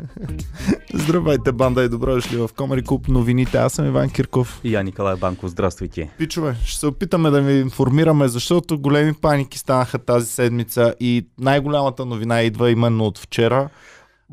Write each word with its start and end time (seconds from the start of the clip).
Здравейте, 0.94 1.52
банда 1.52 1.84
и 1.84 1.88
добро 1.88 2.14
дошли 2.14 2.36
в 2.36 2.50
Комари 2.56 2.82
Клуб 2.82 3.08
новините. 3.08 3.58
Аз 3.58 3.72
съм 3.72 3.86
Иван 3.86 4.10
Кирков. 4.10 4.60
И 4.64 4.74
я 4.74 4.82
Николай 4.82 5.16
Банков, 5.16 5.50
здравствуйте. 5.50 6.10
Пичове, 6.18 6.56
ще 6.64 6.78
се 6.78 6.86
опитаме 6.86 7.30
да 7.30 7.40
ви 7.40 7.52
информираме, 7.52 8.28
защото 8.28 8.78
големи 8.78 9.14
паники 9.14 9.58
станаха 9.58 9.98
тази 9.98 10.26
седмица 10.26 10.94
и 11.00 11.26
най-голямата 11.38 12.06
новина 12.06 12.42
идва 12.42 12.70
именно 12.70 13.04
от 13.04 13.18
вчера. 13.18 13.68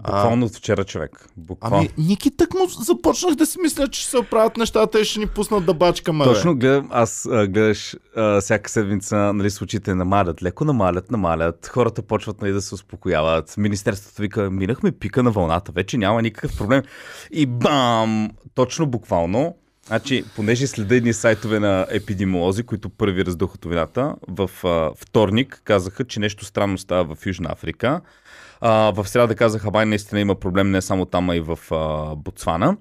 Буквално 0.06 0.46
от 0.46 0.56
вчера 0.56 0.84
човек. 0.84 1.28
Буквално. 1.38 1.78
Ами, 1.78 2.08
Ники, 2.08 2.32
так 2.32 2.54
му 2.54 2.68
започнах 2.68 3.36
да 3.36 3.46
си 3.46 3.58
мисля, 3.62 3.88
че 3.88 4.06
се 4.06 4.18
оправят 4.18 4.58
нещата 4.58 5.00
и 5.00 5.06
ще 5.06 5.20
ни 5.20 5.28
пуснат 5.28 5.66
да 5.66 5.74
бачкаме. 5.74 6.26
бе. 6.26 6.34
Точно 6.34 6.56
гледам, 6.56 6.88
аз 6.92 7.28
а, 7.32 7.48
гледаш 7.48 7.96
а, 8.16 8.42
всяка 8.42 8.70
седмица, 8.70 9.34
нали, 9.34 9.50
случаите 9.50 9.96
намалят, 9.96 10.44
леко 10.44 10.66
намалят, 10.66 11.12
намалят, 11.12 11.68
хората 11.68 12.02
почват 12.02 12.42
нали, 12.42 12.52
да 12.52 12.62
се 12.62 12.76
успокояват, 12.76 13.58
Министерството 13.58 14.22
вика, 14.22 14.52
минахме 14.52 14.92
пика 14.92 15.24
на 15.24 15.32
вълната, 15.32 15.72
вече 15.72 15.98
няма 15.98 16.22
никакъв 16.22 16.58
проблем. 16.58 16.84
И 17.32 17.46
бам! 17.46 18.30
Точно 18.56 18.88
буквално, 18.88 19.56
Значи, 19.88 20.24
понеже 20.36 20.68
следа 20.68 20.96
едни 20.96 21.14
сайтове 21.14 21.60
на 21.60 21.88
епидемиолози, 21.92 22.64
които 22.64 22.90
първи 22.90 23.26
раздухат 23.26 23.66
новината, 23.66 24.16
в 24.28 24.52
а, 24.64 24.92
вторник 24.96 25.62
казаха, 25.64 26.06
че 26.06 26.20
нещо 26.20 26.46
странно 26.46 26.78
става 26.78 27.16
в 27.16 27.26
Южна 27.26 27.50
Африка. 27.52 28.02
В 28.62 29.06
среда 29.06 29.36
казаха, 29.36 29.72
бай, 29.72 29.86
наистина 29.86 30.22
има 30.22 30.36
проблем 30.36 30.72
не 30.72 30.82
само 30.82 31.06
там, 31.06 31.30
а 31.30 31.36
и 31.36 31.40
в 31.40 31.60
а, 31.72 32.16
Ботсвана. 32.16 32.78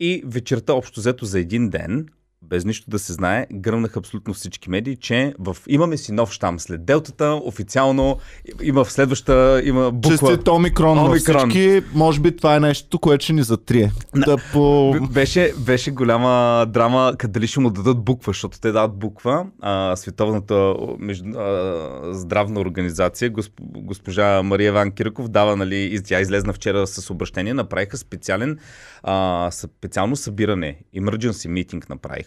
И 0.00 0.22
вечерта, 0.26 0.72
общо 0.72 1.00
взето 1.00 1.24
за 1.24 1.40
един 1.40 1.70
ден, 1.70 2.08
без 2.42 2.64
нищо 2.64 2.90
да 2.90 2.98
се 2.98 3.12
знае, 3.12 3.46
гръмнаха 3.52 3.98
абсолютно 3.98 4.34
всички 4.34 4.70
медии, 4.70 4.96
че 4.96 5.34
в... 5.38 5.56
имаме 5.68 5.96
си 5.96 6.12
нов 6.12 6.32
щам 6.32 6.60
след 6.60 6.84
делтата, 6.84 7.40
официално 7.44 8.18
има 8.62 8.84
в 8.84 8.92
следваща, 8.92 9.62
има 9.64 9.90
буква... 9.90 10.10
Честит 10.10 10.48
омикрон, 10.48 10.96
на 10.96 11.04
Омикрон. 11.04 11.50
всички. 11.50 11.82
Може 11.94 12.20
би 12.20 12.36
това 12.36 12.56
е 12.56 12.60
нещо, 12.60 12.98
което 12.98 13.24
ще 13.24 13.32
ни 13.32 13.42
затрие. 13.42 13.92
Да 14.16 14.36
по... 14.52 14.94
Беше, 15.10 15.52
беше 15.58 15.90
голяма 15.90 16.66
драма, 16.68 17.14
къде 17.18 17.46
ще 17.46 17.60
му 17.60 17.70
дадат 17.70 18.04
буква, 18.04 18.30
защото 18.30 18.60
те 18.60 18.72
дават 18.72 18.98
буква. 18.98 19.46
А, 19.60 19.96
Световната 19.96 20.74
между, 20.98 21.38
а, 21.38 21.90
здравна 22.12 22.60
организация, 22.60 23.30
госп, 23.30 23.52
госпожа 23.60 24.42
Мария 24.42 24.72
Ван 24.72 24.90
Кирков, 24.90 25.28
дава, 25.28 25.56
нали, 25.56 26.00
тя 26.04 26.20
излезна 26.20 26.52
вчера 26.52 26.86
с 26.86 27.10
обращение, 27.10 27.54
направиха 27.54 27.96
специален, 27.96 28.58
а, 29.02 29.48
специално 29.50 30.16
събиране, 30.16 30.76
emergency 30.96 31.48
meeting 31.48 31.90
направиха, 31.90 32.25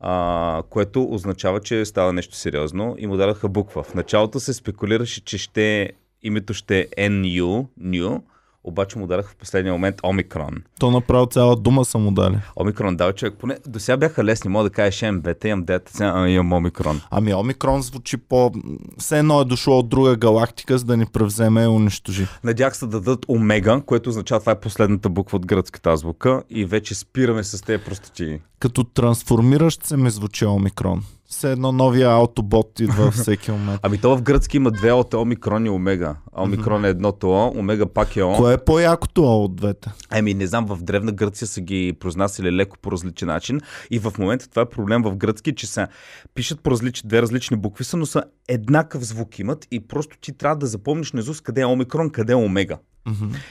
а, 0.00 0.62
което 0.70 1.04
означава, 1.04 1.60
че 1.60 1.84
става 1.84 2.12
нещо 2.12 2.34
сериозно 2.36 2.94
и 2.98 3.06
му 3.06 3.16
дадаха 3.16 3.48
буква. 3.48 3.82
В 3.82 3.94
началото 3.94 4.40
се 4.40 4.52
спекулираше, 4.52 5.24
че 5.24 5.38
ще, 5.38 5.92
името 6.22 6.54
ще 6.54 6.88
е 6.96 7.10
NU, 7.10 7.66
new, 7.80 8.22
обаче 8.64 8.98
му 8.98 9.06
дараха 9.06 9.32
в 9.32 9.36
последния 9.36 9.72
момент 9.72 9.96
Омикрон. 10.04 10.62
То 10.80 10.90
направо 10.90 11.26
цяла 11.26 11.56
дума 11.56 11.84
са 11.84 11.98
му 11.98 12.10
дали. 12.10 12.38
Омикрон 12.60 12.96
дава 12.96 13.12
човек. 13.12 13.34
Поне 13.38 13.56
до 13.66 13.80
сега 13.80 13.96
бяха 13.96 14.24
лесни. 14.24 14.50
Мога 14.50 14.64
да 14.64 14.70
кажеш 14.70 15.02
имам 15.02 15.22
дета, 15.64 15.92
сега 15.92 16.28
имам 16.28 16.52
омикрон. 16.52 17.00
Ами 17.10 17.34
омикрон 17.34 17.82
звучи 17.82 18.16
по... 18.16 18.52
Все 18.98 19.18
едно 19.18 19.40
е 19.40 19.44
дошло 19.44 19.78
от 19.78 19.88
друга 19.88 20.16
галактика, 20.16 20.78
за 20.78 20.84
да 20.84 20.96
ни 20.96 21.06
превземе 21.06 21.64
и 21.64 21.66
унищожи. 21.66 22.26
Надях 22.44 22.76
се 22.76 22.86
да 22.86 23.00
дадат 23.00 23.24
омега, 23.28 23.80
което 23.86 24.10
означава 24.10 24.40
това 24.40 24.52
е 24.52 24.60
последната 24.60 25.08
буква 25.08 25.36
от 25.36 25.46
гръцката 25.46 25.90
азбука 25.90 26.42
и 26.50 26.64
вече 26.64 26.94
спираме 26.94 27.44
с 27.44 27.62
тези 27.62 27.84
простотии. 27.84 28.40
Като 28.58 28.84
трансформиращ 28.84 29.84
се 29.84 29.96
ми 29.96 30.10
звучи 30.10 30.46
омикрон. 30.46 31.04
Все 31.34 31.52
едно 31.52 31.72
новия 31.72 32.10
аутобот 32.10 32.80
идва 32.80 33.10
всеки 33.10 33.50
момент. 33.50 33.80
Ами 33.82 33.98
то 33.98 34.16
в 34.16 34.22
гръцки 34.22 34.56
има 34.56 34.70
две 34.70 34.92
от 34.92 35.14
омикрон 35.14 35.66
и 35.66 35.70
омега. 35.70 36.16
А 36.32 36.42
омикрон 36.42 36.84
е 36.84 36.88
едното 36.88 37.30
О, 37.30 37.52
омега 37.56 37.86
пак 37.86 38.16
е 38.16 38.22
О. 38.22 38.36
Кое 38.36 38.54
е 38.54 38.58
по-якото 38.58 39.24
О 39.24 39.44
от 39.44 39.56
двете? 39.56 39.92
Ами 40.10 40.34
не 40.34 40.46
знам, 40.46 40.66
в 40.66 40.78
древна 40.82 41.12
Гърция 41.12 41.48
са 41.48 41.60
ги 41.60 41.92
произнасяли 42.00 42.52
леко 42.52 42.76
по 42.82 42.92
различен 42.92 43.28
начин 43.28 43.60
и 43.90 43.98
в 43.98 44.12
момента 44.18 44.48
това 44.48 44.62
е 44.62 44.68
проблем 44.68 45.02
в 45.02 45.16
гръцки, 45.16 45.54
че 45.54 45.66
са 45.66 45.88
пишат 46.34 46.60
по 46.60 46.70
различни, 46.70 47.08
две 47.08 47.22
различни 47.22 47.56
букви 47.56 47.84
са, 47.84 47.96
но 47.96 48.06
са 48.06 48.22
еднакъв 48.48 49.04
звук 49.04 49.38
имат 49.38 49.66
и 49.70 49.80
просто 49.80 50.18
ти 50.20 50.32
трябва 50.32 50.56
да 50.56 50.66
запомниш 50.66 51.12
наизуст 51.12 51.42
къде 51.42 51.60
е 51.60 51.66
омикрон, 51.66 52.10
къде 52.10 52.32
е 52.32 52.36
омега. 52.36 52.78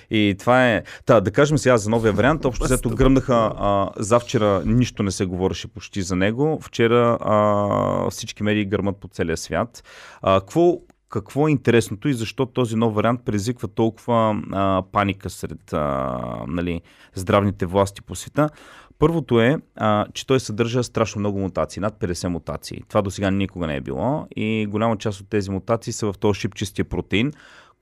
И 0.09 0.35
това 0.39 0.69
е... 0.69 0.83
Та, 1.05 1.21
да 1.21 1.31
кажем 1.31 1.57
сега 1.57 1.77
за 1.77 1.89
новия 1.89 2.13
вариант. 2.13 2.45
Общо 2.45 2.63
взето 2.63 2.89
гръмнаха 2.89 3.51
а, 3.57 3.89
завчера 3.97 4.61
нищо 4.65 5.03
не 5.03 5.11
се 5.11 5.25
говореше 5.25 5.67
почти 5.67 6.01
за 6.01 6.15
него. 6.15 6.59
Вчера 6.61 7.17
а, 7.21 8.09
всички 8.09 8.43
медии 8.43 8.65
гърмат 8.65 8.97
по 8.97 9.07
целия 9.07 9.37
свят. 9.37 9.83
А, 10.21 10.39
какво, 10.39 10.77
какво 11.09 11.47
е 11.47 11.51
интересното 11.51 12.07
и 12.07 12.13
защо 12.13 12.45
този 12.45 12.75
нов 12.75 12.93
вариант 12.93 13.21
предизвиква 13.25 13.67
толкова 13.67 14.41
а, 14.51 14.83
паника 14.91 15.29
сред 15.29 15.73
а, 15.73 16.19
нали, 16.47 16.81
здравните 17.15 17.65
власти 17.65 18.01
по 18.01 18.15
света? 18.15 18.49
Първото 18.99 19.41
е, 19.41 19.57
а, 19.75 20.05
че 20.13 20.27
той 20.27 20.39
съдържа 20.39 20.83
страшно 20.83 21.19
много 21.19 21.39
мутации, 21.39 21.81
над 21.81 21.99
50 21.99 22.27
мутации. 22.27 22.81
Това 22.89 23.01
до 23.01 23.11
сега 23.11 23.31
никога 23.31 23.67
не 23.67 23.75
е 23.75 23.81
било 23.81 24.27
и 24.35 24.67
голяма 24.69 24.97
част 24.97 25.21
от 25.21 25.29
тези 25.29 25.51
мутации 25.51 25.93
са 25.93 26.13
в 26.13 26.17
този 26.17 26.39
шипчестия 26.39 26.85
протеин, 26.85 27.33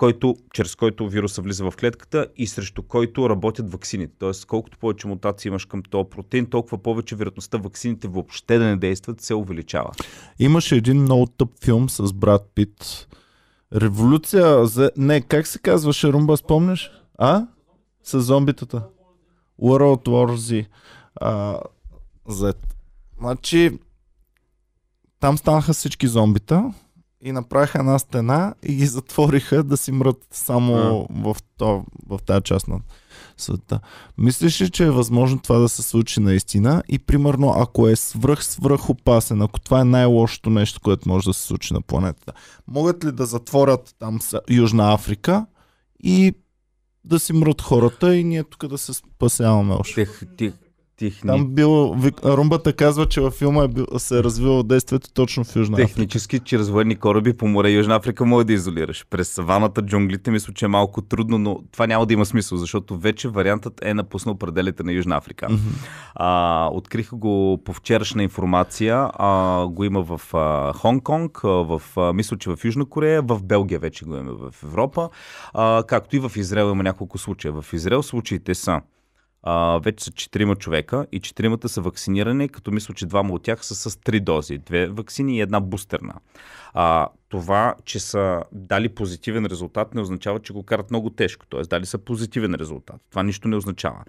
който, 0.02 0.36
чрез 0.54 0.76
който 0.76 1.10
вируса 1.10 1.42
влиза 1.42 1.72
в 1.72 1.78
клетката 1.78 2.28
и 2.38 2.48
срещу 2.48 2.84
който 2.84 3.30
работят 3.30 3.72
ваксините. 3.72 4.14
Тоест, 4.20 4.46
колкото 4.46 4.78
повече 4.78 5.08
мутации 5.08 5.50
имаш 5.50 5.66
към 5.66 5.84
този 5.84 6.10
протеин, 6.10 6.46
толкова 6.46 6.78
повече 6.78 7.16
вероятността 7.16 7.58
ваксините 7.58 8.08
въобще 8.08 8.58
да 8.58 8.66
не 8.66 8.78
действат 8.78 9.22
се 9.22 9.36
увеличава. 9.36 9.92
Имаше 10.40 10.76
един 10.76 11.02
много 11.02 11.28
тъп 11.28 11.50
филм 11.64 11.90
с 11.90 12.14
Брат 12.14 12.52
Пит. 12.56 13.08
Революция 13.76 14.66
за... 14.66 14.92
Не, 14.98 15.22
как 15.22 15.48
се 15.48 15.60
казваше 15.60 16.14
Румба, 16.14 16.38
спомняш? 16.38 16.92
А? 17.18 17.48
С 18.04 18.22
зомбитата. 18.22 18.84
World 19.62 20.08
War 20.08 20.36
Z. 20.36 20.66
А, 21.16 21.60
Z. 22.30 22.56
Значи, 23.20 23.80
там 25.20 25.38
станаха 25.38 25.74
всички 25.74 26.08
зомбита 26.08 26.74
и 27.24 27.32
направиха 27.32 27.80
една 27.80 28.00
стена 28.00 28.56
и 28.64 28.76
ги 28.76 28.86
затвориха 28.86 29.64
да 29.64 29.78
си 29.78 29.92
мрат 29.92 30.28
само 30.32 31.08
в, 31.10 31.36
то, 31.58 31.84
в 32.08 32.20
тази 32.26 32.44
част 32.44 32.68
на 32.68 32.80
света. 33.38 33.80
Мислиш 34.18 34.62
ли, 34.62 34.70
че 34.70 34.84
е 34.84 34.92
възможно 34.92 35.40
това 35.40 35.58
да 35.60 35.70
се 35.70 35.82
случи 35.82 36.20
наистина 36.20 36.84
и 36.88 37.00
примерно 37.00 37.54
ако 37.58 37.88
е 37.88 37.96
свръх 37.96 38.46
свръх 38.46 38.90
опасен, 38.90 39.42
ако 39.42 39.60
това 39.60 39.82
е 39.82 39.86
най-лошото 39.86 40.50
нещо, 40.50 40.82
което 40.82 41.10
може 41.10 41.26
да 41.26 41.34
се 41.34 41.48
случи 41.48 41.74
на 41.74 41.82
планетата, 41.82 42.34
могат 42.68 43.06
ли 43.06 43.12
да 43.12 43.26
затворят 43.26 43.96
там 44.00 44.20
Южна 44.50 44.94
Африка 44.94 45.46
и 46.04 46.34
да 47.06 47.20
си 47.20 47.34
мрат 47.34 47.62
хората 47.62 48.16
и 48.16 48.24
ние 48.24 48.44
тук 48.44 48.68
да 48.68 48.78
се 48.78 48.94
спасяваме 48.94 49.74
още. 49.74 50.06
Тех, 50.06 50.22
тех, 50.38 50.54
техни, 51.02 51.28
Там 51.28 51.48
било, 51.48 51.96
Румбата 52.26 52.74
казва, 52.74 53.06
че 53.06 53.22
във 53.22 53.34
филма 53.34 53.64
е 53.64 53.68
бил, 53.68 53.86
се 53.98 54.20
е 54.20 54.24
развило 54.24 54.64
действието 54.64 55.14
точно 55.14 55.44
в 55.44 55.56
Южна 55.56 55.74
Африка. 55.74 55.88
Технически, 55.88 56.40
чрез 56.40 56.70
военни 56.70 56.96
кораби 56.96 57.34
по 57.34 57.48
море 57.48 57.70
Южна 57.70 57.96
Африка 57.96 58.26
може 58.26 58.48
да 58.48 58.54
изолираш. 58.54 59.06
През 59.10 59.30
саваната, 59.30 59.82
джунглите, 59.82 60.32
мисля, 60.32 60.54
че 60.54 60.66
е 60.66 60.68
малко 60.68 61.02
трудно, 61.02 61.38
но 61.38 61.60
това 61.72 61.88
няма 61.88 62.06
да 62.06 62.14
има 62.14 62.26
смисъл, 62.26 62.58
защото 62.58 62.98
вече 62.98 63.28
вариантът 63.28 63.86
е 63.86 63.94
напуснал 63.94 64.36
пределите 64.36 64.84
на 64.84 64.92
Южна 64.92 65.18
Африка. 65.18 65.48
А, 66.16 66.70
откриха 66.74 67.16
го 67.16 67.62
по 67.66 67.74
вчерашна 67.74 68.24
информация. 68.24 69.10
А, 69.14 69.66
го 69.68 69.84
има 69.84 70.02
в 70.02 70.22
а, 70.34 70.74
Хонг-Конг, 70.74 71.44
в, 71.44 71.82
а, 71.98 72.14
мисля, 72.14 72.38
че 72.38 72.50
в 72.50 72.58
Южна 72.66 72.86
Корея, 72.86 73.22
в 73.22 73.44
Белгия 73.44 73.80
вече 73.80 74.06
го 74.06 74.16
има 74.16 74.34
в 74.34 74.64
Европа, 74.64 75.10
а, 75.54 75.84
както 75.88 76.16
и 76.16 76.20
в 76.20 76.32
Израел 76.36 76.72
има 76.72 76.84
няколко 76.84 77.18
случая. 77.18 77.62
В 77.62 77.74
Израел 77.74 78.04
случаите 78.04 78.56
са 78.56 78.82
а, 79.44 79.80
вече 79.84 80.04
са 80.04 80.12
четирима 80.12 80.56
човека 80.56 81.06
и 81.12 81.20
четиримата 81.20 81.70
са 81.70 81.82
вакцинирани, 81.82 82.50
като 82.50 82.72
мисля, 82.72 82.94
че 82.94 83.06
двама 83.06 83.34
от 83.34 83.44
тях 83.44 83.66
са 83.66 83.76
с 83.76 84.00
три 84.00 84.20
дози. 84.20 84.58
Две 84.58 84.88
вакцини 84.88 85.38
и 85.38 85.42
една 85.42 85.60
бустерна. 85.60 86.14
А, 86.74 87.08
това, 87.30 87.76
че 87.86 88.00
са 88.00 88.44
дали 88.52 88.90
позитивен 88.90 89.46
резултат, 89.46 89.96
не 89.96 90.02
означава, 90.02 90.40
че 90.40 90.54
го 90.54 90.64
карат 90.64 90.90
много 90.90 91.10
тежко. 91.10 91.46
Тоест, 91.50 91.70
дали 91.70 91.86
са 91.86 91.98
позитивен 91.98 92.56
резултат. 92.56 93.02
Това 93.10 93.24
нищо 93.24 93.48
не 93.48 93.56
означава. 93.56 94.04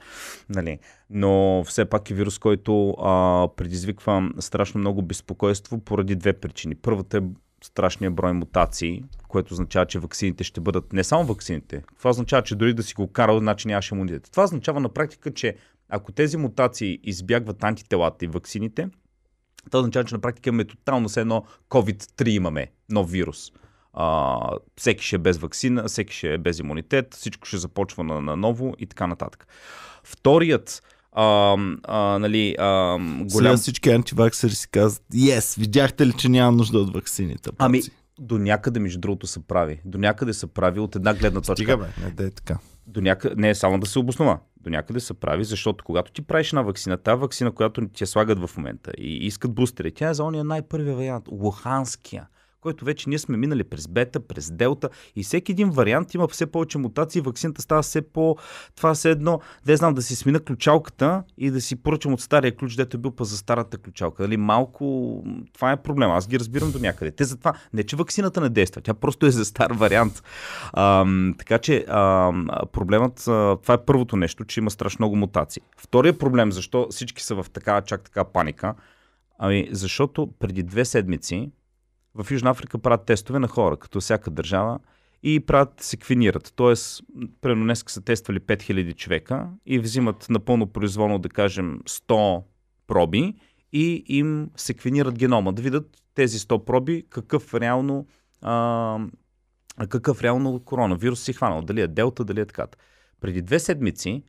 Нали? 0.48 0.78
Но 1.10 1.64
все 1.66 1.84
пак 1.84 2.10
е 2.10 2.14
вирус, 2.14 2.38
който 2.38 2.90
а, 2.90 3.48
предизвиква 3.56 4.30
страшно 4.38 4.80
много 4.80 5.02
безпокойство 5.02 5.78
поради 5.78 6.16
две 6.16 6.32
причини. 6.32 6.74
Първата 6.74 7.18
е 7.18 7.20
страшния 7.62 8.10
брой 8.10 8.32
мутации, 8.32 9.04
което 9.28 9.54
означава, 9.54 9.86
че 9.86 9.98
ваксините 9.98 10.44
ще 10.44 10.60
бъдат 10.60 10.92
не 10.92 11.04
само 11.04 11.24
ваксините. 11.24 11.82
Това 11.98 12.10
означава, 12.10 12.42
че 12.42 12.54
дори 12.54 12.74
да 12.74 12.82
си 12.82 12.94
го 12.94 13.12
карал, 13.12 13.38
значи 13.38 13.68
нямаш 13.68 13.90
имунитет. 13.90 14.28
Това 14.30 14.44
означава 14.44 14.80
на 14.80 14.88
практика, 14.88 15.34
че 15.34 15.56
ако 15.88 16.12
тези 16.12 16.36
мутации 16.36 16.98
избягват 17.02 17.64
антителата 17.64 18.24
и 18.24 18.28
ваксините, 18.28 18.88
това 19.66 19.78
означава, 19.78 20.04
че 20.04 20.14
на 20.14 20.20
практика 20.20 20.48
имаме 20.48 20.64
тотално 20.64 21.08
все 21.08 21.20
едно 21.20 21.44
COVID-3 21.68 22.28
имаме, 22.28 22.72
нов 22.88 23.10
вирус. 23.10 23.52
А, 23.92 24.38
всеки 24.76 25.04
ще 25.04 25.16
е 25.16 25.18
без 25.18 25.38
вакцина, 25.38 25.84
всеки 25.84 26.14
ще 26.14 26.34
е 26.34 26.38
без 26.38 26.58
имунитет, 26.58 27.14
всичко 27.14 27.46
ще 27.46 27.56
започва 27.56 28.04
на, 28.04 28.20
на 28.20 28.36
ново 28.36 28.74
и 28.78 28.86
така 28.86 29.06
нататък. 29.06 29.46
Вторият 30.04 30.82
а, 31.12 31.56
а, 31.84 32.18
нали, 32.18 32.56
а, 32.58 32.98
Сега 32.98 33.32
голям... 33.32 33.56
всички 33.56 33.90
антиваксери 33.90 34.52
си 34.52 34.68
казват, 34.70 35.04
yes, 35.14 35.58
видяхте 35.58 36.06
ли, 36.06 36.12
че 36.12 36.28
няма 36.28 36.52
нужда 36.52 36.78
от 36.78 36.94
ваксините? 36.94 37.50
Ами, 37.58 37.78
паци?» 37.78 37.90
до 38.20 38.38
някъде, 38.38 38.80
между 38.80 39.00
другото, 39.00 39.26
са 39.26 39.40
прави. 39.40 39.80
До 39.84 39.98
някъде 39.98 40.32
са 40.32 40.46
прави 40.46 40.80
от 40.80 40.96
една 40.96 41.14
гледна 41.14 41.40
точка. 41.40 41.54
Стига 41.54 41.76
бе, 41.76 41.86
не 42.04 42.10
да 42.10 42.26
е 42.26 42.30
така. 42.30 42.58
до 42.86 43.00
някъде, 43.00 43.34
не 43.38 43.50
е 43.50 43.54
само 43.54 43.78
да 43.78 43.86
се 43.86 43.98
обоснова, 43.98 44.38
до 44.60 44.70
някъде 44.70 45.00
се 45.00 45.14
прави, 45.14 45.44
защото 45.44 45.84
когато 45.84 46.12
ти 46.12 46.22
правиш 46.22 46.48
една 46.48 46.62
вакцина, 46.62 46.96
тази 46.96 47.20
вакцина, 47.20 47.52
която 47.52 47.88
ти 47.88 48.02
я 48.02 48.06
слагат 48.06 48.46
в 48.46 48.56
момента 48.56 48.92
и 48.98 49.26
искат 49.26 49.54
бустери, 49.54 49.92
тя 49.92 50.08
е 50.08 50.14
за 50.14 50.24
ония 50.24 50.44
най-първия 50.44 50.96
вариант, 50.96 51.24
Луханския 51.30 52.26
който 52.62 52.84
вече 52.84 53.08
ние 53.08 53.18
сме 53.18 53.36
минали 53.36 53.64
през 53.64 53.88
бета, 53.88 54.20
през 54.20 54.50
делта 54.50 54.88
и 55.16 55.22
всеки 55.22 55.52
един 55.52 55.70
вариант 55.70 56.14
има 56.14 56.28
все 56.28 56.46
повече 56.46 56.78
мутации, 56.78 57.20
вакцината 57.20 57.62
става 57.62 57.82
все 57.82 58.02
по... 58.02 58.36
Това 58.76 58.94
все 58.94 59.10
едно, 59.10 59.40
да 59.66 59.76
знам, 59.76 59.94
да 59.94 60.02
си 60.02 60.16
смина 60.16 60.40
ключалката 60.40 61.22
и 61.38 61.50
да 61.50 61.60
си 61.60 61.76
поръчам 61.76 62.12
от 62.12 62.20
стария 62.20 62.56
ключ, 62.56 62.76
дето 62.76 62.96
е 62.96 63.00
бил 63.00 63.10
па 63.10 63.24
за 63.24 63.36
старата 63.36 63.78
ключалка. 63.78 64.22
Дали 64.22 64.36
малко... 64.36 65.24
Това 65.52 65.72
е 65.72 65.82
проблема. 65.82 66.14
Аз 66.14 66.28
ги 66.28 66.38
разбирам 66.38 66.70
до 66.70 66.78
някъде. 66.78 67.10
Те 67.10 67.24
затова... 67.24 67.52
Не, 67.72 67.82
че 67.82 67.96
вакцината 67.96 68.40
не 68.40 68.48
действа, 68.48 68.80
тя 68.80 68.94
просто 68.94 69.26
е 69.26 69.30
за 69.30 69.44
стар 69.44 69.70
вариант. 69.70 70.22
А, 70.72 71.06
така 71.38 71.58
че 71.58 71.84
а, 71.88 72.32
проблемът... 72.72 73.14
Това 73.62 73.74
е 73.74 73.84
първото 73.84 74.16
нещо, 74.16 74.44
че 74.44 74.60
има 74.60 74.70
страшно 74.70 75.02
много 75.02 75.16
мутации. 75.16 75.62
Втория 75.76 76.18
проблем, 76.18 76.52
защо 76.52 76.86
всички 76.90 77.22
са 77.22 77.34
в 77.34 77.46
така, 77.52 77.80
чак 77.80 78.02
така 78.02 78.24
паника, 78.24 78.74
Ами, 79.44 79.68
защото 79.70 80.32
преди 80.38 80.62
две 80.62 80.84
седмици 80.84 81.50
в 82.14 82.30
Южна 82.30 82.50
Африка 82.50 82.78
правят 82.78 83.06
тестове 83.06 83.38
на 83.38 83.48
хора, 83.48 83.76
като 83.76 84.00
всяка 84.00 84.30
държава, 84.30 84.78
и 85.22 85.40
правят, 85.40 85.80
секвенират. 85.80 86.52
Тоест, 86.56 87.02
примерно 87.40 87.64
днес 87.64 87.84
са 87.86 88.00
тествали 88.00 88.40
5000 88.40 88.96
човека 88.96 89.48
и 89.66 89.78
взимат 89.78 90.26
напълно 90.30 90.66
произволно, 90.66 91.18
да 91.18 91.28
кажем, 91.28 91.80
100 91.88 92.42
проби 92.86 93.34
и 93.72 94.04
им 94.06 94.50
секвенират 94.56 95.18
генома, 95.18 95.52
да 95.52 95.62
видят 95.62 96.02
тези 96.14 96.38
100 96.38 96.64
проби 96.64 97.06
какъв 97.10 97.54
реално, 97.54 98.06
а, 98.42 98.98
какъв 99.88 100.22
реално 100.22 100.60
коронавирус 100.60 101.22
си 101.22 101.32
хванал. 101.32 101.62
Дали 101.62 101.80
е 101.80 101.88
делта, 101.88 102.24
дали 102.24 102.40
е 102.40 102.46
така. 102.46 102.66
Преди 103.20 103.42
две 103.42 103.58
седмици 103.58 104.22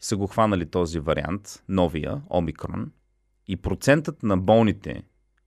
са 0.00 0.16
го 0.16 0.26
хванали 0.26 0.66
този 0.66 0.98
вариант, 0.98 1.62
новия, 1.68 2.22
омикрон, 2.30 2.92
и 3.48 3.56
процентът 3.56 4.22
на 4.22 4.36
болните 4.36 5.02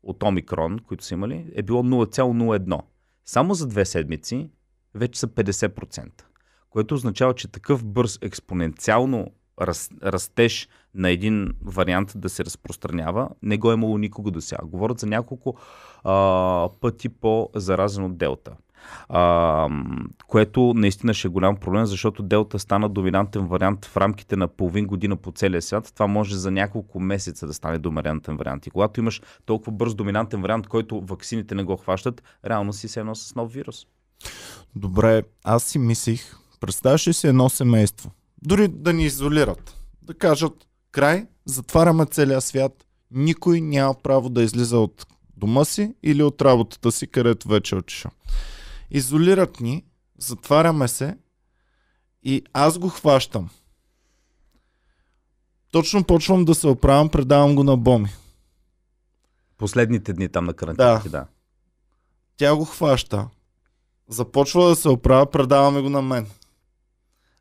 от 0.06 0.24
Омикрон, 0.24 0.80
които 0.80 1.06
са 1.06 1.14
имали, 1.14 1.52
е 1.56 1.64
било 1.64 1.84
0,01. 1.84 2.82
Само 3.26 3.54
за 3.54 3.68
две 3.68 3.86
седмици 3.86 4.50
вече 4.94 5.20
са 5.20 5.28
50%. 5.28 6.10
Което 6.70 6.96
означава, 6.96 7.34
че 7.34 7.52
такъв 7.52 7.86
бърз 7.86 8.20
експоненциално 8.22 9.28
растеж 10.04 10.70
на 10.94 11.10
един 11.10 11.52
вариант 11.62 12.14
да 12.16 12.30
се 12.30 12.46
разпространява, 12.46 13.30
не 13.42 13.58
го 13.58 13.72
е 13.72 13.74
имало 13.74 13.98
никога 13.98 14.32
до 14.32 14.42
сега. 14.42 14.62
Говорят 14.66 15.00
за 15.00 15.08
няколко 15.08 15.58
а, 16.04 16.70
пъти 16.82 17.10
по-заразен 17.10 18.04
от 18.04 18.18
Делта 18.18 18.56
а, 19.10 19.70
което 20.28 20.74
наистина 20.76 21.14
ще 21.14 21.28
е 21.28 21.32
голям 21.32 21.56
проблем, 21.58 21.86
защото 21.86 22.24
Делта 22.24 22.60
стана 22.60 22.90
доминантен 22.90 23.48
вариант 23.48 23.86
в 23.86 23.98
рамките 23.98 24.36
на 24.36 24.48
половин 24.48 24.88
година 24.88 25.16
по 25.16 25.32
целия 25.32 25.62
свят. 25.62 25.92
Това 25.94 26.08
може 26.08 26.36
за 26.36 26.52
няколко 26.52 27.00
месеца 27.00 27.48
да 27.48 27.54
стане 27.54 27.78
доминантен 27.78 28.38
вариант. 28.38 28.68
И 28.68 28.70
когато 28.70 29.00
имаш 29.00 29.22
толкова 29.46 29.72
бърз 29.72 29.96
доминантен 29.96 30.42
вариант, 30.42 30.68
който 30.68 31.02
ваксините 31.02 31.56
не 31.56 31.64
го 31.64 31.78
хващат, 31.78 32.24
реално 32.46 32.74
си 32.74 32.88
се 32.88 33.00
едно 33.00 33.16
с 33.16 33.36
нов 33.36 33.54
вирус. 33.54 33.86
Добре, 34.76 35.24
аз 35.44 35.64
си 35.64 35.80
мислих, 35.80 36.36
представяш 36.60 37.08
ли 37.08 37.14
си 37.14 37.28
едно 37.28 37.50
семейство, 37.50 38.12
дори 38.42 38.68
да 38.68 38.94
ни 38.94 39.04
изолират, 39.04 39.78
да 40.02 40.14
кажат 40.14 40.54
край, 40.92 41.28
затваряме 41.46 42.06
целия 42.06 42.42
свят, 42.42 42.86
никой 43.12 43.62
няма 43.62 43.96
право 44.04 44.30
да 44.30 44.44
излиза 44.44 44.78
от 44.80 45.06
дома 45.38 45.66
си 45.66 45.96
или 46.04 46.24
от 46.24 46.42
работата 46.42 46.92
си, 46.92 47.08
където 47.08 47.48
вече 47.48 47.76
отишъл. 47.76 48.12
Изолират 48.96 49.60
ни, 49.60 49.86
затваряме 50.18 50.88
се 50.88 51.18
и 52.24 52.44
аз 52.54 52.78
го 52.78 52.90
хващам. 52.90 53.50
Точно 55.72 56.04
почвам 56.04 56.46
да 56.46 56.56
се 56.56 56.68
оправям, 56.68 57.10
предавам 57.10 57.56
го 57.56 57.64
на 57.64 57.78
Боми. 57.78 58.10
Последните 59.58 60.14
дни 60.14 60.30
там 60.30 60.46
на 60.46 60.54
карантината, 60.54 61.10
да. 61.10 61.10
да. 61.10 61.26
Тя 62.38 62.56
го 62.56 62.66
хваща. 62.66 63.28
Започва 64.08 64.70
да 64.70 64.76
се 64.76 64.90
оправя, 64.90 65.32
предаваме 65.32 65.82
го 65.82 65.90
на 65.90 66.02
мен. 66.02 66.28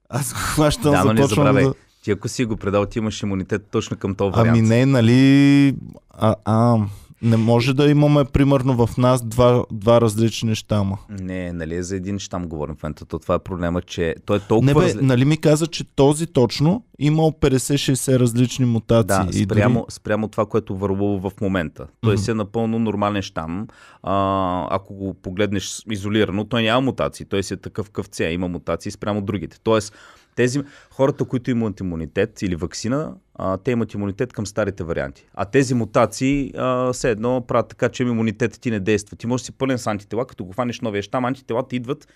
Аз 0.08 0.32
го 0.32 0.38
хващам, 0.38 0.92
да, 0.92 1.04
но 1.04 1.22
започвам 1.22 1.54
да... 1.54 1.74
Ти 2.02 2.10
ако 2.10 2.28
си 2.28 2.44
го 2.44 2.56
предал, 2.56 2.86
ти 2.86 2.98
имаш 2.98 3.22
имунитет 3.22 3.66
точно 3.70 3.96
към 3.96 4.14
този 4.14 4.30
вариант. 4.30 4.58
Ами 4.58 4.68
не, 4.68 4.86
нали... 4.86 5.76
А, 6.10 6.34
а, 6.44 6.78
не 7.24 7.36
може 7.36 7.74
да 7.74 7.90
имаме, 7.90 8.24
примерно, 8.24 8.86
в 8.86 8.96
нас 8.96 9.24
два, 9.24 9.64
два 9.72 10.00
различни 10.00 10.54
щама. 10.54 10.98
Не, 11.08 11.52
нали 11.52 11.82
за 11.82 11.96
един 11.96 12.18
щам 12.18 12.48
говорим 12.48 12.74
в 12.74 12.82
момента. 12.82 13.04
То 13.04 13.18
това 13.18 13.34
е 13.34 13.38
проблема, 13.38 13.82
че 13.82 14.14
той 14.26 14.36
е 14.36 14.40
толкова... 14.40 14.66
Не 14.66 14.74
бе, 14.74 14.86
разли... 14.86 15.06
нали 15.06 15.24
ми 15.24 15.36
каза, 15.36 15.66
че 15.66 15.84
този 15.84 16.26
точно 16.26 16.84
имал 16.98 17.32
50-60 17.40 18.18
различни 18.18 18.64
мутации. 18.66 19.46
Да, 19.46 19.54
спрямо, 19.54 19.80
дори... 19.80 19.86
спрямо 19.88 20.28
това, 20.28 20.46
което 20.46 20.76
върлува 20.76 21.30
в 21.30 21.40
момента. 21.40 21.86
Той 22.00 22.16
mm-hmm. 22.16 22.20
си 22.20 22.30
е 22.30 22.34
напълно 22.34 22.78
нормален 22.78 23.22
щам. 23.22 23.66
А, 24.02 24.66
ако 24.70 24.94
го 24.94 25.14
погледнеш 25.14 25.82
изолирано, 25.90 26.44
той 26.44 26.62
няма 26.62 26.80
мутации. 26.80 27.26
Той 27.26 27.42
си 27.42 27.54
е 27.54 27.56
такъв 27.56 27.90
къвце. 27.90 28.24
Има 28.24 28.48
мутации 28.48 28.92
спрямо 28.92 29.22
другите. 29.22 29.58
Тоест, 29.62 29.94
тези 30.36 30.60
хората, 30.90 31.24
които 31.24 31.50
имат 31.50 31.80
имунитет 31.80 32.42
или 32.42 32.56
вакцина, 32.56 33.12
а, 33.34 33.56
те 33.56 33.70
имат 33.70 33.94
имунитет 33.94 34.32
към 34.32 34.46
старите 34.46 34.84
варианти. 34.84 35.26
А 35.34 35.44
тези 35.44 35.75
мутации 35.75 36.52
а, 36.56 36.92
все 36.92 37.10
едно 37.10 37.44
правят 37.48 37.69
така, 37.69 37.88
че 37.88 38.02
имунитетът 38.02 38.60
ти 38.60 38.70
не 38.70 38.81
действа. 38.81 39.16
Ти 39.16 39.26
можеш 39.26 39.42
да 39.42 39.46
си 39.46 39.52
пълен 39.52 39.78
с 39.78 39.86
антитела, 39.86 40.26
като 40.26 40.44
го 40.44 40.52
хванеш 40.52 40.81
новия 40.81 41.02
щам, 41.02 41.25
антителата 41.25 41.76
идват, 41.76 42.08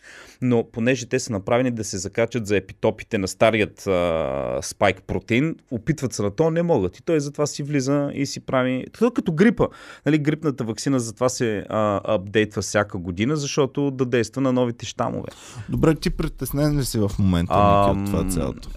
но 0.43 0.65
понеже 0.73 1.07
те 1.07 1.19
са 1.19 1.33
направени 1.33 1.71
да 1.71 1.85
се 1.85 1.99
закачат 1.99 2.47
за 2.47 2.57
епитопите 2.57 3.19
на 3.19 3.29
старият 3.29 3.87
а, 3.87 4.59
спайк 4.63 5.03
протеин, 5.03 5.57
опитват 5.71 6.13
се 6.13 6.23
на 6.23 6.31
то, 6.31 6.51
не 6.51 6.63
могат. 6.63 6.99
И 6.99 7.03
той 7.03 7.21
затова 7.21 7.47
си 7.47 7.63
влиза 7.63 8.11
и 8.15 8.27
си 8.27 8.41
прави... 8.41 8.85
Това 8.93 9.11
като 9.11 9.33
грипа. 9.33 9.67
Нали, 10.07 10.19
грипната 10.19 10.65
вакцина 10.65 11.01
затова 11.01 11.29
се 11.29 11.65
а, 11.69 12.01
апдейтва 12.15 12.63
всяка 12.63 12.99
година, 12.99 13.37
защото 13.37 13.91
да 13.91 14.05
действа 14.05 14.43
на 14.43 14.53
новите 14.53 14.87
щамове. 14.87 15.29
Добре, 15.69 15.95
ти 15.95 16.11
притеснен 16.11 16.79
ли 16.79 16.85
си 16.85 16.99
в 16.99 17.11
момента 17.19 17.53
а, 17.57 17.91
от 17.91 18.07
това 18.07 18.29
цялото? 18.29 18.69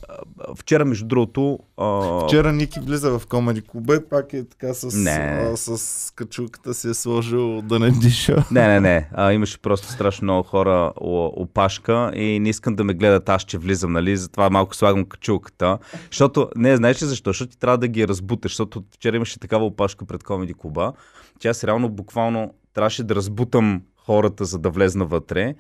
Вчера, 0.56 0.86
между 0.86 1.06
другото, 1.06 1.60
а, 1.78 2.28
Вчера 2.32 2.52
Ники 2.54 2.80
влиза 2.80 3.20
в 3.20 3.28
комеди 3.28 3.62
клубе, 3.62 4.06
пак 4.10 4.34
е 4.34 4.44
така 4.44 4.74
с, 4.74 4.96
не. 4.96 5.50
а, 5.54 5.58
с 5.58 6.14
качулката 6.16 6.74
си 6.74 6.90
е 6.90 6.94
сложил 6.94 7.62
да 7.62 7.80
не 7.80 7.92
диша. 7.92 8.46
Не, 8.52 8.68
не, 8.68 8.80
не. 8.80 9.10
А, 9.14 9.34
имаше 9.34 9.58
просто 9.58 9.88
страшно 9.88 10.24
много 10.26 10.44
хора 10.44 10.94
опашка 10.96 12.12
и 12.16 12.40
не 12.40 12.50
искам 12.50 12.76
да 12.76 12.84
ме 12.84 12.94
гледат 12.94 13.30
аз, 13.30 13.44
че 13.44 13.58
влизам, 13.58 13.92
нали? 13.92 14.18
Затова 14.18 14.50
малко 14.50 14.76
слагам 14.76 15.06
качулката. 15.06 15.78
Защото, 16.12 16.50
не, 16.56 16.76
знаеш 16.76 17.02
ли 17.02 17.06
защо? 17.06 17.30
Защото 17.30 17.52
ти 17.52 17.60
трябва 17.60 17.78
да 17.78 17.88
ги 17.88 18.08
разбуташ, 18.08 18.52
защото 18.52 18.84
вчера 18.96 19.16
имаше 19.16 19.40
такава 19.40 19.66
опашка 19.66 20.06
пред 20.06 20.24
комеди 20.24 20.54
клуба, 20.54 20.94
че 21.40 21.48
аз 21.48 21.64
реално 21.64 21.90
буквално 21.90 22.54
трябваше 22.74 23.04
да 23.04 23.16
разбутам 23.16 23.82
хората, 24.06 24.46
за 24.46 24.60
да 24.60 24.70
влезна 24.70 25.06
вътре. 25.06 25.56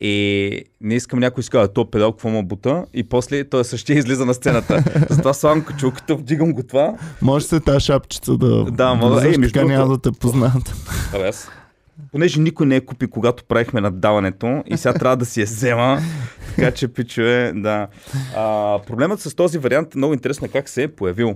И 0.00 0.64
не 0.80 0.94
искам 0.94 1.18
някой 1.18 1.42
си 1.42 1.50
казва, 1.50 1.72
то 1.72 1.90
педал, 1.90 2.12
какво 2.12 2.28
му 2.28 2.42
бута? 2.42 2.84
И 2.94 3.04
после 3.04 3.44
той 3.44 3.64
същия 3.64 3.98
излиза 3.98 4.26
на 4.26 4.34
сцената. 4.34 4.84
Затова 5.10 5.34
слагам 5.34 5.64
качулката, 5.64 6.14
вдигам 6.14 6.52
го 6.52 6.62
това. 6.62 6.94
Може 7.22 7.44
се 7.44 7.60
тази 7.60 7.80
шапчица 7.80 8.36
да... 8.36 8.64
Да, 8.64 8.94
мога. 8.94 9.28
Ей, 9.28 9.36
между 9.38 9.52
така 9.52 9.66
няма 9.66 9.88
да 9.88 9.98
те 9.98 10.18
познаят. 10.18 10.74
Абе, 11.14 11.28
аз 11.28 11.50
понеже 12.12 12.40
никой 12.40 12.66
не 12.66 12.76
е 12.76 12.80
купи, 12.80 13.06
когато 13.06 13.44
правихме 13.44 13.80
наддаването 13.80 14.62
и 14.66 14.76
сега 14.76 14.94
трябва 14.94 15.16
да 15.16 15.24
си 15.24 15.40
я 15.40 15.46
взема, 15.46 16.00
така 16.56 16.70
че 16.70 16.88
пичове, 16.88 17.52
да. 17.54 17.86
А, 18.36 18.78
проблемът 18.86 19.20
с 19.20 19.34
този 19.34 19.58
вариант 19.58 19.94
е 19.94 19.98
много 19.98 20.14
интересно 20.14 20.48
как 20.52 20.68
се 20.68 20.82
е 20.82 20.88
появил. 20.88 21.34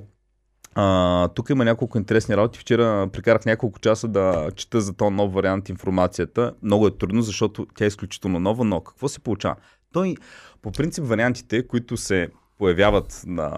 А, 0.75 1.29
тук 1.29 1.51
има 1.51 1.65
няколко 1.65 1.99
интересни 1.99 2.37
работи. 2.37 2.59
Вчера 2.59 3.09
прекарах 3.13 3.45
няколко 3.47 3.79
часа 3.79 4.09
да 4.09 4.51
чета 4.57 4.81
за 4.81 4.93
този 4.93 5.15
нов 5.15 5.33
вариант 5.33 5.69
информацията. 5.69 6.55
Много 6.63 6.87
е 6.87 6.99
трудно, 6.99 7.23
защото 7.23 7.67
тя 7.75 7.85
е 7.85 7.89
изключително 7.89 8.41
нова, 8.41 8.65
но 8.65 8.81
какво 8.81 9.09
се 9.09 9.21
получава? 9.21 9.57
Той, 9.93 10.15
по 10.63 10.73
принцип, 10.73 11.05
вариантите, 11.05 11.67
които 11.67 11.97
се 11.97 12.29
появяват 12.59 13.23
на, 13.27 13.51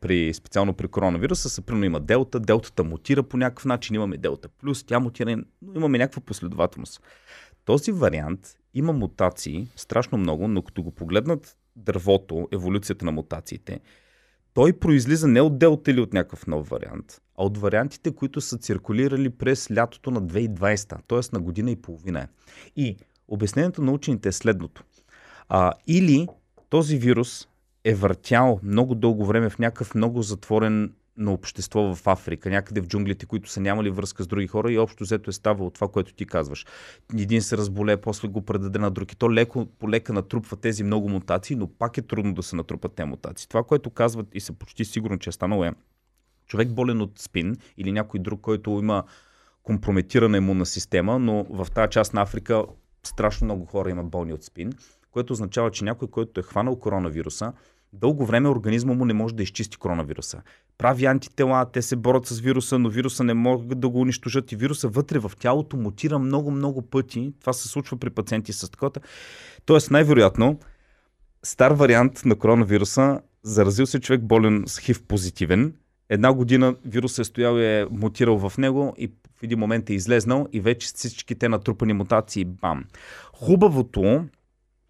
при, 0.00 0.34
специално 0.34 0.74
при 0.74 0.88
коронавируса, 0.88 1.48
са 1.48 1.62
примерно 1.62 1.84
има 1.84 2.00
делта, 2.00 2.40
делтата 2.40 2.84
мутира 2.84 3.22
по 3.22 3.36
някакъв 3.36 3.64
начин, 3.64 3.94
имаме 3.94 4.16
делта 4.16 4.48
плюс, 4.48 4.84
тя 4.84 5.00
мутира, 5.00 5.36
но 5.62 5.74
имаме 5.76 5.98
някаква 5.98 6.22
последователност. 6.22 7.02
Този 7.64 7.92
вариант 7.92 8.40
има 8.74 8.92
мутации, 8.92 9.68
страшно 9.76 10.18
много, 10.18 10.48
но 10.48 10.62
като 10.62 10.82
го 10.82 10.90
погледнат 10.90 11.56
дървото, 11.76 12.48
еволюцията 12.52 13.04
на 13.04 13.12
мутациите, 13.12 13.80
той 14.54 14.72
произлиза 14.72 15.28
не 15.28 15.40
от 15.40 15.58
делта 15.58 15.90
или 15.90 16.00
от 16.00 16.12
някакъв 16.12 16.46
нов 16.46 16.68
вариант, 16.68 17.20
а 17.38 17.44
от 17.44 17.58
вариантите, 17.58 18.14
които 18.14 18.40
са 18.40 18.58
циркулирали 18.58 19.30
през 19.30 19.70
лятото 19.70 20.10
на 20.10 20.22
2020, 20.22 20.98
т.е. 21.08 21.36
на 21.36 21.40
година 21.40 21.70
и 21.70 21.76
половина. 21.76 22.28
И 22.76 22.96
обяснението 23.28 23.82
на 23.82 23.92
учените 23.92 24.28
е 24.28 24.32
следното. 24.32 24.84
А, 25.48 25.72
или 25.86 26.28
този 26.68 26.98
вирус 26.98 27.48
е 27.84 27.94
въртял 27.94 28.60
много 28.62 28.94
дълго 28.94 29.26
време 29.26 29.50
в 29.50 29.58
някакъв 29.58 29.94
много 29.94 30.22
затворен 30.22 30.92
на 31.16 31.32
общество 31.32 31.94
в 31.94 32.06
Африка, 32.06 32.50
някъде 32.50 32.80
в 32.80 32.86
джунглите, 32.86 33.26
които 33.26 33.50
са 33.50 33.60
нямали 33.60 33.90
връзка 33.90 34.22
с 34.22 34.26
други 34.26 34.46
хора 34.46 34.72
и 34.72 34.78
общо 34.78 35.04
взето 35.04 35.30
е 35.30 35.32
ставало 35.32 35.70
това, 35.70 35.88
което 35.88 36.14
ти 36.14 36.26
казваш. 36.26 36.66
Един 37.18 37.42
се 37.42 37.56
разболее, 37.56 37.96
после 37.96 38.28
го 38.28 38.42
предаде 38.42 38.78
на 38.78 38.90
друг 38.90 39.12
и 39.12 39.16
то 39.16 39.32
леко 39.32 39.66
по 39.66 39.90
лека 39.90 40.12
натрупва 40.12 40.56
тези 40.56 40.84
много 40.84 41.08
мутации, 41.08 41.56
но 41.56 41.66
пак 41.66 41.98
е 41.98 42.02
трудно 42.02 42.34
да 42.34 42.42
се 42.42 42.56
натрупат 42.56 42.94
тези 42.94 43.08
мутации. 43.08 43.48
Това, 43.48 43.62
което 43.62 43.90
казват 43.90 44.26
и 44.34 44.40
са 44.40 44.52
почти 44.52 44.84
сигурно, 44.84 45.18
че 45.18 45.30
е 45.30 45.32
станало 45.32 45.64
е 45.64 45.72
човек 46.46 46.72
болен 46.72 47.00
от 47.00 47.18
спин 47.18 47.56
или 47.76 47.92
някой 47.92 48.20
друг, 48.20 48.40
който 48.40 48.70
има 48.70 49.04
компрометирана 49.62 50.36
имунна 50.36 50.66
система, 50.66 51.18
но 51.18 51.44
в 51.44 51.66
тази 51.74 51.90
част 51.90 52.14
на 52.14 52.22
Африка 52.22 52.64
страшно 53.02 53.44
много 53.44 53.64
хора 53.64 53.90
имат 53.90 54.06
болни 54.06 54.32
от 54.32 54.44
спин, 54.44 54.72
което 55.10 55.32
означава, 55.32 55.70
че 55.70 55.84
някой, 55.84 56.08
който 56.08 56.40
е 56.40 56.42
хванал 56.42 56.76
коронавируса, 56.76 57.52
дълго 58.00 58.26
време 58.26 58.48
организма 58.48 58.94
му 58.94 59.04
не 59.04 59.14
може 59.14 59.34
да 59.34 59.42
изчисти 59.42 59.76
коронавируса. 59.76 60.42
Прави 60.78 61.04
антитела, 61.04 61.66
те 61.72 61.82
се 61.82 61.96
борят 61.96 62.26
с 62.26 62.40
вируса, 62.40 62.78
но 62.78 62.88
вируса 62.88 63.24
не 63.24 63.34
могат 63.34 63.80
да 63.80 63.88
го 63.88 64.00
унищожат 64.00 64.52
и 64.52 64.56
вируса 64.56 64.88
вътре 64.88 65.18
в 65.18 65.32
тялото 65.38 65.76
мутира 65.76 66.18
много-много 66.18 66.82
пъти. 66.82 67.32
Това 67.40 67.52
се 67.52 67.68
случва 67.68 67.96
при 67.96 68.10
пациенти 68.10 68.52
с 68.52 68.70
такова. 68.70 68.90
Тоест, 69.66 69.90
най-вероятно, 69.90 70.58
стар 71.42 71.70
вариант 71.70 72.22
на 72.24 72.36
коронавируса, 72.36 73.20
заразил 73.42 73.86
се 73.86 74.00
човек 74.00 74.22
болен 74.22 74.64
с 74.66 74.78
хив 74.78 75.02
позитивен, 75.02 75.74
една 76.08 76.32
година 76.32 76.76
вирусът 76.84 77.18
е 77.18 77.24
стоял 77.24 77.58
и 77.58 77.64
е 77.64 77.86
мутирал 77.90 78.48
в 78.48 78.58
него 78.58 78.94
и 78.98 79.10
в 79.38 79.42
един 79.42 79.58
момент 79.58 79.90
е 79.90 79.94
излезнал 79.94 80.48
и 80.52 80.60
вече 80.60 80.86
всичките 80.86 81.48
натрупани 81.48 81.92
мутации, 81.92 82.44
бам. 82.44 82.84
Хубавото 83.32 84.24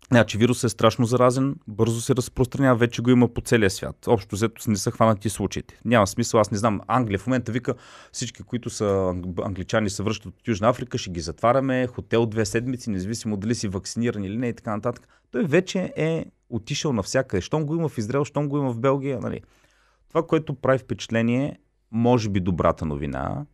Значи 0.08 0.38
вирусът 0.38 0.64
е 0.64 0.68
страшно 0.68 1.06
заразен, 1.06 1.56
бързо 1.68 2.00
се 2.00 2.14
разпространява, 2.14 2.76
вече 2.76 3.02
го 3.02 3.10
има 3.10 3.28
по 3.28 3.40
целия 3.40 3.70
свят. 3.70 4.06
Общо 4.06 4.36
взето 4.36 4.70
не 4.70 4.76
са 4.76 4.90
хванати 4.90 5.30
случаите. 5.30 5.80
Няма 5.84 6.06
смисъл, 6.06 6.40
аз 6.40 6.50
не 6.50 6.58
знам. 6.58 6.80
Англия 6.86 7.18
в 7.18 7.26
момента 7.26 7.52
вика 7.52 7.74
всички, 8.12 8.42
които 8.42 8.70
са 8.70 9.14
англичани 9.44 9.90
се 9.90 10.02
връщат 10.02 10.26
от 10.26 10.48
Южна 10.48 10.68
Африка, 10.68 10.98
ще 10.98 11.10
ги 11.10 11.20
затваряме, 11.20 11.86
хотел 11.86 12.26
две 12.26 12.46
седмици, 12.46 12.90
независимо 12.90 13.36
дали 13.36 13.54
си 13.54 13.68
вакциниран 13.68 14.24
или 14.24 14.36
не 14.36 14.48
и 14.48 14.54
така 14.54 14.76
нататък. 14.76 15.08
Той 15.30 15.44
вече 15.44 15.92
е 15.96 16.24
отишъл 16.50 16.92
навсякъде. 16.92 17.40
Щом 17.40 17.66
го 17.66 17.74
има 17.74 17.88
в 17.88 17.98
Израел, 17.98 18.24
щом 18.24 18.48
го 18.48 18.58
има 18.58 18.72
в 18.72 18.78
Белгия. 18.78 19.20
Нали. 19.20 19.40
Това, 20.08 20.26
което 20.26 20.54
прави 20.54 20.78
впечатление, 20.78 21.58
може 21.90 22.28
би 22.28 22.40
добрата 22.40 22.84
новина, 22.84 23.46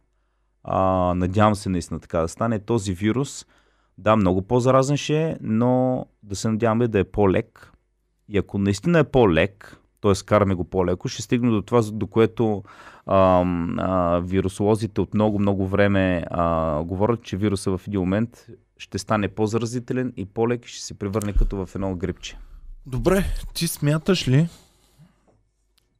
а, 0.64 0.78
надявам 1.14 1.54
се 1.54 1.69
наистина 1.69 2.00
така 2.00 2.21
да 2.21 2.28
стане, 2.28 2.59
този 2.59 2.95
вирус– 2.95 3.47
да, 4.00 4.16
много 4.16 4.42
по-заразен 4.42 4.97
ще 4.97 5.23
е, 5.23 5.37
но 5.40 6.07
да 6.23 6.37
се 6.37 6.49
надяваме 6.49 6.88
да 6.88 6.99
е 6.99 7.04
по-лек. 7.04 7.73
И 8.28 8.38
ако 8.38 8.59
наистина 8.59 8.99
е 8.99 9.04
по-лек, 9.04 9.76
т.е. 10.00 10.12
караме 10.26 10.54
го 10.54 10.64
по-леко, 10.64 11.09
ще 11.09 11.23
стигне 11.23 11.50
до 11.50 11.62
това, 11.62 11.83
до 11.92 12.07
което 12.07 12.62
а, 13.07 13.45
а, 13.78 14.19
вирусолозите 14.19 15.00
от 15.00 15.14
много-много 15.14 15.66
време 15.66 16.25
а, 16.30 16.83
говорят, 16.83 17.23
че 17.23 17.37
вируса 17.37 17.78
в 17.78 17.80
един 17.87 18.00
момент 18.00 18.47
ще 18.76 18.99
стане 18.99 19.28
по-заразителен 19.28 20.12
и 20.16 20.25
по-лек 20.25 20.66
ще 20.66 20.83
се 20.83 20.95
превърне 20.95 21.33
като 21.33 21.66
в 21.66 21.75
едно 21.75 21.95
грипче. 21.95 22.38
Добре, 22.87 23.25
ти 23.54 23.69
смяташ 23.69 24.28
ли, 24.28 24.49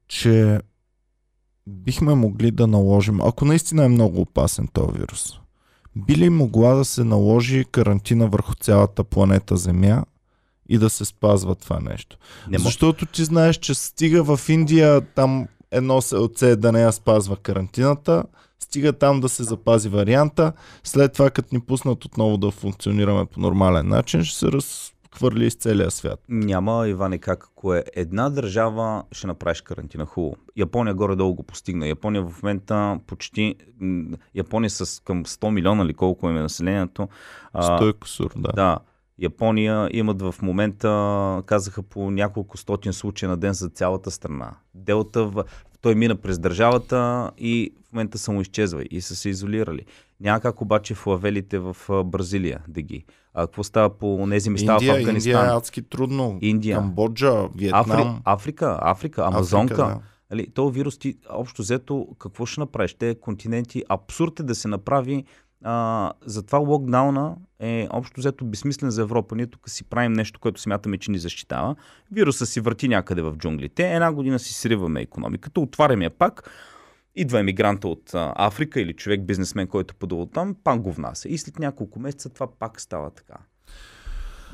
че 0.09 0.61
бихме 1.67 2.15
могли 2.15 2.51
да 2.51 2.67
наложим, 2.67 3.21
ако 3.21 3.45
наистина 3.45 3.85
е 3.85 3.89
много 3.89 4.21
опасен 4.21 4.69
този 4.73 4.99
вирус, 4.99 5.40
би 5.97 6.17
ли 6.17 6.31
могла 6.31 6.75
да 6.75 6.85
се 6.85 7.05
наложи 7.05 7.65
карантина 7.73 8.29
върху 8.29 8.55
цялата 8.55 9.05
планета 9.05 9.57
Земя 9.57 10.05
и 10.69 10.79
да 10.79 10.91
се 10.91 11.05
спазва 11.05 11.55
това 11.55 11.81
нещо? 11.81 12.17
Не 12.49 12.59
Защото 12.59 13.07
ти 13.07 13.25
знаеш, 13.25 13.57
че 13.57 13.75
стига 13.75 14.37
в 14.37 14.49
Индия 14.49 15.01
там 15.01 15.49
едно 15.71 16.03
селце 16.03 16.57
да 16.57 16.73
не 16.73 16.81
я 16.83 16.93
спазва 16.93 17.37
карантината, 17.37 18.25
стига 18.61 18.93
там 18.93 19.21
да 19.21 19.29
се 19.29 19.43
запази 19.43 19.89
варианта, 19.89 20.53
след 20.85 21.13
това 21.13 21.31
като 21.31 21.55
ни 21.55 21.61
пуснат 21.61 22.05
отново 22.05 22.37
да 22.37 22.51
функционираме 22.51 23.27
по 23.27 23.41
нормален 23.41 23.89
начин, 23.89 24.25
ще 24.25 24.39
се 24.39 24.47
раз 24.47 24.93
хвърли 25.15 25.47
из 25.47 25.55
целия 25.55 25.91
свят. 25.91 26.21
Няма, 26.29 26.89
Иване, 26.89 27.19
как 27.19 27.45
ако 27.45 27.75
е 27.75 27.85
една 27.95 28.31
държава, 28.31 29.05
ще 29.13 29.27
направиш 29.27 29.61
карантина 29.61 30.07
хубаво. 30.07 30.37
Япония 30.57 30.95
горе-долу 30.95 31.35
го 31.35 31.43
постигна. 31.43 31.89
Япония 31.89 32.23
в 32.23 32.43
момента 32.43 32.99
почти... 33.07 33.55
Япония 34.35 34.71
с 34.71 35.03
към 35.05 35.25
100 35.25 35.51
милиона 35.51 35.85
или 35.85 35.95
колко 35.95 36.29
е 36.29 36.33
населението. 36.33 37.09
100 37.55 37.99
кусур, 37.99 38.33
да. 38.37 38.53
Да. 38.53 38.79
Япония 39.19 39.89
имат 39.93 40.23
в 40.23 40.35
момента, 40.43 41.43
казаха 41.47 41.83
по 41.83 42.11
няколко 42.11 42.57
стотин 42.57 42.93
случая 42.93 43.29
на 43.29 43.37
ден 43.37 43.53
за 43.53 43.69
цялата 43.69 44.11
страна. 44.11 44.51
Делта, 44.75 45.25
в... 45.25 45.45
той 45.81 45.95
мина 45.95 46.17
през 46.17 46.39
държавата 46.39 47.31
и 47.39 47.73
в 47.89 47.93
момента 47.93 48.19
само 48.19 48.41
изчезва 48.41 48.85
и 48.91 49.01
са 49.01 49.17
се 49.17 49.29
изолирали. 49.29 49.85
Няма 50.21 50.41
как 50.41 50.61
обаче 50.61 50.95
в 50.95 51.07
лавелите 51.07 51.59
в 51.59 51.77
Бразилия 52.05 52.61
да 52.69 52.83
ги. 52.83 53.05
А 53.35 53.47
какво 53.47 53.65
става 53.65 53.99
по 53.99 54.27
тези 54.31 54.51
места 54.51 54.73
Индия, 54.73 54.95
в 54.95 54.99
Афганистан? 54.99 55.33
Индия 55.33 55.53
е 55.53 55.57
адски 55.57 55.83
трудно. 55.83 56.39
Индия. 56.41 56.77
Камбоджа, 56.77 57.49
Виетнам. 57.57 57.91
Афри... 57.91 58.21
Африка, 58.25 58.79
Африка, 58.83 59.25
Амазонка. 59.27 59.75
Африка, 59.75 59.89
да. 59.89 60.01
Нали, 60.31 60.47
то 60.55 60.71
вирус 60.71 60.99
ти, 60.99 61.17
общо 61.31 61.63
взето, 61.63 62.09
какво 62.19 62.47
ще 62.47 62.61
направиш? 62.61 62.95
Те 62.95 63.15
континенти, 63.15 63.85
абсурд 63.89 64.41
е 64.41 64.43
да 64.43 64.55
се 64.55 64.69
направи 64.69 65.25
а, 65.65 66.13
затова 66.27 66.59
локдауна 66.59 67.37
е 67.59 67.89
общо 67.91 68.21
взето 68.21 68.45
безсмислен 68.45 68.91
за 68.91 69.03
Европа. 69.03 69.37
Ние 69.37 69.47
тук 69.47 69.71
си 69.71 69.85
правим 69.85 70.13
нещо, 70.13 70.41
което 70.41 70.61
смятаме, 70.61 70.99
че 70.99 71.11
ни 71.11 71.19
защитава. 71.19 71.77
Вируса 72.13 72.47
си 72.47 72.61
върти 72.61 72.89
някъде 72.89 73.23
в 73.23 73.37
джунглите. 73.37 73.95
Една 73.95 74.13
година 74.13 74.39
си 74.39 74.55
сриваме 74.55 75.01
економиката, 75.01 75.61
отваряме 75.61 76.05
я 76.05 76.11
пак 76.11 76.51
идва 77.15 77.41
емигранта 77.41 77.89
от 77.89 78.11
Африка 78.15 78.81
или 78.81 78.93
човек, 78.93 79.23
бизнесмен, 79.23 79.67
който 79.67 79.93
е 79.93 79.99
подал 79.99 80.27
там, 80.27 80.57
пак 80.65 80.81
го 80.81 80.93
внася. 80.93 81.29
И 81.29 81.39
след 81.39 81.59
няколко 81.59 82.01
месеца 82.01 82.29
това 82.29 82.49
пак 82.59 82.81
става 82.81 83.11
така. 83.11 83.35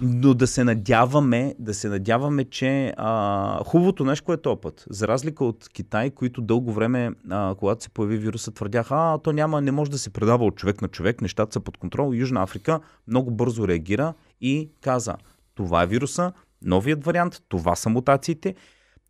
Но 0.00 0.35
да 0.35 0.47
се 0.47 0.65
надяваме, 0.65 1.55
да 1.59 1.75
се 1.75 1.88
надяваме, 1.88 2.45
че 2.45 2.95
а, 2.97 3.65
хубавото 3.65 4.05
нещо, 4.05 4.33
е 4.33 4.49
опит, 4.49 4.85
за 4.91 5.09
разлика 5.09 5.45
от 5.45 5.69
Китай, 5.69 6.11
които 6.11 6.41
дълго 6.41 6.73
време, 6.73 7.11
а, 7.31 7.55
когато 7.59 7.85
се 7.85 7.91
появи 7.91 8.17
вируса, 8.17 8.50
твърдяха, 8.50 8.95
а, 8.97 9.19
то 9.19 9.33
няма, 9.33 9.61
не 9.61 9.73
може 9.73 9.91
да 9.91 9.99
се 9.99 10.11
предава 10.11 10.45
от 10.45 10.57
човек 10.57 10.83
на 10.83 10.88
човек, 10.88 11.21
нещата 11.21 11.53
са 11.53 11.61
под 11.61 11.76
контрол. 11.76 12.15
Южна 12.15 12.43
Африка 12.43 12.81
много 13.09 13.31
бързо 13.31 13.69
реагира 13.69 14.15
и 14.41 14.71
каза, 14.81 15.15
това 15.55 15.83
е 15.83 15.87
вируса, 15.87 16.33
новият 16.62 17.05
вариант, 17.05 17.43
това 17.49 17.76
са 17.76 17.88
мутациите. 17.88 18.55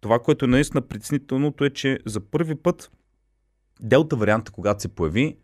Това, 0.01 0.19
което 0.19 0.45
е 0.45 0.49
наистина 0.49 0.83
притеснителното 0.83 1.65
е, 1.65 1.71
че 1.71 1.99
за 2.07 2.21
първи 2.21 2.55
път 2.55 2.91
Делта 3.81 4.17
варианта, 4.17 4.53
когато 4.53 4.83
се 4.83 4.89
появи, 4.89 5.37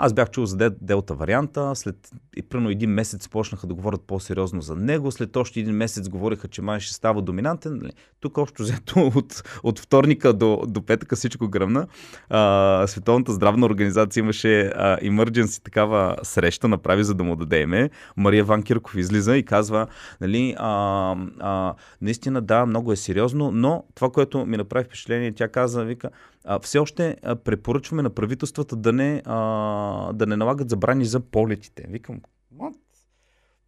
аз 0.00 0.12
бях 0.12 0.30
чул 0.30 0.46
за 0.46 0.70
Делта 0.70 1.14
варианта, 1.14 1.74
след 1.74 2.10
и 2.36 2.44
един 2.52 2.90
месец 2.90 3.28
почнаха 3.28 3.66
да 3.66 3.74
говорят 3.74 4.02
по-сериозно 4.06 4.60
за 4.60 4.76
него, 4.76 5.10
след 5.12 5.36
още 5.36 5.60
един 5.60 5.74
месец 5.74 6.08
говориха, 6.08 6.48
че 6.48 6.62
май 6.62 6.80
ще 6.80 6.94
става 6.94 7.22
доминантен. 7.22 7.78
Нали? 7.82 7.92
Тук 8.20 8.38
общо 8.38 8.62
взето 8.62 9.00
от, 9.16 9.42
от 9.62 9.78
вторника 9.78 10.32
до, 10.32 10.62
до 10.66 10.82
петъка 10.82 11.16
всичко 11.16 11.48
гръмна. 11.48 11.86
А, 12.30 12.84
Световната 12.86 13.32
здравна 13.32 13.66
организация 13.66 14.20
имаше 14.20 14.60
а, 14.60 14.98
emergency 14.98 15.62
такава 15.62 16.16
среща, 16.22 16.68
направи 16.68 17.04
за 17.04 17.14
да 17.14 17.24
му 17.24 17.36
дадеме. 17.36 17.90
Мария 18.16 18.44
Ван 18.44 18.62
Кирков 18.62 18.96
излиза 18.96 19.36
и 19.36 19.44
казва, 19.44 19.86
нали, 20.20 20.54
а, 20.58 21.16
а, 21.40 21.74
наистина 22.00 22.42
да, 22.42 22.66
много 22.66 22.92
е 22.92 22.96
сериозно, 22.96 23.50
но 23.50 23.84
това, 23.94 24.10
което 24.10 24.46
ми 24.46 24.56
направи 24.56 24.84
впечатление, 24.84 25.32
тя 25.32 25.48
каза, 25.48 25.84
вика, 25.84 26.10
все 26.62 26.78
още 26.78 27.16
препоръчваме 27.44 28.02
на 28.02 28.10
правителствата 28.10 28.76
да 28.76 28.92
не, 28.92 29.22
да 30.14 30.26
не 30.26 30.36
налагат 30.36 30.70
забрани 30.70 31.04
за 31.04 31.20
полетите. 31.20 31.86
Викам, 31.88 32.20
what? 32.56 32.74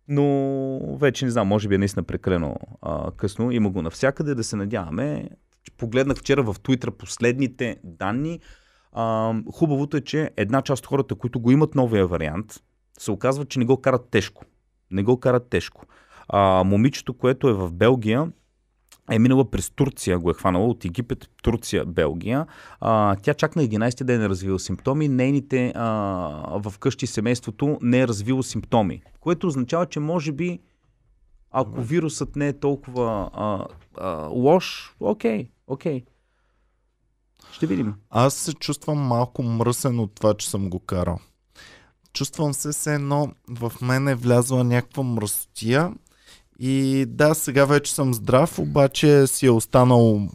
Но 0.08 0.96
вече 0.96 1.24
не 1.24 1.30
знам, 1.30 1.48
може 1.48 1.68
би 1.68 1.74
е 1.74 1.78
наистина 1.78 2.02
прекалено 2.02 2.56
а, 2.82 3.10
късно. 3.10 3.50
Има 3.50 3.70
го 3.70 3.82
навсякъде, 3.82 4.34
да 4.34 4.44
се 4.44 4.56
надяваме. 4.56 5.28
Погледнах 5.76 6.16
вчера 6.16 6.42
в 6.42 6.54
Twitter 6.54 6.90
последните 6.90 7.76
данни. 7.84 8.40
А, 8.92 9.34
хубавото 9.52 9.96
е, 9.96 10.00
че 10.00 10.30
една 10.36 10.62
част 10.62 10.84
от 10.84 10.88
хората, 10.88 11.14
които 11.14 11.40
го 11.40 11.50
имат 11.50 11.74
новия 11.74 12.06
вариант, 12.06 12.62
се 12.98 13.10
оказва, 13.10 13.44
че 13.44 13.58
не 13.58 13.64
го 13.64 13.80
карат 13.80 14.08
тежко. 14.10 14.44
Не 14.90 15.02
го 15.02 15.20
карат 15.20 15.48
тежко. 15.48 15.86
А, 16.28 16.64
момичето, 16.64 17.14
което 17.14 17.48
е 17.48 17.52
в 17.52 17.72
Белгия, 17.72 18.32
е 19.10 19.18
минала 19.18 19.50
през 19.50 19.70
Турция, 19.70 20.18
го 20.18 20.30
е 20.30 20.34
хванала 20.34 20.66
от 20.66 20.84
Египет, 20.84 21.30
Турция, 21.42 21.84
Белгия. 21.84 22.46
А, 22.80 23.16
тя 23.16 23.34
чак 23.34 23.56
на 23.56 23.62
11 23.62 24.04
ден 24.04 24.22
е 24.22 24.28
развила 24.28 24.58
симптоми. 24.58 25.08
Нейните 25.08 25.72
а, 25.76 25.88
в 26.64 26.78
къщи 26.78 27.06
семейството 27.06 27.78
не 27.82 28.00
е 28.00 28.08
развило 28.08 28.42
симптоми, 28.42 29.02
което 29.20 29.46
означава, 29.46 29.86
че 29.86 30.00
може 30.00 30.32
би 30.32 30.60
ако 31.50 31.82
вирусът 31.82 32.36
не 32.36 32.48
е 32.48 32.58
толкова 32.58 33.30
а, 33.32 33.66
а, 33.98 34.26
лош, 34.26 34.94
окей, 35.00 35.48
окей. 35.66 36.04
Ще 37.52 37.66
видим. 37.66 37.94
Аз 38.10 38.34
се 38.34 38.54
чувствам 38.54 38.98
малко 38.98 39.42
мръсен 39.42 39.98
от 39.98 40.14
това, 40.14 40.34
че 40.34 40.50
съм 40.50 40.70
го 40.70 40.78
карал. 40.78 41.18
Чувствам 42.12 42.54
се 42.54 42.72
се 42.72 42.94
едно 42.94 43.32
в 43.48 43.72
мен 43.82 44.08
е 44.08 44.14
влязла 44.14 44.64
някаква 44.64 45.02
мръсотия 45.02 45.92
и 46.60 47.06
да, 47.08 47.34
сега 47.34 47.64
вече 47.64 47.94
съм 47.94 48.14
здрав, 48.14 48.58
обаче 48.58 49.26
си 49.26 49.46
е 49.46 49.50
останал 49.50 50.28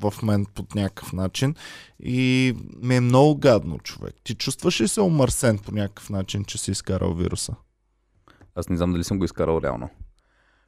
в 0.00 0.14
мен 0.22 0.46
под 0.54 0.74
някакъв 0.74 1.12
начин 1.12 1.54
и 2.00 2.54
ми 2.82 2.96
е 2.96 3.00
много 3.00 3.36
гадно 3.36 3.78
човек. 3.78 4.14
Ти 4.24 4.34
чувстваш 4.34 4.80
ли 4.80 4.88
се 4.88 5.00
омърсен 5.00 5.58
по 5.58 5.72
някакъв 5.72 6.10
начин, 6.10 6.44
че 6.44 6.58
си 6.58 6.70
изкарал 6.70 7.14
вируса? 7.14 7.54
Аз 8.54 8.68
не 8.68 8.76
знам 8.76 8.92
дали 8.92 9.04
съм 9.04 9.18
го 9.18 9.24
изкарал 9.24 9.60
реално. 9.62 9.88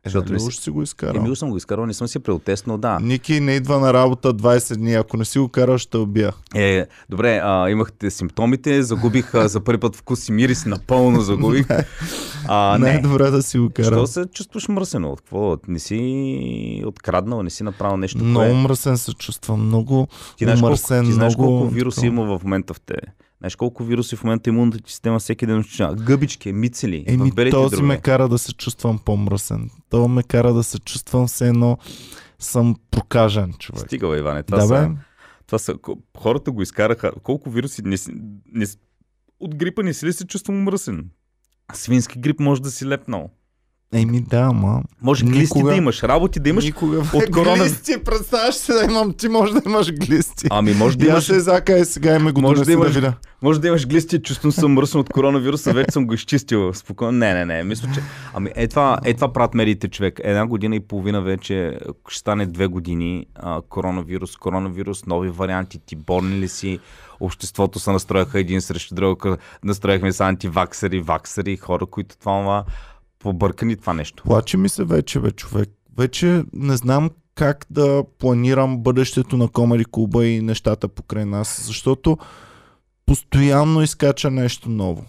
Е, 0.04 0.08
Защото 0.08 0.32
нали 0.32 0.42
ли 0.42 0.46
уж 0.46 0.56
си 0.56 0.70
го 0.70 0.82
изкарал? 0.82 1.20
Еми, 1.24 1.36
съм 1.36 1.50
го 1.50 1.56
изкарал, 1.56 1.86
не 1.86 1.94
съм 1.94 2.08
си 2.08 2.18
но 2.66 2.78
да. 2.78 2.98
Ники 3.02 3.40
не 3.40 3.52
идва 3.52 3.80
на 3.80 3.92
работа 3.92 4.34
20 4.34 4.76
дни. 4.76 4.94
Ако 4.94 5.16
не 5.16 5.24
си 5.24 5.38
го 5.38 5.48
карал, 5.48 5.78
ще 5.78 5.90
те 5.90 5.96
убия. 5.96 6.32
Е, 6.54 6.86
добре, 7.08 7.40
а, 7.44 7.70
имахте 7.70 8.10
симптомите, 8.10 8.82
загубих 8.82 9.34
а, 9.34 9.48
за 9.48 9.60
първи 9.60 9.80
път 9.80 9.96
вкус 9.96 10.28
и 10.28 10.32
мирис, 10.32 10.66
напълно 10.66 11.20
загубих. 11.20 11.66
А, 12.50 12.78
не, 12.78 12.92
Най-добре 12.92 13.30
да 13.30 13.42
си 13.42 13.58
го 13.58 13.70
карал. 13.70 13.90
Що 13.90 14.06
се 14.06 14.26
чувстваш 14.26 14.68
мръсено? 14.68 15.12
От 15.12 15.20
какво? 15.20 15.56
Не 15.68 15.78
си 15.78 16.82
откраднал, 16.86 17.42
не 17.42 17.50
си 17.50 17.62
направил 17.62 17.96
нещо. 17.96 18.24
Много 18.24 18.50
кое? 18.50 18.62
мръсен 18.62 18.98
се 18.98 19.14
чувствам. 19.14 19.66
Много 19.66 20.08
Ти 20.36 20.44
знаеш, 20.44 20.60
колко, 20.60 20.66
умърсен, 20.66 21.04
ти 21.04 21.12
знаеш 21.12 21.36
много... 21.36 21.58
колко 21.58 21.74
вируси 21.74 22.06
има 22.06 22.38
в 22.38 22.44
момента 22.44 22.74
в 22.74 22.80
тебе. 22.80 23.00
Знаеш 23.38 23.56
колко 23.56 23.84
вируси 23.84 24.16
в 24.16 24.24
момента 24.24 24.50
имунната 24.50 24.78
ти 24.78 24.92
система 24.92 25.18
всеки 25.18 25.46
ден 25.46 25.58
ощущава. 25.58 25.94
Гъбички, 25.94 26.52
мицели, 26.52 27.04
Еми, 27.06 27.50
този 27.50 27.76
дробе. 27.76 27.86
ме 27.86 28.00
кара 28.00 28.28
да 28.28 28.38
се 28.38 28.54
чувствам 28.54 28.98
по-мръсен. 28.98 29.70
То 29.90 30.08
ме 30.08 30.22
кара 30.22 30.52
да 30.54 30.62
се 30.62 30.78
чувствам 30.78 31.26
все 31.26 31.48
едно 31.48 31.78
съм 32.38 32.76
прокажен 32.90 33.52
човек. 33.52 33.80
Стига, 33.80 34.18
Иване. 34.18 34.42
Това, 34.42 34.58
Да, 34.58 34.66
са, 34.66 34.88
бе. 34.88 34.94
това 35.46 35.58
са, 35.58 35.74
хората 36.18 36.50
го 36.50 36.62
изкараха. 36.62 37.12
Колко 37.22 37.50
вируси 37.50 37.82
не, 37.82 37.96
не, 38.52 38.66
от 39.40 39.54
грипа 39.54 39.82
не 39.82 39.94
си 39.94 40.06
ли 40.06 40.12
се 40.12 40.26
чувствам 40.26 40.62
мръсен? 40.62 41.10
Свински 41.74 42.18
грип 42.18 42.40
може 42.40 42.62
да 42.62 42.70
си 42.70 42.86
лепнал. 42.86 43.30
Еми 43.92 44.20
да, 44.20 44.38
ама... 44.40 44.82
Може 45.02 45.24
глисти 45.24 45.38
Никога. 45.54 45.70
да 45.70 45.76
имаш, 45.76 46.02
работи 46.02 46.40
да 46.40 46.48
имаш. 46.48 46.64
Никога. 46.64 46.98
от 46.98 47.06
корона- 47.30 47.56
Глисти, 47.58 48.04
представяш 48.04 48.54
се 48.54 48.72
да 48.72 48.84
имам. 48.84 49.12
Ти 49.12 49.28
може 49.28 49.52
да 49.52 49.62
имаш 49.66 49.92
глисти. 49.92 50.46
Ами 50.50 50.74
може 50.74 50.98
да 50.98 51.06
имаш, 51.06 51.24
се 51.24 51.40
зака 51.40 51.78
и 51.78 51.84
сега 51.84 52.16
и 52.16 52.18
ме 52.18 52.32
го 52.32 52.40
Може 52.40 52.54
да 52.56 52.64
да, 52.66 52.72
имаш- 52.72 52.94
видя. 52.94 53.14
може 53.42 53.60
да 53.60 53.68
имаш 53.68 53.86
глисти, 53.86 54.18
чувствам 54.18 54.52
съм 54.52 54.72
мръсен 54.72 55.00
от 55.00 55.10
коронавируса, 55.10 55.72
вече 55.72 55.90
съм 55.90 56.06
го 56.06 56.14
изчистил. 56.14 56.74
Спокойно. 56.74 57.12
Не, 57.12 57.34
не, 57.34 57.44
не. 57.46 57.64
Мисля, 57.64 57.88
че. 57.94 58.00
Ами 58.34 58.50
е 58.54 58.68
това, 58.68 58.98
е 59.04 59.14
това 59.14 59.32
правят 59.32 59.54
медиите, 59.54 59.88
човек. 59.88 60.20
Една 60.20 60.46
година 60.46 60.76
и 60.76 60.80
половина 60.80 61.22
вече 61.22 61.78
ще 62.08 62.18
стане 62.18 62.46
две 62.46 62.66
години 62.66 63.26
а, 63.34 63.60
коронавирус, 63.62 64.36
коронавирус, 64.36 65.06
нови 65.06 65.28
варианти, 65.28 65.78
ти 65.78 65.96
болни 65.96 66.36
ли 66.36 66.48
си? 66.48 66.78
Обществото 67.20 67.78
се 67.78 67.90
настрояха 67.90 68.40
един 68.40 68.60
срещу 68.60 68.94
друг, 68.94 69.26
настрояхме 69.64 70.12
се 70.12 70.22
антиваксери, 70.22 71.00
ваксери, 71.00 71.56
хора, 71.56 71.86
които 71.86 72.16
това, 72.16 72.32
това 72.40 72.64
побъркани 73.18 73.76
това 73.76 73.94
нещо. 73.94 74.22
Плаче 74.22 74.56
ми 74.56 74.68
се 74.68 74.84
вече, 74.84 75.20
бе, 75.20 75.30
човек. 75.30 75.70
Вече 75.98 76.44
не 76.52 76.76
знам 76.76 77.10
как 77.34 77.66
да 77.70 78.04
планирам 78.18 78.78
бъдещето 78.82 79.36
на 79.36 79.48
Комери 79.48 79.84
Клуба 79.84 80.26
и 80.26 80.42
нещата 80.42 80.88
покрай 80.88 81.24
нас, 81.24 81.66
защото 81.66 82.18
постоянно 83.06 83.82
изкача 83.82 84.30
нещо 84.30 84.70
ново. 84.70 85.04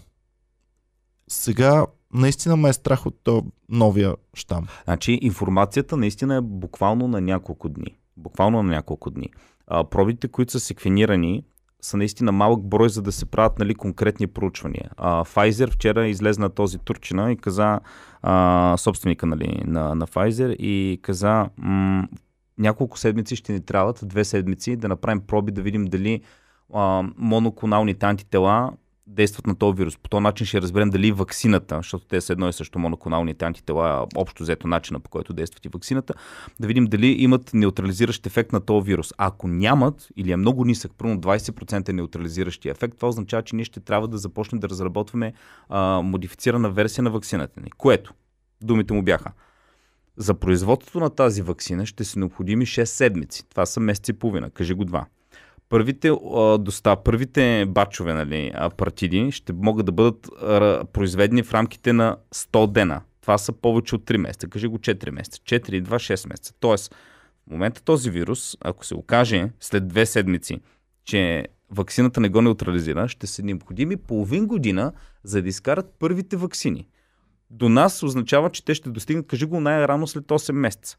Сега 1.30 1.86
наистина 2.13 2.56
ме 2.56 2.70
е 2.70 2.74
страх 2.74 3.06
от 3.06 3.20
то 3.24 3.46
новия 3.70 4.16
щам. 4.34 4.68
Значи 4.84 5.20
информацията 5.22 5.98
наистина 5.98 6.36
е 6.36 6.42
буквално 6.42 7.08
на 7.08 7.22
няколко 7.22 7.70
дни. 7.70 7.98
Буквално 8.18 8.63
на 8.63 8.72
няколко 8.72 9.10
дни. 9.10 9.30
А, 9.68 9.84
пробите, 9.84 10.28
които 10.28 10.51
са 10.51 10.60
секвенирани, 10.60 11.44
са 11.81 11.98
наистина 11.98 12.31
малък 12.31 12.63
брой, 12.63 12.89
за 12.89 13.01
да 13.01 13.12
се 13.12 13.25
правят 13.25 13.59
нали, 13.59 13.75
конкретни 13.75 14.27
проучвания. 14.27 14.91
А, 14.98 15.24
Pfizer 15.24 15.71
вчера 15.71 16.07
излезна 16.07 16.50
този 16.50 16.77
турчина 16.77 17.31
и 17.31 17.38
каза, 17.38 17.79
а, 18.21 18.77
собственика 18.77 19.25
нали, 19.25 19.62
на, 19.65 19.95
на 19.95 20.07
Pfizer, 20.07 20.55
и 20.55 21.00
каза, 21.01 21.50
м- 21.57 22.07
няколко 22.57 23.00
седмици 23.00 23.36
ще 23.36 23.53
ни 23.53 23.62
трябват, 23.62 24.00
две 24.03 24.25
седмици, 24.25 24.75
да 24.75 24.88
направим 24.88 25.21
проби, 25.21 25.51
да 25.51 25.62
видим 25.62 25.86
дали 25.86 26.21
а, 26.74 27.03
моноконалните 27.17 28.05
антитела 28.05 28.71
действат 29.10 29.48
на 29.48 29.56
този 29.56 29.78
вирус. 29.78 29.98
По 29.98 30.10
този 30.10 30.24
начин 30.24 30.48
ще 30.48 30.62
разберем 30.62 30.89
дали 30.89 31.12
ваксината, 31.12 31.75
защото 31.75 32.06
те 32.06 32.22
са 32.22 32.34
едно 32.34 32.50
и 32.50 32.54
също 32.54 32.80
моноконалните 32.80 33.46
антитела, 33.46 34.08
общо 34.16 34.44
взето 34.44 34.68
начина 34.68 35.00
по 35.00 35.10
който 35.10 35.34
действат 35.34 35.66
и 35.66 35.70
ваксината, 35.70 36.13
да 36.60 36.68
видим 36.68 36.86
дали 36.86 37.08
имат 37.08 37.54
неутрализиращ 37.54 38.25
ефект 38.25 38.51
на 38.51 38.60
този 38.60 38.86
вирус. 38.86 39.13
А 39.18 39.28
ако 39.28 39.48
нямат 39.48 40.08
или 40.15 40.32
е 40.32 40.38
много 40.38 40.65
нисък, 40.65 40.91
примерно 40.98 41.22
20% 41.22 41.91
неутрализиращия 41.91 42.72
ефект, 42.72 42.95
това 42.95 43.08
означава, 43.08 43.43
че 43.43 43.56
ние 43.56 43.65
ще 43.65 43.80
трябва 43.80 44.08
да 44.08 44.17
започнем 44.17 44.60
да 44.60 44.69
разработваме 44.69 45.34
а, 45.69 46.02
модифицирана 46.02 46.69
версия 46.69 47.04
на 47.04 47.12
ваксината 47.12 47.62
ни. 47.62 47.72
Което, 47.72 48.13
думите 48.62 48.93
му 48.93 49.04
бяха, 49.04 49.32
за 50.17 50.34
производството 50.34 51.00
на 51.00 51.10
тази 51.10 51.41
ваксина 51.41 51.86
ще 51.86 52.04
са 52.04 52.19
необходими 52.19 52.65
6 52.65 52.84
седмици. 52.84 53.50
Това 53.50 53.65
са 53.65 53.80
месец 53.80 54.10
и 54.10 54.13
половина. 54.13 54.50
Кажи 54.50 54.74
го 54.74 54.86
два. 54.86 55.06
Първите, 55.69 56.10
а, 56.36 56.58
доста, 56.58 56.95
първите 56.95 57.65
бачове 57.67 58.13
нали, 58.13 58.51
партиди 58.77 59.32
ще 59.32 59.53
могат 59.53 59.86
да 59.86 59.91
бъдат 59.91 60.29
а, 60.41 60.86
произведени 60.93 61.43
в 61.43 61.53
рамките 61.53 61.93
на 61.93 62.17
100 62.36 62.71
дена. 62.71 63.01
Това 63.21 63.38
са 63.38 63.53
повече 63.53 63.95
от 63.95 64.05
3 64.05 64.17
месеца. 64.17 64.47
Кажи 64.47 64.67
го 64.67 64.77
4 64.77 65.10
месеца. 65.10 65.39
4 65.39 65.71
и 65.71 65.84
2, 65.84 65.88
6 65.88 66.29
месеца. 66.29 66.53
Тоест, 66.60 66.95
в 67.47 67.51
момента 67.51 67.84
този 67.84 68.10
вирус, 68.10 68.58
ако 68.62 68.86
се 68.86 68.95
окаже 68.95 69.49
след 69.60 69.84
2 69.84 70.03
седмици, 70.03 70.60
че 71.05 71.45
ваксината 71.71 72.21
не 72.21 72.29
го 72.29 72.41
неутрализира, 72.41 73.08
ще 73.08 73.27
са 73.27 73.43
необходими 73.43 73.97
половин 73.97 74.47
година, 74.47 74.93
за 75.23 75.41
да 75.41 75.49
изкарат 75.49 75.95
първите 75.99 76.38
ваксини. 76.38 76.88
До 77.49 77.69
нас 77.69 78.03
означава, 78.03 78.49
че 78.49 78.65
те 78.65 78.75
ще 78.75 78.89
достигнат, 78.89 79.27
кажи 79.27 79.45
го 79.45 79.60
най-рано 79.60 80.08
след 80.08 80.23
8 80.23 80.51
месеца. 80.51 80.97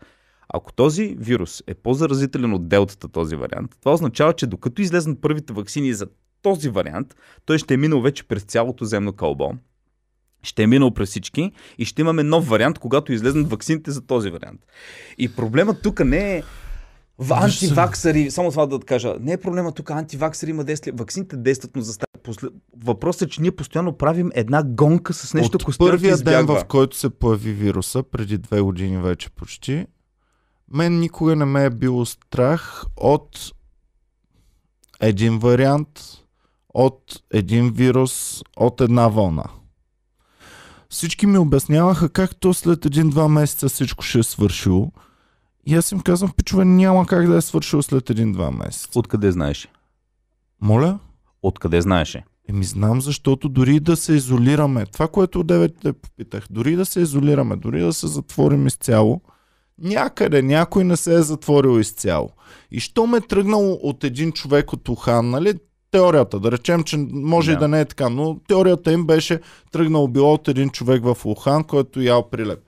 Ако 0.55 0.73
този 0.73 1.17
вирус 1.19 1.63
е 1.67 1.75
по-заразителен 1.75 2.55
от 2.55 2.69
делтата, 2.69 3.09
този 3.09 3.37
вариант, 3.37 3.77
това 3.81 3.93
означава, 3.93 4.33
че 4.33 4.47
докато 4.47 4.83
излезнат 4.83 5.21
първите 5.21 5.53
вакцини 5.53 5.93
за 5.93 6.07
този 6.43 6.69
вариант, 6.69 7.15
той 7.45 7.59
ще 7.59 7.75
е 7.75 7.77
минал 7.77 8.01
вече 8.01 8.29
през 8.29 8.43
цялото 8.43 8.85
земно 8.85 9.13
кълбо, 9.13 9.53
ще 10.43 10.63
е 10.63 10.67
минал 10.67 10.91
през 10.91 11.09
всички 11.09 11.53
и 11.79 11.85
ще 11.85 12.03
имаме 12.03 12.23
нов 12.23 12.49
вариант, 12.49 12.79
когато 12.79 13.13
излезнат 13.13 13.51
вакцините 13.51 13.91
за 13.91 14.01
този 14.07 14.31
вариант. 14.31 14.61
И 15.19 15.37
проблемът 15.37 15.83
тук 15.83 16.05
не 16.05 16.37
е 16.37 16.43
в 17.19 17.33
антиваксари, 17.33 18.31
само 18.31 18.51
това 18.51 18.67
да 18.67 18.79
кажа, 18.79 19.15
не 19.21 19.33
е 19.33 19.37
проблема 19.37 19.73
тук 19.73 19.91
антиваксари 19.91 20.51
има 20.51 20.65
действие, 20.65 20.93
вакцините 20.97 21.37
действат, 21.37 21.77
но 21.77 21.83
за 21.83 21.99
Послед... 22.23 22.53
Въпросът 22.85 23.23
е, 23.23 23.31
че 23.31 23.41
ние 23.43 23.51
постоянно 23.51 23.93
правим 23.93 24.31
една 24.35 24.63
гонка 24.63 25.13
с 25.13 25.35
нещо, 25.35 25.59
което 25.59 25.79
първия 25.79 26.19
ден, 26.19 26.47
в 26.47 26.65
който 26.69 26.97
се 26.97 27.11
появи 27.11 27.53
вируса, 27.53 28.03
преди 28.03 28.39
две 28.39 28.61
години 28.61 28.99
вече 28.99 29.31
почти, 29.31 29.87
мен 30.73 31.01
никога 31.01 31.37
не 31.37 31.45
ме 31.45 31.65
е 31.65 31.71
било 31.71 32.07
страх 32.07 32.85
от 32.97 33.53
един 35.01 35.39
вариант, 35.39 36.01
от 36.75 37.23
един 37.33 37.71
вирус, 37.71 38.43
от 38.57 38.81
една 38.81 39.09
вълна. 39.09 39.45
Всички 40.89 41.27
ми 41.27 41.39
обясняваха 41.39 42.09
как 42.09 42.37
то 42.37 42.55
след 42.55 42.87
един-два 42.87 43.29
месеца 43.29 43.69
всичко 43.69 44.05
ще 44.05 44.19
е 44.19 44.23
свършило. 44.23 44.93
И 45.67 45.75
аз 45.75 45.93
им 45.93 46.01
казвам, 46.01 46.33
пичове, 46.37 46.65
няма 46.65 47.07
как 47.07 47.27
да 47.27 47.37
е 47.37 47.41
свършило 47.41 47.83
след 47.83 48.11
един-два 48.11 48.51
месеца. 48.51 48.99
Откъде 48.99 49.33
знаеш? 49.33 49.69
Моля? 50.61 50.99
Откъде 51.43 51.81
знаеше? 51.81 52.25
Еми 52.49 52.65
знам, 52.65 53.01
защото 53.01 53.49
дори 53.49 53.81
да 53.81 53.97
се 53.97 54.13
изолираме, 54.13 54.87
това, 54.87 55.09
което 55.09 55.41
от 55.41 55.47
9 55.47 55.75
те 55.83 55.93
попитах, 55.93 56.47
дори 56.51 56.77
да 56.77 56.85
се 56.85 57.01
изолираме, 57.01 57.57
дори 57.57 57.81
да 57.81 57.93
се 57.93 58.07
затворим 58.07 58.67
изцяло, 58.67 59.21
някъде 59.81 60.43
някой 60.43 60.85
не 60.85 60.97
се 60.97 61.15
е 61.15 61.23
затворил 61.23 61.81
изцяло. 61.81 62.31
И 62.71 62.81
що 62.81 63.07
ме 63.07 63.17
е 63.17 63.21
тръгнало 63.21 63.79
от 63.83 64.05
един 64.05 64.33
човек 64.33 64.73
от 64.73 64.89
Ухан, 64.89 65.31
нали? 65.31 65.55
Теорията, 65.91 66.41
да 66.41 66.53
речем, 66.53 66.83
че 66.85 66.97
може 67.13 67.51
Да. 67.51 67.57
и 67.57 67.59
да 67.59 67.69
не 67.69 67.81
е 67.81 67.85
така, 67.85 68.09
но 68.09 68.39
теорията 68.49 68.93
им 68.93 69.07
беше 69.07 69.41
тръгнало 69.73 70.09
било 70.09 70.33
от 70.33 70.49
един 70.49 70.71
човек 70.71 71.03
в 71.05 71.17
Ухан, 71.25 71.65
който 71.65 72.01
ял 72.03 72.31
прилеп. 72.31 72.59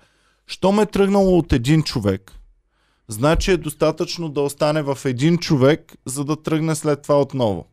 Що 0.46 0.72
ме 0.72 0.82
е 0.82 0.86
тръгнало 0.86 1.38
от 1.38 1.52
един 1.52 1.82
човек, 1.82 2.32
значи 3.08 3.50
е 3.50 3.56
достатъчно 3.56 4.28
да 4.28 4.40
остане 4.40 4.82
в 4.82 4.98
един 5.04 5.38
човек, 5.38 5.92
за 6.06 6.24
да 6.24 6.42
тръгне 6.42 6.74
след 6.74 7.02
това 7.02 7.20
отново. 7.20 7.66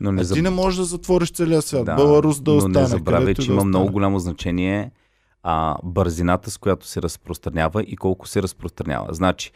Но 0.00 0.12
не, 0.12 0.24
заб... 0.24 0.34
Ти 0.36 0.42
не 0.42 0.50
можеш 0.50 0.78
да 0.78 0.84
затвориш 0.84 1.32
целия 1.32 1.62
свят. 1.62 1.84
Да, 1.84 1.94
Беларус 1.94 2.40
да 2.40 2.50
но 2.50 2.56
остане. 2.56 2.80
не 2.80 2.86
забравяй, 2.86 3.34
че 3.34 3.40
да 3.42 3.46
има 3.46 3.56
остане. 3.56 3.68
много 3.68 3.92
голямо 3.92 4.18
значение 4.18 4.90
а, 5.48 5.76
бързината, 5.84 6.50
с 6.50 6.58
която 6.58 6.86
се 6.86 7.02
разпространява 7.02 7.82
и 7.82 7.96
колко 7.96 8.28
се 8.28 8.42
разпространява. 8.42 9.14
Значи, 9.14 9.52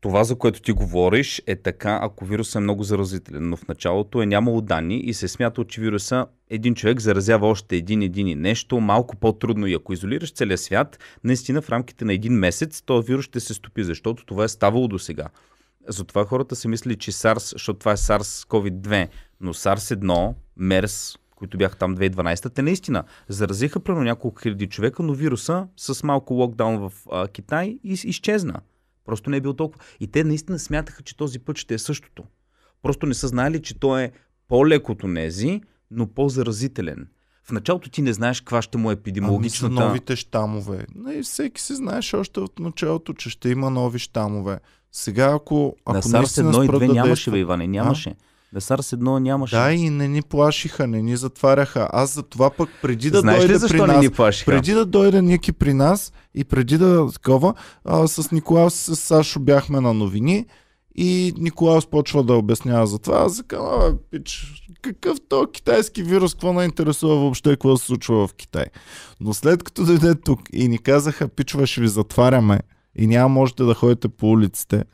това, 0.00 0.24
за 0.24 0.36
което 0.38 0.60
ти 0.60 0.72
говориш, 0.72 1.42
е 1.46 1.56
така, 1.56 1.98
ако 2.02 2.24
вирусът 2.24 2.54
е 2.54 2.60
много 2.60 2.82
заразителен, 2.82 3.48
но 3.48 3.56
в 3.56 3.68
началото 3.68 4.22
е 4.22 4.26
нямало 4.26 4.60
данни 4.60 4.98
и 4.98 5.14
се 5.14 5.28
смятало, 5.28 5.64
че 5.64 5.80
вируса 5.80 6.26
един 6.50 6.74
човек 6.74 7.00
заразява 7.00 7.46
още 7.46 7.76
един, 7.76 8.02
един 8.02 8.28
и 8.28 8.34
нещо, 8.34 8.80
малко 8.80 9.16
по-трудно 9.16 9.66
и 9.66 9.74
ако 9.74 9.92
изолираш 9.92 10.32
целия 10.32 10.58
свят, 10.58 10.98
наистина 11.24 11.62
в 11.62 11.70
рамките 11.70 12.04
на 12.04 12.12
един 12.12 12.32
месец 12.32 12.82
този 12.82 13.06
вирус 13.06 13.24
ще 13.24 13.40
се 13.40 13.54
стопи, 13.54 13.84
защото 13.84 14.26
това 14.26 14.44
е 14.44 14.48
ставало 14.48 14.88
до 14.88 14.98
сега. 14.98 15.26
Затова 15.88 16.24
хората 16.24 16.56
са 16.56 16.68
мислили, 16.68 16.96
че 16.96 17.12
SARS, 17.12 17.52
защото 17.52 17.78
това 17.78 17.92
е 17.92 17.96
SARS-CoV-2, 17.96 19.08
но 19.40 19.54
SARS-1, 19.54 20.34
MERS, 20.60 21.18
които 21.38 21.58
бяха 21.58 21.76
там 21.76 21.96
2012, 21.96 22.54
те 22.54 22.62
наистина 22.62 23.04
заразиха 23.28 23.80
примерно 23.80 24.04
няколко 24.04 24.40
хиляди 24.40 24.66
човека, 24.66 25.02
но 25.02 25.12
вируса 25.12 25.66
с 25.76 26.02
малко 26.02 26.34
локдаун 26.34 26.78
в 26.78 26.92
а, 27.12 27.28
Китай 27.28 27.78
из, 27.84 28.04
изчезна. 28.04 28.60
Просто 29.04 29.30
не 29.30 29.36
е 29.36 29.40
бил 29.40 29.54
толкова. 29.54 29.84
И 30.00 30.06
те 30.06 30.24
наистина 30.24 30.58
смятаха, 30.58 31.02
че 31.02 31.16
този 31.16 31.38
път 31.38 31.58
ще 31.58 31.74
е 31.74 31.78
същото. 31.78 32.24
Просто 32.82 33.06
не 33.06 33.14
са 33.14 33.28
знали, 33.28 33.62
че 33.62 33.80
той 33.80 34.02
е 34.02 34.12
по-лек 34.48 34.88
от 34.88 35.02
онези, 35.02 35.60
но 35.90 36.06
по-заразителен. 36.06 37.08
В 37.44 37.52
началото 37.52 37.90
ти 37.90 38.02
не 38.02 38.12
знаеш 38.12 38.40
каква 38.40 38.62
ще 38.62 38.78
му 38.78 38.90
е 38.90 38.94
епидемиологичната... 38.94 39.74
Ами 39.76 39.86
новите 39.86 40.16
щамове. 40.16 40.86
Не, 40.94 41.22
всеки 41.22 41.62
си 41.62 41.74
знаеш 41.74 42.14
още 42.14 42.40
от 42.40 42.58
началото, 42.58 43.12
че 43.14 43.30
ще 43.30 43.48
има 43.48 43.70
нови 43.70 43.98
щамове. 43.98 44.60
Сега 44.92 45.32
ако, 45.34 45.76
ако 45.84 45.96
на 45.96 46.02
SARS 46.02 46.18
наистина 46.18 46.52
1 46.52 46.64
и 46.64 46.66
спрат 46.66 46.82
2 46.82 46.86
да 46.86 46.92
нямаше, 46.92 47.30
бе, 47.30 47.38
Иване, 47.38 47.66
нямаше. 47.66 48.08
На 48.08 48.14
SARS 48.56 48.96
1 48.96 49.18
нямаше. 49.18 49.56
Да, 49.56 49.72
и 49.72 49.90
не 49.90 50.08
ни 50.08 50.22
плашиха, 50.22 50.86
не 50.86 51.02
ни 51.02 51.16
затваряха. 51.16 51.88
Аз 51.92 52.14
за 52.14 52.22
това 52.22 52.50
пък 52.50 52.68
преди 52.82 53.10
да 53.10 53.20
Знаеш 53.20 53.46
дойде 53.46 53.66
при 53.68 53.80
нас, 53.80 54.02
ни 54.02 54.10
плашиха? 54.10 54.50
преди 54.50 54.72
да 54.72 54.84
дойде 54.86 55.22
Ники 55.22 55.52
при 55.52 55.74
нас 55.74 56.12
и 56.34 56.44
преди 56.44 56.78
да 56.78 57.12
такова, 57.12 57.54
а, 57.84 58.08
с 58.08 58.30
Николаус 58.30 58.74
с 58.74 58.96
Сашо 58.96 59.40
бяхме 59.40 59.80
на 59.80 59.94
новини 59.94 60.46
и 60.96 61.34
Николаус 61.38 61.86
почва 61.86 62.24
да 62.24 62.34
обяснява 62.34 62.86
за 62.86 62.98
това. 62.98 63.18
Аз 63.18 63.42
казвам, 63.48 63.80
"Абе, 63.80 63.96
пич, 64.10 64.54
какъв 64.82 65.18
то 65.28 65.46
китайски 65.52 66.02
вирус, 66.02 66.34
какво 66.34 66.52
не 66.52 66.64
интересува 66.64 67.16
въобще, 67.16 67.50
какво 67.50 67.76
се 67.76 67.86
случва 67.86 68.26
в 68.26 68.34
Китай. 68.34 68.64
Но 69.20 69.34
след 69.34 69.62
като 69.62 69.84
дойде 69.84 70.14
тук 70.14 70.40
и 70.52 70.68
ни 70.68 70.78
казаха, 70.78 71.28
пичва, 71.28 71.66
ще 71.66 71.80
ви 71.80 71.88
затваряме 71.88 72.60
и 72.96 73.06
няма 73.06 73.28
можете 73.28 73.62
да 73.62 73.74
ходите 73.74 74.08
по 74.08 74.30
улиците, 74.30 74.84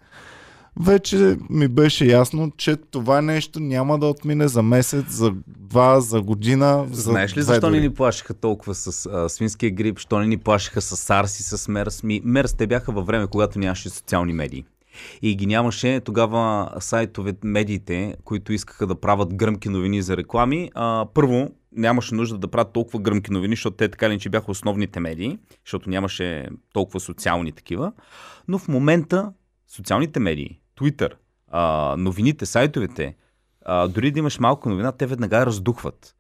вече 0.81 1.37
ми 1.51 1.69
беше 1.69 2.07
ясно, 2.07 2.53
че 2.57 2.77
това 2.77 3.23
нещо 3.23 3.61
няма 3.61 3.99
да 3.99 4.07
отмине 4.07 4.49
за 4.49 4.63
месец, 4.63 5.05
за 5.09 5.33
два, 5.47 6.01
за 6.01 6.23
година. 6.23 6.87
За 6.91 7.03
Знаеш 7.03 7.37
ли 7.37 7.43
защо 7.43 7.71
не 7.71 7.81
ни 7.81 7.95
плашиха 7.95 8.35
толкова 8.35 8.75
с 8.75 9.07
а, 9.07 9.29
свинския 9.29 9.71
грип, 9.71 9.99
що 9.99 10.19
не 10.19 10.27
ни 10.27 10.37
плашиха 10.37 10.81
с 10.81 11.09
SARS 11.09 11.41
и 11.41 11.43
с 11.43 11.69
МЕРС? 11.69 12.03
Ми, 12.03 12.21
МЕРС 12.25 12.55
те 12.55 12.67
бяха 12.67 12.93
във 12.93 13.07
време, 13.07 13.27
когато 13.27 13.59
нямаше 13.59 13.91
социални 13.91 14.33
медии. 14.33 14.65
И 15.23 15.37
ги 15.37 15.47
нямаше 15.47 16.01
тогава 16.01 16.71
сайтове, 16.81 17.33
медиите, 17.45 18.17
които 18.25 18.53
искаха 18.53 18.87
да 18.87 18.95
правят 18.95 19.35
гръмки 19.35 19.69
новини 19.69 20.03
за 20.03 20.17
реклами. 20.17 20.71
А, 20.75 21.07
първо, 21.15 21.51
нямаше 21.77 22.15
нужда 22.15 22.39
да 22.39 22.49
правят 22.49 22.73
толкова 22.73 22.99
гръмки 22.99 23.33
новини, 23.33 23.53
защото 23.53 23.77
те 23.77 23.89
така 23.89 24.11
ли, 24.11 24.19
че 24.19 24.29
бяха 24.29 24.51
основните 24.51 25.01
медии, 25.01 25.39
защото 25.67 25.91
нямаше 25.91 26.49
толкова 26.73 27.01
социални 27.01 27.53
такива. 27.53 27.93
Но 28.49 28.59
в 28.59 28.69
момента 28.69 29.33
социалните 29.69 30.21
медии, 30.21 30.61
Twitter, 30.81 31.13
а, 31.49 31.95
новините, 31.99 32.47
сайтовете, 32.47 33.17
а, 33.65 33.89
дори 33.89 34.11
да 34.11 34.19
имаш 34.19 34.39
малко 34.39 34.69
новина, 34.69 34.93
те 34.93 35.07
веднага 35.07 35.47
раздухват. 35.47 36.14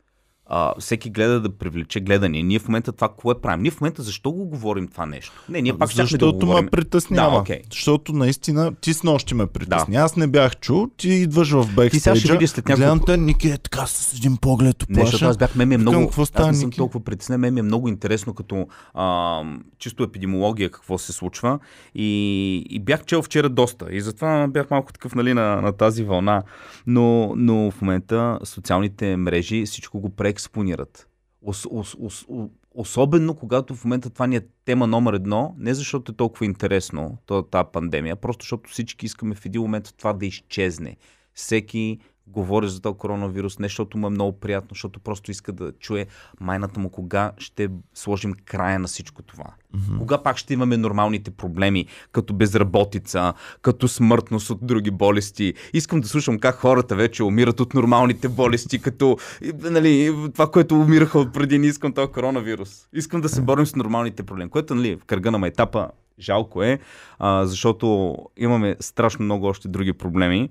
А, 0.46 0.74
всеки 0.78 1.10
гледа 1.10 1.40
да 1.40 1.56
привлече 1.56 2.00
гледане. 2.00 2.42
Ние 2.42 2.58
в 2.58 2.68
момента 2.68 2.92
това 2.92 3.08
какво 3.08 3.30
е 3.30 3.40
правим? 3.40 3.62
Ние 3.62 3.70
в 3.70 3.80
момента 3.80 4.02
защо 4.02 4.32
го 4.32 4.44
говорим 4.44 4.88
това 4.88 5.06
нещо? 5.06 5.32
Не, 5.48 5.62
ние 5.62 5.78
пак 5.78 5.90
щяхме 5.90 6.18
да 6.18 6.32
го 6.32 6.38
говорим. 6.38 6.64
ме 6.64 6.70
притеснява. 6.70 7.30
Да, 7.30 7.36
окей. 7.40 7.62
Защото 7.70 8.12
наистина 8.12 8.74
ти 8.80 8.94
с 8.94 9.02
нощи 9.02 9.34
ме 9.34 9.46
притесня. 9.46 10.00
Аз 10.00 10.16
не 10.16 10.26
бях 10.26 10.56
чул, 10.56 10.88
ти 10.96 11.08
идваш 11.08 11.50
в 11.50 11.62
Ти 11.62 11.70
сега 11.70 11.80
ще 11.80 11.82
бекстейджа, 11.84 12.32
видиш 12.32 12.50
след 12.50 12.68
няколко... 12.68 12.80
гледам 12.80 13.00
те, 13.06 13.16
Ники 13.16 13.48
е 13.48 13.58
така 13.58 13.86
с 13.86 14.18
един 14.18 14.36
поглед 14.36 14.86
Не, 14.88 15.00
защото 15.00 15.16
оплаша. 15.16 15.30
аз 15.30 15.36
бях, 15.36 15.54
мен 15.54 15.68
ми 15.68 15.74
е 15.74 15.78
много, 15.78 16.06
какво 16.06 16.22
аз 16.22 16.28
става, 16.28 16.48
не 16.48 16.54
съм 16.54 16.66
Ники? 16.66 16.76
толкова 16.76 17.04
притеснен, 17.04 17.40
мен 17.40 17.54
ми 17.54 17.60
е 17.60 17.62
много 17.62 17.88
интересно 17.88 18.34
като 18.34 18.66
а, 18.94 19.40
чисто 19.78 20.02
епидемиология 20.02 20.70
какво 20.70 20.98
се 20.98 21.12
случва 21.12 21.58
и, 21.94 22.56
и 22.70 22.80
бях 22.80 23.04
чел 23.04 23.22
вчера 23.22 23.48
доста 23.48 23.86
и 23.90 24.00
затова 24.00 24.48
бях 24.48 24.70
малко 24.70 24.92
такъв 24.92 25.14
нали, 25.14 25.34
на, 25.34 25.60
на 25.60 25.72
тази 25.72 26.04
вълна, 26.04 26.42
но, 26.86 27.32
но 27.36 27.70
в 27.70 27.80
момента 27.80 28.38
социалните 28.44 29.16
мрежи 29.16 29.66
всичко 29.66 30.00
го 30.00 30.10
преекспонират. 30.34 31.08
Ос, 31.42 31.66
ос, 31.70 31.96
ос, 32.00 32.26
особено 32.74 33.34
когато 33.34 33.74
в 33.74 33.84
момента 33.84 34.10
това 34.10 34.26
ни 34.26 34.36
е 34.36 34.46
тема 34.64 34.86
номер 34.86 35.12
едно, 35.12 35.54
не 35.58 35.74
защото 35.74 36.12
е 36.12 36.16
толкова 36.16 36.46
интересно 36.46 37.18
тази 37.50 37.68
пандемия, 37.72 38.16
просто 38.16 38.42
защото 38.42 38.70
всички 38.70 39.06
искаме 39.06 39.34
в 39.34 39.46
един 39.46 39.62
момент 39.62 39.94
това 39.96 40.12
да 40.12 40.26
изчезне. 40.26 40.96
Всеки 41.34 41.98
говори 42.26 42.68
за 42.68 42.80
този 42.80 42.98
коронавирус, 42.98 43.58
не 43.58 43.68
защото 43.68 43.98
му 43.98 44.06
е 44.06 44.10
много 44.10 44.40
приятно, 44.40 44.68
защото 44.70 45.00
просто 45.00 45.30
иска 45.30 45.52
да 45.52 45.72
чуе 45.72 46.06
майната 46.40 46.80
му 46.80 46.90
кога 46.90 47.32
ще 47.38 47.68
сложим 47.94 48.34
края 48.44 48.78
на 48.78 48.88
всичко 48.88 49.22
това. 49.22 49.44
Mm-hmm. 49.44 49.98
Кога 49.98 50.22
пак 50.22 50.36
ще 50.36 50.54
имаме 50.54 50.76
нормалните 50.76 51.30
проблеми, 51.30 51.86
като 52.12 52.34
безработица, 52.34 53.32
като 53.62 53.88
смъртност 53.88 54.50
от 54.50 54.66
други 54.66 54.90
болести. 54.90 55.54
Искам 55.72 56.00
да 56.00 56.08
слушам 56.08 56.38
как 56.38 56.54
хората 56.54 56.96
вече 56.96 57.22
умират 57.22 57.60
от 57.60 57.74
нормалните 57.74 58.28
болести, 58.28 58.78
като 58.78 59.18
нали, 59.62 60.14
това, 60.32 60.50
което 60.50 60.74
умираха 60.80 61.18
от 61.18 61.32
преди, 61.32 61.58
не 61.58 61.66
искам 61.66 61.92
този 61.92 62.12
коронавирус. 62.12 62.88
Искам 62.92 63.20
да 63.20 63.28
се 63.28 63.42
борим 63.42 63.66
с 63.66 63.76
нормалните 63.76 64.22
проблеми, 64.22 64.50
което 64.50 64.74
нали, 64.74 64.96
в 64.96 65.04
кръга 65.04 65.30
на 65.30 65.38
майтапа 65.38 65.88
жалко 66.20 66.62
е, 66.62 66.78
а, 67.18 67.46
защото 67.46 68.16
имаме 68.36 68.76
страшно 68.80 69.24
много 69.24 69.46
още 69.46 69.68
други 69.68 69.92
проблеми. 69.92 70.48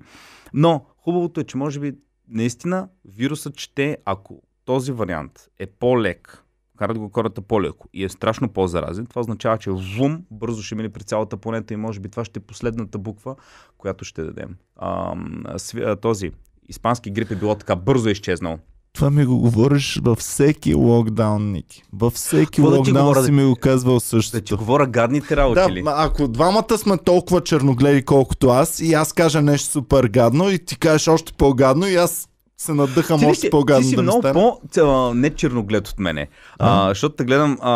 Но 0.54 0.84
хубавото 1.04 1.40
е, 1.40 1.44
че 1.44 1.56
може 1.56 1.80
би 1.80 1.92
наистина 2.28 2.88
вирусът 3.04 3.60
ще, 3.60 3.98
ако 4.04 4.42
този 4.64 4.92
вариант 4.92 5.48
е 5.58 5.66
по-лек, 5.66 6.44
карат 6.78 6.98
го 6.98 7.10
хората 7.14 7.42
по-леко 7.42 7.88
и 7.92 8.04
е 8.04 8.08
страшно 8.08 8.48
по-заразен, 8.48 9.06
това 9.06 9.20
означава, 9.20 9.58
че 9.58 9.70
вум 9.70 10.24
бързо 10.30 10.62
ще 10.62 10.74
мине 10.74 10.88
при 10.88 11.04
цялата 11.04 11.36
планета 11.36 11.74
и 11.74 11.76
може 11.76 12.00
би 12.00 12.08
това 12.08 12.24
ще 12.24 12.38
е 12.38 12.42
последната 12.42 12.98
буква, 12.98 13.36
която 13.78 14.04
ще 14.04 14.24
дадем. 14.24 14.56
А, 14.76 15.96
този 15.96 16.30
испански 16.68 17.10
грип 17.10 17.30
е 17.30 17.36
било 17.36 17.54
така 17.54 17.76
бързо 17.76 18.08
изчезнал. 18.08 18.58
Това 18.94 19.10
ми 19.10 19.24
го 19.24 19.38
говориш 19.38 20.00
във 20.02 20.18
всеки 20.18 20.74
локдаун, 20.74 21.52
Ники. 21.52 21.82
Във 21.92 22.12
всеки 22.12 22.44
Какво 22.46 22.70
да 22.70 22.76
локдаун 22.76 22.96
говоря, 22.98 23.20
си 23.20 23.26
да- 23.26 23.32
ми 23.32 23.44
го 23.44 23.56
казвал 23.56 23.94
Да 23.94 24.00
същото. 24.00 24.44
ти 24.44 24.54
говоря 24.54 24.86
гадните 24.86 25.36
работи 25.36 25.60
Да, 25.60 25.70
ли? 25.70 25.82
ако 25.86 26.28
двамата 26.28 26.78
сме 26.78 26.96
толкова 26.96 27.40
черногледи 27.40 28.02
колкото 28.02 28.48
аз 28.48 28.80
и 28.80 28.92
аз 28.92 29.12
кажа 29.12 29.42
нещо 29.42 29.70
супер 29.70 30.04
гадно 30.04 30.50
и 30.50 30.58
ти 30.58 30.78
кажеш 30.78 31.08
още 31.08 31.32
по-гадно 31.32 31.86
и 31.86 31.94
аз 31.94 32.28
се 32.58 32.74
надъхам 32.74 33.20
Ти, 33.20 33.26
още 33.26 33.50
по-гадно 33.50 33.90
да 33.90 34.02
много 34.02 34.18
стане. 34.18 34.34
по 34.34 34.60
а, 34.80 35.14
не 35.14 35.30
черноглед 35.30 35.88
от 35.88 35.98
мене. 35.98 36.28
А, 36.58 36.88
защото 36.88 37.16
те 37.16 37.24
гледам, 37.24 37.58
а, 37.60 37.72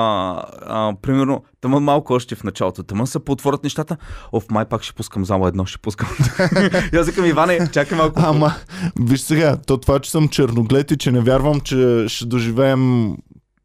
а, 0.67 0.93
примерно, 1.03 1.45
тъмън 1.61 1.83
малко 1.83 2.13
още 2.13 2.35
в 2.35 2.45
началото. 2.45 2.83
Тъмън 2.83 3.07
се 3.07 3.19
поотворят 3.19 3.65
нещата. 3.65 3.97
Оф, 4.33 4.45
май 4.51 4.65
пак 4.65 4.83
ще 4.83 4.95
пускам 4.95 5.25
зала 5.25 5.49
едно, 5.49 5.67
ще 5.67 5.79
пускам. 5.79 6.09
и 6.93 6.97
аз 6.97 7.07
викам, 7.07 7.25
Иване, 7.25 7.69
чакай 7.73 7.99
малко. 7.99 8.21
Ама, 8.25 8.55
виж 9.01 9.21
сега, 9.21 9.57
то 9.67 9.77
това, 9.77 9.99
че 9.99 10.11
съм 10.11 10.29
черноглед 10.29 10.91
и 10.91 10.97
че 10.97 11.13
не 11.13 11.21
вярвам, 11.21 11.61
че 11.61 12.05
ще 12.09 12.27
доживеем 12.27 13.17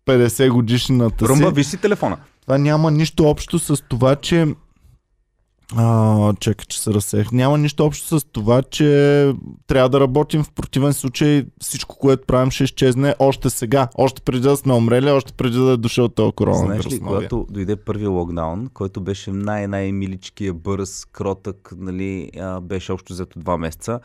50 0.06 0.50
годишната 0.50 1.26
Румба, 1.28 1.48
си. 1.48 1.54
виж 1.54 1.66
си 1.66 1.78
телефона. 1.78 2.18
Това 2.42 2.58
няма 2.58 2.92
нищо 2.92 3.24
общо 3.26 3.60
с 3.60 3.84
това, 3.90 4.16
че... 4.16 4.48
А, 5.76 6.34
чакай, 6.34 6.66
че 6.68 6.82
се 6.82 6.92
разсех. 6.92 7.32
Няма 7.32 7.58
нищо 7.58 7.86
общо 7.86 8.20
с 8.20 8.26
това, 8.26 8.62
че 8.62 9.34
трябва 9.68 9.90
да 9.90 10.00
работим. 10.00 10.44
В 10.44 10.52
противен 10.52 10.94
случай 10.94 11.46
всичко, 11.62 11.98
което 11.98 12.26
правим, 12.26 12.52
ще 12.52 12.64
изчезне 12.64 13.16
още 13.20 13.50
сега. 13.50 13.88
Още 13.96 14.22
преди 14.22 14.42
да 14.42 14.58
сме 14.58 14.74
умрели, 14.74 15.12
още 15.12 15.34
преди 15.34 15.58
да 15.58 15.72
е 15.72 15.78
дошъл 15.78 16.10
този 16.10 16.32
коронавирус. 16.32 16.84
Знаеш 16.84 16.86
ли, 16.86 17.04
новия. 17.04 17.30
когато 17.30 17.48
дойде 17.50 17.76
първия 17.76 18.10
локдаун, 18.10 18.70
който 18.74 19.02
беше 19.02 19.32
най-най-миличкия, 19.32 20.54
бърз, 20.54 21.06
кротък, 21.06 21.74
нали, 21.78 22.30
а, 22.40 22.62
беше 22.62 22.92
общо 22.92 23.14
взето 23.14 23.40
два 23.40 23.58
месеца, 23.58 24.00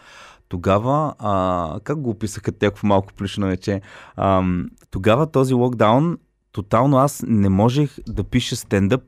тогава, 0.48 1.14
а, 1.18 1.80
как 1.84 2.00
го 2.00 2.10
описаха 2.10 2.52
някакво 2.62 2.86
малко 2.86 3.12
плюшно 3.14 3.46
вече, 3.46 3.80
ам, 4.16 4.68
тогава 4.90 5.26
този 5.26 5.54
локдаун, 5.54 6.18
тотално 6.52 6.96
аз 6.96 7.24
не 7.26 7.48
можех 7.48 7.96
да 8.08 8.24
пиша 8.24 8.56
стендъп. 8.56 9.02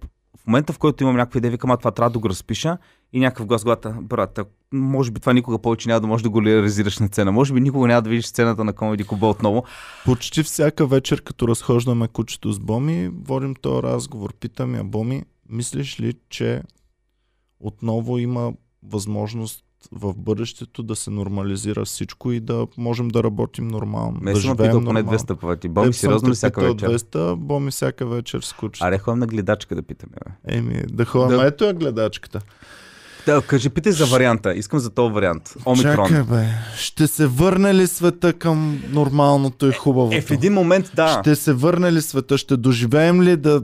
В 0.44 0.46
момента, 0.46 0.72
в 0.72 0.78
който 0.78 1.04
имам 1.04 1.16
някаква 1.16 1.38
идея, 1.38 1.50
викам, 1.50 1.70
а 1.70 1.76
това 1.76 1.90
трябва 1.90 2.10
да 2.10 2.18
го 2.18 2.28
разпиша 2.28 2.78
и 3.12 3.20
някакъв 3.20 3.46
глас 3.46 3.62
в 3.62 3.64
главата, 3.64 3.96
брат, 4.02 4.38
може 4.72 5.10
би 5.10 5.20
това 5.20 5.32
никога 5.32 5.58
повече 5.58 5.88
няма 5.88 6.00
да 6.00 6.06
можеш 6.06 6.22
да 6.22 6.30
го 6.30 6.42
реализираш 6.42 6.98
на 6.98 7.06
сцена. 7.06 7.32
Може 7.32 7.54
би 7.54 7.60
никога 7.60 7.88
няма 7.88 8.02
да 8.02 8.10
видиш 8.10 8.26
сцената 8.26 8.64
на 8.64 8.72
Комеди 8.72 9.04
Куба 9.04 9.26
отново. 9.26 9.64
Почти 10.04 10.42
всяка 10.42 10.86
вечер, 10.86 11.22
като 11.22 11.48
разхождаме 11.48 12.08
кучето 12.08 12.52
с 12.52 12.58
Боми, 12.58 13.10
водим 13.24 13.54
този 13.54 13.82
разговор. 13.82 14.34
Питам 14.40 14.74
я, 14.74 14.84
Боми, 14.84 15.22
мислиш 15.48 16.00
ли, 16.00 16.14
че 16.28 16.62
отново 17.60 18.18
има 18.18 18.52
възможност 18.82 19.64
в 19.92 20.14
бъдещето 20.16 20.82
да 20.82 20.96
се 20.96 21.10
нормализира 21.10 21.84
всичко 21.84 22.32
и 22.32 22.40
да 22.40 22.66
можем 22.78 23.08
да 23.08 23.24
работим 23.24 23.68
нормално? 23.68 24.18
Ме 24.20 24.32
да 24.32 24.40
съм 24.40 24.56
питал 24.56 24.84
поне 24.84 25.02
нормално? 25.02 25.18
200 25.18 25.40
пъти. 25.40 25.68
Боми, 25.68 25.92
сериозно 25.92 26.30
ли 26.30 26.34
всяка 26.34 26.60
вечер? 26.60 26.88
200, 26.88 27.36
Боми 27.36 27.70
всяка 27.70 28.06
вечер 28.06 28.40
с 28.40 28.52
кучето. 28.52 28.86
Аре, 28.86 28.98
ходим 28.98 29.18
на 29.18 29.26
гледачка 29.26 29.74
да 29.74 29.82
питаме. 29.82 30.12
Бе. 30.24 30.54
Еми, 30.56 30.82
да 30.92 31.04
ходим. 31.04 31.38
Да. 31.38 31.46
Ето 31.46 31.64
е 31.64 31.72
гледачката. 31.72 32.40
Да, 33.26 33.42
кажи, 33.42 33.70
питай 33.70 33.92
за 33.92 34.06
варианта. 34.06 34.54
Искам 34.54 34.78
за 34.78 34.90
този 34.90 35.14
вариант. 35.14 35.54
Омикрон. 35.66 36.08
Чакай, 36.08 36.22
бе. 36.22 36.46
Ще 36.76 37.06
се 37.06 37.26
върне 37.26 37.74
ли 37.74 37.86
света 37.86 38.32
към 38.32 38.82
нормалното 38.90 39.66
и 39.66 39.72
хубавото? 39.72 40.16
Е, 40.16 40.20
в 40.20 40.30
един 40.30 40.52
момент, 40.52 40.90
да. 40.94 41.20
Ще 41.20 41.36
се 41.36 41.52
върне 41.52 41.92
ли 41.92 42.02
света? 42.02 42.38
Ще 42.38 42.56
доживеем 42.56 43.22
ли 43.22 43.36
да 43.36 43.62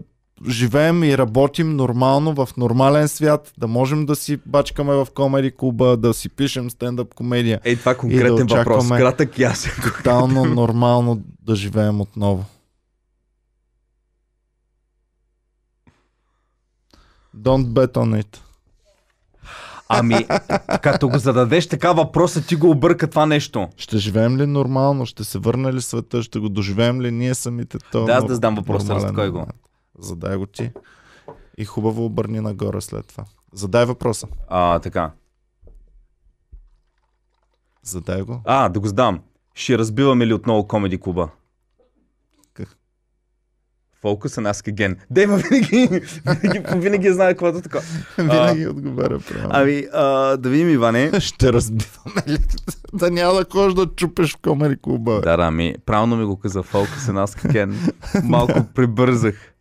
живеем 0.49 1.05
и 1.05 1.19
работим 1.19 1.77
нормално 1.77 2.35
в 2.35 2.57
нормален 2.57 3.09
свят, 3.09 3.53
да 3.59 3.67
можем 3.67 4.07
да 4.07 4.17
си 4.17 4.39
бачкаме 4.47 4.95
в 4.95 5.07
комеди 5.15 5.53
клуба, 5.57 5.97
да 5.97 6.15
си 6.15 6.29
пишем 6.29 6.71
стендъп 6.71 7.15
комедия. 7.15 7.61
Ей, 7.65 7.77
това 7.77 7.93
е 7.93 7.97
конкретен 7.97 8.47
да 8.47 8.57
въпрос. 8.57 8.89
Кратък 8.89 9.39
и 9.39 9.43
ясен. 9.43 9.73
Тотално 9.83 10.45
нормално 10.45 11.23
да 11.43 11.57
живеем 11.57 12.01
отново. 12.01 12.45
Don't 17.37 17.67
bet 17.67 17.93
on 17.93 18.23
it. 18.23 18.39
Ами, 19.89 20.27
като 20.83 21.09
го 21.09 21.19
зададеш 21.19 21.67
така 21.67 21.93
въпроса, 21.93 22.47
ти 22.47 22.57
го 22.57 22.71
обърка 22.71 23.11
това 23.11 23.27
нещо. 23.27 23.69
Ще 23.77 23.99
живеем 23.99 24.37
ли 24.37 24.47
нормално? 24.47 25.07
Ще 25.07 25.25
се 25.25 25.39
върне 25.39 25.73
ли 25.73 25.83
света? 25.83 26.23
Ще 26.23 26.39
го 26.39 26.49
доживеем 26.49 27.01
ли 27.01 27.13
ние 27.13 27.35
самите? 27.35 27.79
То 27.93 28.05
Да, 28.05 28.13
аз 28.13 28.25
да 28.25 28.35
задам 28.35 28.55
въпроса, 28.55 28.95
разкой 28.95 29.31
го. 29.31 29.47
Задай 29.99 30.37
го 30.37 30.47
ти. 30.47 30.71
И 31.59 31.65
хубаво 31.65 32.05
обърни 32.05 32.41
нагоре 32.41 32.81
след 32.81 33.07
това. 33.07 33.25
Задай 33.53 33.85
въпроса. 33.85 34.29
А, 34.49 34.79
така. 34.79 35.13
Задай 37.83 38.23
го. 38.23 38.41
А, 38.45 38.69
да 38.69 38.81
го 38.81 38.87
задам. 38.87 39.23
Ще 39.55 39.79
разбиваме 39.79 40.27
ли 40.27 40.35
отново 40.35 40.69
комеди 40.69 41.01
клуба? 41.01 41.29
Фокус 44.03 44.37
на 44.37 44.55
Ask 44.55 44.75
Again. 44.75 44.97
Дейва 45.11 45.37
винаги, 45.37 46.01
винаги, 46.43 46.81
винаги 46.81 47.13
знае 47.13 47.35
каквото 47.35 47.61
така. 47.61 47.81
Винаги 48.19 48.67
отговаря 48.67 49.19
правилно. 49.19 49.51
Ами, 49.53 49.87
а, 49.93 50.37
да 50.37 50.49
видим, 50.49 50.71
Иване. 50.71 51.11
Ще 51.21 51.53
разбиваме 51.53 52.23
ли? 52.29 52.39
да 52.95 53.11
няма 53.11 53.35
да 53.35 53.45
ходиш 53.53 53.75
да 53.75 53.87
чупеш 53.97 54.33
в 54.35 54.37
комери 54.43 54.77
клуба. 54.83 55.21
Да, 55.21 55.37
да, 55.37 55.51
ми, 55.51 55.75
правилно 55.87 56.17
ми 56.17 56.25
го 56.25 56.37
каза 56.37 56.63
Фокус 56.63 57.09
на 57.09 57.27
Ask 57.27 57.53
Again. 57.53 57.75
Малко 58.25 58.65
прибързах. 58.75 59.55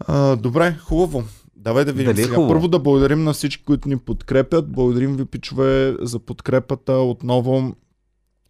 А, 0.00 0.36
добре, 0.36 0.76
хубаво. 0.84 1.24
Давай 1.56 1.84
да 1.84 1.92
видим 1.92 2.12
Дали 2.12 2.20
е 2.20 2.24
сега. 2.24 2.34
хубаво? 2.34 2.52
Първо 2.52 2.68
да 2.68 2.78
благодарим 2.78 3.24
на 3.24 3.32
всички, 3.32 3.64
които 3.64 3.88
ни 3.88 3.98
подкрепят. 3.98 4.72
Благодарим 4.72 5.16
ви, 5.16 5.24
пичове, 5.24 5.96
за 6.00 6.18
подкрепата. 6.18 6.92
Отново 6.92 7.74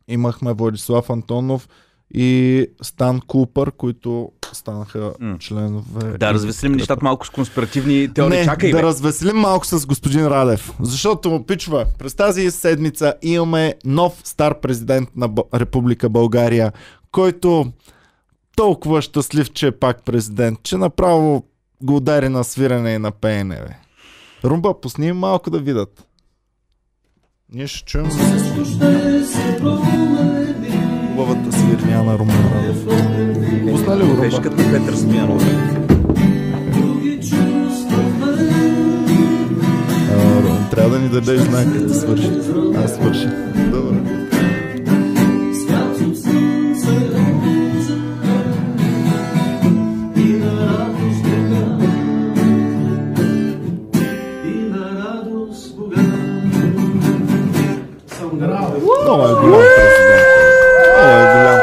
имахме 0.08 0.52
Владислав 0.52 1.10
Антонов 1.10 1.68
и 2.14 2.66
Стан 2.82 3.20
Купър, 3.20 3.72
които 3.72 4.32
станаха 4.52 5.12
М. 5.20 5.36
членове. 5.38 6.18
Да, 6.18 6.34
развеселим 6.34 6.72
нещата 6.72 7.04
малко 7.04 7.26
с 7.26 7.30
конспиративни 7.30 8.14
теории. 8.14 8.38
Не, 8.38 8.44
Чакай, 8.44 8.70
да 8.70 8.76
бе. 8.76 8.82
развеселим 8.82 9.36
малко 9.36 9.66
с 9.66 9.86
господин 9.86 10.26
Радев. 10.26 10.72
Защото 10.80 11.30
му 11.30 11.46
пичва, 11.46 11.86
през 11.98 12.14
тази 12.14 12.50
седмица 12.50 13.14
имаме 13.22 13.74
нов 13.84 14.20
стар 14.24 14.60
президент 14.60 15.08
на 15.16 15.28
Б- 15.28 15.42
Република 15.54 16.08
България, 16.08 16.72
който 17.12 17.72
толкова 18.56 19.02
щастлив, 19.02 19.52
че 19.52 19.66
е 19.66 19.72
пак 19.72 20.04
президент, 20.04 20.58
че 20.62 20.76
направо 20.76 21.44
го 21.82 21.96
удари 21.96 22.28
на 22.28 22.44
свирене 22.44 22.94
и 22.94 22.98
на 22.98 23.10
пеене. 23.10 23.54
Бе. 23.56 23.74
Румба, 24.48 24.80
пусни 24.80 25.06
им 25.06 25.16
малко 25.16 25.50
да 25.50 25.58
видят. 25.58 26.04
Ние 27.54 27.66
ще 27.66 27.84
чуем 27.84 28.06
хубавата 31.12 31.52
свирня 31.52 32.02
на 32.02 32.18
Румен 32.18 32.36
Радев. 32.54 32.84
Пусна 33.70 33.96
ли 33.96 34.04
го, 34.04 34.20
Беше 34.20 34.36
Румба? 34.36 34.42
като 34.42 34.56
Петър 34.56 34.94
Стоянов. 34.94 35.42
Трябва 40.70 40.90
да 40.90 40.98
ни 40.98 41.08
дадеш 41.08 41.40
знак, 41.40 41.66
като 41.72 41.94
свърши. 41.94 42.30
Аз 42.84 42.94
свърши. 42.94 43.26
Добре. 43.70 44.22
Много 59.02 59.22
е 59.22 59.34
голям 59.34 59.62
президент. 59.76 60.26
Много 60.96 61.18
е 61.18 61.32
голям. 61.32 61.60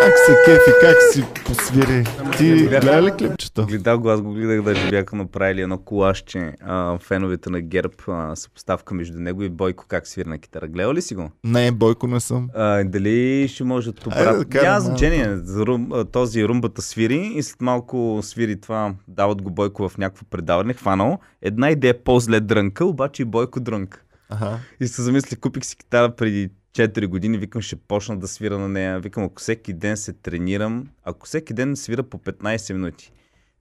Как 0.00 0.15
се 0.26 0.34
кефи, 0.44 0.70
как 0.80 0.96
си 1.12 1.24
посвири. 1.46 2.04
Ти 2.36 2.66
гледа 2.66 3.02
ли 3.02 3.10
клипчето? 3.18 3.66
Гледал 3.66 3.98
го, 3.98 4.10
аз 4.10 4.22
го 4.22 4.32
гледах 4.32 4.62
даже 4.62 4.90
бяха 4.90 5.16
направили 5.16 5.60
едно 5.60 5.78
колашче. 5.78 6.52
А, 6.60 6.98
феновете 6.98 7.50
на 7.50 7.60
ГЕРБ, 7.60 7.94
а, 8.08 8.36
съпоставка 8.36 8.94
между 8.94 9.20
него 9.20 9.42
и 9.42 9.48
Бойко 9.48 9.84
как 9.88 10.06
свира 10.06 10.28
на 10.28 10.38
китара. 10.38 10.68
Гледал 10.68 10.92
ли 10.92 11.02
си 11.02 11.14
го? 11.14 11.30
Не, 11.44 11.72
Бойко 11.72 12.06
не 12.06 12.20
съм. 12.20 12.48
А, 12.54 12.84
дали 12.84 13.48
ще 13.48 13.64
може 13.64 13.92
да 13.92 14.10
да 14.10 14.10
брат... 14.10 14.48
карам 14.48 14.64
Няма 14.64 14.80
значение. 14.80 15.38
Рум, 15.56 15.90
този 16.12 16.44
румбата 16.44 16.82
свири 16.82 17.32
и 17.34 17.42
след 17.42 17.60
малко 17.60 18.20
свири 18.22 18.60
това. 18.60 18.94
Дават 19.08 19.42
го 19.42 19.50
Бойко 19.50 19.88
в 19.88 19.98
някакво 19.98 20.24
предаване. 20.24 20.74
Хванал. 20.74 21.18
Една 21.42 21.70
идея 21.70 22.04
по-зле 22.04 22.40
дрънка, 22.40 22.84
обаче 22.84 23.22
и 23.22 23.24
Бойко 23.24 23.60
дрънка. 23.60 24.02
Ага. 24.30 24.58
И 24.80 24.88
се 24.88 25.02
замислих, 25.02 25.40
купих 25.40 25.64
си 25.64 25.76
китара 25.76 26.16
преди 26.16 26.48
4 26.76 27.06
години, 27.06 27.38
викам 27.38 27.62
ще 27.62 27.76
почна 27.76 28.16
да 28.16 28.28
свира 28.28 28.58
на 28.58 28.68
нея. 28.68 29.00
Викам, 29.00 29.24
ако 29.24 29.42
всеки 29.42 29.72
ден 29.72 29.96
се 29.96 30.12
тренирам, 30.12 30.88
ако 31.04 31.26
всеки 31.26 31.54
ден 31.54 31.76
свира 31.76 32.02
по 32.02 32.18
15 32.18 32.72
минути, 32.72 33.12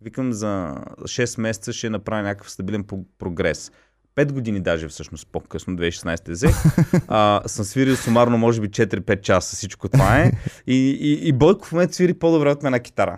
викам 0.01 0.33
за 0.33 0.75
6 1.01 1.41
месеца 1.41 1.73
ще 1.73 1.89
направя 1.89 2.21
някакъв 2.21 2.51
стабилен 2.51 2.85
прогрес. 3.19 3.71
5 4.15 4.31
години 4.31 4.59
даже 4.59 4.87
всъщност 4.87 5.27
по-късно, 5.31 5.75
2016 5.75 6.31
взех. 6.31 6.55
А, 7.07 7.41
съм 7.45 7.65
свирил 7.65 7.95
сумарно 7.95 8.37
може 8.37 8.61
би 8.61 8.69
4-5 8.69 9.21
часа 9.21 9.55
всичко 9.55 9.89
това 9.89 10.19
е. 10.19 10.31
И, 10.67 10.75
и, 11.01 11.27
и 11.27 11.33
Бойко 11.33 11.67
в 11.67 11.71
момента 11.71 11.93
свири 11.93 12.13
по-добре 12.13 12.49
от 12.49 12.63
мен 12.63 12.71
на 12.71 12.79
китара. 12.79 13.17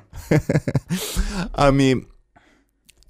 Ами, 1.54 1.96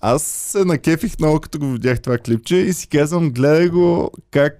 аз 0.01 0.23
се 0.23 0.65
накефих 0.65 1.19
много, 1.19 1.39
като 1.39 1.59
го 1.59 1.71
видях 1.71 2.01
това 2.01 2.17
клипче 2.17 2.55
и 2.55 2.73
си 2.73 2.87
казвам, 2.87 3.31
гледай 3.31 3.67
го 3.67 4.11
как 4.31 4.53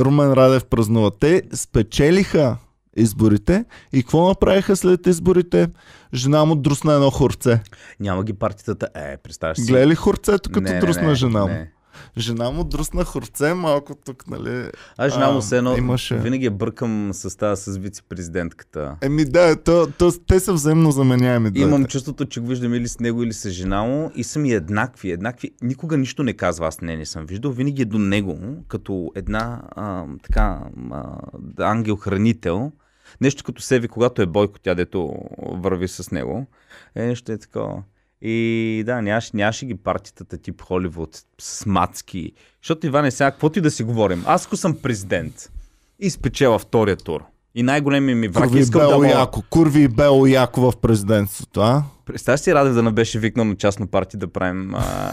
Румен 0.00 0.32
Радев 0.32 0.64
празнува. 0.64 1.10
Те 1.10 1.42
спечелиха 1.54 2.56
изборите 2.96 3.64
и 3.92 4.02
какво 4.02 4.28
направиха 4.28 4.76
след 4.76 5.06
изборите? 5.06 5.68
Жена 6.14 6.44
му 6.44 6.54
друсна 6.54 6.94
едно 6.94 7.10
хорце. 7.10 7.60
Няма 8.00 8.24
ги 8.24 8.32
партитата. 8.32 8.88
Е, 8.94 9.16
представяш 9.16 9.58
си. 9.58 9.66
Гледай 9.66 9.86
ли 9.86 9.94
хорцето, 9.94 10.50
като 10.50 10.60
Не, 10.60 10.72
не, 10.72 10.80
друсна 10.80 11.08
не, 11.08 11.14
жена 11.14 11.40
му? 11.40 11.48
не. 11.48 11.70
Жена 12.18 12.50
му 12.50 12.64
друсна 12.64 13.04
хорце, 13.04 13.54
малко 13.54 13.94
тук, 14.04 14.28
нали? 14.28 14.70
Аз 14.96 15.12
жена 15.12 15.26
А, 15.26 15.32
му 15.32 15.42
се 15.42 15.58
едно, 15.58 15.76
имаше. 15.76 16.16
винаги 16.16 16.44
я 16.44 16.50
бъркам 16.50 17.10
с 17.12 17.36
тази 17.36 17.62
с 17.62 17.76
вице-президентката. 17.78 18.96
Еми 19.00 19.24
да, 19.24 19.56
то, 19.56 19.88
то, 19.98 20.12
те 20.26 20.40
са 20.40 20.52
взаимно 20.52 20.90
заменяеми. 20.90 21.50
Имам 21.54 21.84
чувството, 21.84 22.24
че 22.24 22.40
го 22.40 22.46
виждам 22.46 22.74
или 22.74 22.88
с 22.88 23.00
него, 23.00 23.22
или 23.22 23.32
с 23.32 23.50
жена 23.50 23.82
му 23.82 24.10
и 24.14 24.24
са 24.24 24.38
ми 24.38 24.52
еднакви. 24.52 25.10
еднакви. 25.10 25.50
Никога 25.62 25.96
нищо 25.96 26.22
не 26.22 26.32
казва, 26.32 26.66
аз 26.66 26.80
не, 26.80 26.96
не 26.96 27.06
съм 27.06 27.26
виждал. 27.26 27.52
Винаги 27.52 27.82
е 27.82 27.84
до 27.84 27.98
него, 27.98 28.38
като 28.68 29.12
една 29.14 29.62
а, 29.70 30.04
така 30.22 30.60
а, 30.90 31.16
ангел-хранител. 31.58 32.72
Нещо 33.20 33.44
като 33.44 33.62
Севи, 33.62 33.88
когато 33.88 34.22
е 34.22 34.26
Бойко, 34.26 34.58
тя 34.58 34.74
дето 34.74 35.14
върви 35.38 35.88
с 35.88 36.10
него. 36.10 36.46
Е, 36.94 37.06
нещо 37.06 37.32
е 37.32 37.38
такова. 37.38 37.82
И 38.22 38.82
да, 38.86 39.02
нямаше, 39.02 39.30
нямаше 39.34 39.66
ги 39.66 39.74
партитата 39.74 40.38
тип 40.38 40.62
Холивуд 40.62 41.22
с 41.40 41.66
мацки. 41.66 42.32
Защото 42.62 42.86
Иване, 42.86 43.10
сега, 43.10 43.30
каквото 43.30 43.58
и 43.58 43.62
да 43.62 43.70
си 43.70 43.82
говорим, 43.82 44.22
аз 44.26 44.46
ако 44.46 44.56
съм 44.56 44.78
президент 44.82 45.52
и 45.98 46.10
спечела 46.10 46.58
втория 46.58 46.96
тур 46.96 47.29
и 47.54 47.62
най-големият 47.62 48.18
ми 48.18 48.28
враг 48.28 48.44
Курви 48.44 48.60
искам 48.60 48.80
да 48.80 48.88
Бело 48.88 49.02
мога... 49.02 49.14
Яко. 49.14 49.42
Курви 49.50 49.82
и 49.82 49.88
Бело 49.88 50.26
Яко 50.26 50.60
в 50.60 50.72
президентството, 50.82 51.60
а? 51.60 51.82
Представяш 52.06 52.40
си 52.40 52.54
Радев 52.54 52.74
да 52.74 52.82
не 52.82 52.90
беше 52.90 53.18
викнал 53.18 53.44
на 53.44 53.56
частна 53.56 53.86
партия 53.86 54.20
да 54.20 54.26
правим... 54.26 54.74
А... 54.74 55.12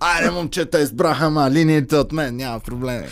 Айде, 0.00 0.30
момчета, 0.30 0.80
избраха 0.80 1.30
ма 1.30 1.50
линиите 1.50 1.96
от 1.96 2.12
мен, 2.12 2.36
няма 2.36 2.60
проблеми. 2.60 3.06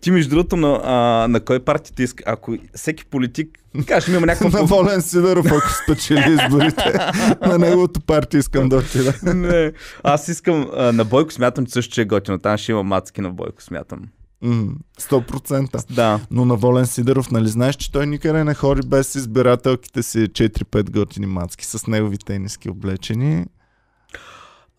Ти 0.00 0.10
между 0.10 0.30
другото 0.30 0.56
на, 0.56 0.80
а, 0.84 1.28
на 1.28 1.40
кой 1.40 1.60
партия 1.60 1.94
ти 1.94 2.02
иска? 2.02 2.24
Ако 2.26 2.56
всеки 2.74 3.04
политик 3.04 3.48
каже, 3.86 4.10
ми 4.10 4.16
има 4.16 4.26
На 4.26 4.32
някаква... 4.32 4.62
Волен 4.62 5.02
Сидоров, 5.02 5.46
ако 5.46 5.68
спечели 5.84 6.38
изборите, 6.42 6.98
на 7.46 7.58
неговото 7.58 8.00
партия 8.00 8.38
искам 8.38 8.68
да 8.68 8.76
отида. 8.76 9.14
Не, 9.34 9.72
аз 10.02 10.28
искам 10.28 10.70
а, 10.76 10.92
на 10.92 11.04
Бойко 11.04 11.32
смятам, 11.32 11.66
че 11.66 11.72
също 11.72 11.94
че 11.94 12.02
е 12.02 12.04
готино. 12.04 12.38
Там 12.38 12.56
ще 12.56 12.72
има 12.72 12.82
мацки 12.82 13.20
на 13.20 13.30
Бойко, 13.30 13.62
смятам. 13.62 14.00
М, 14.42 14.74
100%. 15.00 15.94
Да. 15.94 16.20
Но 16.30 16.44
на 16.44 16.56
Волен 16.56 16.86
Сидоров, 16.86 17.30
нали 17.30 17.48
знаеш, 17.48 17.76
че 17.76 17.92
той 17.92 18.06
никъде 18.06 18.44
не 18.44 18.54
ходи 18.54 18.88
без 18.88 19.14
избирателките 19.14 20.02
си 20.02 20.18
4-5 20.18 20.90
готини 20.90 21.26
мацки 21.26 21.66
с 21.66 21.86
негови 21.86 22.18
тениски 22.18 22.70
облечени. 22.70 23.46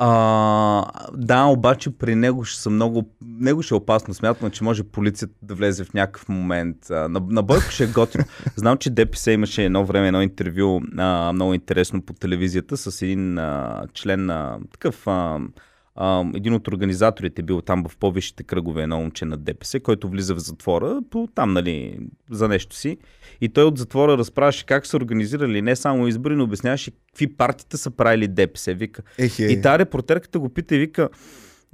А, 0.03 0.85
да, 1.13 1.45
обаче 1.45 1.97
при 1.97 2.15
него 2.15 2.43
ще 2.43 2.61
са 2.61 2.69
много... 2.69 3.09
Него 3.25 3.61
ще 3.61 3.73
е 3.73 3.77
опасно. 3.77 4.13
Смятам, 4.13 4.51
че 4.51 4.63
може 4.63 4.83
полицията 4.83 5.33
да 5.41 5.55
влезе 5.55 5.83
в 5.83 5.93
някакъв 5.93 6.29
момент. 6.29 6.77
А, 6.89 6.93
на, 6.93 7.21
на 7.29 7.43
Бойко 7.43 7.71
ще 7.71 7.83
е 7.83 7.87
готино. 7.87 8.23
Знам, 8.55 8.77
че 8.77 8.89
ДПС 8.89 9.31
имаше 9.31 9.65
едно 9.65 9.85
време 9.85 10.07
едно 10.07 10.21
интервю 10.21 10.81
а, 10.97 11.33
много 11.33 11.53
интересно 11.53 12.01
по 12.01 12.13
телевизията 12.13 12.77
с 12.77 13.01
един 13.01 13.37
а, 13.37 13.83
член 13.93 14.25
на 14.25 14.57
такъв... 14.71 15.07
А, 15.07 15.39
а, 15.95 16.25
един 16.35 16.53
от 16.53 16.67
организаторите 16.67 17.43
бил 17.43 17.61
там 17.61 17.83
в 17.89 17.97
по-висшите 17.97 18.43
кръгове, 18.43 18.83
едно 18.83 18.99
момче 18.99 19.25
на 19.25 19.37
ДПС, 19.37 19.79
който 19.79 20.09
влиза 20.09 20.35
в 20.35 20.39
затвора, 20.39 21.01
по 21.09 21.27
там, 21.35 21.53
нали, 21.53 21.99
за 22.29 22.47
нещо 22.47 22.75
си. 22.75 22.97
И 23.41 23.49
той 23.49 23.63
от 23.63 23.77
затвора 23.77 24.17
разправяше 24.17 24.65
как 24.65 24.85
са 24.85 24.97
организирали 24.97 25.61
не 25.61 25.75
само 25.75 26.07
избори, 26.07 26.35
но 26.35 26.43
обясняваше 26.43 26.91
какви 26.91 27.27
партиите 27.27 27.77
са 27.77 27.91
правили 27.91 28.27
ДПС. 28.27 28.73
Вика, 28.73 29.01
Ехе. 29.17 29.43
и 29.43 29.61
тази 29.61 29.79
репортерката 29.79 30.39
го 30.39 30.49
пита 30.49 30.75
и 30.75 30.79
вика, 30.79 31.09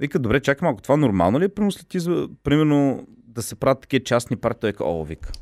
вика, 0.00 0.18
добре, 0.18 0.40
чакай 0.40 0.66
малко, 0.66 0.82
това 0.82 0.96
нормално 0.96 1.40
ли 1.40 1.44
е, 1.44 1.48
примерно, 1.48 1.72
след 1.72 1.94
изва, 1.94 2.28
примерно 2.44 3.06
да 3.26 3.42
се 3.42 3.54
правят 3.54 3.80
такива 3.80 4.04
частни 4.04 4.36
партии? 4.36 4.60
Той 4.60 4.70
вика, 4.70 4.84
о, 4.84 5.04
вика, 5.04 5.32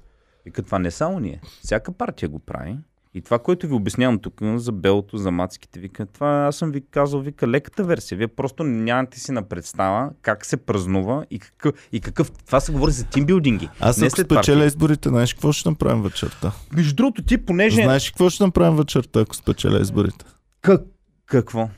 вика, 0.44 0.62
това 0.62 0.78
не 0.78 0.90
само 0.90 1.20
ние, 1.20 1.40
всяка 1.62 1.92
партия 1.92 2.28
го 2.28 2.38
прави. 2.38 2.76
И 3.16 3.22
това, 3.22 3.38
което 3.38 3.66
ви 3.66 3.74
обяснявам 3.74 4.18
тук 4.18 4.40
за 4.42 4.72
белото, 4.72 5.16
за 5.16 5.30
мацките, 5.30 5.80
вика, 5.80 6.06
това 6.06 6.46
аз 6.48 6.56
съм 6.56 6.70
ви 6.70 6.82
казал, 6.90 7.20
вика, 7.20 7.48
леката 7.48 7.84
версия. 7.84 8.18
Вие 8.18 8.28
просто 8.28 8.64
нямате 8.64 9.20
си 9.20 9.32
на 9.32 9.42
представа 9.42 10.10
как 10.22 10.46
се 10.46 10.56
празнува 10.56 11.24
и 11.30 11.38
какъв, 11.38 11.88
и 11.92 12.00
какъв 12.00 12.30
това 12.30 12.60
се 12.60 12.72
говори 12.72 12.92
за 12.92 13.04
тимбилдинги. 13.04 13.68
Аз 13.80 13.98
не 13.98 14.06
ако 14.06 14.16
след 14.16 14.26
спечеля 14.26 14.64
изборите, 14.64 15.08
знаеш 15.08 15.34
какво 15.34 15.52
ще 15.52 15.68
направим 15.68 16.02
вечерта? 16.02 16.52
Между 16.72 16.94
другото, 16.94 17.22
ти 17.22 17.38
понеже... 17.38 17.82
Знаеш 17.82 18.10
какво 18.10 18.30
ще 18.30 18.44
направим 18.44 18.76
вечерта, 18.76 19.20
ако 19.20 19.36
спечеля 19.36 19.80
изборите? 19.80 20.24
Как... 20.60 20.82
Какво? 21.26 21.68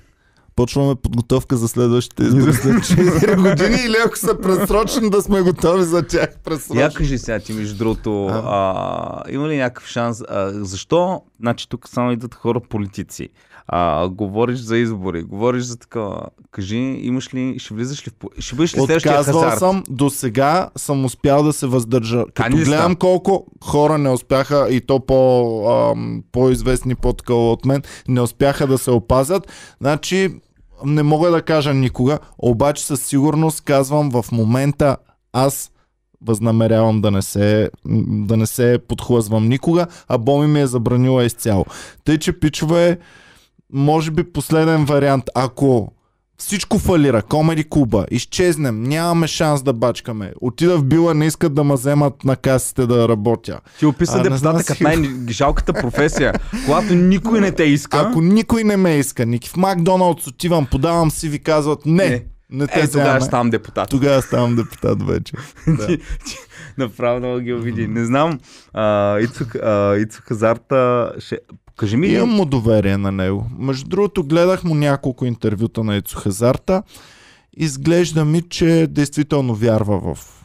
Почваме 0.59 0.95
подготовка 0.95 1.57
за 1.57 1.69
следващите 1.69 2.23
избори 2.25 2.53
след 2.53 2.75
4 2.75 3.37
години 3.51 3.83
или 3.87 3.97
ако 4.07 4.19
са 4.19 4.39
пресрочни 4.39 5.11
да 5.11 5.23
сме 5.23 5.41
готови 5.41 5.85
за 5.85 6.03
тях 6.03 6.23
Я 6.25 6.43
пресрочни. 6.45 6.95
кажи 6.95 7.19
сега 7.19 7.39
ти, 7.39 7.53
между 7.53 7.77
другото, 7.77 8.27
А. 8.27 8.43
а, 8.47 9.31
има 9.31 9.49
ли 9.49 9.57
някакъв 9.57 9.87
шанс? 9.87 10.21
А, 10.23 10.51
защо? 10.55 11.23
Значи 11.41 11.69
тук 11.69 11.89
само 11.89 12.13
идват 12.13 12.35
хора 12.35 12.61
политици. 12.61 13.29
А, 13.69 14.09
говориш 14.09 14.59
за 14.59 14.79
избори, 14.79 15.23
говориш 15.23 15.63
за 15.63 15.77
такова. 15.77 16.21
Кажи, 16.51 16.77
имаш 16.77 17.35
ли, 17.35 17.59
ще 17.59 17.75
влизаш 17.75 18.07
ли 18.07 18.11
в... 18.11 18.15
по- 18.15 18.29
Ще 18.39 18.57
бъдеш 18.57 18.75
ли 18.75 18.79
следващия 18.79 19.13
Отказвал 19.13 19.43
хазарт? 19.43 19.59
съм, 19.59 19.83
до 19.89 20.11
сега 20.11 20.69
съм 20.77 21.05
успял 21.05 21.43
да 21.43 21.53
се 21.53 21.67
въздържа. 21.67 22.19
Като 22.19 22.33
Кани 22.35 22.57
ли 22.57 22.65
гледам 22.65 22.97
колко 22.97 23.47
хора 23.65 23.99
не 23.99 24.11
успяха 24.11 24.67
и 24.71 24.81
то 24.81 25.01
по, 25.01 25.21
ам, 25.93 26.23
по-известни 26.33 26.95
по-такова 26.95 27.53
от 27.53 27.65
мен, 27.65 27.83
не 28.09 28.21
успяха 28.21 28.67
да 28.67 28.79
се 28.79 28.91
опазят, 28.91 29.49
значи 29.81 30.29
не 30.85 31.03
мога 31.03 31.31
да 31.31 31.43
кажа 31.43 31.75
никога, 31.75 32.19
обаче 32.39 32.85
със 32.85 33.03
сигурност 33.03 33.61
казвам 33.61 34.11
в 34.11 34.25
момента 34.33 34.97
аз 35.33 35.71
възнамерявам 36.21 37.01
да 37.01 37.11
не 37.11 37.23
се, 37.23 37.71
да 38.09 38.37
не 38.37 38.47
се 38.47 38.79
подхлъзвам 38.89 39.49
никога, 39.49 39.87
а 40.09 40.19
Боми 40.19 40.47
ми 40.47 40.61
е 40.61 40.67
забранила 40.67 41.25
изцяло. 41.25 41.65
Тъй, 42.05 42.19
че 42.19 42.41
пичове, 42.41 42.99
може 43.73 44.11
би 44.11 44.33
последен 44.33 44.85
вариант, 44.85 45.25
ако 45.35 45.93
всичко 46.39 46.79
фалира, 46.79 47.23
комеди 47.23 47.65
клуба, 47.71 48.07
изчезнем, 48.11 48.83
нямаме 48.83 49.27
шанс 49.27 49.63
да 49.63 49.73
бачкаме. 49.73 50.33
Отида 50.41 50.79
в 50.79 50.85
била, 50.85 51.15
не 51.15 51.27
искат 51.27 51.55
да 51.55 51.65
ме 51.65 51.75
вземат 51.75 52.25
на 52.25 52.37
касите 52.37 52.87
да 52.87 53.09
работя. 53.09 53.61
Ти 53.79 53.87
описа 53.87 54.23
депутата 54.23 54.65
като 54.65 54.83
най-жалката 54.83 55.73
професия, 55.73 56.35
когато 56.67 56.95
никой 56.95 57.41
не 57.41 57.53
те 57.53 57.65
иска. 57.65 57.99
Ако 57.99 58.21
никой 58.21 58.65
не 58.65 58.77
ме 58.77 58.97
иска, 58.97 59.27
Ники, 59.27 59.49
в 59.49 59.57
Макдоналдс 59.57 60.27
отивам, 60.27 60.67
подавам 60.67 61.11
си, 61.11 61.29
ви 61.29 61.39
казват 61.39 61.87
не, 61.87 62.09
не, 62.09 62.25
не 62.51 62.67
те 62.67 62.81
е, 62.81 62.89
тогава 62.89 63.21
ставам 63.21 63.51
депутат. 63.51 63.91
Тогава 63.91 64.23
ставам 64.23 64.57
депутат 64.57 65.03
вече. 65.03 65.33
Да. 65.67 65.99
Направо 66.79 67.19
много 67.19 67.41
ги 67.41 67.53
обиди. 67.53 67.89
Не 67.89 68.05
знам, 68.05 68.39
Ицо, 69.99 70.23
Хазарта. 70.23 71.13
Кажи 71.79 71.97
ми, 71.97 72.09
Имам 72.09 72.31
му 72.31 72.45
доверие 72.45 72.97
на 72.97 73.13
него. 73.13 73.47
Между 73.59 73.89
другото, 73.89 74.25
гледах 74.25 74.65
му 74.65 74.75
няколко 74.75 75.25
интервюта 75.25 75.85
на 75.85 75.97
Ицо 75.97 76.19
Хазарта. 76.19 76.83
Изглежда 77.57 78.25
ми, 78.25 78.43
че 78.43 78.87
действително 78.91 79.55
вярва 79.55 80.15
в 80.15 80.38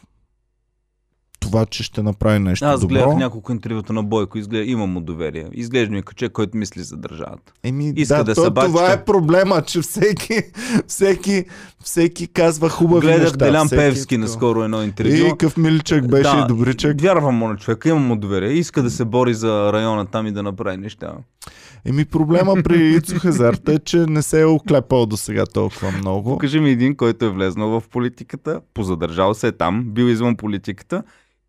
това, 1.46 1.66
че 1.66 1.82
ще 1.82 2.02
направи 2.02 2.38
нещо 2.38 2.64
аз 2.66 2.80
добро. 2.80 2.94
гледах 2.94 3.16
няколко 3.16 3.52
интервюта 3.52 3.92
на 3.92 4.02
Бойко, 4.02 4.38
изглежда, 4.38 4.70
имам 4.70 4.90
му 4.90 5.00
доверие. 5.00 5.46
Изглежда 5.52 5.94
ми 5.94 6.02
човек, 6.02 6.32
който 6.32 6.56
мисли 6.56 6.82
за 6.82 6.96
държавата. 6.96 7.52
Еми, 7.62 7.92
Иска 7.96 8.16
да, 8.16 8.24
да 8.24 8.34
то, 8.34 8.54
това 8.54 8.92
е 8.92 9.04
проблема, 9.04 9.62
че 9.62 9.80
всеки, 9.80 10.42
всеки, 10.86 11.44
всеки 11.84 12.26
казва 12.26 12.68
хубави 12.68 13.06
Гледах 13.06 13.22
неща. 13.22 13.36
Делян 13.36 13.66
всеки 13.66 13.80
Певски 13.80 14.18
наскоро 14.18 14.62
едно 14.62 14.82
И 14.82 14.84
интервю. 14.84 15.36
къв 15.36 15.56
миличък 15.56 16.10
беше 16.10 16.36
и 16.44 16.46
добричък. 16.48 17.00
Вярвам 17.00 17.34
му 17.34 17.48
на 17.48 17.56
човека, 17.56 17.88
имам 17.88 18.02
му 18.02 18.16
доверие. 18.16 18.50
Иска 18.50 18.82
да 18.82 18.90
се 18.90 19.04
бори 19.04 19.34
за 19.34 19.72
района 19.72 20.06
там 20.06 20.26
и 20.26 20.32
да 20.32 20.42
направи 20.42 20.76
неща. 20.76 21.12
Еми 21.84 22.04
проблема 22.04 22.54
при 22.64 22.88
Ицо 22.96 23.18
Хазарта 23.18 23.72
е, 23.72 23.78
че 23.78 23.96
не 23.96 24.22
се 24.22 24.40
е 24.40 24.44
оклепал 24.44 25.06
до 25.06 25.16
сега 25.16 25.46
толкова 25.46 25.90
много. 25.90 26.30
Покажи 26.30 26.60
ми 26.60 26.70
един, 26.70 26.96
който 26.96 27.24
е 27.24 27.30
влезнал 27.30 27.68
в 27.68 27.88
политиката, 27.88 28.60
позадържал 28.74 29.34
се 29.34 29.46
е 29.46 29.52
там, 29.52 29.84
бил 29.86 30.04
извън 30.04 30.36
политиката 30.36 31.02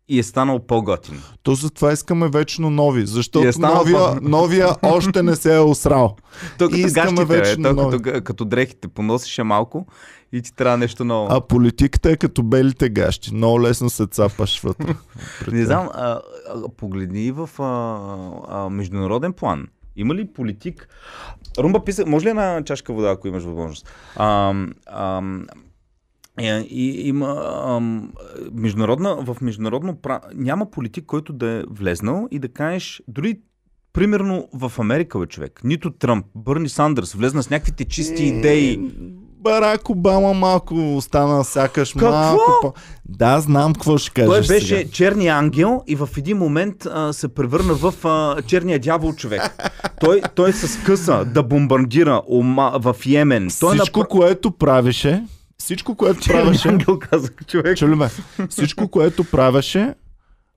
и 0.08 0.18
е 0.18 0.22
станал 0.22 0.58
по-готин. 0.58 1.22
То 1.42 1.54
затова 1.54 1.92
искаме 1.92 2.28
вечно 2.28 2.70
нови, 2.70 3.06
защото 3.06 3.48
е 3.48 3.52
станал 3.52 3.76
новия, 3.76 4.18
новия 4.22 4.68
още 4.82 5.22
не 5.22 5.36
се 5.36 5.56
е 5.56 5.60
осрал. 5.60 6.16
Като 6.58 6.76
И 6.76 6.80
искаме 6.80 7.24
вечно 7.24 7.62
той 7.62 7.74
нови. 7.74 8.02
като, 8.02 8.24
като 8.24 8.44
дрехите 8.44 8.88
поносише 8.88 9.42
малко 9.42 9.86
и 10.32 10.42
ти 10.42 10.54
трябва 10.54 10.78
нещо 10.78 11.04
ново. 11.04 11.28
А 11.30 11.40
политиката 11.40 12.10
е 12.10 12.16
като 12.16 12.42
белите 12.42 12.88
гащи. 12.88 13.34
Много 13.34 13.62
лесно 13.62 13.90
се 13.90 14.06
цапаш 14.06 14.60
вътре. 14.60 14.94
Не 15.52 15.64
знам, 15.64 15.88
а, 15.94 16.20
а, 16.48 16.68
погледни 16.76 17.30
в 17.30 17.50
а, 17.58 18.00
а, 18.48 18.70
международен 18.70 19.32
план. 19.32 19.66
Има 19.96 20.14
ли 20.14 20.32
политик? 20.32 20.88
Румба 21.58 21.84
писа, 21.84 22.06
може 22.06 22.26
ли 22.26 22.30
една 22.30 22.62
чашка 22.64 22.92
вода, 22.92 23.10
ако 23.10 23.28
имаш 23.28 23.42
възможност? 23.42 23.90
А, 24.16 24.54
а, 24.86 25.18
е, 25.18 25.22
и, 26.40 27.08
има 27.08 27.62
ам, 27.66 28.12
международна, 28.52 29.16
в 29.16 29.36
международно 29.40 29.96
пра... 29.96 30.20
няма 30.34 30.70
политик, 30.70 31.04
който 31.06 31.32
да 31.32 31.50
е 31.50 31.62
влезнал 31.70 32.28
и 32.30 32.38
да 32.38 32.48
кажеш, 32.48 33.02
дори 33.08 33.38
примерно 33.92 34.48
в 34.52 34.72
Америка, 34.78 35.18
бе, 35.18 35.26
човек, 35.26 35.60
нито 35.64 35.90
Тръмп, 35.90 36.26
Бърни 36.34 36.68
Сандърс 36.68 37.12
влезна 37.12 37.42
с 37.42 37.50
някаквите 37.50 37.84
чисти 37.84 38.24
идеи. 38.24 38.80
Барак 39.40 39.90
Обама 39.90 40.34
малко 40.34 40.96
остана 40.96 41.44
сякаш 41.44 41.92
Какво? 41.92 42.10
малко 42.10 42.58
по... 42.62 42.72
Да, 43.08 43.40
знам 43.40 43.72
какво 43.72 43.98
ще 43.98 44.10
кажеш 44.10 44.46
Той 44.46 44.54
беше 44.56 44.76
сега. 44.78 44.90
черния 44.90 45.34
ангел 45.34 45.82
и 45.86 45.96
в 45.96 46.08
един 46.16 46.38
момент 46.38 46.86
а, 46.86 47.12
се 47.12 47.28
превърна 47.28 47.74
в 47.74 47.94
а, 48.04 48.42
черния 48.42 48.78
дявол 48.78 49.12
човек. 49.12 49.42
той, 50.00 50.22
той 50.34 50.52
се 50.52 50.68
скъса 50.68 51.24
да 51.24 51.42
бомбардира 51.42 52.22
Ома, 52.30 52.72
в 52.78 52.96
Йемен. 53.06 53.48
Той 53.60 53.76
Всичко, 53.78 54.00
напра- 54.00 54.08
което 54.08 54.50
правеше, 54.50 55.24
всичко, 55.58 55.94
което 55.94 56.20
правеше, 56.28 56.68
ангел 56.68 56.98
казах 56.98 57.30
човек. 57.46 57.78
чули 57.78 57.94
ме, 57.94 58.08
всичко, 58.48 58.88
което 58.88 59.24
правеше, 59.24 59.94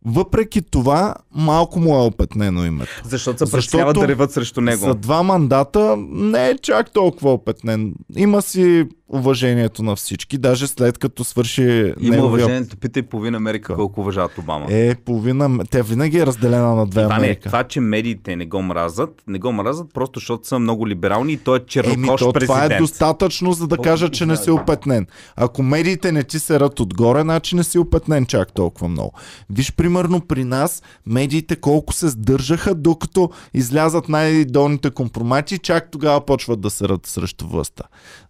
въпреки 0.06 0.62
това, 0.62 1.16
малко 1.36 1.80
му 1.80 1.96
е 1.96 2.02
опетнено 2.02 2.66
името. 2.66 3.02
Защото 3.06 3.48
се 3.48 3.52
притесняват 3.52 4.00
да 4.00 4.08
реват 4.08 4.32
срещу 4.32 4.62
него. 4.62 4.86
За 4.86 4.96
два 4.96 5.24
мандата 5.24 5.96
не 6.10 6.50
е 6.50 6.58
чак 6.58 6.92
толкова 6.94 7.34
опетнен. 7.34 7.94
Има 8.16 8.42
си 8.42 8.88
уважението 9.10 9.84
на 9.84 9.96
всички, 9.96 10.38
даже 10.38 10.68
след 10.68 10.98
като 10.98 11.24
свърши 11.24 11.62
Има 11.62 12.16
неговия... 12.16 12.26
уважението. 12.26 12.78
Питай 12.78 13.04
половина 13.04 13.38
Америка 13.38 13.76
колко 13.76 14.02
уважават 14.02 14.38
Обама. 14.38 14.66
Е, 14.70 14.96
половина... 14.96 15.66
Тя 15.72 15.82
винаги 15.82 16.18
е 16.18 16.26
разделена 16.26 16.76
на 16.76 16.86
две 16.86 17.04
това, 17.04 17.14
не, 17.14 17.20
Америка. 17.20 17.50
това, 17.50 17.64
че 17.64 17.80
медиите 17.80 18.36
не 18.36 18.46
го 18.46 18.62
мразят, 18.62 19.24
не 19.28 19.40
го 19.40 19.52
мразят 19.52 19.88
просто 19.94 20.20
защото 20.20 20.48
са 20.48 20.60
много 20.60 20.88
либерални 20.88 21.34
и 21.34 21.38
той 21.38 21.58
е 21.58 21.60
Еми, 21.60 21.68
чернокош 21.68 22.22
то, 22.22 22.34
президент. 22.34 22.64
това 22.68 22.76
е 22.76 22.80
достатъчно, 22.80 23.54
за 23.54 23.68
да 23.68 23.76
Колко 23.76 23.90
кажа, 23.90 24.10
че 24.10 24.26
не 24.26 24.38
си 24.38 24.52
опетнен. 24.52 25.08
Ако 25.36 25.64
медиите 25.64 26.12
не 26.12 26.24
ти 26.24 26.40
се 26.40 26.60
рът 26.60 26.80
отгоре, 26.80 27.22
значи 27.22 27.56
не 27.56 27.64
си 27.64 27.80
опетнен 27.80 28.26
чак 28.26 28.54
толкова 28.54 28.88
много. 28.88 29.14
Виж, 29.50 29.74
примерно 29.74 30.22
при 30.22 30.44
нас, 30.44 30.84
медиите 31.06 31.56
колко 31.56 31.94
се 31.94 32.08
сдържаха, 32.10 32.76
докато 32.76 33.30
излязат 33.54 34.10
най-долните 34.10 34.90
компромати, 34.90 35.58
чак 35.58 35.92
тогава 35.92 36.26
почват 36.26 36.62
да 36.62 36.70
се 36.70 36.90
рът 36.90 37.06
срещу 37.06 37.48
властта. 37.48 37.84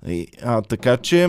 И, 0.08 0.28
а, 0.44 0.62
така 0.70 0.98
че 0.98 1.28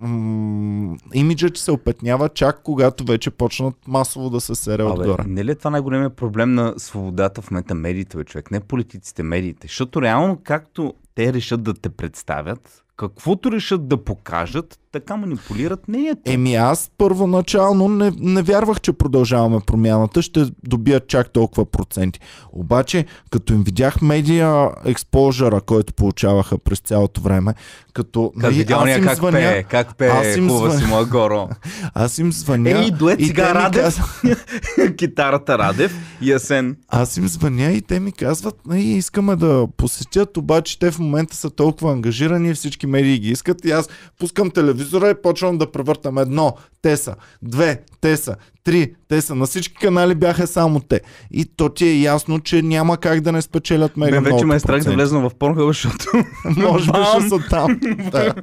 м- 0.00 0.96
имиджът 1.14 1.56
се 1.56 1.72
опетнява 1.72 2.28
чак 2.28 2.60
когато 2.62 3.04
вече 3.04 3.30
почнат 3.30 3.74
масово 3.88 4.30
да 4.30 4.40
се 4.40 4.54
сере 4.54 4.82
Абе, 4.82 4.92
отгоре. 4.92 5.24
не 5.26 5.44
ли 5.44 5.50
е 5.50 5.54
това 5.54 5.70
най-големият 5.70 6.16
проблем 6.16 6.54
на 6.54 6.74
свободата 6.76 7.42
в 7.42 7.50
момента 7.50 7.74
медиите, 7.74 8.16
бе, 8.16 8.24
човек? 8.24 8.50
Не 8.50 8.60
политиците, 8.60 9.22
медиите. 9.22 9.66
Защото 9.66 10.02
реално, 10.02 10.38
както 10.44 10.94
те 11.14 11.32
решат 11.32 11.62
да 11.62 11.74
те 11.74 11.88
представят, 11.88 12.84
каквото 13.00 13.52
решат 13.52 13.88
да 13.88 13.96
покажат, 13.98 14.78
така 14.92 15.16
манипулират 15.16 15.88
мнението. 15.88 16.20
Еми 16.24 16.54
аз 16.54 16.90
първоначално 16.98 17.88
не, 17.88 18.12
не 18.18 18.42
вярвах, 18.42 18.80
че 18.80 18.92
продължаваме 18.92 19.60
промяната, 19.60 20.22
ще 20.22 20.46
добият 20.64 21.08
чак 21.08 21.30
толкова 21.30 21.64
проценти. 21.66 22.20
Обаче, 22.52 23.04
като 23.30 23.52
им 23.52 23.62
видях 23.62 24.02
медиа 24.02 24.70
експожъра, 24.84 25.60
който 25.60 25.94
получаваха 25.94 26.58
през 26.58 26.78
цялото 26.78 27.20
време, 27.20 27.54
като 27.92 28.32
Как 28.40 28.52
видял 28.52 28.86
им 28.88 29.04
как 29.04 29.16
звъня, 29.16 29.32
пее, 29.32 29.62
как 29.62 29.96
пее, 29.96 30.08
аз 30.08 30.36
им 30.36 30.50
звъня. 30.50 30.78
си 30.78 30.84
моя 30.84 31.04
горо. 31.06 31.48
аз 31.94 32.18
им 32.18 32.32
звъня 32.32 32.70
Ей, 32.72 32.90
дует 32.90 33.20
сега 33.20 33.54
Радев. 33.54 33.82
казват- 33.84 34.16
Китарата 34.96 35.58
Радев 35.58 35.92
и 36.20 36.32
Асен. 36.32 36.76
аз 36.88 37.16
им 37.16 37.28
звъня 37.28 37.64
и 37.64 37.82
те 37.82 38.00
ми 38.00 38.12
казват, 38.12 38.66
не, 38.66 38.80
искаме 38.82 39.36
да 39.36 39.66
посетят, 39.76 40.36
обаче 40.36 40.78
те 40.78 40.90
в 40.90 40.98
момента 40.98 41.36
са 41.36 41.50
толкова 41.50 41.92
ангажирани, 41.92 42.54
всички 42.54 42.86
медии 42.90 43.18
ги 43.18 43.30
искат 43.30 43.64
и 43.64 43.70
аз 43.70 43.88
пускам 44.18 44.50
телевизора 44.50 45.10
и 45.10 45.22
почвам 45.22 45.58
да 45.58 45.72
превъртам 45.72 46.18
едно, 46.18 46.56
те 46.82 46.96
са, 46.96 47.16
две, 47.42 47.82
те 48.00 48.16
са, 48.16 48.36
три, 48.64 48.94
те 49.08 49.20
са. 49.20 49.34
На 49.34 49.46
всички 49.46 49.74
канали 49.74 50.14
бяха 50.14 50.46
само 50.46 50.80
те. 50.80 51.00
И 51.30 51.44
то 51.44 51.68
ти 51.68 51.86
е 51.86 52.00
ясно, 52.00 52.40
че 52.40 52.62
няма 52.62 52.96
как 52.96 53.20
да 53.20 53.32
не 53.32 53.42
спечелят 53.42 53.96
мега 53.96 54.20
Мен 54.20 54.32
вече 54.32 54.44
ме 54.44 54.54
е 54.54 54.60
страх 54.60 54.84
да 54.84 54.92
влезна 54.92 55.20
в 55.20 55.34
Pornhub, 55.34 55.66
защото 55.66 56.04
Може 56.60 56.92
би 56.92 56.98
ще 57.04 57.28
са 57.28 57.38
там. 57.50 57.80
да. 58.10 58.34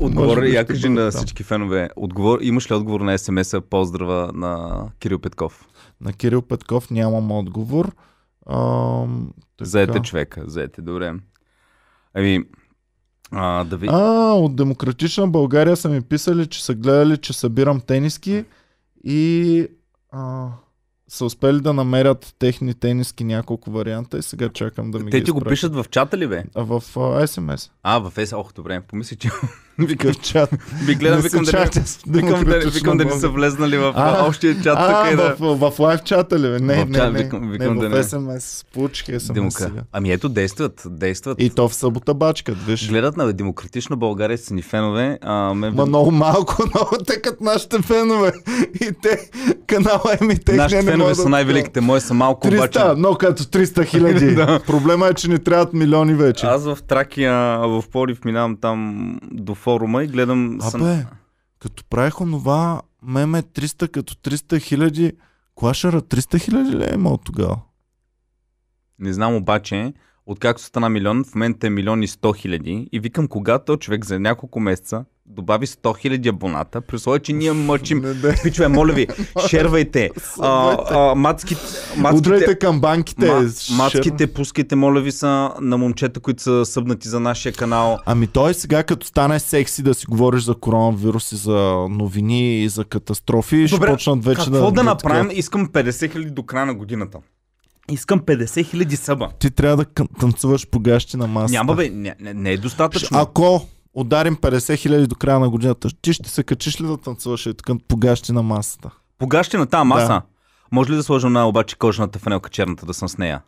Отговор, 0.00 0.42
я 0.42 0.66
кажи 0.66 0.88
на 0.88 1.10
всички 1.10 1.42
фенове. 1.42 1.90
Отговор, 1.96 2.38
имаш 2.42 2.70
ли 2.70 2.74
отговор 2.74 3.00
на 3.00 3.18
СМС-а 3.18 3.60
поздрава 3.60 4.30
на 4.34 4.82
Кирил 4.98 5.18
Петков? 5.18 5.68
На 6.00 6.12
Кирил 6.12 6.42
Петков 6.42 6.90
нямам 6.90 7.32
отговор. 7.32 7.92
Ам, 8.50 9.30
така. 9.58 9.68
Заете 9.68 10.00
човека, 10.00 10.42
заете, 10.46 10.82
добре. 10.82 11.14
Ами, 12.14 12.44
а, 13.30 13.64
да 13.64 13.76
ви... 13.76 13.88
А, 13.90 14.32
от 14.32 14.56
Демократична 14.56 15.28
България 15.28 15.76
са 15.76 15.88
ми 15.88 16.02
писали, 16.02 16.46
че 16.46 16.64
са 16.64 16.74
гледали, 16.74 17.16
че 17.16 17.32
събирам 17.32 17.80
тениски 17.80 18.44
и 19.04 19.66
а, 20.12 20.48
са 21.08 21.24
успели 21.24 21.60
да 21.60 21.72
намерят 21.72 22.34
техни 22.38 22.74
тениски 22.74 23.24
няколко 23.24 23.70
варианта 23.70 24.18
и 24.18 24.22
сега 24.22 24.48
чакам 24.48 24.90
да 24.90 24.98
ми 24.98 25.10
Те 25.10 25.18
ги 25.18 25.24
ти 25.24 25.30
го 25.30 25.40
пишат 25.40 25.74
в 25.74 25.84
чата 25.90 26.18
ли 26.18 26.26
бе? 26.26 26.44
А 26.54 26.62
в 26.62 26.72
а, 26.96 27.26
SMS. 27.26 27.70
А, 27.82 27.98
в 27.98 28.18
ес... 28.18 28.32
Ох, 28.32 28.52
добре, 28.52 28.80
помисли, 28.80 29.16
че... 29.16 29.30
Викам 29.80 30.14
чат. 30.14 30.50
Ви 30.84 30.94
гледам, 30.94 31.16
Не 31.16 31.22
викам 31.22 31.44
се 31.44 31.52
да, 31.52 31.58
не... 31.58 31.64
чатя 31.64 31.86
с 31.86 31.98
викам, 32.08 32.44
да, 32.44 32.58
викам 32.60 32.96
да 32.98 33.04
не 33.04 33.10
са 33.10 33.28
влезнали 33.28 33.76
в 33.76 33.92
А, 33.96 34.26
общия 34.26 34.54
чат 34.54 34.76
А, 34.78 35.02
тук 35.02 35.12
и 35.12 35.16
да... 35.16 35.36
в, 35.36 35.56
в, 35.56 35.70
в 35.70 35.78
лайв 35.78 36.00
чата 36.02 36.38
ли? 36.38 36.48
Не, 36.50 36.58
В 36.76 36.88
не, 36.88 36.94
чат, 36.94 37.12
не, 37.12 37.18
викам- 37.18 37.40
не, 37.40 37.52
викам 37.52 37.76
в 37.76 37.80
да 37.80 37.88
не. 37.88 37.96
SMS. 37.96 38.66
Получих 38.66 39.06
SMS 39.06 39.32
Демока. 39.32 39.54
сега. 39.54 39.80
Ами 39.92 40.12
ето, 40.12 40.28
действат, 40.28 40.82
действат. 40.86 41.40
И 41.40 41.50
то 41.50 41.68
в 41.68 41.74
събота 41.74 42.14
бачкат, 42.14 42.56
виж. 42.58 42.88
Гледат 42.88 43.16
на 43.16 43.32
демократична 43.32 43.96
България 43.96 44.38
са 44.38 44.54
ни 44.54 44.62
фенове. 44.62 45.18
А, 45.22 45.54
ме... 45.54 45.70
Ма 45.70 45.86
много 45.86 46.10
малко, 46.10 46.56
много 46.74 46.96
тъкат 46.98 47.40
нашите 47.40 47.78
фенове. 47.78 48.32
И 48.76 48.90
те, 49.02 49.18
канала 49.66 50.16
им 50.22 50.30
и 50.30 50.36
техния 50.36 50.56
Нашите 50.56 50.82
не 50.82 50.90
фенове 50.90 51.14
са 51.14 51.28
най-великите, 51.28 51.80
мои 51.80 52.00
са 52.00 52.14
малко 52.14 52.48
300, 52.48 52.54
обаче. 52.54 52.80
но 52.96 53.14
като 53.14 53.42
300 53.42 53.84
хиляди. 53.86 54.34
Да. 54.34 54.60
Проблема 54.60 55.08
е, 55.08 55.14
че 55.14 55.30
ни 55.30 55.38
трябват 55.38 55.72
милиони 55.72 56.14
вече. 56.14 56.46
Аз 56.46 56.64
в 56.64 56.78
Тракия, 56.80 57.32
в 57.58 57.84
Порив 57.92 58.24
минавам 58.24 58.56
там 58.56 58.80
до 59.24 59.54
форума 59.70 60.04
и 60.04 60.06
гледам... 60.06 60.58
съм- 60.60 60.82
Абе, 60.82 61.06
като 61.58 61.84
правих 61.84 62.20
онова 62.20 62.82
меме 63.02 63.42
300 63.42 63.88
като 63.88 64.14
300 64.14 64.60
хиляди, 64.60 65.12
клашера 65.54 66.02
300 66.02 66.40
хиляди 66.40 66.76
ли 66.76 66.84
е 66.84 66.94
имал 66.94 67.16
тогава? 67.16 67.60
Не 68.98 69.12
знам 69.12 69.34
обаче, 69.34 69.92
откакто 70.26 70.62
стана 70.62 70.88
милион, 70.88 71.24
в 71.24 71.34
момента 71.34 71.66
е 71.66 71.70
милион 71.70 72.02
и 72.02 72.08
100 72.08 72.36
хиляди. 72.36 72.88
И 72.92 73.00
викам, 73.00 73.28
когато 73.28 73.76
човек 73.76 74.04
за 74.04 74.20
няколко 74.20 74.60
месеца 74.60 75.04
добави 75.30 75.66
100 75.66 75.98
хиляди 75.98 76.28
абоната, 76.28 76.80
при 76.80 76.96
условие, 76.96 77.20
че 77.20 77.32
ние 77.32 77.52
мъчим. 77.52 78.04
Пичове, 78.42 78.68
моля 78.68 78.92
ви, 78.92 79.06
шервайте. 79.48 80.10
А, 80.40 80.76
а, 80.90 81.14
мацките, 81.14 81.60
мацките, 81.96 82.28
Удрайте 82.28 82.58
към 82.58 82.80
банките. 82.80 83.26
ма, 83.26 83.50
мацките, 83.76 84.26
пускайте, 84.26 84.76
моля 84.76 85.00
ви, 85.00 85.12
са 85.12 85.50
на 85.60 85.78
момчета, 85.78 86.20
които 86.20 86.42
са 86.42 86.66
събнати 86.66 87.08
за 87.08 87.20
нашия 87.20 87.52
канал. 87.52 87.98
Ами 88.06 88.26
той 88.26 88.54
сега 88.54 88.82
като 88.82 89.06
стане 89.06 89.40
секси 89.40 89.82
да 89.82 89.94
си 89.94 90.06
говориш 90.06 90.42
за 90.42 90.54
коронавирус 90.54 91.32
и 91.32 91.36
за 91.36 91.86
новини 91.90 92.64
и 92.64 92.68
за 92.68 92.84
катастрофи, 92.84 93.68
ще 93.68 93.76
Добре, 93.76 93.90
почнат 93.90 94.24
вече 94.24 94.44
Какво 94.44 94.70
да, 94.70 94.72
да 94.72 94.82
направим? 94.82 95.30
Искам 95.32 95.68
50 95.68 96.12
хиляди 96.12 96.30
до 96.30 96.42
края 96.42 96.66
на 96.66 96.74
годината. 96.74 97.18
Искам 97.90 98.20
50 98.20 98.66
хиляди 98.66 98.96
съба. 98.96 99.28
Ти 99.38 99.50
трябва 99.50 99.76
да 99.76 99.84
кън- 99.84 100.18
танцуваш 100.20 100.66
по 100.66 100.80
гащи 100.80 101.16
на 101.16 101.26
масата. 101.26 101.52
Няма 101.52 101.74
бе, 101.74 101.90
не, 101.90 102.14
не, 102.20 102.34
не 102.34 102.50
е 102.52 102.58
достатъчно. 102.58 103.18
Ако 103.18 103.66
ударим 103.94 104.36
50 104.36 104.76
хиляди 104.76 105.06
до 105.06 105.14
края 105.14 105.40
на 105.40 105.50
годината, 105.50 105.88
ти 106.02 106.12
ще 106.12 106.30
се 106.30 106.42
качиш 106.44 106.80
ли 106.80 106.86
да 106.86 106.96
танцуваш 106.96 107.46
и 107.46 107.54
така 107.54 107.72
по 107.88 107.96
гащи 107.96 108.32
на 108.32 108.42
масата? 108.42 108.90
Погащи 109.18 109.56
на 109.56 109.66
тази 109.66 109.86
маса. 109.86 110.06
Да. 110.06 110.22
Може 110.72 110.92
ли 110.92 110.96
да 110.96 111.02
сложа 111.02 111.30
на 111.30 111.48
обаче 111.48 111.76
кожаната 111.76 112.18
фанелка 112.18 112.50
черната 112.50 112.86
да 112.86 112.94
съм 112.94 113.08
с 113.08 113.18
нея? 113.18 113.40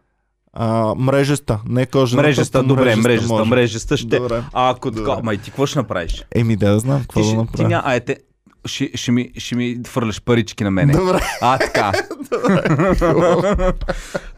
А, 0.52 0.94
мрежеста, 0.94 1.60
не 1.68 1.86
кожената. 1.86 2.26
Мрежеста, 2.28 2.62
добре, 2.62 2.96
мрежеста, 2.96 3.32
може. 3.34 3.50
мрежеста 3.50 3.96
ще. 3.96 4.18
Добре. 4.18 4.42
А 4.52 4.70
ако 4.70 4.90
Добре. 4.90 5.10
така, 5.10 5.22
ма 5.22 5.34
и 5.34 5.38
ти 5.38 5.50
какво 5.50 5.66
ще 5.66 5.78
направиш? 5.78 6.24
Еми, 6.34 6.56
да, 6.56 6.78
знам 6.78 7.00
какво 7.00 7.20
Ти, 7.20 7.26
да 7.26 7.26
ще, 7.26 7.36
ти 7.36 7.40
направя. 7.40 7.68
ня, 7.68 7.82
а, 7.84 7.94
ете, 7.94 8.16
ще, 8.64 8.90
ще, 8.94 9.12
ми, 9.12 9.30
ще 9.38 9.56
ми 9.56 9.78
фърляш 9.86 10.22
парички 10.22 10.64
на 10.64 10.70
мене. 10.70 10.92
Добре. 10.92 11.20
А, 11.40 11.58
така. 11.58 11.92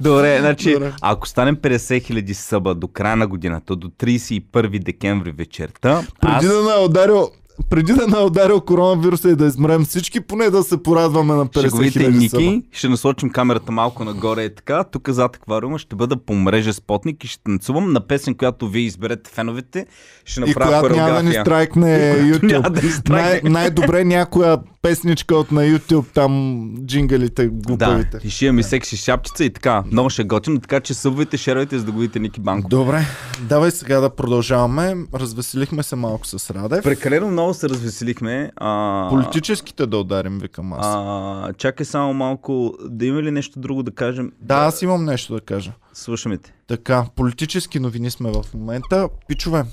Добре, 0.01 0.39
значи, 0.41 0.73
Добре. 0.73 0.93
ако 1.01 1.29
станем 1.29 1.57
50 1.57 2.03
хиляди 2.03 2.35
съба 2.35 2.75
до 2.75 2.89
края 2.89 3.17
на 3.17 3.27
годината, 3.27 3.77
до 3.77 3.89
31 3.89 4.85
декември 4.85 5.33
вечерта, 5.33 5.91
аз... 5.91 6.41
Преди 6.41 6.55
да 6.55 6.63
не 6.63 6.71
е 6.71 6.85
ударил 6.85 7.31
преди 7.71 7.93
да 7.93 8.07
не 8.07 8.17
е 8.17 8.21
ударил 8.21 8.61
коронавируса 8.61 9.31
и 9.31 9.37
да 9.37 9.47
измрем 9.47 9.85
всички, 9.85 10.21
поне 10.21 10.51
да 10.51 10.63
се 10.63 10.83
порадваме 10.83 11.35
на 11.35 11.47
50 11.47 11.61
Шеговите 11.63 11.99
хиляди. 11.99 12.19
Ники, 12.19 12.63
ще 12.73 12.89
насочим 12.89 13.31
камерата 13.31 13.73
малко 13.73 14.05
нагоре 14.05 14.43
и 14.43 14.55
така. 14.55 14.85
Тук 14.85 15.09
зад 15.09 15.37
аквариума 15.37 15.79
ще 15.79 15.97
бъда 15.97 16.17
по 16.17 16.35
мрежа 16.35 16.73
спотник 16.73 17.25
и 17.25 17.27
ще 17.27 17.43
танцувам 17.43 17.93
на 17.93 18.01
песен, 18.01 18.35
която 18.35 18.69
вие 18.69 18.83
изберете 18.83 19.31
феновете. 19.31 19.87
Ще 20.25 20.41
И 20.41 20.45
направя 20.45 20.81
която 20.81 20.97
няма 20.97 21.15
да 21.15 21.23
ни 21.23 21.33
страйкне 21.33 22.15
YouTube. 22.19 22.71
да 22.71 22.83
ни 22.83 22.91
страйкне. 22.93 23.51
Най- 23.51 23.63
най-добре 23.63 24.05
някоя 24.05 24.59
песничка 24.83 25.37
от 25.37 25.53
на 25.53 25.63
YouTube, 25.63 26.05
там 26.15 26.65
джингалите, 26.87 27.47
глупавите. 27.47 28.19
Да, 28.19 28.27
и 28.27 28.31
ще 28.31 28.47
имаме 28.47 28.63
секси 28.63 28.97
шапчица 28.97 29.45
и 29.45 29.51
така. 29.51 29.83
Много 29.93 30.11
ще 30.11 30.25
готино, 30.25 30.61
така 30.61 30.81
че 30.81 30.95
събвайте, 30.95 31.37
шервайте, 31.37 31.79
за 31.79 31.85
да 31.85 31.93
го 31.93 31.99
видите 31.99 32.19
Ники 32.19 32.41
Банко. 32.41 32.69
Добре, 32.69 33.07
давай 33.41 33.71
сега 33.71 34.01
да 34.01 34.11
продължаваме. 34.11 34.97
Развеселихме 35.15 35.83
се 35.83 35.97
малко 35.97 36.27
с 36.27 36.51
Радев. 36.51 36.85
Прекалено 36.85 37.31
много 37.31 37.44
се 37.53 37.69
развеселихме. 37.69 38.51
А, 38.57 39.07
Политическите 39.11 39.87
да 39.87 39.99
ударим, 39.99 40.39
викам 40.39 40.73
аз. 40.73 40.87
а, 40.87 41.53
чакай 41.57 41.87
само 41.87 42.15
малко, 42.15 42.75
да 42.89 43.07
има 43.07 43.23
ли 43.23 43.31
нещо 43.31 43.61
друго 43.61 43.83
да 43.83 43.91
кажем? 43.91 44.33
Да, 44.41 44.55
аз 44.55 44.83
имам 44.83 45.05
нещо 45.05 45.35
да 45.35 45.41
кажа. 45.41 45.73
Слушаме 45.93 46.39
те. 46.39 46.55
Така, 46.67 47.07
политически 47.17 47.81
новини 47.81 48.11
сме 48.11 48.33
в 48.33 48.45
момента. 48.55 49.09
Пичове, 49.29 49.65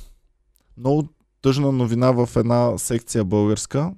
много 0.77 1.07
тъжна 1.41 1.71
новина 1.71 2.11
в 2.11 2.29
една 2.35 2.77
секция 2.77 3.23
българска. 3.23 3.91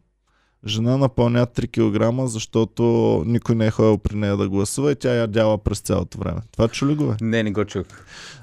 Жена 0.68 0.97
напълня 0.97 1.47
3 1.47 1.68
кг, 1.68 2.30
защото 2.30 2.84
никой 3.28 3.55
не 3.55 3.66
е 3.66 3.72
ходил 3.72 3.97
при 3.97 4.16
нея 4.16 4.38
да 4.38 4.49
гласува 4.49 4.91
и 4.91 4.95
тя 4.95 5.14
ядяла 5.14 5.57
през 5.57 5.80
цялото 5.80 6.18
време. 6.18 6.41
Това 6.51 6.68
чули 6.68 6.95
го 6.95 7.07
бе? 7.07 7.14
Не, 7.22 7.43
не 7.43 7.51
го 7.51 7.66
чух. 7.66 7.86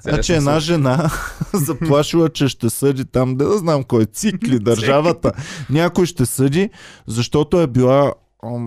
Значи 0.01 0.33
една 0.33 0.59
жена 0.59 1.11
заплашила, 1.53 2.29
че 2.29 2.47
ще 2.47 2.69
съди 2.69 3.05
там, 3.05 3.35
де 3.35 3.45
да 3.45 3.57
знам 3.57 3.83
кой, 3.83 4.05
цикли, 4.05 4.59
държавата. 4.63 5.31
Някой 5.69 6.05
ще 6.05 6.25
съди, 6.25 6.69
защото 7.07 7.61
е 7.61 7.67
била 7.67 8.13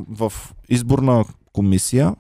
в 0.09 0.33
изборна 0.69 1.25
комисия, 1.53 2.15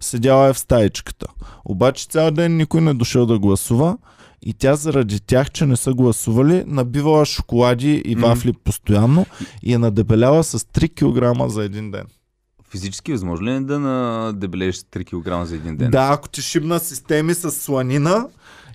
седяла 0.00 0.48
е 0.48 0.52
в 0.52 0.58
стаичката. 0.58 1.26
Обаче 1.64 2.08
цял 2.08 2.30
ден 2.30 2.56
никой 2.56 2.80
не 2.80 2.90
е 2.90 2.94
дошъл 2.94 3.26
да 3.26 3.38
гласува 3.38 3.96
и 4.42 4.54
тя 4.54 4.76
заради 4.76 5.20
тях, 5.20 5.50
че 5.50 5.66
не 5.66 5.76
са 5.76 5.94
гласували, 5.94 6.64
набивала 6.66 7.26
шоколади 7.26 8.02
и 8.04 8.14
вафли 8.14 8.52
постоянно 8.52 9.26
и 9.62 9.72
е 9.72 9.78
надебеляла 9.78 10.44
с 10.44 10.58
3 10.58 10.94
кг 10.94 11.50
за 11.50 11.64
един 11.64 11.90
ден. 11.90 12.06
Физически 12.70 13.12
възможно 13.12 13.46
ли 13.46 13.50
е 13.50 13.60
да 13.60 13.78
надебелееш 13.78 14.76
3 14.76 15.04
кг 15.04 15.46
за 15.46 15.56
един 15.56 15.76
ден? 15.76 15.90
Да, 15.90 16.08
ако 16.12 16.28
ти 16.28 16.42
шибна 16.42 16.80
системи 16.80 17.34
с 17.34 17.50
сланина 17.50 18.26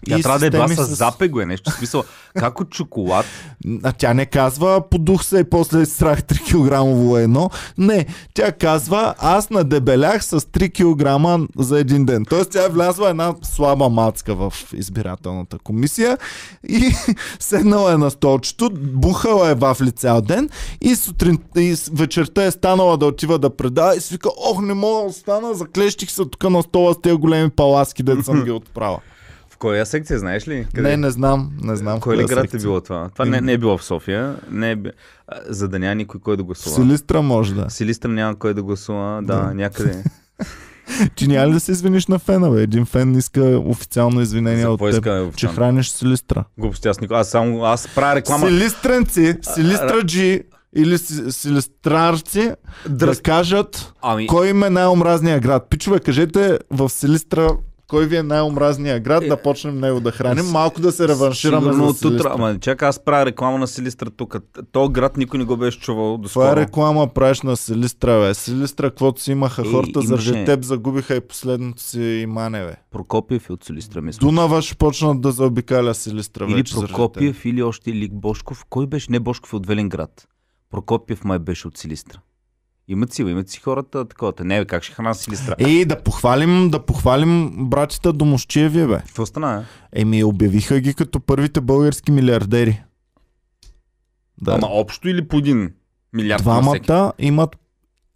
Тя 0.07 0.19
трябва 0.19 0.39
да 0.39 0.45
е 0.45 0.49
била 0.49 0.67
системи 0.67 0.87
с 0.87 0.95
запего, 0.95 1.39
е 1.39 1.45
нещо. 1.45 1.71
Смисъл, 1.71 2.03
как 2.39 2.59
от 2.59 2.69
чоколад 2.69 3.25
А 3.83 3.91
тя 3.91 4.13
не 4.13 4.25
казва 4.25 4.89
подух 4.89 5.23
се 5.23 5.39
и 5.39 5.43
после 5.43 5.85
страх 5.85 6.21
3 6.21 6.39
кг 6.41 7.19
едно. 7.19 7.49
Не, 7.77 8.05
тя 8.33 8.51
казва 8.51 9.15
аз 9.17 9.49
надебелях 9.49 10.25
с 10.25 10.39
3 10.39 10.71
кг 10.71 11.49
за 11.57 11.79
един 11.79 12.05
ден. 12.05 12.25
Тоест 12.25 12.51
тя 12.51 12.65
е 12.65 12.69
влязла 12.69 13.09
една 13.09 13.33
слаба 13.43 13.89
мацка 13.89 14.35
в 14.35 14.53
избирателната 14.73 15.59
комисия 15.59 16.17
и 16.69 16.95
седнала 17.39 17.93
е 17.93 17.97
на 17.97 18.11
столчето, 18.11 18.69
бухала 18.73 19.49
е 19.49 19.55
вафли 19.55 19.91
цял 19.91 20.21
ден 20.21 20.49
и, 20.81 20.95
сутрин, 20.95 21.39
и 21.57 21.75
с- 21.75 21.91
вечерта 21.93 22.43
е 22.43 22.51
станала 22.51 22.97
да 22.97 23.05
отива 23.05 23.39
да 23.39 23.49
предава 23.49 23.95
и 23.95 24.01
си 24.01 24.13
вика, 24.13 24.29
ох 24.37 24.61
не 24.61 24.73
мога 24.73 25.07
да 25.07 25.13
стана, 25.13 25.53
заклещих 25.53 26.11
се 26.11 26.25
тук 26.25 26.43
на 26.43 26.63
стола 26.63 26.93
с 26.93 27.01
тези 27.01 27.15
големи 27.15 27.49
паласки, 27.49 28.03
да 28.03 28.23
съм 28.23 28.43
ги 28.43 28.51
отправила. 28.51 28.99
Коя 29.63 29.85
секция, 29.85 30.19
знаеш 30.19 30.47
ли? 30.47 30.67
Не, 30.73 30.97
не 30.97 31.11
знам, 31.11 31.51
не 31.61 31.75
знам. 31.75 31.99
Кой 31.99 32.17
ли 32.17 32.25
град 32.25 32.53
е 32.53 32.57
било 32.57 32.81
това? 32.81 33.09
Това 33.09 33.25
не, 33.25 33.41
не 33.41 33.51
е 33.51 33.57
било 33.57 33.77
в 33.77 33.83
София. 33.83 34.35
Не 34.51 34.71
е, 34.71 34.77
за 35.47 35.67
да 35.67 35.79
няма 35.79 35.95
никой 35.95 36.19
кой 36.19 36.37
да 36.37 36.43
гласува. 36.43 36.75
Силистра 36.75 37.21
може 37.21 37.55
да. 37.55 37.69
Силистър 37.69 38.09
няма 38.09 38.35
кой 38.35 38.53
да 38.53 38.63
гласува. 38.63 39.21
Да, 39.23 39.35
Да. 39.37 39.53
някъде. 39.53 40.03
Ти 41.15 41.27
няма 41.27 41.47
ли 41.47 41.53
да 41.53 41.59
се 41.59 41.71
извиниш 41.71 42.07
на 42.07 42.19
фена, 42.19 42.49
бе? 42.51 42.61
Един 42.61 42.85
фен 42.85 43.15
иска 43.15 43.41
официално 43.65 44.21
извинение 44.21 44.61
За 44.61 44.69
от 44.69 44.79
теб, 44.81 45.35
че 45.35 45.47
храниш 45.47 45.89
Силистра. 45.89 46.43
Глупости, 46.57 46.87
аз 46.87 47.01
никога. 47.01 47.19
Аз 47.19 47.29
само 47.29 47.63
аз 47.63 47.87
правя 47.87 48.15
реклама. 48.15 48.47
Силистренци, 48.47 49.35
Силистраджи 49.43 50.41
или 50.75 50.97
си- 50.97 51.31
Силистрарци 51.31 52.51
да 52.85 52.95
Дръс... 52.95 53.21
кажат 53.21 53.93
Ами, 54.01 54.27
кой 54.27 54.47
им 54.47 54.63
е 54.63 54.69
най-омразния 54.69 55.39
град. 55.39 55.67
Пичове, 55.69 55.99
кажете 55.99 56.59
в 56.71 56.89
Силистра 56.89 57.49
кой 57.93 58.05
ви 58.05 58.15
е 58.15 58.23
най-омразния 58.23 58.99
град, 58.99 59.23
Е, 59.23 59.27
да 59.27 59.37
почнем 59.37 59.79
него 59.79 59.99
да 59.99 60.11
храним, 60.11 60.43
с- 60.43 60.51
малко 60.51 60.81
да 60.81 60.91
се 60.91 61.07
реваншираме 61.07 61.61
Сигурно 61.63 61.87
за. 61.87 61.97
Силистра. 61.99 62.31
Ама 62.33 62.59
чакай, 62.59 62.87
аз 62.87 62.99
правя 62.99 63.25
реклама 63.25 63.57
на 63.57 63.67
Силистра 63.67 64.09
тук. 64.09 64.35
То 64.71 64.89
град 64.89 65.17
никой 65.17 65.39
не 65.39 65.45
го 65.45 65.57
беше 65.57 65.79
чувал 65.79 66.17
до 66.17 66.29
Това 66.29 66.51
е 66.51 66.55
реклама 66.55 67.07
правиш 67.09 67.41
на 67.41 67.57
Силистра, 67.57 68.19
бе. 68.19 68.33
Силистра, 68.33 68.89
каквото 68.89 69.21
си 69.21 69.31
имаха 69.31 69.61
Е, 69.61 69.65
хората, 69.65 70.01
заради 70.01 70.29
имаше- 70.29 70.45
теб 70.45 70.63
загубиха 70.63 71.15
и 71.15 71.21
последното 71.21 71.81
си 71.81 72.01
имане, 72.01 72.59
бе. 72.61 72.75
Прокопиев 72.91 73.49
е 73.49 73.53
от 73.53 73.63
Силистра, 73.63 74.01
мисля. 74.01 74.19
Дунава 74.19 74.61
ще 74.61 74.75
почнат 74.75 75.21
да 75.21 75.31
заобикаля 75.31 75.93
Силистра 75.93 76.45
Или 76.45 76.53
вече. 76.53 76.73
заради 76.73 76.87
теб. 76.87 76.95
Прокопиев, 76.97 77.45
или 77.45 77.63
още 77.63 77.91
Лик 77.91 78.13
Бошков. 78.13 78.65
Кой 78.69 78.87
беше? 78.87 79.11
Не 79.11 79.19
Бошков 79.19 79.53
е 79.53 79.55
от 79.55 79.65
Велинград. 79.65 80.27
Прокопиев 80.71 81.23
май 81.23 81.39
беше 81.39 81.67
от 81.67 81.77
Силистра. 81.77 82.19
Имат 82.87 83.13
сила, 83.13 83.31
имат 83.31 83.49
си 83.49 83.59
хората 83.59 84.05
такова. 84.05 84.33
Не, 84.39 84.65
как 84.65 84.83
ще 84.83 84.93
храна 84.93 85.13
си 85.13 85.31
ли 85.31 85.35
страх? 85.35 85.55
Ей, 85.59 85.85
да 85.85 86.03
похвалим, 86.03 86.69
да 86.69 86.79
похвалим 86.79 87.51
братята 87.57 88.13
Домощиеви, 88.13 88.87
бе. 88.87 88.97
Какво 88.97 89.25
стана? 89.25 89.65
е? 89.93 90.01
Еми, 90.01 90.23
обявиха 90.23 90.79
ги 90.79 90.93
като 90.93 91.19
първите 91.19 91.61
български 91.61 92.11
милиардери. 92.11 92.83
Да. 94.41 94.51
Ама 94.51 94.67
общо 94.67 95.09
или 95.09 95.27
по 95.27 95.37
един 95.37 95.73
милиард 96.13 96.45
на 96.45 96.61
всеки? 96.61 96.85
Двамата 96.85 97.13
имат 97.19 97.57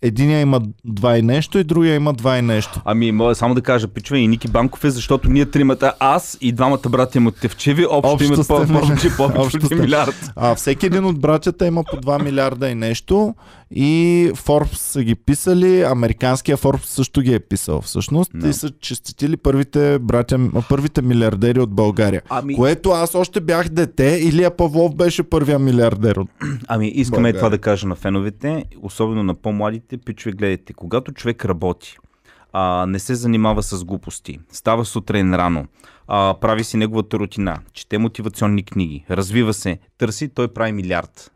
Единия 0.02 0.40
има 0.42 0.62
два 0.86 1.18
и 1.18 1.22
нещо 1.22 1.58
и 1.58 1.64
другия 1.64 1.96
има 1.96 2.14
два 2.14 2.38
и 2.38 2.42
нещо. 2.42 2.82
Ами, 2.86 3.12
мога 3.12 3.36
само 3.36 3.56
да 3.56 3.62
кажа, 3.62 3.88
пичове, 3.88 4.20
и 4.20 4.28
Ники 4.28 4.48
Банков 4.48 4.84
е, 4.84 4.90
защото 4.90 5.30
ние 5.30 5.46
тримата, 5.46 5.94
аз 6.00 6.38
и 6.42 6.52
двамата 6.52 6.80
братя 6.90 7.20
му 7.20 7.32
Тевчеви, 7.32 7.86
общо, 7.90 8.14
Общо 8.14 8.34
имат 8.34 8.48
повече, 8.48 9.16
повече 9.18 9.58
от 9.58 9.64
сте. 9.64 9.76
1 9.76 9.82
милиард. 9.82 10.32
А 10.36 10.56
всеки 10.56 10.86
един 10.86 11.06
от 11.06 11.20
братята 11.20 11.68
има 11.68 11.84
по 11.84 11.98
2 11.98 12.24
милиарда 12.24 12.70
и 12.70 12.76
нещо 12.76 13.36
и 13.72 14.32
Forbes 14.36 14.74
са 14.76 15.04
ги 15.04 15.16
писали, 15.16 15.82
американския 15.82 16.58
Forbes 16.58 16.86
също 16.86 17.22
ги 17.22 17.34
е 17.34 17.40
писал 17.40 17.82
всъщност 17.82 18.32
Да. 18.36 18.48
и 18.50 18.54
са 18.54 18.70
честитили 18.82 19.38
първите 19.38 20.00
братя, 20.00 20.40
първите 20.70 21.02
милиардери 21.02 21.60
от 21.60 21.70
България. 21.70 22.22
Ами, 22.30 22.56
Което 22.56 22.90
аз 22.90 23.16
още 23.16 23.42
бях 23.42 23.70
дете, 23.70 24.20
Илия 24.22 24.58
Павлов 24.58 24.96
беше 24.96 25.24
първия 25.24 25.60
милиардер 25.60 26.16
от 26.16 26.30
ами 26.68 26.88
искаме 26.88 27.18
България. 27.22 27.40
това 27.40 27.50
да 27.50 27.58
кажа 27.58 27.88
на 27.88 27.96
феновете, 27.96 28.64
особено 28.82 29.24
на 29.24 29.34
по-младите, 29.36 29.87
пичове, 29.98 30.36
гледайте, 30.36 30.74
когато 30.74 31.12
човек 31.12 31.46
работи, 31.46 31.98
а, 32.54 32.86
не 32.86 33.00
се 33.00 33.16
занимава 33.16 33.64
с 33.64 33.86
глупости, 33.86 34.40
става 34.52 34.86
сутрин 34.86 35.36
рано, 35.36 35.66
а, 36.08 36.36
прави 36.42 36.64
си 36.64 36.78
неговата 36.78 37.20
рутина, 37.20 37.60
чете 37.74 37.98
мотивационни 37.98 38.64
книги, 38.64 39.06
развива 39.10 39.54
се, 39.54 39.80
търси, 39.98 40.30
той 40.30 40.48
прави 40.48 40.72
милиард. 40.72 41.32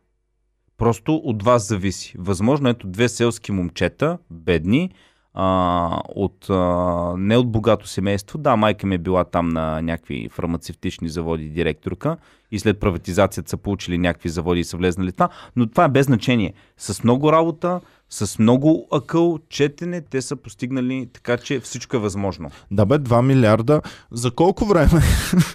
Просто 0.78 1.16
от 1.16 1.44
вас 1.44 1.68
зависи. 1.68 2.16
Възможно 2.18 2.70
ето 2.70 2.88
две 2.88 3.10
селски 3.10 3.52
момчета, 3.52 4.18
бедни, 4.32 4.90
а, 5.34 6.02
от, 6.16 6.50
а, 6.50 7.14
не 7.18 7.38
от 7.38 7.52
богато 7.52 7.88
семейство. 7.88 8.38
Да, 8.38 8.56
майка 8.56 8.88
ми 8.88 8.96
е 8.96 8.98
била 8.98 9.24
там 9.24 9.50
на 9.50 9.82
някакви 9.82 10.30
фармацевтични 10.32 11.10
заводи 11.10 11.50
директорка 11.50 12.18
и 12.52 12.60
след 12.60 12.80
приватизацията 12.80 13.50
са 13.50 13.58
получили 13.58 13.98
някакви 13.98 14.30
заводи 14.30 14.60
и 14.60 14.64
са 14.64 14.78
влезнали 14.78 15.12
това, 15.12 15.30
но 15.56 15.68
това 15.68 15.84
е 15.84 15.90
без 15.90 16.06
значение. 16.06 16.54
С 16.78 17.04
много 17.04 17.32
работа, 17.32 17.82
с 18.14 18.40
много 18.40 18.88
акъл, 18.92 19.40
четене, 19.50 20.02
те 20.02 20.22
са 20.22 20.36
постигнали 20.36 21.08
така, 21.14 21.38
че 21.38 21.60
всичко 21.60 21.96
е 21.96 22.00
възможно. 22.00 22.52
Да 22.72 22.86
бе, 22.86 22.96
2 22.96 23.22
милиарда. 23.22 23.82
За 24.12 24.32
колко 24.32 24.66
време? 24.66 25.02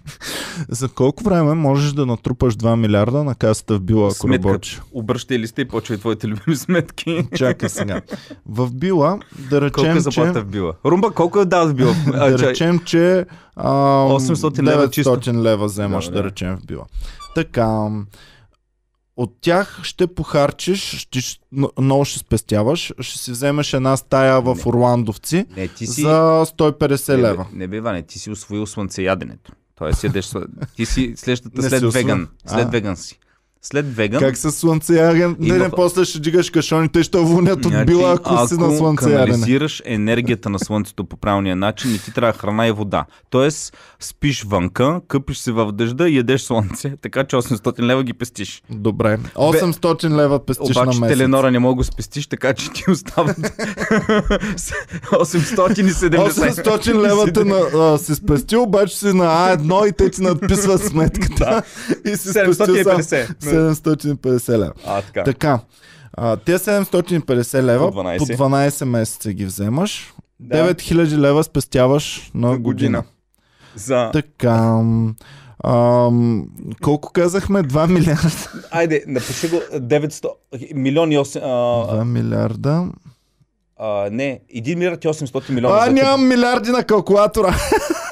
за 0.69 0.89
колко 0.89 1.25
време 1.25 1.55
можеш 1.55 1.93
да 1.93 2.07
натрупаш 2.07 2.57
2 2.57 2.77
милиарда 2.77 3.25
на 3.25 3.35
касата 3.35 3.75
в 3.77 3.81
Била, 3.81 4.07
ако 4.07 4.15
Сметка. 4.15 4.49
работиш? 4.49 4.83
Обръщай 4.93 5.39
листа 5.39 5.61
и 5.61 5.69
почвай 5.69 5.99
твоите 5.99 6.29
любими 6.29 6.57
сметки. 6.57 7.29
Чакай 7.37 7.69
сега. 7.69 8.01
В 8.47 8.71
Била, 8.73 9.19
да 9.51 9.61
Колко 9.61 9.87
е 9.87 9.89
речем, 9.89 10.01
заплата 10.01 10.33
че... 10.33 10.41
в 10.41 10.47
била? 10.47 10.73
Румба, 10.85 11.11
колко 11.11 11.41
е 11.41 11.45
дал 11.45 11.69
в 11.69 11.75
била? 11.75 11.95
А, 12.15 12.31
да 12.31 12.39
чай, 12.39 12.49
речем, 12.49 12.79
че 12.79 13.27
а, 13.57 13.71
800 13.71 14.63
лева 14.63 14.89
900 14.89 14.91
чисто. 14.91 15.21
лева 15.43 15.67
вземаш, 15.67 16.05
Да, 16.05 16.11
да, 16.11 16.17
да. 16.17 16.23
да 16.23 16.29
речем, 16.29 16.57
в 16.57 16.67
Била. 16.67 16.85
Така, 17.35 17.89
от 19.17 19.37
тях 19.41 19.81
ще 19.83 20.07
похарчиш, 20.07 20.97
ще, 20.99 21.21
много 21.79 22.05
ще 22.05 22.19
спестяваш, 22.19 22.93
ще 23.01 23.19
си 23.19 23.31
вземеш 23.31 23.73
една 23.73 23.97
стая 23.97 24.41
в 24.41 24.55
Не. 24.55 24.63
Орландовци 24.67 25.47
не, 25.57 25.69
ти 25.69 25.87
си... 25.87 26.03
за 26.03 26.45
150 26.47 27.09
не, 27.09 27.17
бе, 27.17 27.23
лева. 27.23 27.47
Не 27.53 27.69
бе, 27.69 27.81
Ване, 27.81 28.03
ти 28.03 28.19
си 28.19 28.31
освоил 28.31 28.67
слънцеяденето. 28.67 29.53
Тоест, 29.75 30.05
ядеш... 30.05 30.31
Ти 30.77 30.87
си 30.87 31.15
следващата 31.17 31.63
Не 31.63 31.69
след 31.69 31.93
веган. 31.93 32.29
След 32.47 32.67
А. 32.67 32.71
веган 32.71 32.97
си. 32.97 33.19
След 33.71 33.97
веган... 33.97 34.21
Как 34.21 34.37
с 34.37 34.53
слънцеяден? 34.53 35.37
Не, 35.39 35.49
Има- 35.49 35.59
не, 35.59 35.71
после 35.71 36.05
ще 36.05 36.21
дигаш 36.21 36.51
кашоните, 36.51 37.03
ще 37.03 37.19
вонят 37.19 37.67
от 37.67 37.73
Значи, 37.73 37.87
била, 37.87 38.13
ако, 38.13 38.49
си 38.49 38.55
на 38.55 38.77
слънцеядене. 38.77 39.27
канализираш 39.27 39.83
енергията 39.85 40.51
на 40.51 40.59
слънцето 40.59 41.05
по 41.05 41.17
правилния 41.17 41.57
начин 41.57 41.95
и 41.95 41.99
ти 41.99 42.15
трябва 42.15 42.33
храна 42.33 42.67
и 42.67 42.73
вода. 42.73 43.05
Тоест, 43.31 43.77
спиш 44.01 44.43
вънка, 44.43 45.01
къпиш 45.09 45.39
се 45.39 45.53
в 45.53 45.73
дъжда 45.73 46.09
и 46.09 46.17
ядеш 46.17 46.43
слънце, 46.43 46.93
така 47.03 47.25
че 47.25 47.37
800 47.37 47.83
лева 47.83 48.05
ги 48.05 48.13
пестиш. 48.13 48.63
Добре. 48.71 49.19
800 49.35 50.17
лева 50.17 50.47
пестиш 50.47 50.77
на 50.77 50.83
Обаче 50.83 51.01
месец. 51.01 51.19
Теленора 51.19 51.51
не 51.51 51.59
мога 51.59 51.81
да 51.81 51.85
спестиш, 51.85 52.27
така 52.27 52.55
че 52.55 52.73
ти 52.73 52.91
остават 52.91 53.37
870. 55.13 56.17
800 56.17 57.03
левата 57.03 57.45
на, 57.45 57.57
а, 57.95 57.99
си 57.99 58.15
спестил, 58.15 58.63
обаче 58.63 58.99
си 58.99 59.07
на 59.07 59.25
А1 59.25 59.89
и 59.89 59.93
те 59.93 60.11
ти 60.11 60.23
надписват 60.23 60.85
сметката. 60.85 61.63
и 62.05 62.17
си 62.17 62.29
спестил 62.29 62.77
само 62.85 63.03
750. 63.57 64.39
750 64.39 64.53
лева. 64.53 64.73
А, 64.87 65.03
така. 65.03 65.25
Така. 65.25 65.61
А, 66.13 66.37
тия 66.37 66.59
750 66.59 67.63
лева 67.63 67.93
По 67.93 67.99
12. 67.99 68.19
по 68.19 68.45
12 68.45 68.85
месеца 68.85 69.33
ги 69.33 69.45
вземаш. 69.45 70.15
Да. 70.41 70.75
9000 70.75 71.17
лева 71.19 71.45
спестяваш 71.45 72.31
на 72.35 72.41
На 72.43 72.59
година. 72.59 72.99
година. 72.99 73.05
За... 73.75 74.11
Така. 74.13 74.83
Ам, 75.65 76.47
колко 76.83 77.13
казахме? 77.13 77.63
2 77.63 77.87
милиарда. 77.87 78.31
Айде, 78.71 79.05
напиши 79.07 79.49
го 79.49 79.57
900... 79.73 80.29
Милиони 80.75 81.19
8... 81.19 81.41
2 81.41 82.01
А, 82.01 82.05
милиарда. 82.05 82.87
а, 83.77 84.11
не, 84.11 84.41
1 84.57 84.75
милиард 84.75 85.05
и 85.05 85.09
800 85.09 85.51
милиона. 85.51 85.79
А, 85.81 85.91
нямам 85.91 86.29
милиарди 86.29 86.71
на 86.71 86.83
калкулатора. 86.85 87.55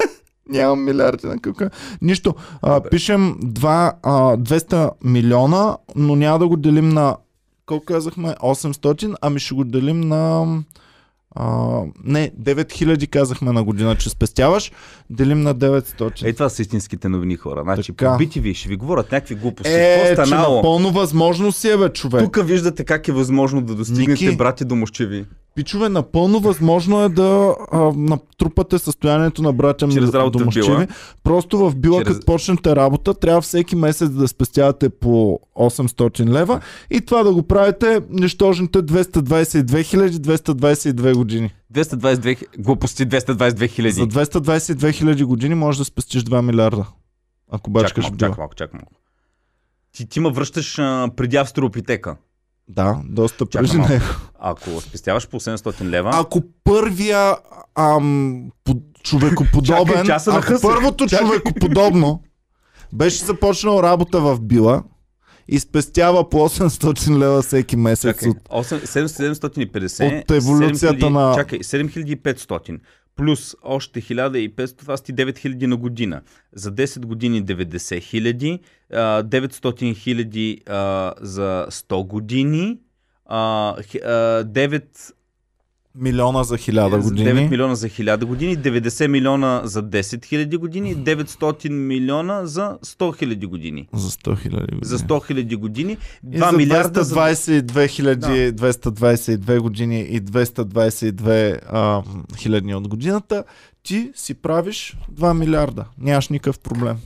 нямам 0.49 0.83
милиарди 0.83 1.27
на 1.27 1.39
калкулатора. 1.39 1.69
Нищо. 2.01 2.35
А, 2.61 2.81
пишем 2.81 3.35
2, 3.43 3.93
а, 4.03 4.37
200 4.37 4.89
милиона, 5.03 5.77
но 5.95 6.15
няма 6.15 6.39
да 6.39 6.47
го 6.47 6.57
делим 6.57 6.89
на... 6.89 7.17
Колко 7.65 7.85
казахме? 7.85 8.35
800, 8.43 9.15
ами 9.21 9.39
ще 9.39 9.55
го 9.55 9.63
делим 9.63 10.01
на... 10.01 10.45
А, 11.37 11.79
не, 12.03 12.31
9000 12.41 13.07
казахме 13.09 13.51
на 13.51 13.63
година, 13.63 13.95
че 13.95 14.09
спестяваш. 14.09 14.71
Делим 15.09 15.41
на 15.41 15.55
900. 15.55 16.25
Е, 16.25 16.33
това 16.33 16.49
са 16.49 16.61
истинските 16.61 17.09
новини 17.09 17.35
хора. 17.35 17.61
Значи, 17.63 17.93
Така. 17.93 18.17
по 18.17 18.23
BTV 18.23 18.53
ще 18.53 18.69
ви 18.69 18.75
говорят 18.75 19.11
някакви 19.11 19.35
глупости. 19.35 19.73
Е, 19.73 20.03
Какво 20.05 20.23
че 20.23 20.27
станало? 20.27 20.55
напълно 20.55 20.91
възможно 20.91 21.51
си 21.51 21.69
е, 21.69 21.77
бе, 21.77 21.89
човек. 21.89 22.23
Тук 22.23 22.45
виждате 22.45 22.83
как 22.85 23.07
е 23.07 23.11
възможно 23.11 23.61
да 23.61 23.75
достигнете 23.75 24.25
Ники. 24.25 24.37
брати 24.37 24.65
до 24.65 24.75
мощеви. 24.75 25.25
Пичове, 25.55 25.89
напълно 25.89 26.39
възможно 26.39 27.01
е 27.01 27.09
да 27.09 27.55
а, 27.71 27.79
натрупате 27.95 28.79
състоянието 28.79 29.41
на 29.41 29.53
братя 29.53 29.87
ми. 29.87 29.93
Била. 30.51 30.87
Просто 31.23 31.57
в 31.59 31.75
Била, 31.75 31.99
Чрез- 31.99 32.07
като 32.07 32.25
почнете 32.25 32.75
работа, 32.75 33.13
трябва 33.13 33.41
всеки 33.41 33.75
месец 33.75 34.09
да 34.09 34.27
спестявате 34.27 34.89
по 34.89 35.39
800 35.55 36.25
лева 36.25 36.61
и 36.89 37.01
това 37.01 37.23
да 37.23 37.33
го 37.33 37.43
правите 37.43 38.01
нищожните 38.09 38.79
222 38.79 39.83
хиляди 39.83 40.17
222 40.17 41.13
години. 41.15 41.53
222 41.73 42.35
хи- 42.35 42.45
глупости, 42.57 43.05
222 43.05 43.67
хиляди. 43.67 43.93
За 43.93 44.07
222 44.07 44.91
хиляди 44.91 45.23
години 45.23 45.55
можеш 45.55 45.79
да 45.79 45.85
спестиш 45.85 46.23
2 46.23 46.41
милиарда. 46.41 46.85
Ако 47.51 47.69
бачкаш 47.69 48.03
малко, 48.03 48.17
Била. 48.17 48.29
чакай 48.29 48.41
малко, 48.41 48.55
чакай 48.55 48.77
малко. 48.77 48.91
Ти, 49.91 50.09
ти 50.09 50.19
ме 50.19 50.31
връщаш 50.31 50.79
а, 50.79 51.09
преди 51.15 51.35
австропитека. 51.37 52.15
Да, 52.67 53.01
доста 53.05 53.45
преди 53.45 53.77
малко. 53.77 53.93
него. 53.93 54.05
Ако 54.39 54.81
спестяваш 54.81 55.27
по 55.27 55.39
700 55.39 55.81
лева, 55.81 56.11
Ако 56.13 56.41
първия 56.63 57.35
ам, 57.75 58.43
по, 58.63 58.73
човекоподобен, 59.03 60.05
Чакай, 60.05 60.33
на 60.33 60.33
ако 60.33 60.41
хъса. 60.41 60.61
първото 60.61 61.07
Чакай. 61.07 61.27
човекоподобно 61.27 62.21
беше 62.93 63.25
започнал 63.25 63.83
работа 63.83 64.21
в 64.21 64.41
Била 64.41 64.83
и 65.47 65.59
спестява 65.59 66.29
по 66.29 66.37
800 66.39 67.17
лева 67.17 67.41
всеки 67.41 67.75
месец 67.75 68.15
чакай, 68.15 68.29
от 68.29 68.65
8, 68.65 68.79
750 69.07 70.21
От 70.21 70.31
еволюцията 70.31 70.95
7000 70.97 71.09
на- 71.09 71.35
Чакай, 71.35 71.59
7500 71.59 72.79
плюс 73.15 73.55
още 73.61 74.01
1500, 74.01 74.77
това 74.77 74.97
сти 74.97 75.13
9000 75.13 75.65
на 75.67 75.77
година. 75.77 76.21
За 76.53 76.71
10 76.71 77.05
години 77.05 77.45
90 77.45 77.99
хиляди, 77.99 78.59
а, 78.93 79.23
900 79.23 79.93
хиляди 79.93 80.61
за 81.21 81.67
100 81.69 82.03
години, 82.07 82.79
а, 83.25 83.75
хи- 83.81 84.05
а, 84.05 84.43
9 84.43 85.11
милиона 85.95 86.43
за 86.43 86.57
1000 86.57 86.89
за 86.91 87.09
години. 87.09 87.29
9 87.29 87.49
милиона 87.49 87.75
за 87.75 87.89
1000 87.89 88.25
години, 88.25 88.57
90 88.57 89.07
милиона 89.07 89.61
за 89.63 89.83
10 89.83 90.25
хиляди 90.25 90.57
години, 90.57 90.95
900 90.95 91.69
милиона 91.69 92.45
за 92.45 92.77
100 92.85 93.17
хиляди 93.17 93.45
години. 93.45 93.87
За 93.93 94.09
100 94.09 94.41
хиляди 94.41 94.65
години. 94.65 94.79
За 94.85 94.97
100 94.97 95.27
хиляди 95.27 95.55
години, 95.55 95.97
и 96.23 96.37
2 96.37 96.51
за 96.51 96.57
милиарда 96.57 97.03
за 97.03 97.15
222 97.15 97.87
хиляди, 97.87 98.53
222 98.53 99.59
години 99.59 100.01
и 100.01 100.21
222 100.21 101.59
а, 101.69 102.03
хилядни 102.37 102.75
от 102.75 102.87
годината, 102.87 103.43
ти 103.83 104.11
си 104.15 104.33
правиш 104.33 104.97
2 105.13 105.33
милиарда. 105.33 105.85
Нямаш 105.97 106.29
никакъв 106.29 106.59
проблем. 106.59 106.97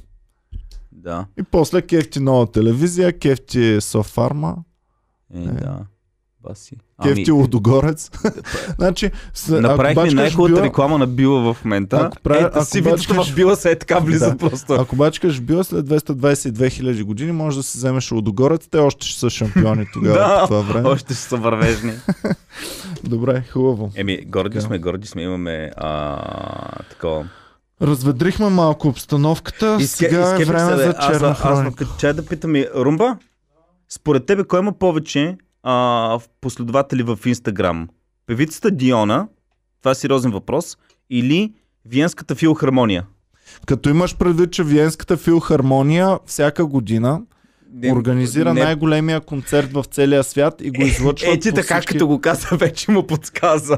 Да, 0.92 1.26
И 1.40 1.44
после 1.44 1.82
кефти 1.82 2.20
нова 2.20 2.52
телевизия, 2.52 3.20
кефти 3.20 3.78
софарма. 3.82 4.56
е, 5.36 5.40
да. 5.40 5.86
си. 6.56 6.78
Кефти 7.04 7.32
Лудогорец. 7.32 8.12
значи, 8.78 9.12
с, 9.34 9.62
Направихме 9.62 10.12
най-хубавата 10.12 10.56
била- 10.56 10.64
реклама 10.64 10.98
на 10.98 11.08
Била 11.08 11.54
в 11.54 11.66
момента. 11.66 11.98
Ако 11.98 12.18
прави- 12.20 12.40
Ето 12.40 12.52
ако 12.54 12.66
си 12.66 12.84
бачкаш- 12.84 13.32
в 13.32 13.36
Била 13.36 13.56
се 13.56 13.72
е 13.72 13.76
така 13.76 14.00
влиза 14.00 14.30
Да. 14.30 14.38
просто. 14.40 14.74
Ако 14.74 14.96
бачкаш 14.96 15.42
била 15.42 15.64
след 15.64 15.86
222 15.86 16.70
хиляди 16.70 17.04
години, 17.04 17.32
може 17.32 17.58
да 17.58 17.64
си 17.64 17.78
вземеш 17.78 18.12
Лудогорец. 18.12 18.68
Те 18.68 18.78
още 18.78 19.08
ще 19.08 19.20
са 19.20 19.30
шампиони 19.30 19.86
тогава 19.94 20.18
Да, 20.20 20.46
това 20.46 20.62
време. 20.62 20.90
Още 20.90 21.14
ще 21.14 21.24
са 21.24 21.38
вървежни. 21.38 21.94
Добре, 23.04 23.44
хубаво. 23.44 23.92
Еми, 23.96 24.20
горди 24.22 24.50
Така. 24.50 24.62
сме, 24.62 24.80
горди 24.80 25.08
сме, 25.08 25.22
имаме 25.22 25.72
а, 25.78 26.22
такова. 26.90 27.26
Разведрихме 27.82 28.50
малко 28.50 28.88
обстановката, 28.88 29.78
сега 29.80 30.36
е 30.36 30.46
време 30.46 30.76
за 30.76 30.94
черна 30.94 31.28
аз, 31.28 31.40
аз, 31.40 31.40
хроника. 31.40 31.84
аз, 31.84 32.00
чай 32.00 32.14
да 32.14 32.26
питам 32.26 32.56
и 32.56 32.66
Румба, 32.76 33.18
според 33.90 34.26
тебе 34.26 34.44
кой 34.44 34.60
има 34.60 34.72
повече 34.74 35.38
а, 35.64 36.20
последователи 36.42 37.04
в 37.04 37.20
Инстаграм? 37.26 37.88
Певицата 38.28 38.72
Диона, 38.72 39.28
това 39.82 39.92
е 39.92 39.96
сериозен 39.96 40.32
въпрос, 40.32 40.78
или 41.10 41.54
Виенската 41.86 42.36
филхармония? 42.36 43.06
Като 43.66 43.90
имаш 43.90 44.18
предвид, 44.18 44.52
че 44.52 44.64
Виенската 44.64 45.18
филхармония 45.18 46.20
всяка 46.26 46.66
година 46.66 47.22
Не- 47.74 47.94
организира 47.94 48.54
не- 48.54 48.64
най-големия 48.64 49.22
концерт 49.22 49.74
в 49.74 49.84
целия 49.92 50.24
свят 50.24 50.56
и 50.62 50.72
го 50.72 50.82
излъчват 50.82 51.36
Е, 51.36 51.40
ти 51.40 51.50
по 51.50 51.56
така, 51.56 51.76
всички... 51.76 51.94
като 51.94 52.08
го 52.08 52.22
каза, 52.22 52.48
вече 52.58 52.92
му 52.92 53.08
подсказа. 53.08 53.78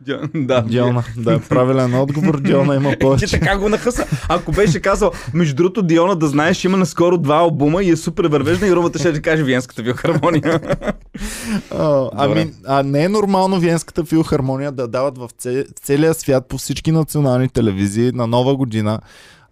Дя- 0.00 0.30
Да. 0.36 0.62
Диона, 0.62 1.04
да, 1.16 1.40
правилен 1.40 1.94
отговор, 1.94 2.40
Диона 2.40 2.74
има 2.74 2.90
Ти 2.90 2.98
повече. 3.00 3.26
така 3.30 3.58
го 3.58 3.68
нахъса. 3.68 4.06
Ако 4.28 4.52
беше 4.52 4.80
казал, 4.80 5.10
между 5.34 5.54
другото, 5.56 5.82
Диона, 5.82 6.16
да 6.16 6.28
знаеш, 6.28 6.64
има 6.64 6.76
наскоро 6.76 7.18
два 7.18 7.36
албума 7.36 7.82
и 7.82 7.90
е 7.90 7.96
супер 7.96 8.24
вървежна 8.24 8.66
и 8.66 8.74
румата 8.74 8.92
ще 8.96 9.12
ти 9.12 9.22
каже 9.22 9.42
Виенската 9.42 9.84
филхармония. 9.84 10.60
А, 11.72 12.10
ами, 12.14 12.52
а 12.66 12.82
не 12.82 13.04
е 13.04 13.08
нормално 13.08 13.58
Виенската 13.58 14.04
филхармония 14.04 14.72
да 14.72 14.88
дават 14.88 15.18
в 15.18 15.28
це- 15.38 15.66
целия 15.74 16.14
свят 16.14 16.48
по 16.48 16.58
всички 16.58 16.92
национални 16.92 17.48
телевизии 17.48 18.12
на 18.12 18.26
нова 18.26 18.56
година. 18.56 19.00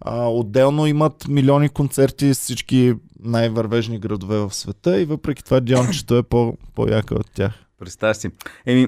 А, 0.01 0.27
отделно 0.27 0.87
имат 0.87 1.27
милиони 1.27 1.69
концерти 1.69 2.33
с 2.33 2.39
всички 2.39 2.93
най-вървежни 3.19 3.99
градове 3.99 4.37
в 4.37 4.53
света 4.53 5.01
и 5.01 5.05
въпреки 5.05 5.43
това 5.43 5.59
Диончето 5.59 6.15
е 6.15 6.23
по- 6.23 6.53
по-яка 6.75 7.15
от 7.15 7.31
тях. 7.31 7.51
Представя 7.79 8.15
си. 8.15 8.29
Еми, 8.65 8.87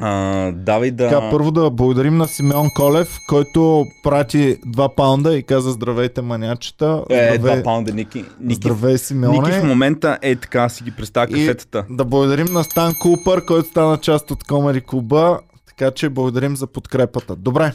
а, 0.00 0.52
давай 0.52 0.90
да... 0.90 1.08
Така, 1.08 1.30
първо 1.30 1.50
да 1.50 1.70
благодарим 1.70 2.16
на 2.16 2.28
Симеон 2.28 2.70
Колев, 2.76 3.18
който 3.28 3.86
прати 4.02 4.56
2 4.66 4.94
паунда 4.94 5.36
и 5.36 5.42
каза 5.42 5.70
здравейте 5.70 6.22
манячета. 6.22 7.04
Е, 7.10 7.14
Здравей, 7.14 7.38
два 7.38 7.62
паунда, 7.62 7.92
Ники. 7.92 8.24
Ники, 8.40 8.54
здравей 8.54 8.92
Ники 8.92 9.02
в 9.04 9.06
Симеоне. 9.06 9.62
момента 9.62 10.18
е 10.22 10.36
така, 10.36 10.68
си 10.68 10.84
ги 10.84 10.90
представя 10.90 11.26
И- 11.30 11.34
кафетата. 11.34 11.84
Да 11.90 12.04
благодарим 12.04 12.52
на 12.52 12.64
Стан 12.64 12.94
Купър, 13.00 13.44
който 13.44 13.68
стана 13.68 13.96
част 13.96 14.30
от 14.30 14.44
Комери 14.44 14.80
Клуба. 14.80 15.40
Така 15.66 15.90
че 15.90 16.08
благодарим 16.08 16.56
за 16.56 16.66
подкрепата. 16.66 17.36
Добре. 17.36 17.72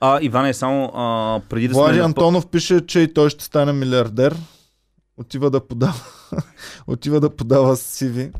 А, 0.00 0.18
Иване, 0.22 0.54
само 0.54 0.92
а, 0.94 1.40
преди 1.48 1.68
да 1.68 1.74
Влади 1.74 1.94
сме... 1.94 2.04
Антонов 2.04 2.46
пише, 2.46 2.86
че 2.86 3.00
и 3.00 3.14
той 3.14 3.30
ще 3.30 3.44
стане 3.44 3.72
милиардер. 3.72 4.36
Отива 5.16 5.50
да 5.50 5.60
подава. 5.60 5.94
Отива 6.86 7.20
да 7.20 7.30
подава 7.30 7.76
CV. 7.76 8.30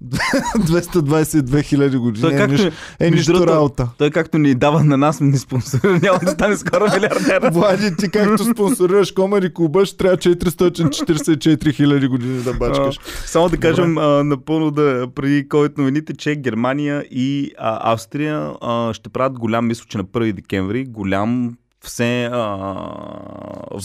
222 0.58 1.62
хиляди 1.62 1.96
години. 1.96 2.22
Той 2.22 2.34
е, 2.34 2.36
както, 2.36 2.52
нищо, 2.52 2.72
е 3.00 3.10
между 3.10 3.32
нищо 3.32 3.46
работа. 3.46 3.88
той 3.98 4.10
както 4.10 4.38
ни 4.38 4.54
дава 4.54 4.84
на 4.84 4.96
нас, 4.96 5.20
ни 5.20 5.38
спонсорира, 5.38 5.98
няма 6.02 6.18
да 6.18 6.30
стане 6.30 6.56
скоро 6.56 6.84
милиардер. 6.94 7.50
Влади, 7.52 7.96
ти 7.96 8.10
както 8.10 8.44
спонсорираш 8.44 9.12
Комери 9.12 9.54
Клуба, 9.54 9.86
ще 9.86 9.96
трябва 9.96 10.16
444 10.16 11.72
хиляди 11.74 12.06
години 12.08 12.42
да 12.42 12.54
бачкаш. 12.54 12.98
А, 12.98 13.26
Само 13.26 13.48
да 13.48 13.56
кажем 13.56 13.98
а, 13.98 14.24
напълно 14.24 14.70
да 14.70 15.06
преди 15.14 15.48
COVID 15.48 15.78
новините, 15.78 16.16
че 16.16 16.34
Германия 16.34 17.04
и 17.10 17.52
а, 17.58 17.92
Австрия 17.92 18.50
а, 18.60 18.92
ще 18.94 19.08
правят 19.08 19.38
голям, 19.38 19.66
мисля, 19.66 19.84
че 19.88 19.98
на 19.98 20.04
1 20.04 20.32
декември, 20.32 20.84
голям 20.84 21.56
все 21.84 22.24
а. 22.32 22.76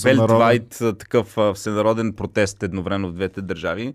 Велтвайт, 0.04 0.78
такъв 1.00 1.38
а, 1.38 1.54
всенароден 1.54 2.14
протест 2.14 2.64
едновременно 2.64 3.08
в 3.08 3.14
двете 3.14 3.42
държави. 3.42 3.94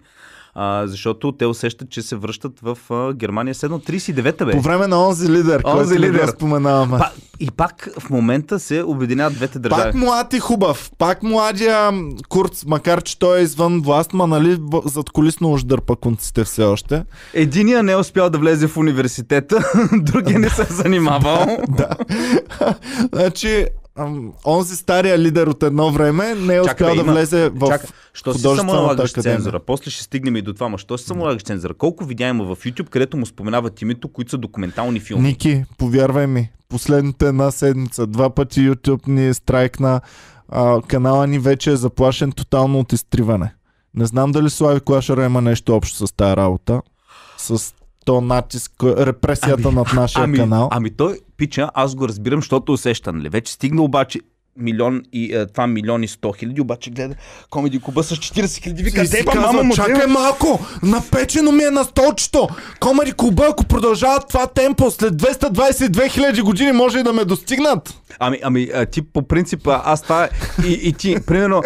А, 0.55 0.86
защото 0.86 1.32
те 1.32 1.46
усещат, 1.46 1.90
че 1.90 2.03
се 2.03 2.16
връщат 2.16 2.61
в 2.62 2.78
а, 2.90 3.12
Германия. 3.14 3.55
Седно 3.55 3.80
39-та 3.80 4.44
бе. 4.44 4.53
По 4.53 4.61
време 4.61 4.86
на 4.86 5.09
онзи 5.09 5.28
лидер, 5.28 5.62
Онзи 5.64 5.88
който 5.88 6.03
лидер. 6.03 6.24
го 6.24 6.30
споменаваме. 6.30 6.98
Па, 6.98 7.11
и 7.40 7.51
пак 7.51 7.88
в 8.01 8.11
момента 8.11 8.61
се 8.61 8.82
обединяват 8.82 9.34
двете 9.34 9.59
държави. 9.59 9.82
Пак 9.82 9.94
млад 9.94 10.32
и 10.32 10.38
хубав. 10.38 10.90
Пак 10.98 11.22
младия 11.22 11.92
Курц, 12.28 12.64
макар 12.64 13.03
че 13.03 13.18
той 13.18 13.38
е 13.38 13.42
извън 13.42 13.80
власт, 13.80 14.12
ма 14.12 14.26
нали 14.26 14.59
зад 14.84 15.11
колисно 15.11 15.53
уж 15.53 15.64
дърпа 15.64 15.96
конците 15.96 16.44
все 16.44 16.62
още. 16.62 17.05
Единия 17.34 17.82
не 17.82 17.92
е 17.92 17.96
успял 17.96 18.30
да 18.30 18.38
влезе 18.38 18.66
в 18.68 18.76
университета, 18.76 19.72
другия 19.92 20.38
не 20.38 20.48
се 20.51 20.62
е 20.62 20.64
занимавал. 20.64 21.59
да. 21.68 21.88
значи, 23.12 23.66
ам, 24.01 24.32
онзи 24.46 24.76
стария 24.76 25.18
лидер 25.18 25.46
от 25.46 25.62
едно 25.62 25.90
време 25.90 26.34
не 26.34 26.57
е 26.57 26.61
успял 26.61 26.94
да 26.94 27.01
има- 27.01 27.12
влезе 27.12 27.48
в... 27.48 27.68
Чакай, 27.68 27.88
що 28.12 28.32
си 28.32 28.38
художествената 28.38 28.72
самоналагаш 28.72 29.11
академия. 29.11 29.36
цензура? 29.38 29.61
После 29.61 29.90
ще 29.90 30.03
стигнем 30.03 30.36
и 30.36 30.42
до 30.42 30.55
това, 30.55 30.68
ма 30.68 30.78
що 30.78 30.98
си 30.98 31.05
самоналагаш 31.05 31.42
цензура? 31.42 31.74
Колко 31.74 32.05
видеа 32.05 32.28
има 32.28 32.44
в 32.44 32.57
YouTube, 32.57 32.88
където 32.88 33.16
му 33.16 33.26
споменават 33.26 33.82
името, 33.82 34.09
които 34.09 34.30
са 34.30 34.38
документални 34.38 35.01
филми? 35.01 35.22
Ники, 35.22 35.64
повярвай 35.78 36.26
ми, 36.26 36.51
последната 36.68 37.26
една 37.26 37.51
седмица, 37.51 38.07
два 38.07 38.30
пъти 38.30 38.61
YouTube 38.61 39.09
ни 39.09 39.34
страйкна, 39.34 40.01
а, 40.48 40.80
канала 40.82 41.26
ни 41.26 41.38
вече 41.38 41.70
е 41.70 41.76
заплашен 41.76 42.32
тотално 42.32 42.78
от 42.78 42.92
изтриване. 42.92 43.55
Не 43.94 44.07
знам 44.07 44.32
дали 44.32 44.51
Слави 44.51 44.80
Клашера 44.80 45.24
има 45.24 45.40
нещо 45.40 45.76
общо 45.76 46.07
с 46.07 46.12
тази 46.12 46.36
работа, 46.36 46.82
с 47.38 47.74
то 48.11 48.20
натиск, 48.20 48.72
репресията 48.82 49.62
Ами, 49.68 49.74
над 49.74 49.92
нашия 49.92 50.24
Ами, 50.24 50.38
канал. 50.38 50.68
ами 50.72 50.90
той, 50.90 51.18
пича, 51.36 51.70
аз 51.74 51.94
го 51.94 52.08
разбирам, 52.08 52.40
защото 52.40 52.72
усеща, 52.72 53.12
нали? 53.12 53.28
Вече 53.28 53.52
стигна 53.52 53.82
обаче 53.82 54.20
милион 54.56 55.02
и 55.12 55.34
е, 55.34 55.46
това 55.46 55.66
милион 55.66 56.02
и 56.02 56.08
сто 56.08 56.32
хиляди, 56.32 56.61
обаче 56.61 56.90
гледа 56.90 57.14
Комеди 57.50 57.80
Куба 57.80 58.02
с 58.02 58.16
40 58.16 58.62
хиляди, 58.62 58.82
вика, 58.82 59.06
си 59.06 59.11
деба, 59.11 59.32
казва, 59.32 59.46
мама 59.46 59.62
му, 59.62 59.74
чакай 59.74 59.94
деба». 59.94 60.08
малко, 60.08 60.61
напечено 60.82 61.52
ми 61.52 61.64
е 61.64 61.70
на 61.70 61.84
столчето. 61.84 62.48
Комари 62.80 63.12
Куба, 63.12 63.46
ако 63.50 63.64
продължават 63.64 64.28
това 64.28 64.46
темпо, 64.46 64.90
след 64.90 65.14
222 65.14 66.08
хиляди 66.11 66.40
години 66.40 66.72
може 66.72 66.98
и 66.98 67.02
да 67.02 67.12
ме 67.12 67.24
достигнат. 67.24 67.94
Ами, 68.18 68.38
ами, 68.42 68.68
ти 68.92 69.02
по 69.02 69.22
принцип, 69.22 69.66
а, 69.66 69.82
аз 69.84 70.02
това 70.02 70.28
и, 70.66 70.72
и 70.82 70.92
ти, 70.92 71.16
примерно, 71.26 71.62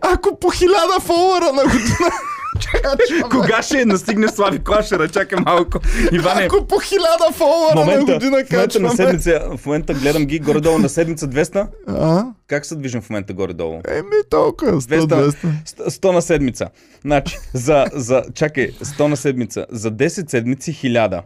Ако 0.00 0.38
по 0.40 0.50
хиляда 0.50 1.00
фолуара 1.00 1.52
на 1.52 1.62
година... 1.62 2.10
кога 3.30 3.62
ще 3.62 3.84
настигне 3.84 4.28
Слави 4.28 4.58
Клашера, 4.58 5.08
чакай 5.08 5.38
малко. 5.40 5.80
Иване, 6.12 6.42
Ако 6.42 6.66
по 6.66 6.78
хиляда 6.78 7.32
фолуара 7.32 7.72
в 7.72 7.74
на 7.76 7.80
момента, 7.80 8.12
година 8.12 8.30
в 8.38 8.50
момента 8.50 8.80
на 8.80 8.88
качваме... 8.88 8.90
седмица, 8.90 9.56
в 9.56 9.66
момента 9.66 9.94
гледам 9.94 10.24
ги 10.24 10.38
горе-долу 10.38 10.78
на 10.78 10.88
седмица 10.88 11.28
200. 11.28 11.66
А? 11.88 12.24
Как 12.46 12.66
се 12.66 12.76
движим 12.76 13.02
в 13.02 13.10
момента 13.10 13.32
горе-долу? 13.32 13.80
Еми 13.88 14.08
толкова, 14.30 14.72
100-200. 14.72 15.34
100, 15.66 15.88
100 15.88 16.12
на 16.12 16.22
седмица. 16.22 16.68
Значи, 17.00 17.38
за, 17.54 17.86
за, 17.92 18.22
чакай, 18.34 18.70
100 18.72 19.00
на 19.00 19.16
седмица. 19.16 19.66
За 19.70 19.90
10 19.90 20.30
седмици 20.30 20.72
1000. 20.74 21.22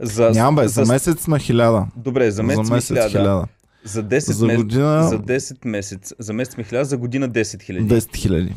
За, 0.00 0.30
Няма 0.30 0.62
бе, 0.62 0.68
за 0.68 0.84
месец 0.84 1.26
на 1.26 1.38
хиляда. 1.38 1.86
Добре, 1.96 2.30
за 2.30 2.42
месец, 2.42 2.66
за 2.66 2.74
месец 2.74 2.90
1000. 2.90 3.08
хиляда. 3.10 3.44
За 3.84 4.02
10 4.02 4.32
За 4.32 4.46
месец. 4.46 4.58
година- 4.58 5.08
За 5.08 5.18
10 5.18 5.64
месец. 5.64 6.12
За 6.18 6.32
месец 6.32 6.56
ми 6.56 6.64
1000, 6.64 6.82
за 6.82 6.96
година 6.96 7.28
10 7.28 7.62
хиляди. 7.62 7.84
10 7.90 8.16
хиляди. 8.16 8.54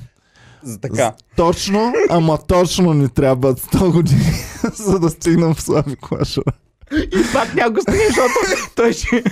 За 0.63 0.79
така. 0.79 1.13
Точно, 1.35 1.93
ама 2.09 2.37
точно 2.47 2.93
ни 2.93 3.09
трябват 3.09 3.59
100 3.59 3.91
години, 3.91 4.33
за 4.73 4.99
да 4.99 5.09
стигнем 5.09 5.53
в 5.53 5.61
Слави 5.61 5.95
Клашера. 5.95 6.51
И 6.91 7.33
пак 7.33 7.55
няма 7.55 7.71
го 7.71 7.81
стигне, 7.81 8.05
защото 8.07 8.33
той 8.75 8.93
ще, 8.93 9.23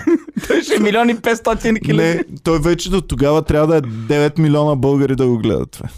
той 0.47 0.61
ще 0.61 0.75
е 0.75 0.79
милион 0.79 1.09
и 1.09 1.15
500 1.15 1.85
хиляди. 1.85 2.17
Не, 2.17 2.23
той 2.43 2.59
вече 2.59 2.89
до 2.89 3.01
тогава 3.01 3.41
трябва 3.41 3.67
да 3.67 3.77
е 3.77 3.81
9 3.81 4.39
милиона 4.39 4.75
българи 4.75 5.15
да 5.15 5.27
го 5.27 5.37
гледат. 5.37 5.79
Бе. 5.81 5.89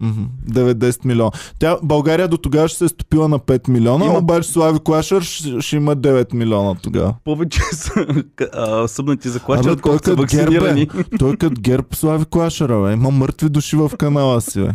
Мгм, 0.00 0.22
9-10 0.50 1.04
милиона. 1.04 1.30
Тя, 1.58 1.76
България 1.82 2.28
до 2.28 2.36
тогава 2.36 2.68
ще 2.68 2.78
се 2.78 2.84
е 2.84 2.88
стопила 2.88 3.28
на 3.28 3.38
5 3.38 3.68
милиона, 3.68 4.04
Има- 4.04 4.18
обаче 4.18 4.48
Слави 4.48 4.78
Клашер 4.84 5.22
ще, 5.22 5.60
ще 5.60 5.76
има 5.76 5.96
9 5.96 6.32
милиона 6.34 6.74
тогава. 6.74 7.14
Повече 7.24 7.60
са 7.72 8.06
а, 8.52 8.88
събнати 8.88 9.28
за 9.28 9.40
той 9.40 9.72
отколкото 9.72 10.04
са 10.04 10.10
като 10.10 10.22
герб 10.22 10.52
е. 10.52 10.58
вакцинирани. 10.58 10.88
Той 11.18 11.36
като 11.36 11.60
герб 11.60 11.94
Слави 11.94 12.24
Клашера, 12.24 12.82
бе. 12.82 12.92
Има 12.92 13.10
мъртви 13.10 13.48
души 13.48 13.76
в 13.76 13.90
канала 13.98 14.40
си, 14.40 14.60
бе. 14.60 14.70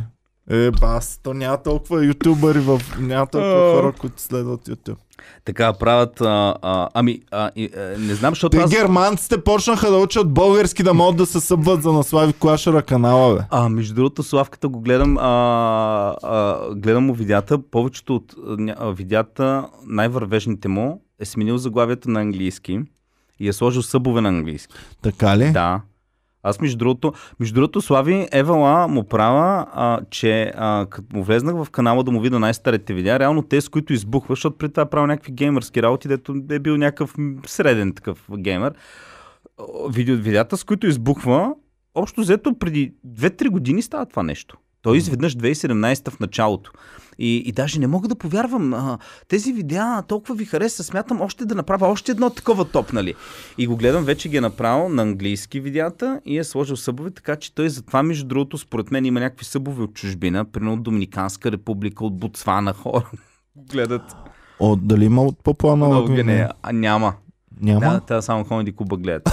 Е, 0.49 0.71
бас, 0.71 1.19
то 1.23 1.33
няма 1.33 1.63
толкова 1.63 2.05
ютубъри 2.05 2.59
в... 2.59 2.81
Няма 2.99 3.27
толкова 3.27 3.73
хора, 3.81 3.93
които 3.99 4.21
следват 4.21 4.61
YouTube. 4.61 4.97
Така 5.45 5.73
правят. 5.73 6.21
А, 6.21 6.55
а, 6.61 6.89
ами, 6.93 7.21
а, 7.31 7.51
и, 7.55 7.69
а, 7.77 7.99
не 7.99 8.15
знам, 8.15 8.31
защото 8.31 8.57
Те 8.57 8.63
аз. 8.63 8.71
германците 8.71 9.43
почнаха 9.43 9.91
да 9.91 9.97
учат 9.97 10.33
български 10.33 10.83
да 10.83 10.93
могат 10.93 11.17
да 11.17 11.25
се 11.25 11.39
събват 11.39 11.83
за 11.83 11.91
на 11.91 12.03
Слави 12.03 12.33
Клашера 12.33 12.81
канала, 12.81 13.35
бе. 13.35 13.41
А, 13.49 13.69
между 13.69 13.95
другото, 13.95 14.23
Славката 14.23 14.67
го 14.67 14.79
гледам, 14.79 15.17
а, 15.17 16.15
а, 16.23 16.57
гледам 16.75 17.05
му 17.05 17.13
видеята. 17.13 17.59
Повечето 17.71 18.15
от 18.15 18.35
а, 18.77 18.91
видеята, 18.91 19.67
най-вървежните 19.87 20.67
му, 20.67 21.01
е 21.19 21.25
сменил 21.25 21.57
заглавията 21.57 22.09
на 22.09 22.21
английски 22.21 22.79
и 23.39 23.47
е 23.47 23.53
сложил 23.53 23.81
събове 23.81 24.21
на 24.21 24.29
английски. 24.29 24.73
Така 25.01 25.37
ли? 25.37 25.51
Да. 25.51 25.81
Аз 26.43 26.61
между 26.61 26.77
другото, 26.77 27.13
между 27.39 27.55
другото 27.55 27.81
Слави 27.81 28.27
Евала 28.31 28.87
му 28.87 29.03
права, 29.03 29.65
а, 29.73 29.99
че 30.09 30.51
а, 30.55 30.85
като 30.89 31.17
му 31.17 31.23
влезнах 31.23 31.55
в 31.55 31.69
канала 31.71 32.03
да 32.03 32.11
му 32.11 32.21
видя 32.21 32.39
най-старите 32.39 32.93
видеа, 32.93 33.19
реално 33.19 33.41
те, 33.41 33.61
с 33.61 33.69
които 33.69 33.93
избухва, 33.93 34.31
защото 34.31 34.57
преди 34.57 34.73
това 34.73 34.85
правил 34.85 35.07
някакви 35.07 35.31
геймърски 35.31 35.81
работи, 35.81 36.07
дето 36.07 36.35
е 36.49 36.59
бил 36.59 36.77
някакъв 36.77 37.15
среден 37.45 37.93
такъв 37.93 38.27
геймер. 38.37 38.73
Видео, 39.89 40.17
видеята, 40.17 40.57
с 40.57 40.63
които 40.63 40.87
избухва, 40.87 41.53
общо 41.95 42.21
взето 42.21 42.59
преди 42.59 42.93
2-3 43.07 43.49
години 43.49 43.81
става 43.81 44.05
това 44.05 44.23
нещо. 44.23 44.57
Той 44.81 44.97
изведнъж 44.97 45.35
2017 45.35 46.09
в 46.09 46.19
началото. 46.19 46.71
И, 47.19 47.37
и 47.37 47.51
даже 47.51 47.79
не 47.79 47.87
мога 47.87 48.07
да 48.07 48.15
повярвам. 48.15 48.73
А, 48.73 48.97
тези 49.27 49.53
видеа 49.53 50.03
толкова 50.07 50.35
ви 50.35 50.45
хареса. 50.45 50.83
Смятам 50.83 51.21
още 51.21 51.45
да 51.45 51.55
направя 51.55 51.87
още 51.87 52.11
едно 52.11 52.29
такова 52.29 52.65
топ, 52.65 52.93
нали? 52.93 53.13
И 53.57 53.67
го 53.67 53.75
гледам, 53.77 54.03
вече 54.03 54.29
ги 54.29 54.37
е 54.37 54.41
направил 54.41 54.89
на 54.89 55.01
английски 55.01 55.59
видеята 55.59 56.21
и 56.25 56.37
е 56.37 56.43
сложил 56.43 56.75
събове, 56.75 57.11
така 57.11 57.35
че 57.35 57.55
той 57.55 57.69
затова, 57.69 58.03
между 58.03 58.27
другото, 58.27 58.57
според 58.57 58.91
мен 58.91 59.05
има 59.05 59.19
някакви 59.19 59.45
събове 59.45 59.83
от 59.83 59.93
чужбина, 59.93 60.45
примерно 60.45 60.73
от 60.73 60.83
Доминиканска 60.83 61.51
република, 61.51 62.05
от 62.05 62.17
Ботсвана 62.17 62.73
хора. 62.83 63.09
гледат. 63.71 64.15
О, 64.59 64.75
дали 64.75 65.05
има 65.05 65.23
от 65.23 65.43
Папуа 65.43 65.75
Нова 65.75 65.93
Много 65.93 66.13
Гвинея? 66.13 66.37
не, 66.47 66.49
а 66.63 66.71
няма. 66.71 67.13
Няма. 67.61 67.79
Да, 67.79 67.99
тя 67.99 68.21
само 68.21 68.45
Комеди 68.45 68.71
Куба 68.71 68.97
гледат. 68.97 69.29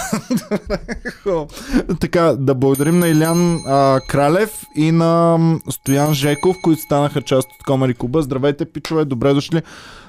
така, 2.01 2.23
да 2.23 2.55
благодарим 2.55 2.99
на 2.99 3.09
Илян 3.09 3.61
а, 3.67 4.01
Кралев 4.09 4.63
и 4.77 4.93
на 4.93 5.39
Стоян 5.71 6.15
Жеков, 6.15 6.57
които 6.63 6.83
станаха 6.83 7.23
част 7.23 7.49
от 7.49 7.67
Комари 7.67 7.95
Куба. 7.95 8.23
Здравейте, 8.23 8.65
пичове, 8.65 9.05
добре 9.05 9.35
дошли. 9.35 9.63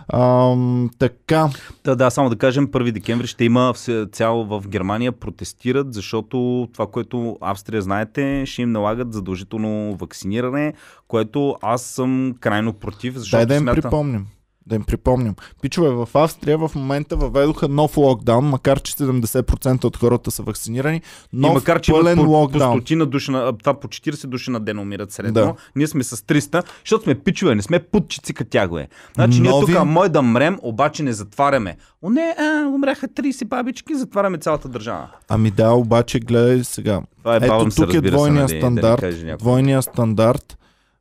А, 0.08 0.56
така, 1.00 1.50
Да, 1.84 1.96
да, 1.96 2.10
само 2.10 2.30
да 2.30 2.36
кажем, 2.36 2.68
1 2.68 2.92
декември 2.92 3.28
ще 3.28 3.46
има 3.46 3.74
цяло 4.12 4.46
в 4.46 4.68
Германия 4.68 5.12
протестират, 5.12 5.94
защото 5.94 6.68
това, 6.74 6.88
което 6.88 7.38
Австрия 7.42 7.82
знаете, 7.82 8.44
ще 8.46 8.62
им 8.62 8.72
налагат 8.72 9.14
задължително 9.14 9.96
вакциниране, 9.96 10.74
което 11.08 11.56
аз 11.62 11.82
съм 11.82 12.36
крайно 12.40 12.74
против, 12.74 13.16
защото 13.16 13.38
дай 13.38 13.46
да 13.46 13.56
им 13.56 13.62
смятам... 13.62 13.82
припомним. 13.82 14.28
Да 14.68 14.76
им 14.76 14.84
припомним. 14.84 15.36
Пичове, 15.62 15.90
в 15.90 16.10
Австрия 16.14 16.58
в 16.58 16.72
момента 16.76 17.16
въведоха 17.16 17.68
нов 17.68 17.98
локдаун, 17.98 18.46
макар 18.46 18.80
че 18.80 18.94
70% 18.94 19.84
от 19.84 19.98
хората 19.98 20.32
са 20.32 20.44
вакцинирани. 20.44 21.02
Нов 21.34 21.52
и 21.52 21.56
макар, 21.56 21.82
че 21.82 21.92
пълен 21.92 22.18
по, 22.18 22.24
по 22.24 22.30
локдаун. 22.32 22.78
стотина 22.78 23.06
души, 23.06 23.32
на, 23.32 23.54
това 23.54 23.74
по 23.74 23.88
40 23.88 24.28
души 24.28 24.52
на 24.52 24.60
ден 24.60 24.80
умират 24.80 25.12
средно, 25.12 25.34
Да. 25.34 25.42
да. 25.42 25.54
ние 25.76 25.88
сме 25.88 26.04
с 26.04 26.18
300, 26.18 26.64
защото 26.80 27.04
сме 27.04 27.16
пичове, 27.16 27.56
не 27.56 27.62
сме 27.62 27.80
путчици 27.82 28.34
катягове. 28.34 28.88
Значи 29.14 29.42
ние 29.42 29.50
Нови- 29.52 29.74
тук 29.74 29.86
мой 29.86 30.10
да 30.10 30.22
мрем, 30.22 30.58
обаче 30.62 31.04
не 31.04 31.14
затваряме. 31.14 31.78
О 32.02 32.10
не, 32.10 32.36
а, 32.40 32.68
умряха 32.68 33.08
30 33.08 33.46
бабички, 33.46 33.96
затваряме 33.96 34.38
цялата 34.38 34.68
държава. 34.68 35.08
Ами 35.30 35.52
да, 35.52 35.72
обаче 35.72 36.20
гледай 36.20 36.64
сега. 36.64 37.02
Това 37.18 37.34
е 37.34 37.38
Ето 37.38 37.72
се, 37.72 37.76
тук 37.78 37.90
е 37.90 37.94
се, 37.94 38.02
двойния 38.02 38.34
нали, 38.34 38.48
да 38.50 38.56
ни 38.56 38.60
стандарт. 38.62 39.02
каже 39.02 39.18
някой. 39.20 39.38
двойния 39.38 39.82
стандарт. 39.82 40.58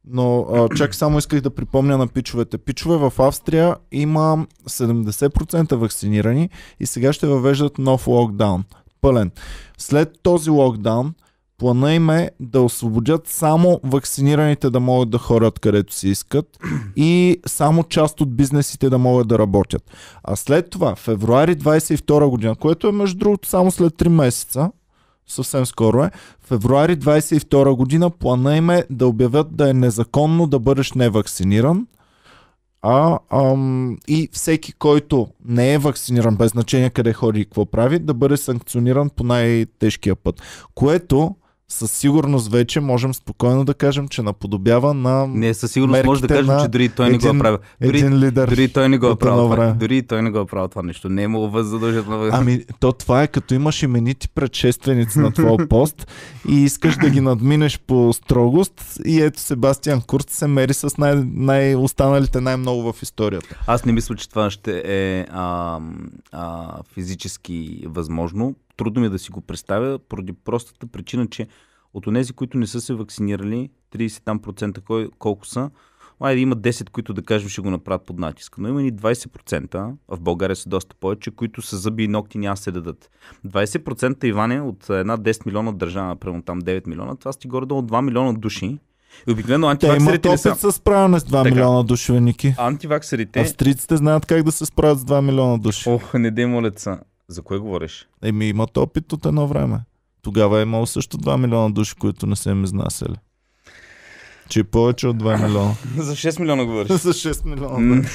Но 0.07 0.47
чак 0.77 0.95
само 0.95 1.19
исках 1.19 1.41
да 1.41 1.51
припомня 1.51 1.99
на 1.99 2.09
пичовете. 2.09 2.59
Пичове 2.59 2.97
в 2.97 3.13
Австрия 3.19 3.77
има 3.93 4.47
70% 4.69 5.75
вакцинирани 5.75 6.51
и 6.81 6.87
сега 6.87 7.13
ще 7.13 7.27
въвеждат 7.27 7.79
нов 7.79 8.07
локдаун. 8.07 8.65
Пълен. 9.01 9.31
След 9.79 10.11
този 10.23 10.51
локдаун 10.51 11.15
плана 11.59 11.95
им 11.95 12.11
е 12.11 12.31
да 12.41 12.63
освободят 12.63 13.29
само 13.29 13.81
вакцинираните 13.85 14.71
да 14.71 14.81
могат 14.81 15.11
да 15.11 15.19
ходят 15.19 15.59
където 15.59 15.95
си 15.95 16.09
искат 16.09 16.59
и 16.97 17.41
само 17.47 17.85
част 17.85 18.21
от 18.21 18.37
бизнесите 18.37 18.91
да 18.91 18.99
могат 18.99 19.29
да 19.29 19.39
работят. 19.39 19.83
А 20.25 20.37
след 20.37 20.71
това, 20.71 20.95
февруари 20.95 21.57
22 21.57 22.29
година, 22.29 22.55
което 22.55 22.89
е 22.89 22.93
между 22.93 23.19
другото 23.19 23.49
само 23.49 23.71
след 23.71 23.93
3 23.93 24.09
месеца, 24.09 24.71
съвсем 25.31 25.67
скоро 25.67 26.03
е, 26.05 26.11
февруари 26.41 26.97
22 26.97 27.77
година 27.77 28.11
плана 28.11 28.57
им 28.57 28.71
е 28.71 28.85
да 28.91 29.07
обявят 29.07 29.57
да 29.57 29.71
е 29.71 29.73
незаконно 29.73 30.47
да 30.47 30.59
бъдеш 30.59 30.93
невакциниран, 30.93 31.87
а, 32.83 33.19
ам, 33.31 33.99
и 34.09 34.29
всеки, 34.33 34.73
който 34.73 35.29
не 35.45 35.75
е 35.75 35.79
вакциниран, 35.79 36.37
без 36.37 36.51
значение 36.51 36.91
къде 36.91 37.13
ходи 37.13 37.41
и 37.41 37.45
какво 37.45 37.67
прави, 37.67 37.99
да 37.99 38.15
бъде 38.15 38.37
санкциониран 38.37 39.11
по 39.11 39.25
най-тежкия 39.25 40.17
път. 40.17 40.43
Което 40.75 41.35
със 41.71 41.91
сигурност 41.93 42.51
вече 42.53 42.81
можем 42.81 43.15
спокойно 43.15 43.65
да 43.65 43.75
кажем, 43.75 44.09
че 44.09 44.23
наподобява 44.23 44.95
на 44.95 45.27
Не, 45.27 45.55
със 45.55 45.73
сигурност 45.73 46.05
може 46.05 46.21
да 46.23 46.29
кажем, 46.29 46.47
на 46.47 46.63
че 46.63 46.69
дори 46.69 46.89
той 46.89 47.11
не 47.11 47.19
го 47.19 47.29
е 47.29 47.39
правил. 47.39 47.59
Дори, 47.83 47.99
един 47.99 48.19
лидер. 48.19 48.49
дори 48.49 48.69
той 48.69 48.89
не 48.89 48.99
го 48.99 49.07
е 49.07 49.17
правил. 49.17 49.51
Това, 49.51 49.73
дори 49.73 50.03
той 50.03 50.23
не 50.23 50.31
го 50.31 50.39
е 50.39 50.47
правил 50.47 50.69
това 50.69 50.83
нещо. 50.83 51.09
Не 51.09 51.23
е 51.23 51.25
имало 51.25 51.63
задължително. 51.63 52.29
Ами, 52.33 52.65
то 52.81 52.93
това 52.93 53.23
е 53.23 53.27
като 53.27 53.55
имаш 53.55 53.83
именити 53.83 54.29
предшественици 54.29 55.19
на 55.19 55.33
твоя 55.33 55.57
пост 55.69 56.07
и 56.49 56.55
искаш 56.55 56.97
да 56.97 57.11
ги 57.11 57.21
надминеш 57.21 57.81
по 57.87 58.13
строгост 58.13 58.99
и 59.07 59.21
ето 59.21 59.41
Себастиан 59.41 60.03
Курт 60.03 60.31
се 60.31 60.47
мери 60.47 60.75
с 60.75 60.99
най- 60.99 61.25
най- 61.35 61.77
останалите 61.77 62.41
най-много 62.41 62.93
в 62.93 63.03
историята. 63.03 63.61
Аз 63.67 63.85
не 63.85 63.93
мисля, 63.93 64.17
че 64.17 64.29
това 64.29 64.51
ще 64.51 64.83
е 64.85 65.27
а, 65.31 65.79
а, 66.33 66.73
физически 66.95 67.85
възможно. 67.87 68.55
Трудно 68.81 69.01
ми 69.01 69.07
е 69.07 69.11
да 69.11 69.19
си 69.19 69.31
го 69.31 69.41
представя, 69.41 69.99
поради 69.99 70.33
простата 70.33 70.87
причина, 70.87 71.27
че 71.27 71.47
от 71.95 72.07
онези, 72.07 72.33
които 72.33 72.59
не 72.59 72.67
са 72.67 72.81
се 72.81 72.95
вакцинирали, 72.95 73.69
30 73.97 74.23
там 74.25 74.39
процента 74.39 74.81
кой, 74.81 75.09
колко 75.19 75.47
са, 75.47 75.71
Айде 76.21 76.41
има 76.41 76.57
10, 76.57 76.91
които 76.91 77.15
да 77.15 77.23
кажем 77.23 77.49
ще 77.49 77.61
го 77.61 77.71
направят 77.71 78.07
под 78.07 78.19
натиск, 78.19 78.59
но 78.59 78.69
има 78.69 78.83
и 78.83 78.93
20%, 78.93 79.75
а 80.09 80.17
в 80.17 80.21
България 80.21 80.57
са 80.57 80.69
доста 80.69 80.97
повече, 81.01 81.31
които 81.31 81.63
са 81.63 81.77
зъби 81.77 82.05
и 82.05 82.09
ногти 82.09 82.39
няма 82.39 82.57
се 82.57 82.73
дадат. 82.73 83.11
20% 83.47 84.25
Иване 84.25 84.61
от 84.61 84.91
една 84.91 85.19
10 85.19 85.47
милиона 85.47 85.73
държава, 85.73 86.17
примерно 86.17 86.43
там 86.43 86.63
9 86.63 86.87
милиона, 86.87 87.17
това 87.17 87.33
сти 87.33 87.49
горе 87.49 87.67
от 87.71 87.91
2 87.91 88.01
милиона 88.05 88.33
души. 88.33 88.79
И 89.29 89.33
обикновено 89.33 89.77
Те 89.79 89.87
имат 89.87 89.99
антиваксерите 89.99 90.29
опит 90.29 90.61
са. 90.61 90.73
с 90.73 90.77
справяне 90.77 91.21
с 91.21 91.25
2 91.25 91.31
Така. 91.43 91.55
милиона 91.55 91.83
души, 91.83 92.13
Ники. 92.13 92.55
Антиваксерите... 92.59 93.41
Австрийците 93.41 93.97
знаят 93.97 94.27
как 94.27 94.43
да 94.43 94.53
се 94.53 94.67
справят 94.67 94.99
с 94.99 95.05
2 95.05 95.21
милиона 95.21 95.59
души. 95.59 95.89
Ох, 95.89 96.15
не 96.15 96.31
дей 96.31 96.47
молеца. 96.47 97.01
За 97.31 97.43
кое 97.43 97.59
говориш? 97.59 98.09
Еми 98.23 98.49
имат 98.49 98.77
опит 98.77 99.13
от 99.13 99.27
едно 99.27 99.47
време. 99.47 99.81
Тогава 100.23 100.59
е 100.59 100.63
имало 100.63 100.87
също 100.87 101.19
2 101.19 101.37
милиона 101.37 101.71
души, 101.71 101.95
които 101.95 102.27
не 102.27 102.37
са 102.37 102.51
им 102.51 102.65
изнасяли. 102.65 103.17
Че 104.49 104.65
повече 104.65 105.09
от 105.09 105.23
2 105.23 105.43
милиона. 105.43 105.75
За 105.97 106.13
6 106.13 106.41
милиона 106.41 106.65
говориш. 106.65 106.89
За 106.93 107.13
6 107.13 107.45
милиона. 107.45 108.03
Да. 108.03 108.09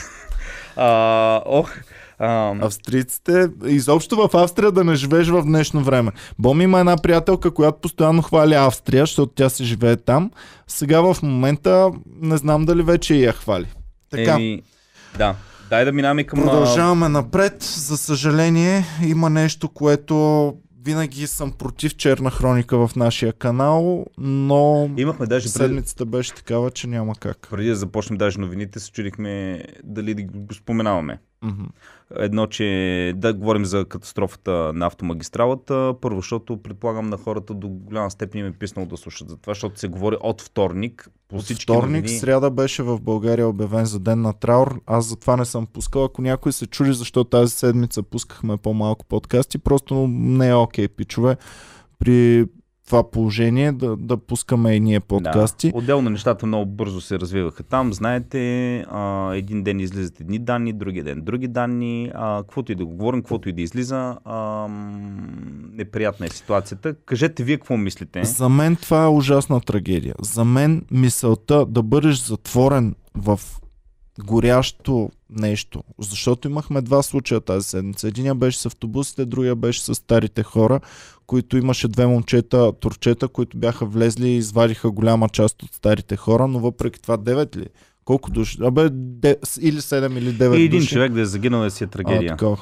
а, 0.75 1.41
ох, 1.45 1.71
а, 2.19 2.55
Австрийците, 2.65 3.49
изобщо 3.65 4.15
в 4.15 4.29
Австрия 4.33 4.71
да 4.71 4.83
не 4.83 4.95
живееш 4.95 5.27
в 5.27 5.41
днешно 5.41 5.83
време. 5.83 6.11
Бом 6.39 6.61
има 6.61 6.79
една 6.79 6.97
приятелка, 6.97 7.53
която 7.53 7.79
постоянно 7.81 8.21
хвали 8.21 8.53
Австрия, 8.53 9.03
защото 9.03 9.33
тя 9.35 9.49
се 9.49 9.63
живее 9.63 9.95
там. 9.97 10.31
Сега 10.67 11.01
в 11.01 11.17
момента 11.23 11.91
не 12.21 12.37
знам 12.37 12.65
дали 12.65 12.83
вече 12.83 13.15
я 13.15 13.33
хвали. 13.33 13.67
Така, 14.09 14.33
еми, 14.33 14.61
да. 15.17 15.35
Дай 15.69 15.85
да 15.85 15.91
минаваме 15.91 16.23
към... 16.23 16.39
продължаваме 16.43 17.09
напред. 17.09 17.63
За 17.63 17.97
съжаление, 17.97 18.85
има 19.07 19.29
нещо, 19.29 19.69
което 19.69 20.53
винаги 20.85 21.27
съм 21.27 21.51
против 21.51 21.95
черна 21.95 22.31
хроника 22.31 22.87
в 22.87 22.95
нашия 22.95 23.33
канал, 23.33 24.05
но 24.17 24.89
Имахме 24.97 25.25
даже 25.25 25.43
преди, 25.43 25.51
седмицата 25.51 26.05
беше 26.05 26.33
такава, 26.33 26.71
че 26.71 26.87
няма 26.87 27.15
как. 27.15 27.47
преди 27.51 27.69
да 27.69 27.75
започнем 27.75 28.17
даже 28.17 28.39
новините, 28.39 28.79
се 28.79 28.91
чудихме 28.91 29.63
дали 29.83 30.13
да 30.13 30.23
го 30.23 30.53
споменаваме. 30.53 31.19
Мгм. 31.41 31.63
Едно, 32.19 32.47
че 32.47 33.13
да 33.15 33.33
говорим 33.33 33.65
за 33.65 33.85
катастрофата 33.85 34.71
на 34.73 34.85
автомагистралата. 34.85 35.93
Първо, 36.01 36.21
защото 36.21 36.57
предполагам 36.57 37.09
на 37.09 37.17
хората 37.17 37.53
до 37.53 37.67
голяма 37.67 38.11
степен 38.11 38.41
им 38.41 38.47
е 38.47 38.51
писнало 38.51 38.87
да 38.87 38.97
слушат 38.97 39.29
за 39.29 39.37
това, 39.37 39.51
защото 39.51 39.79
се 39.79 39.87
говори 39.87 40.17
от 40.21 40.41
вторник. 40.41 41.09
По 41.27 41.35
От 41.35 41.45
вторник, 41.45 42.03
новини. 42.03 42.19
сряда 42.19 42.51
беше 42.51 42.83
в 42.83 43.01
България 43.01 43.47
обявен 43.47 43.85
за 43.85 43.99
ден 43.99 44.21
на 44.21 44.33
траур. 44.33 44.81
Аз 44.85 45.05
затова 45.05 45.37
не 45.37 45.45
съм 45.45 45.67
пускал. 45.67 46.03
Ако 46.03 46.21
някой 46.21 46.51
се 46.51 46.67
чуди 46.67 46.93
защо 46.93 47.23
тази 47.23 47.51
седмица 47.51 48.03
пускахме 48.03 48.57
по-малко 48.57 49.05
подкасти, 49.05 49.57
просто 49.57 50.07
не 50.07 50.49
е 50.49 50.55
окей, 50.55 50.87
пичове. 50.87 51.37
При 51.99 52.45
това 52.85 53.11
положение 53.11 53.71
да, 53.71 53.95
да 53.95 54.17
пускаме 54.17 54.73
и 54.73 54.79
ние 54.79 54.99
подкасти. 54.99 55.71
Да. 55.71 55.77
Отделно 55.77 56.09
нещата 56.09 56.45
много 56.45 56.65
бързо 56.65 57.01
се 57.01 57.19
развиваха 57.19 57.63
там. 57.63 57.93
Знаете, 57.93 58.79
а, 58.79 59.31
един 59.35 59.63
ден 59.63 59.79
излизат 59.79 60.19
едни 60.19 60.39
данни, 60.39 60.73
другия 60.73 61.03
ден 61.03 61.21
други 61.21 61.47
данни. 61.47 62.11
А, 62.15 62.43
каквото 62.43 62.71
и 62.71 62.75
да 62.75 62.85
го 62.85 62.91
говорим, 62.91 63.21
каквото 63.21 63.49
и 63.49 63.53
да 63.53 63.61
излиза, 63.61 64.17
а, 64.25 64.67
неприятна 65.71 66.25
е 66.25 66.29
ситуацията. 66.29 66.93
Кажете 66.93 67.43
вие 67.43 67.57
какво 67.57 67.77
мислите. 67.77 68.23
За 68.23 68.49
мен 68.49 68.75
това 68.75 69.03
е 69.03 69.07
ужасна 69.07 69.61
трагедия. 69.61 70.15
За 70.21 70.45
мен 70.45 70.85
мисълта 70.91 71.65
да 71.65 71.83
бъдеш 71.83 72.17
затворен 72.17 72.95
в 73.15 73.39
горящо 74.23 75.09
нещо. 75.29 75.83
Защото 75.99 76.47
имахме 76.47 76.81
два 76.81 77.01
случая 77.03 77.41
тази 77.41 77.67
седмица. 77.67 78.07
Единия 78.07 78.35
беше 78.35 78.59
с 78.59 78.65
автобусите, 78.65 79.25
другия 79.25 79.55
беше 79.55 79.81
с 79.81 79.95
старите 79.95 80.43
хора, 80.43 80.79
които 81.27 81.57
имаше 81.57 81.87
две 81.87 82.07
момчета, 82.07 82.71
турчета, 82.73 83.27
които 83.27 83.57
бяха 83.57 83.85
влезли 83.85 84.29
и 84.29 84.37
извадиха 84.37 84.91
голяма 84.91 85.29
част 85.29 85.63
от 85.63 85.73
старите 85.73 86.15
хора, 86.15 86.47
но 86.47 86.59
въпреки 86.59 87.01
това 87.01 87.17
9 87.17 87.55
ли? 87.55 87.65
Колко 88.05 88.31
души? 88.31 88.57
Абе, 88.61 88.89
де, 88.91 89.37
или 89.61 89.77
7 89.77 90.17
или 90.17 90.29
9 90.29 90.57
И 90.57 90.63
един 90.63 90.79
души. 90.79 90.89
човек 90.89 91.11
да 91.13 91.21
е 91.21 91.25
загинал 91.25 91.61
да 91.61 91.71
си 91.71 91.83
е 91.83 91.85
А, 91.85 91.89
трагедия. 91.89 92.31
такова. 92.31 92.57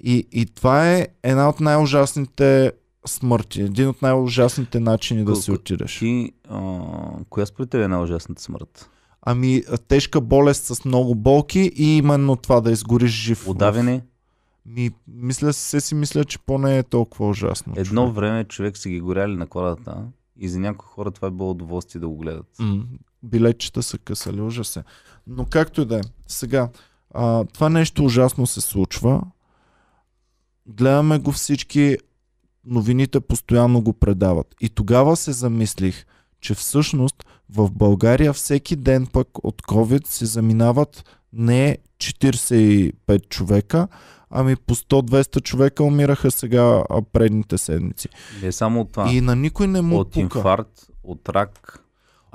и, 0.00 0.26
и 0.32 0.46
това 0.46 0.90
е 0.90 1.08
една 1.22 1.48
от 1.48 1.60
най-ужасните 1.60 2.72
смърти. 3.06 3.60
Един 3.60 3.88
от 3.88 4.02
най-ужасните 4.02 4.80
начини 4.80 5.24
да 5.24 5.32
Ко- 5.32 5.34
си 5.34 5.50
отидеш. 5.52 5.98
Ти, 5.98 6.32
а, 6.48 6.80
коя 7.30 7.46
според 7.46 7.70
теб 7.70 7.80
е 7.80 7.88
най-ужасната 7.88 8.42
смърт? 8.42 8.90
Ами, 9.22 9.62
а, 9.70 9.76
тежка 9.78 10.20
болест 10.20 10.64
с 10.66 10.84
много 10.84 11.14
болки 11.14 11.72
и 11.76 11.96
именно 11.96 12.36
това 12.36 12.60
да 12.60 12.70
изгориш 12.70 13.10
жив. 13.12 13.38
в- 13.40 13.48
Ми, 14.66 14.90
мисля, 15.08 15.52
се 15.52 15.80
си 15.80 15.94
мисля, 15.94 16.24
че 16.24 16.38
поне 16.38 16.78
е 16.78 16.82
толкова 16.82 17.28
ужасно. 17.28 17.74
Едно 17.76 18.02
човек. 18.02 18.16
време 18.16 18.44
човек 18.44 18.76
са 18.76 18.88
ги 18.88 19.00
горяли 19.00 19.36
на 19.36 19.46
кладата 19.46 20.04
и 20.36 20.48
за 20.48 20.60
някои 20.60 20.86
хора 20.88 21.10
това 21.10 21.28
е 21.28 21.30
било 21.30 21.50
удоволствие 21.50 22.00
да 22.00 22.08
го 22.08 22.16
гледат. 22.16 22.46
М, 22.58 22.84
билетчета 23.22 23.82
са 23.82 23.98
късали, 23.98 24.40
ужас 24.40 24.76
е. 24.76 24.84
Но 25.26 25.44
както 25.44 25.80
и 25.80 25.84
да 25.84 25.96
е. 25.96 26.00
Сега, 26.26 26.68
а, 27.14 27.44
това 27.44 27.68
нещо 27.68 28.04
ужасно 28.04 28.46
се 28.46 28.60
случва. 28.60 29.22
Гледаме 30.66 31.18
го 31.18 31.32
всички, 31.32 31.98
новините 32.64 33.20
постоянно 33.20 33.82
го 33.82 33.92
предават. 33.92 34.54
И 34.60 34.68
тогава 34.68 35.16
се 35.16 35.32
замислих, 35.32 36.06
че 36.40 36.54
всъщност 36.54 37.24
в 37.50 37.70
България 37.70 38.32
всеки 38.32 38.76
ден 38.76 39.06
пък 39.12 39.28
от 39.44 39.62
COVID 39.62 40.06
се 40.06 40.26
заминават 40.26 41.20
не 41.32 41.78
45 41.98 43.28
човека, 43.28 43.88
ами 44.34 44.56
по 44.56 44.74
100-200 44.74 45.42
човека 45.42 45.84
умираха 45.84 46.30
сега 46.30 46.84
а, 46.90 47.02
предните 47.02 47.58
седмици. 47.58 48.08
Не 48.42 48.52
само 48.52 48.80
от 48.80 48.90
това. 48.90 49.10
И 49.12 49.20
на 49.20 49.36
никой 49.36 49.66
не 49.66 49.82
му 49.82 49.98
от 49.98 50.10
пука. 50.10 50.20
инфаркт, 50.38 50.80
от 51.04 51.28
рак. 51.28 51.80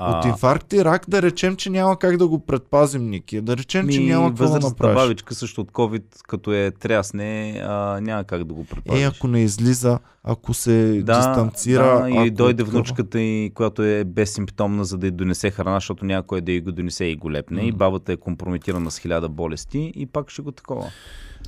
От 0.01 0.25
инфаркт 0.25 0.73
и 0.73 0.85
рак 0.85 1.05
да 1.07 1.21
речем, 1.21 1.55
че 1.55 1.69
няма 1.69 1.99
как 1.99 2.17
да 2.17 2.27
го 2.27 2.39
предпазим, 2.39 3.09
Ники. 3.09 3.41
Да 3.41 3.57
речем, 3.57 3.87
че 3.89 3.99
ми, 3.99 4.05
няма 4.05 4.29
какво 4.29 4.47
да 4.49 4.59
направиш. 4.59 4.95
бабичка 4.95 5.35
също 5.35 5.61
от 5.61 5.71
COVID, 5.71 6.03
като 6.27 6.53
е 6.53 6.71
трясне, 6.71 7.61
а, 7.65 7.99
няма 8.01 8.23
как 8.23 8.43
да 8.43 8.53
го 8.53 8.65
предпазиш. 8.65 9.03
Е, 9.03 9.05
ако 9.05 9.27
не 9.27 9.41
излиза, 9.41 9.99
ако 10.23 10.53
се 10.53 11.01
да, 11.03 11.17
дистанцира. 11.17 12.01
да, 12.01 12.09
и 12.09 12.13
ако 12.13 12.21
е 12.21 12.29
дойде 12.29 12.57
такова. 12.57 12.71
внучката 12.77 13.21
и 13.21 13.51
която 13.55 13.83
е 13.83 14.03
безсимптомна, 14.03 14.85
за 14.85 14.97
да 14.97 15.07
й 15.07 15.11
донесе 15.11 15.51
храна, 15.51 15.77
защото 15.77 16.05
някой 16.05 16.41
да 16.41 16.51
й 16.51 16.61
го 16.61 16.71
донесе 16.71 17.05
и 17.05 17.15
го 17.15 17.31
лепне. 17.31 17.61
И 17.61 17.71
М. 17.71 17.77
бабата 17.77 18.13
е 18.13 18.17
компрометирана 18.17 18.91
с 18.91 18.99
хиляда 18.99 19.29
болести 19.29 19.91
и 19.95 20.05
пак 20.05 20.29
ще 20.29 20.41
го 20.41 20.51
такова. 20.51 20.85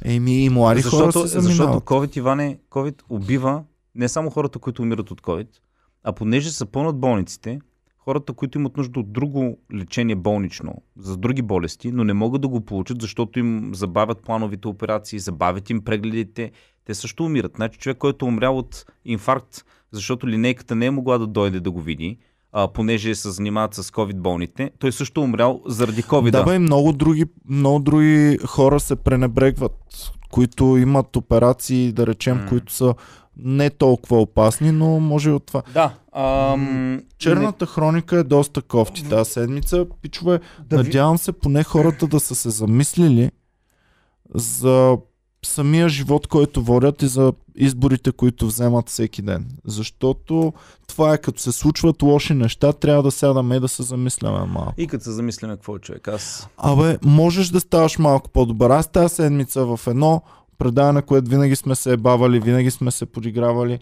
Еми, 0.06 0.46
и 0.46 0.50
млади 0.50 0.82
хора 0.82 1.06
защото, 1.06 1.28
се 1.28 1.40
защото 1.40 1.56
заминават. 1.56 1.84
COVID, 1.84 2.18
Иване, 2.18 2.60
COVID 2.70 3.02
убива 3.10 3.64
не 3.96 4.10
само 4.10 4.30
хората, 4.30 4.60
които 4.60 4.82
умират 4.82 5.12
от 5.12 5.22
COVID, 5.22 5.48
а 6.04 6.14
понеже 6.14 6.52
са 6.52 6.66
пълнат 6.66 7.00
болниците, 7.00 7.60
хората, 7.98 8.34
които 8.34 8.58
имат 8.58 8.78
нужда 8.78 9.00
от 9.00 9.14
друго 9.14 9.58
лечение 9.74 10.16
болнично, 10.16 10.82
за 10.98 11.18
други 11.18 11.42
болести, 11.42 11.92
но 11.92 12.04
не 12.04 12.14
могат 12.14 12.42
да 12.42 12.48
го 12.48 12.62
получат, 12.62 13.02
защото 13.02 13.40
им 13.40 13.72
забавят 13.74 14.24
плановите 14.24 14.68
операции, 14.68 15.20
забавят 15.20 15.70
им 15.70 15.84
прегледите, 15.84 16.52
те 16.86 16.94
също 16.94 17.26
умират. 17.26 17.52
Значи 17.56 17.80
човек, 17.80 17.98
който 17.98 18.26
е 18.26 18.30
умрял 18.30 18.58
от 18.58 18.86
инфаркт, 19.06 19.66
защото 19.92 20.28
линейката 20.28 20.76
не 20.76 20.86
е 20.86 20.92
могла 20.92 21.18
да 21.18 21.28
дойде 21.28 21.60
да 21.60 21.72
го 21.72 21.82
види, 21.82 22.18
а, 22.54 22.68
понеже 22.68 23.16
се 23.16 23.32
занимават 23.32 23.74
с 23.74 23.84
COVID 23.84 24.16
болните, 24.16 24.72
той 24.80 24.92
също 24.92 25.22
е 25.22 25.24
умрял 25.24 25.62
заради 25.66 26.04
COVID. 26.04 26.32
Да, 26.32 26.44
бе, 26.44 26.56
и 26.56 26.60
много 26.60 26.94
други, 26.94 27.26
много 27.46 27.80
други 27.80 28.38
хора 28.40 28.80
се 28.80 28.96
пренебрегват, 28.96 29.78
които 30.32 30.78
имат 30.78 31.16
операции, 31.16 31.92
да 31.92 32.08
речем, 32.08 32.38
М. 32.38 32.46
които 32.48 32.74
са 32.74 32.94
не 33.38 33.70
толкова 33.70 34.18
опасни, 34.18 34.72
но 34.72 35.00
може 35.00 35.30
и 35.30 35.34
от 35.34 35.46
това. 35.46 35.62
да 35.74 35.94
ам, 36.14 37.02
Черната 37.18 37.66
хроника 37.66 38.18
е 38.18 38.24
доста 38.24 38.62
кофти 38.62 39.10
тази 39.10 39.32
седмица. 39.32 39.86
Пичове, 40.02 40.40
Да 40.62 40.78
ви- 40.78 40.84
надявам 40.84 41.18
се 41.18 41.32
поне 41.32 41.64
хората 41.64 42.08
да 42.08 42.20
са 42.20 42.36
се 42.36 42.50
замислили 42.50 43.32
за 44.36 44.98
самия 45.46 45.90
живот, 45.90 46.28
който 46.28 46.62
водят 46.62 47.02
и 47.02 47.08
за 47.08 47.34
изборите, 47.56 48.12
които 48.12 48.48
вземат 48.48 48.90
всеки 48.90 49.22
ден. 49.22 49.46
Защото 49.66 50.54
това 50.88 51.14
е 51.14 51.18
като 51.18 51.42
се 51.42 51.52
случват 51.52 52.04
лоши 52.04 52.34
неща, 52.34 52.74
трябва 52.74 53.04
да 53.04 53.12
сядаме 53.12 53.56
и 53.56 53.60
да 53.60 53.68
се 53.68 53.84
замисляме 53.84 54.46
малко. 54.46 54.74
И 54.78 54.88
като 54.88 55.04
се 55.04 55.12
замисляме 55.12 55.56
какво 55.56 55.76
е 55.76 55.80
човек, 55.80 56.08
аз 56.08 56.48
Абе, 56.58 56.98
можеш 57.06 57.50
да 57.50 57.60
ставаш 57.60 57.98
малко 57.98 58.30
по-добър. 58.30 58.70
Аз 58.70 58.92
тази 58.92 59.16
седмица 59.16 59.66
в 59.66 59.80
едно 59.88 60.22
предаване, 60.58 61.02
което 61.02 61.30
винаги 61.30 61.56
сме 61.56 61.76
се 61.76 61.94
ебавали, 61.94 62.40
винаги 62.40 62.72
сме 62.72 62.92
се 62.92 63.06
подигравали, 63.06 63.80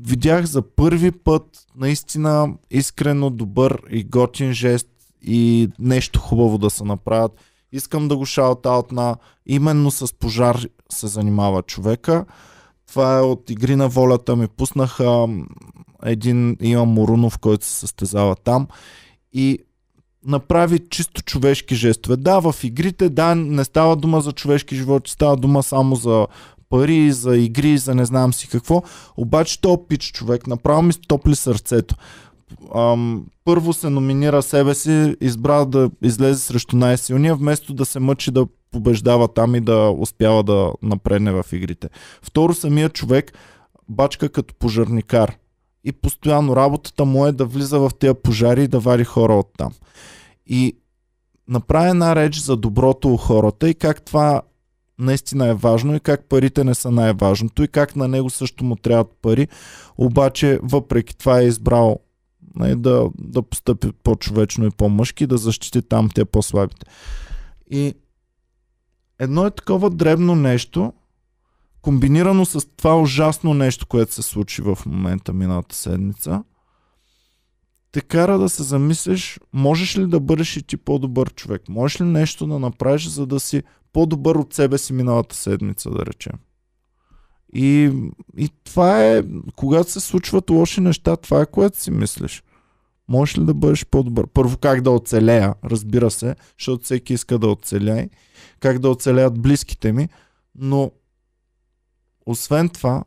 видях 0.00 0.44
за 0.44 0.62
първи 0.62 1.10
път 1.10 1.42
наистина 1.76 2.54
искрено 2.70 3.30
добър 3.30 3.82
и 3.90 4.04
готин 4.04 4.52
жест 4.52 4.88
и 5.22 5.68
нещо 5.78 6.20
хубаво 6.20 6.58
да 6.58 6.70
се 6.70 6.84
направят. 6.84 7.32
Искам 7.74 8.08
да 8.08 8.16
го 8.16 8.26
шаут 8.26 8.66
на 8.92 9.16
именно 9.46 9.90
с 9.90 10.14
пожар 10.14 10.60
се 10.92 11.06
занимава 11.06 11.62
човека. 11.62 12.24
Това 12.88 13.18
е 13.18 13.20
от 13.20 13.50
Игри 13.50 13.76
на 13.76 13.88
волята 13.88 14.36
ми 14.36 14.48
пуснаха 14.48 15.26
един 16.04 16.56
Имам 16.60 16.88
Морунов, 16.88 17.38
който 17.38 17.64
се 17.64 17.72
състезава 17.72 18.36
там 18.36 18.68
и 19.32 19.58
направи 20.26 20.78
чисто 20.90 21.22
човешки 21.22 21.74
жестове. 21.74 22.16
Да, 22.16 22.40
в 22.40 22.54
игрите, 22.64 23.08
да, 23.08 23.34
не 23.34 23.64
става 23.64 23.96
дума 23.96 24.20
за 24.20 24.32
човешки 24.32 24.76
животи, 24.76 25.10
става 25.10 25.36
дума 25.36 25.62
само 25.62 25.96
за 25.96 26.26
пари, 26.70 27.12
за 27.12 27.36
игри, 27.36 27.78
за 27.78 27.94
не 27.94 28.04
знам 28.04 28.32
си 28.32 28.48
какво. 28.48 28.82
Обаче 29.16 29.60
то 29.60 29.86
пич 29.88 30.12
човек, 30.12 30.46
направо 30.46 30.82
ми 30.82 30.92
стопли 30.92 31.36
сърцето. 31.36 31.94
Ам, 32.74 33.26
първо 33.44 33.72
се 33.72 33.90
номинира 33.90 34.42
себе 34.42 34.74
си, 34.74 35.16
избра 35.20 35.64
да 35.64 35.90
излезе 36.02 36.40
срещу 36.40 36.76
най-силния, 36.76 37.34
вместо 37.34 37.74
да 37.74 37.84
се 37.84 38.00
мъчи 38.00 38.30
да 38.30 38.46
побеждава 38.70 39.28
там 39.28 39.54
и 39.54 39.60
да 39.60 39.94
успява 39.98 40.42
да 40.42 40.72
напредне 40.82 41.32
в 41.32 41.44
игрите. 41.52 41.88
Второ, 42.22 42.54
самия 42.54 42.88
човек 42.88 43.38
бачка 43.88 44.28
като 44.28 44.54
пожарникар. 44.54 45.36
И 45.84 45.92
постоянно 45.92 46.56
работата 46.56 47.04
му 47.04 47.26
е 47.26 47.32
да 47.32 47.44
влиза 47.44 47.78
в 47.78 47.90
тези 47.98 48.14
пожари 48.22 48.64
и 48.64 48.68
да 48.68 48.78
вади 48.78 49.04
хора 49.04 49.34
от 49.34 49.50
там. 49.58 49.72
И 50.46 50.76
направи 51.48 51.90
една 51.90 52.16
реч 52.16 52.38
за 52.38 52.56
доброто 52.56 53.08
у 53.14 53.16
хората 53.16 53.68
и 53.70 53.74
как 53.74 54.02
това 54.02 54.42
наистина 54.98 55.48
е 55.48 55.54
важно 55.54 55.94
и 55.96 56.00
как 56.00 56.24
парите 56.28 56.64
не 56.64 56.74
са 56.74 56.90
най-важното 56.90 57.62
и 57.62 57.68
как 57.68 57.96
на 57.96 58.08
него 58.08 58.30
също 58.30 58.64
му 58.64 58.76
трябват 58.76 59.12
пари, 59.22 59.48
обаче 59.98 60.58
въпреки 60.62 61.16
това 61.16 61.40
е 61.40 61.44
избрал 61.44 61.98
нали, 62.56 62.76
да, 62.76 63.10
да 63.18 63.42
постъпи 63.42 63.92
по-човечно 63.92 64.66
и 64.66 64.70
по-мъжки, 64.70 65.26
да 65.26 65.38
защити 65.38 65.82
там 65.82 66.08
те 66.14 66.24
по-слабите. 66.24 66.86
И 67.70 67.94
едно 69.18 69.46
е 69.46 69.50
такова 69.50 69.90
дребно 69.90 70.34
нещо, 70.34 70.92
комбинирано 71.82 72.44
с 72.44 72.66
това 72.76 73.00
ужасно 73.00 73.54
нещо, 73.54 73.86
което 73.86 74.14
се 74.14 74.22
случи 74.22 74.62
в 74.62 74.78
момента 74.86 75.32
миналата 75.32 75.76
седмица, 75.76 76.44
те 77.92 78.00
кара 78.00 78.38
да 78.38 78.48
се 78.48 78.62
замислиш, 78.62 79.40
можеш 79.52 79.98
ли 79.98 80.06
да 80.06 80.20
бъдеш 80.20 80.56
и 80.56 80.62
ти 80.62 80.76
по-добър 80.76 81.34
човек? 81.34 81.62
Можеш 81.68 82.00
ли 82.00 82.04
нещо 82.04 82.46
да 82.46 82.58
направиш, 82.58 83.06
за 83.06 83.26
да 83.26 83.40
си 83.40 83.62
по-добър 83.92 84.36
от 84.36 84.54
себе 84.54 84.78
си 84.78 84.92
миналата 84.92 85.36
седмица, 85.36 85.90
да 85.90 86.06
речем? 86.06 86.32
И, 87.54 87.92
и 88.36 88.48
това 88.64 89.04
е, 89.04 89.22
когато 89.56 89.90
се 89.90 90.00
случват 90.00 90.50
лоши 90.50 90.80
неща, 90.80 91.16
това 91.16 91.40
е 91.42 91.46
което 91.46 91.80
си 91.80 91.90
мислиш. 91.90 92.42
Можеш 93.08 93.38
ли 93.38 93.44
да 93.44 93.54
бъдеш 93.54 93.86
по-добър? 93.86 94.26
Първо 94.26 94.58
как 94.58 94.80
да 94.80 94.90
оцелея, 94.90 95.54
разбира 95.64 96.10
се, 96.10 96.36
защото 96.58 96.84
всеки 96.84 97.12
иска 97.14 97.38
да 97.38 97.48
оцеляй. 97.48 98.08
Как 98.60 98.78
да 98.78 98.90
оцелеят 98.90 99.40
близките 99.40 99.92
ми, 99.92 100.08
но 100.54 100.90
освен 102.26 102.68
това, 102.68 103.04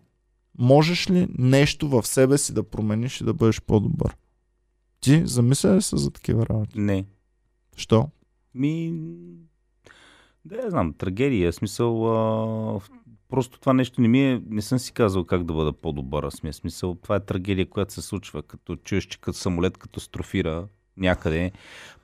можеш 0.58 1.10
ли 1.10 1.28
нещо 1.38 1.90
в 1.90 2.08
себе 2.08 2.38
си 2.38 2.54
да 2.54 2.64
промениш 2.64 3.22
и 3.22 3.24
да 3.24 3.34
бъдеш 3.34 3.62
по-добър? 3.62 4.16
Ти 5.02 5.26
замисля 5.26 5.76
ли 5.76 5.82
се 5.82 5.98
за 5.98 6.12
такива 6.12 6.46
работи? 6.46 6.80
не. 6.80 7.06
Що? 7.78 8.10
Ми, 8.56 8.94
да, 10.46 10.56
я 10.56 10.70
знам, 10.70 10.94
трагедия. 10.94 11.54
Смисъл, 11.54 12.10
а, 12.12 12.16
в- 12.80 12.90
просто 13.30 13.60
това 13.60 13.74
нещо 13.74 14.02
не 14.02 14.08
ми 14.08 14.32
е, 14.32 14.42
не 14.50 14.62
съм 14.62 14.80
си 14.80 14.94
казал 14.94 15.26
как 15.26 15.44
да 15.44 15.54
бъда 15.54 15.74
по-добър. 15.74 16.24
Аз 16.24 16.44
ми 16.44 16.50
е 16.50 16.54
смисъл, 16.54 16.96
това 16.96 17.16
е 17.16 17.26
трагедия, 17.26 17.70
която 17.70 17.94
се 17.94 18.02
случва, 18.02 18.44
като 18.44 18.76
чуеш, 18.76 19.04
че 19.04 19.22
като 19.22 19.38
самолет 19.38 19.78
катастрофира 19.78 20.68
някъде. 20.98 21.52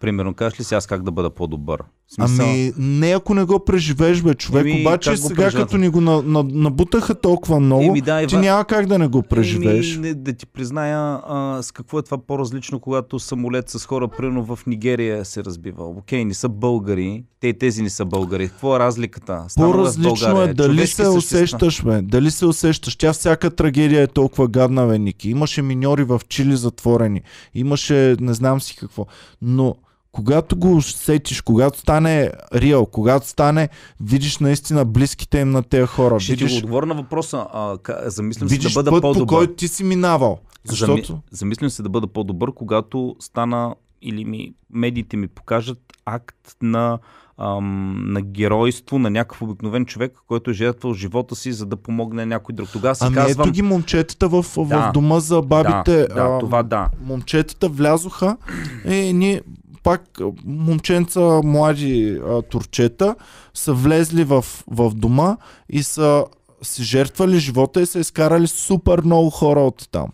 Примерно, 0.04 0.34
кажеш 0.34 0.60
ли 0.60 0.64
си 0.64 0.76
аз 0.76 0.88
как 0.88 1.04
да 1.04 1.12
бъда 1.12 1.30
по-добър? 1.30 1.84
Смисъл, 2.10 2.46
Ами, 2.46 2.72
не 2.78 3.10
ако 3.10 3.34
не 3.34 3.44
го 3.44 3.60
преживееш, 3.62 4.22
бе, 4.22 4.34
човек. 4.34 4.62
Еми, 4.62 4.82
Обаче 4.82 5.18
сега, 5.18 5.28
преживявате? 5.28 5.58
като 5.58 5.78
ни 5.78 5.90
го 5.90 6.02
на, 6.02 6.22
на, 6.22 6.44
набутаха 6.44 7.16
толкова 7.16 7.60
много, 7.60 7.84
Еми, 7.84 8.02
да, 8.02 8.20
ти 8.20 8.26
Иван- 8.26 8.42
няма 8.42 8.66
как 8.66 8.86
да 8.86 9.00
не 9.00 9.08
го 9.08 9.24
преживееш. 9.24 9.96
Еми, 9.96 10.08
не, 10.08 10.14
да 10.14 10.34
ти 10.34 10.46
призная 10.46 11.20
а, 11.28 11.60
с 11.62 11.72
какво 11.72 12.00
е 12.00 12.04
това 12.04 12.18
по-различно, 12.18 12.80
когато 12.80 13.20
самолет 13.20 13.70
с 13.70 13.86
хора, 13.86 14.08
примерно 14.08 14.46
в 14.46 14.60
Нигерия 14.68 15.26
се 15.26 15.44
разбива. 15.44 15.86
Окей, 15.86 16.26
не 16.26 16.34
са 16.34 16.50
българи, 16.50 17.24
те 17.40 17.54
тези 17.54 17.82
не 17.82 17.90
са 17.90 18.06
българи. 18.06 18.48
Какво 18.48 18.76
е 18.76 18.80
разликата? 18.80 19.46
Станало 19.48 19.74
в 19.74 19.76
По-различно 19.76 20.42
е 20.42 20.48
дали 20.48 20.68
Човешки 20.68 20.88
се 20.88 21.04
същества. 21.04 21.18
усещаш, 21.38 21.84
бе. 21.84 22.02
Дали 22.02 22.32
се 22.32 22.46
усещаш. 22.46 22.96
Тя 22.96 23.14
всяка 23.14 23.52
трагедия 23.52 24.04
е 24.04 24.08
толкова 24.08 24.48
гадна, 24.48 24.88
бе, 24.88 25.00
Ники. 25.00 25.30
Имаше 25.30 25.62
миньори 25.62 26.04
в 26.04 26.22
Чили 26.30 26.56
затворени. 26.56 27.22
Имаше 27.54 28.16
не 28.20 28.34
знам 28.34 28.62
си 28.62 28.76
какво. 28.76 29.06
Но 29.42 29.76
когато 30.14 30.56
го 30.56 30.76
усетиш, 30.76 31.42
когато 31.42 31.80
стане 31.80 32.32
реал, 32.56 32.86
когато 32.86 33.28
стане, 33.28 33.70
видиш 34.02 34.38
наистина 34.38 34.86
близките 34.86 35.40
им 35.40 35.52
на 35.52 35.64
тези 35.64 35.88
хора. 35.88 36.20
Ще 36.20 36.32
видиш, 36.32 36.52
ти 36.52 36.58
отговоря 36.58 36.86
на 36.86 36.94
въпроса. 36.94 37.48
А, 37.54 37.78
замислям 38.06 38.50
се 38.50 38.58
да 38.58 38.70
бъда 38.70 38.92
път, 38.92 39.02
по 39.02 39.14
по-добър. 39.14 39.28
който 39.28 39.54
ти 39.54 39.68
си 39.68 39.84
минавал. 39.84 40.40
Защото... 40.66 41.06
Зами... 41.08 41.20
Замислям 41.32 41.70
се 41.70 41.84
да 41.84 41.90
бъда 41.90 42.08
по-добър, 42.08 42.52
когато 42.54 43.16
стана 43.20 43.76
или 44.02 44.26
ми, 44.26 44.54
медиите 44.74 45.18
ми 45.18 45.28
покажат 45.28 45.80
акт 46.06 46.56
на, 46.62 47.00
ам, 47.38 48.06
на 48.14 48.22
геройство 48.22 49.00
на 49.00 49.10
някакъв 49.10 49.42
обикновен 49.42 49.86
човек, 49.86 50.14
който 50.28 50.52
е 50.52 50.54
жертвал 50.54 50.94
живота 50.94 51.36
си, 51.36 51.54
за 51.54 51.66
да 51.66 51.76
помогне 51.76 52.26
някой 52.26 52.56
друг. 52.56 52.70
Тогава 52.72 52.96
си 52.96 53.04
Ами 53.06 53.16
казвам... 53.16 53.48
ето 53.48 53.54
ги 53.54 53.62
момчетата 53.62 54.30
в, 54.30 54.44
в 54.44 54.68
Да. 54.68 54.92
дома 54.94 55.20
за 55.20 55.42
бабите. 55.42 56.08
Да, 56.08 56.14
да, 56.14 56.40
това 56.40 56.64
да. 56.64 56.90
момчетата 57.06 57.70
влязоха 57.70 58.38
и 58.86 59.14
ние 59.14 59.42
пак 59.84 60.20
момченца, 60.46 61.42
млади 61.44 62.22
а, 62.28 62.42
турчета 62.42 63.16
са 63.54 63.74
влезли 63.74 64.24
в, 64.24 64.46
в 64.68 64.94
дома 64.94 65.38
и 65.70 65.84
са 65.84 66.26
си 66.62 66.84
жертвали 66.84 67.40
живота 67.40 67.82
и 67.82 67.86
са 67.86 68.00
изкарали 68.00 68.48
супер 68.48 69.02
много 69.02 69.30
хора 69.30 69.60
от 69.60 69.88
там. 69.92 70.08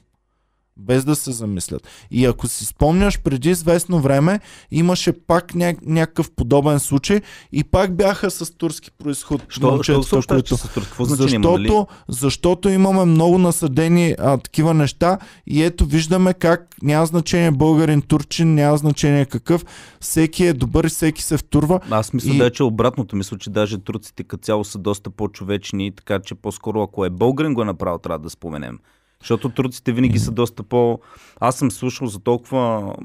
Без 0.79 1.05
да 1.05 1.15
се 1.15 1.31
замислят. 1.31 1.87
И 2.11 2.25
ако 2.25 2.47
си 2.47 2.65
спомняш, 2.65 3.19
преди 3.19 3.49
известно 3.49 3.99
време 3.99 4.39
имаше 4.71 5.11
пак 5.11 5.53
ня- 5.53 5.77
някакъв 5.85 6.31
подобен 6.31 6.79
случай 6.79 7.21
и 7.51 7.63
пак 7.63 7.95
бяха 7.95 8.31
с 8.31 8.57
турски 8.57 8.91
происход. 8.91 9.41
Що, 9.49 9.51
що 9.51 9.71
момчетата, 9.71 10.07
съобщаваш, 10.07 10.41
които... 10.41 10.57
с 10.57 10.61
турски? 10.61 10.89
Какво 10.89 11.05
има, 11.05 11.15
Защото, 11.15 11.51
нали? 11.51 11.85
защото 12.07 12.69
имаме 12.69 13.05
много 13.05 13.37
насъдени 13.37 14.15
а, 14.19 14.37
такива 14.37 14.73
неща 14.73 15.17
и 15.47 15.63
ето 15.63 15.85
виждаме 15.85 16.33
как 16.33 16.75
няма 16.81 17.05
значение 17.05 17.51
българин, 17.51 18.01
турчин, 18.01 18.53
няма 18.53 18.77
значение 18.77 19.25
какъв. 19.25 19.65
Всеки 19.99 20.45
е 20.45 20.53
добър 20.53 20.83
и 20.83 20.89
всеки 20.89 21.23
се 21.23 21.37
втурва. 21.37 21.79
Аз 21.91 22.13
мисля 22.13 22.33
И- 22.33 22.37
да 22.37 22.45
е, 22.45 22.51
че 22.51 22.63
обратното. 22.63 23.15
Мисля, 23.15 23.37
че 23.37 23.49
даже 23.49 23.77
турците 23.77 24.23
като 24.23 24.43
цяло 24.43 24.63
са 24.63 24.77
доста 24.79 25.09
по-човечни, 25.09 25.91
така 25.95 26.19
че 26.19 26.35
по-скоро 26.35 26.81
ако 26.81 27.05
е 27.05 27.09
българин 27.09 27.53
го 27.53 27.61
е 27.61 27.65
направил, 27.65 27.97
трябва 27.97 28.19
да 28.19 28.29
споменем. 28.29 28.79
Защото 29.21 29.49
турците 29.49 29.91
винаги 29.91 30.19
са 30.19 30.31
доста 30.31 30.63
по... 30.63 30.99
Аз 31.39 31.55
съм 31.55 31.71
слушал 31.71 32.07
за 32.07 32.19
толкова... 32.19 32.95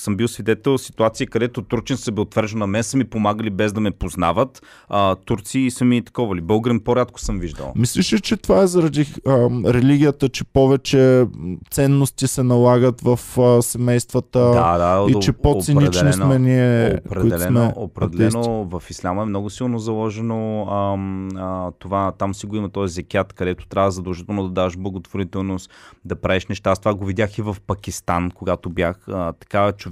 Съм 0.00 0.16
бил 0.16 0.28
свидетел 0.28 0.78
ситуации, 0.78 1.26
където 1.26 1.62
турчин 1.62 1.96
са 1.96 2.12
бил 2.12 2.24
твържен 2.24 2.58
на 2.58 2.66
мен, 2.66 2.82
са 2.82 2.96
ми 2.96 3.04
помагали 3.04 3.50
без 3.50 3.72
да 3.72 3.80
ме 3.80 3.90
познават. 3.90 4.62
А, 4.88 5.14
турци 5.14 5.70
са 5.70 5.84
ми 5.84 6.04
такова 6.04 6.36
ли. 6.36 6.40
Българин 6.40 6.80
по-рядко 6.80 7.20
съм 7.20 7.38
виждал. 7.38 7.72
Мислиш 7.76 8.12
ли, 8.12 8.20
че 8.20 8.36
това 8.36 8.62
е 8.62 8.66
заради 8.66 9.14
а, 9.26 9.50
религията, 9.74 10.28
че 10.28 10.44
повече 10.44 11.26
ценности 11.70 12.26
се 12.26 12.42
налагат 12.42 13.00
в 13.00 13.20
а, 13.38 13.62
семействата 13.62 14.38
Да, 14.38 14.78
да, 14.78 15.10
и 15.10 15.22
че 15.22 15.32
по-цинични 15.32 16.12
сме 16.12 16.38
ние, 16.38 16.90
които 16.90 17.08
Определено, 17.08 17.50
сме 17.50 17.60
атеисти? 17.60 17.80
определено 17.80 18.64
в 18.64 18.82
исляма 18.90 19.22
е 19.22 19.26
много 19.26 19.50
силно 19.50 19.78
заложено 19.78 20.62
ам, 20.62 21.28
а, 21.36 21.70
това, 21.78 22.12
там 22.18 22.34
си 22.34 22.46
го 22.46 22.56
има 22.56 22.68
този 22.68 22.94
зекят, 22.94 23.32
където 23.32 23.66
трябва 23.66 23.90
задължително 23.90 24.42
да 24.42 24.50
даваш 24.50 24.76
благотворителност, 24.76 25.70
да 26.04 26.16
правиш 26.16 26.46
неща. 26.46 26.70
Аз 26.70 26.78
това 26.78 26.94
го 26.94 27.04
видях 27.04 27.38
и 27.38 27.42
в 27.42 27.56
Пакистан, 27.66 28.30
когато 28.30 28.70
бях 28.70 29.08
а, 29.08 29.32
такава 29.32 29.72
човек. 29.72 29.89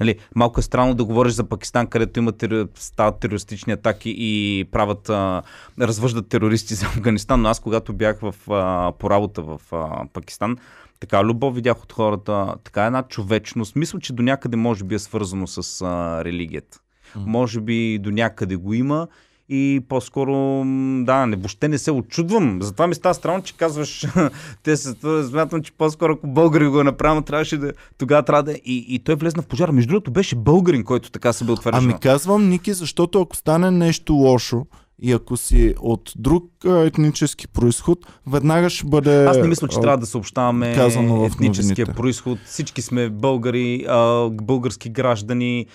Нали, 0.00 0.18
малко 0.34 0.60
е 0.60 0.62
странно 0.62 0.94
да 0.94 1.04
говориш 1.04 1.32
за 1.32 1.44
Пакистан, 1.44 1.86
където 1.86 2.18
има 2.18 2.32
тери... 2.32 2.66
стават 2.74 3.20
терористични 3.20 3.72
атаки 3.72 4.14
и 4.18 4.64
правят, 4.72 5.08
а, 5.10 5.42
развъждат 5.80 6.28
терористи 6.28 6.74
за 6.74 6.86
Афганистан, 6.96 7.42
но 7.42 7.48
аз 7.48 7.60
когато 7.60 7.92
бях 7.92 8.20
в, 8.20 8.34
а, 8.50 8.92
по 8.98 9.10
работа 9.10 9.42
в 9.42 9.60
а, 9.72 10.06
Пакистан, 10.12 10.56
така 11.00 11.24
любов 11.24 11.54
видях 11.54 11.82
от 11.82 11.92
хората, 11.92 12.54
така 12.64 12.84
една 12.84 13.02
човечност. 13.02 13.76
Мисля, 13.76 13.98
че 13.98 14.12
до 14.12 14.22
някъде 14.22 14.56
може 14.56 14.84
би 14.84 14.94
е 14.94 14.98
свързано 14.98 15.46
с 15.46 15.82
а, 15.82 16.24
религията. 16.24 16.78
Може 17.16 17.60
би 17.60 17.98
до 17.98 18.10
някъде 18.10 18.56
го 18.56 18.74
има 18.74 19.08
и 19.48 19.82
по-скоро, 19.88 20.62
да, 21.04 21.26
не, 21.26 21.36
въобще 21.36 21.68
не 21.68 21.78
се 21.78 21.90
очудвам. 21.90 22.58
Затова 22.62 22.86
ми 22.86 22.94
става 22.94 23.14
странно, 23.14 23.42
че 23.42 23.56
казваш, 23.56 24.06
те 24.62 24.76
се, 24.76 24.94
смятам, 25.28 25.62
че 25.62 25.72
по-скоро 25.72 26.12
ако 26.12 26.26
българи 26.26 26.66
го 26.66 26.84
направим, 26.84 27.22
трябваше 27.22 27.58
да, 27.58 27.72
тогава 27.98 28.22
трябва 28.22 28.42
да... 28.42 28.52
И, 28.52 28.86
и 28.88 28.98
той 28.98 29.14
влезна 29.14 29.42
в 29.42 29.46
пожара. 29.46 29.72
Между 29.72 29.88
другото 29.88 30.10
беше 30.10 30.36
българин, 30.36 30.84
който 30.84 31.10
така 31.10 31.32
се 31.32 31.44
бе 31.44 31.52
утвърждал. 31.52 31.84
Ами 31.84 32.00
казвам, 32.00 32.48
Ники, 32.48 32.72
защото 32.72 33.20
ако 33.20 33.36
стане 33.36 33.70
нещо 33.70 34.12
лошо 34.12 34.66
и 35.02 35.12
ако 35.12 35.36
си 35.36 35.74
от 35.80 36.12
друг 36.16 36.44
етнически 36.64 37.48
происход, 37.48 37.98
веднага 38.26 38.70
ще 38.70 38.86
бъде... 38.86 39.24
Аз 39.24 39.36
не 39.36 39.48
мисля, 39.48 39.68
че 39.68 39.80
трябва 39.80 39.98
да 39.98 40.06
съобщаваме 40.06 40.74
казано 40.74 41.16
в 41.16 41.26
етническия 41.26 41.86
происход. 41.86 42.38
Всички 42.46 42.82
сме 42.82 43.10
българи, 43.10 43.86
български 44.32 44.88
граждани. 44.88 45.66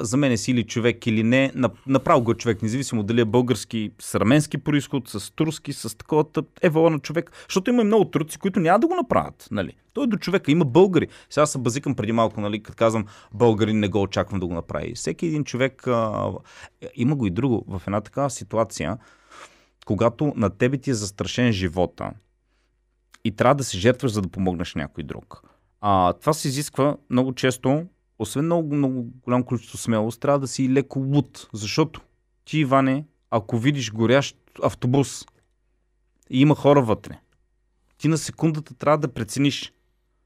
За 0.00 0.16
мен 0.16 0.32
е 0.32 0.36
си 0.36 0.50
или 0.50 0.64
човек 0.64 1.06
или 1.06 1.22
не. 1.22 1.52
На- 1.54 1.70
Направо 1.86 2.22
го 2.22 2.30
е 2.30 2.34
човек, 2.34 2.62
независимо 2.62 3.02
дали 3.02 3.20
е 3.20 3.24
български 3.24 3.90
с 4.00 4.14
арменски 4.14 4.58
происход, 4.58 5.08
с 5.08 5.32
турски, 5.32 5.72
с 5.72 5.96
такова. 5.98 6.24
Е 6.62 6.70
на 6.70 6.98
човек. 6.98 7.30
Защото 7.48 7.70
има 7.70 7.82
и 7.82 7.86
много 7.86 8.04
турци, 8.04 8.38
които 8.38 8.60
няма 8.60 8.78
да 8.78 8.86
го 8.86 8.94
направят. 8.94 9.48
Нали? 9.50 9.72
Той 9.92 10.04
е 10.04 10.06
до 10.06 10.16
човека. 10.16 10.50
Има 10.50 10.64
българи. 10.64 11.08
Сега 11.30 11.46
се 11.46 11.58
базикам 11.58 11.94
преди 11.94 12.12
малко, 12.12 12.40
нали, 12.40 12.62
като 12.62 12.76
казвам 12.76 13.04
българин, 13.34 13.80
не 13.80 13.88
го 13.88 14.02
очаквам 14.02 14.40
да 14.40 14.46
го 14.46 14.54
направи. 14.54 14.94
Всеки 14.94 15.26
един 15.26 15.44
човек. 15.44 15.86
А, 15.86 16.32
има 16.94 17.16
го 17.16 17.26
и 17.26 17.30
друго. 17.30 17.64
В 17.68 17.82
една 17.86 18.00
такава 18.00 18.30
ситуация, 18.30 18.98
когато 19.86 20.32
на 20.36 20.50
тебе 20.50 20.78
ти 20.78 20.90
е 20.90 20.94
застрашен 20.94 21.52
живота, 21.52 22.10
и 23.24 23.30
трябва 23.30 23.54
да 23.54 23.64
се 23.64 23.78
жертваш, 23.78 24.12
за 24.12 24.22
да 24.22 24.28
помогнеш 24.28 24.74
някой 24.74 25.04
друг. 25.04 25.42
А, 25.80 26.12
това 26.12 26.32
се 26.32 26.48
изисква 26.48 26.96
много 27.10 27.34
често, 27.34 27.86
освен 28.18 28.44
много, 28.44 28.74
много 28.74 29.06
голямо 29.22 29.44
количество 29.44 29.78
смелост, 29.78 30.20
трябва 30.20 30.38
да 30.38 30.48
си 30.48 30.70
леко 30.70 30.98
луд. 30.98 31.48
Защото 31.52 32.00
ти, 32.44 32.58
Иване, 32.58 33.04
ако 33.30 33.58
видиш 33.58 33.92
горящ 33.92 34.36
автобус 34.62 35.24
и 36.30 36.40
има 36.40 36.54
хора 36.54 36.82
вътре, 36.82 37.18
ти 37.98 38.08
на 38.08 38.18
секундата 38.18 38.74
трябва 38.74 38.98
да 38.98 39.12
прецениш. 39.12 39.72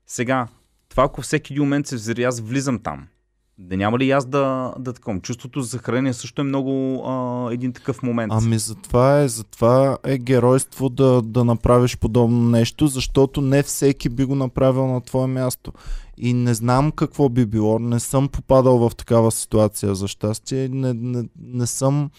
Сега, 0.07 0.49
това 0.89 1.05
ако 1.05 1.23
всеки 1.23 1.53
един 1.53 1.63
момент 1.63 1.87
се 1.87 1.97
взери, 1.97 2.25
аз 2.25 2.41
влизам 2.41 2.79
там. 2.79 3.07
Да 3.59 3.77
няма 3.77 3.99
ли 3.99 4.11
аз 4.11 4.27
да, 4.27 4.75
да 4.79 4.93
таком? 4.93 5.21
Чувството 5.21 5.61
за 5.61 5.69
съхранение 5.69 6.13
също 6.13 6.41
е 6.41 6.45
много 6.45 7.03
а, 7.07 7.49
един 7.53 7.73
такъв 7.73 8.03
момент. 8.03 8.33
Ами 8.37 8.59
затова 8.59 9.21
е, 9.21 9.29
затова 9.29 9.99
е 10.05 10.19
геройство 10.19 10.89
да, 10.89 11.23
да 11.23 11.45
направиш 11.45 11.99
подобно 11.99 12.51
нещо, 12.51 12.87
защото 12.87 13.41
не 13.41 13.63
всеки 13.63 14.09
би 14.09 14.25
го 14.25 14.35
направил 14.35 14.87
на 14.87 15.01
твое 15.01 15.27
място. 15.27 15.73
И 16.19 16.35
не 16.35 16.55
знам 16.55 16.93
какво 16.93 17.29
би 17.29 17.47
било, 17.47 17.79
не 17.79 18.01
съм 18.01 18.29
попадал 18.29 18.79
в 18.79 18.97
такава 18.97 19.33
ситуация 19.33 19.95
за 19.95 20.09
щастие, 20.09 20.69
не, 20.69 20.95
не, 20.95 21.25
не 21.43 21.67
съм, 21.67 22.11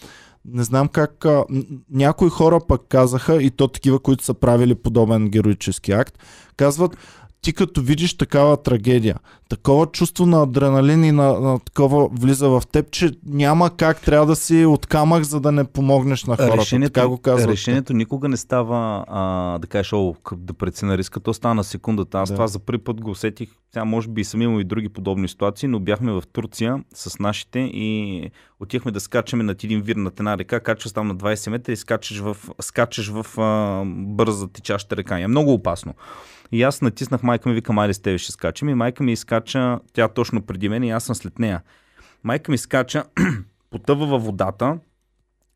не 0.45 0.63
знам 0.63 0.87
как... 0.87 1.25
А, 1.25 1.45
някои 1.91 2.29
хора 2.29 2.59
пък 2.67 2.81
казаха, 2.89 3.43
и 3.43 3.51
то 3.51 3.67
такива, 3.67 3.99
които 3.99 4.23
са 4.23 4.33
правили 4.33 4.75
подобен 4.75 5.29
героически 5.29 5.91
акт, 5.91 6.19
казват, 6.57 6.97
ти 7.45 7.53
като 7.53 7.81
видиш 7.81 8.17
такава 8.17 8.63
трагедия, 8.63 9.15
такова 9.49 9.85
чувство 9.85 10.25
на 10.25 10.43
адреналин 10.43 11.03
и 11.03 11.11
на, 11.11 11.39
на 11.39 11.59
такова 11.59 12.07
влиза 12.11 12.49
в 12.49 12.63
теб, 12.71 12.91
че 12.91 13.11
няма 13.25 13.69
как 13.77 14.01
трябва 14.01 14.25
да 14.25 14.35
си 14.35 14.65
от 14.65 14.85
камък, 14.85 15.23
за 15.23 15.39
да 15.39 15.51
не 15.51 15.63
помогнеш 15.63 16.23
на 16.25 16.37
хората. 16.37 16.57
решението, 16.57 16.93
така 16.93 17.07
го 17.07 17.17
казват. 17.17 17.51
решението 17.51 17.93
никога 17.93 18.27
не 18.29 18.37
става 18.37 19.05
а, 19.07 19.57
да 19.59 19.67
кажеш, 19.67 19.93
о, 19.93 20.15
да 20.35 20.53
преценя 20.53 20.97
риска, 20.97 21.19
то 21.19 21.33
става 21.33 21.55
на 21.55 21.63
секундата. 21.63 22.19
Аз 22.19 22.29
Да. 22.29 22.35
това 22.35 22.47
за 22.47 22.59
първи 22.59 22.83
път 22.83 23.01
го 23.01 23.11
усетих. 23.11 23.49
Сега 23.73 23.85
може 23.85 24.09
би 24.09 24.23
съм 24.23 24.41
имал 24.41 24.59
и 24.59 24.63
други 24.63 24.89
подобни 24.89 25.27
ситуации, 25.27 25.69
но 25.69 25.79
бяхме 25.79 26.11
в 26.11 26.23
Турция 26.33 26.83
с 26.93 27.19
нашите 27.19 27.59
и 27.59 28.31
отихме 28.59 28.91
да 28.91 28.99
скачаме 28.99 29.43
над 29.43 29.63
един 29.63 29.81
вир 29.81 29.95
над 29.95 30.19
една 30.19 30.37
река, 30.37 30.59
качваш 30.59 30.93
там 30.93 31.07
на 31.07 31.15
20 31.15 31.49
метра 31.49 31.71
и 31.71 31.75
скачаш 31.75 32.19
в, 32.19 32.37
скачаш 32.61 33.09
в 33.09 33.39
а, 33.39 33.83
бърза 33.85 34.47
течаща 34.47 34.97
река. 34.97 35.19
И 35.19 35.23
е 35.23 35.27
много 35.27 35.53
опасно. 35.53 35.93
И 36.51 36.63
аз 36.63 36.81
натиснах 36.81 37.23
майка 37.23 37.49
ми, 37.49 37.55
викам, 37.55 37.77
айде 37.77 37.93
с 37.93 37.99
тебе 37.99 38.17
ще 38.17 38.31
скачам. 38.31 38.69
И 38.69 38.73
майка 38.73 39.03
ми 39.03 39.11
изкача, 39.45 39.79
тя 39.93 40.07
точно 40.07 40.41
преди 40.41 40.69
мен 40.69 40.83
и 40.83 40.91
аз 40.91 41.03
съм 41.03 41.15
след 41.15 41.39
нея. 41.39 41.61
Майка 42.23 42.51
ми 42.51 42.57
скача, 42.57 43.03
потъва 43.71 44.05
във 44.05 44.23
водата 44.23 44.77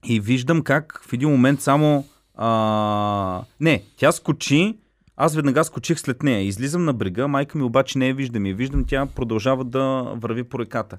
и 0.06 0.20
виждам 0.20 0.62
как 0.62 1.02
в 1.04 1.14
един 1.14 1.30
момент 1.30 1.62
само... 1.62 2.06
А... 2.36 3.44
Не, 3.60 3.84
тя 3.98 4.12
скочи, 4.12 4.78
аз 5.18 5.36
веднага 5.36 5.64
скочих 5.64 6.00
след 6.00 6.24
нея. 6.24 6.42
Излизам 6.42 6.86
на 6.86 6.94
брега, 6.94 7.28
майка 7.28 7.58
ми 7.58 7.64
обаче 7.64 7.98
не 7.98 8.08
я 8.08 8.16
виждам. 8.16 8.46
И 8.46 8.54
виждам, 8.54 8.86
тя 8.88 9.06
продължава 9.06 9.66
да 9.66 10.14
върви 10.16 10.44
по 10.44 10.60
реката. 10.60 10.98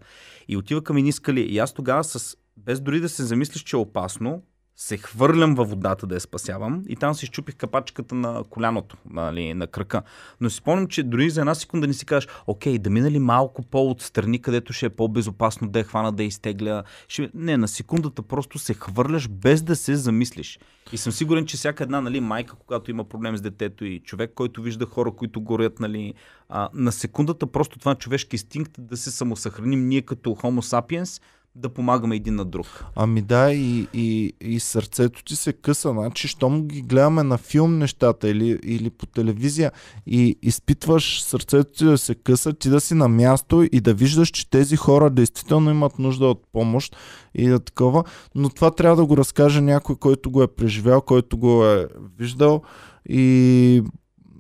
И 0.49 0.57
отива 0.57 0.83
към 0.83 0.97
едни 0.97 1.13
скали. 1.13 1.41
И 1.41 1.59
аз 1.59 1.75
тогава, 1.75 2.05
с... 2.05 2.37
без 2.57 2.81
дори 2.81 3.01
да 3.01 3.09
се 3.09 3.25
замислиш, 3.25 3.63
че 3.63 3.77
е 3.77 3.79
опасно, 3.79 4.43
се 4.81 4.97
хвърлям 4.97 5.55
във 5.55 5.71
водата 5.71 6.07
да 6.07 6.15
я 6.15 6.21
спасявам 6.21 6.83
и 6.89 6.97
там 6.97 7.15
си 7.15 7.27
щупих 7.27 7.57
капачката 7.57 8.15
на 8.15 8.45
коляното, 8.51 8.97
нали, 9.11 9.55
на 9.55 9.67
крака. 9.67 10.03
Но 10.41 10.51
си 10.51 10.57
спомням, 10.57 10.87
че 10.87 11.03
дори 11.03 11.31
за 11.31 11.41
една 11.41 11.55
секунда 11.55 11.87
не 11.87 11.93
си 11.93 12.07
кажеш, 12.07 12.29
окей, 12.47 12.79
да 12.79 12.91
мина 12.91 13.11
ли 13.11 13.19
малко 13.19 13.63
по-отстрани, 13.63 14.43
където 14.43 14.73
ще 14.73 14.87
е 14.87 14.91
по-безопасно 14.91 15.69
да 15.69 15.79
я 15.79 15.85
хвана, 15.85 16.13
да 16.13 16.23
я 16.23 16.27
изтегля. 16.27 16.83
Ще... 17.09 17.31
Не, 17.35 17.57
на 17.57 17.69
секундата 17.69 18.23
просто 18.23 18.59
се 18.59 18.75
хвърляш 18.75 19.29
без 19.29 19.63
да 19.63 19.77
се 19.77 19.97
замислиш. 19.97 20.59
И 20.93 20.99
съм 20.99 21.13
сигурен, 21.13 21.47
че 21.47 21.57
всяка 21.57 21.85
една 21.85 22.01
нали, 22.01 22.21
майка, 22.21 22.55
когато 22.55 22.91
има 22.91 23.05
проблем 23.05 23.37
с 23.37 23.41
детето 23.41 23.85
и 23.85 24.01
човек, 24.01 24.33
който 24.35 24.63
вижда 24.63 24.87
хора, 24.87 25.13
които 25.13 25.41
горят, 25.41 25.81
нали, 25.81 26.15
а, 26.49 26.69
на 26.75 26.93
секундата 26.93 27.47
просто 27.47 27.79
това 27.79 27.95
човешки 27.95 28.35
инстинкт 28.35 28.73
да 28.79 28.97
се 28.97 29.11
самосъхраним 29.11 29.89
ние 29.89 30.03
като 30.03 30.31
Homo 30.31 30.61
sapiens, 30.61 31.23
да 31.55 31.69
помагаме 31.69 32.17
един 32.17 32.35
на 32.35 32.45
друг. 32.45 32.85
Ами 32.97 33.23
да, 33.23 33.53
и, 33.53 33.89
и, 33.95 34.33
и 34.41 34.61
сърцето 34.61 35.25
ти 35.25 35.37
се 35.37 35.53
къса. 35.53 35.91
Значи, 35.91 36.29
щом 36.29 36.69
ги 36.69 36.83
гледаме 36.83 37.23
на 37.23 37.39
филм 37.39 37.79
нещата 37.79 38.29
или, 38.29 38.59
или 38.65 38.91
по 38.91 39.07
телевизия 39.07 39.73
и 40.07 40.37
изпитваш 40.43 41.23
сърцето 41.23 41.73
ти 41.73 41.85
да 41.85 41.99
се 41.99 42.15
къса, 42.15 42.53
ти 42.53 42.69
да 42.69 42.81
си 42.81 42.95
на 42.95 43.09
място 43.09 43.69
и 43.73 43.81
да 43.81 43.95
виждаш, 43.95 44.29
че 44.29 44.51
тези 44.51 44.77
хора 44.77 45.11
действително 45.11 45.71
имат 45.71 45.99
нужда 45.99 46.27
от 46.27 46.43
помощ 46.53 46.97
и 47.35 47.49
да 47.49 47.59
такова. 47.59 48.05
Но 48.35 48.49
това 48.49 48.71
трябва 48.71 48.97
да 48.97 49.07
го 49.07 49.17
разкаже 49.17 49.61
някой, 49.61 49.97
който 49.97 50.31
го 50.31 50.43
е 50.43 50.55
преживял, 50.55 51.01
който 51.01 51.39
го 51.39 51.65
е 51.65 51.89
виждал 52.19 52.63
и 53.09 53.83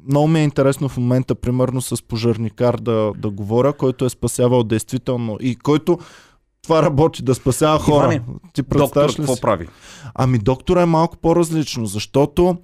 много 0.09 0.29
ми 0.29 0.41
е 0.41 0.45
интересно 0.45 0.89
в 0.89 0.97
момента, 0.97 1.35
примерно 1.35 1.81
с 1.81 2.03
пожарникар 2.03 2.77
да, 2.77 3.13
да 3.19 3.31
говоря, 3.31 3.73
който 3.73 4.05
е 4.05 4.11
спасявал 4.11 4.65
действително 4.65 5.39
и 5.41 5.57
който 5.57 5.99
това 6.63 6.83
работи, 6.83 7.23
да 7.23 7.35
спасява 7.35 7.79
хора. 7.79 8.05
Иване, 8.05 8.23
Ти 8.53 8.63
Доктор, 8.63 9.17
какво 9.17 9.35
си? 9.35 9.41
прави? 9.41 9.69
Ами 10.15 10.39
доктора 10.39 10.83
е 10.83 10.87
малко 10.87 11.17
по-различно, 11.17 11.87
защото 11.87 12.57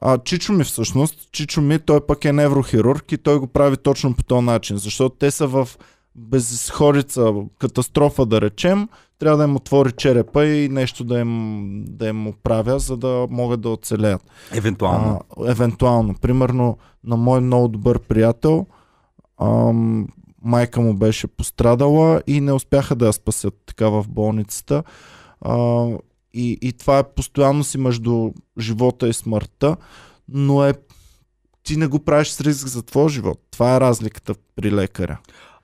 а, 0.00 0.18
Чичо 0.18 0.52
ми 0.52 0.64
всъщност, 0.64 1.32
Чичо 1.32 1.60
ми, 1.60 1.78
той 1.78 2.06
пък 2.06 2.24
е 2.24 2.32
неврохирург 2.32 3.12
и 3.12 3.18
той 3.18 3.38
го 3.38 3.46
прави 3.46 3.76
точно 3.76 4.14
по 4.14 4.22
този 4.22 4.46
начин, 4.46 4.76
защото 4.76 5.16
те 5.18 5.30
са 5.30 5.46
в 5.46 5.68
безисходица, 6.14 7.32
катастрофа 7.58 8.26
да 8.26 8.40
речем, 8.40 8.88
трябва 9.18 9.38
да 9.38 9.44
им 9.44 9.56
отвори 9.56 9.92
черепа 9.92 10.46
и 10.46 10.68
нещо 10.68 11.04
да 11.04 11.18
им, 11.18 11.84
да 11.88 12.08
им 12.08 12.26
оправя, 12.26 12.78
за 12.78 12.96
да 12.96 13.26
могат 13.30 13.60
да 13.60 13.68
оцелеят. 13.68 14.22
Евентуално. 14.52 15.20
А, 15.40 15.50
евентуално. 15.50 16.14
Примерно 16.14 16.78
на 17.04 17.16
мой 17.16 17.40
много 17.40 17.68
добър 17.68 17.98
приятел, 17.98 18.66
ам, 19.40 20.08
майка 20.46 20.80
му 20.80 20.94
беше 20.94 21.26
пострадала 21.26 22.22
и 22.26 22.40
не 22.40 22.52
успяха 22.52 22.96
да 22.96 23.06
я 23.06 23.12
спасят 23.12 23.54
така 23.66 23.88
в 23.88 24.04
болницата. 24.08 24.82
А, 25.40 25.86
и, 26.34 26.58
и 26.62 26.72
това 26.72 26.98
е 26.98 27.12
постоянно 27.16 27.64
си 27.64 27.78
между 27.78 28.30
живота 28.58 29.08
и 29.08 29.12
смъртта, 29.12 29.76
но 30.28 30.64
е 30.64 30.74
ти 31.62 31.76
не 31.76 31.86
го 31.86 31.98
правиш 31.98 32.28
с 32.28 32.40
риск 32.40 32.66
за 32.66 32.82
твоя 32.82 33.08
живот. 33.08 33.40
Това 33.50 33.76
е 33.76 33.80
разликата 33.80 34.34
при 34.56 34.72
лекаря. 34.72 35.18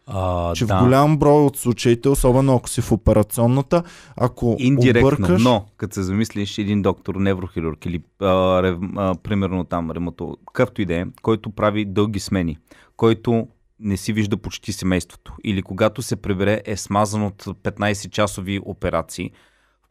А, 0.06 0.54
Че 0.54 0.66
да. 0.66 0.78
в 0.78 0.82
голям 0.84 1.16
брой 1.18 1.44
от 1.44 1.56
случаите, 1.56 2.08
особено 2.08 2.54
ако 2.54 2.68
си 2.68 2.80
в 2.80 2.92
операционната, 2.92 3.82
ако 4.16 4.56
Индиректно, 4.58 5.08
объркаш... 5.08 5.42
но 5.42 5.66
като 5.76 5.94
се 5.94 6.02
замислиш 6.02 6.58
един 6.58 6.82
доктор, 6.82 7.14
неврохирург 7.14 7.86
или 7.86 8.02
а, 8.20 8.62
рев, 8.62 8.78
а, 8.96 9.14
примерно 9.14 9.64
там 9.64 9.90
ремото, 9.90 10.36
какъвто 10.46 10.82
и 10.82 10.84
да 10.84 10.94
е, 10.94 11.06
който 11.22 11.50
прави 11.50 11.84
дълги 11.84 12.20
смени, 12.20 12.58
който 12.96 13.46
не 13.82 13.96
си 13.96 14.12
вижда 14.12 14.36
почти 14.36 14.72
семейството. 14.72 15.34
Или 15.44 15.62
когато 15.62 16.02
се 16.02 16.16
прибере 16.16 16.62
е 16.64 16.76
смазан 16.76 17.22
от 17.22 17.44
15-часови 17.44 18.60
операции, 18.64 19.30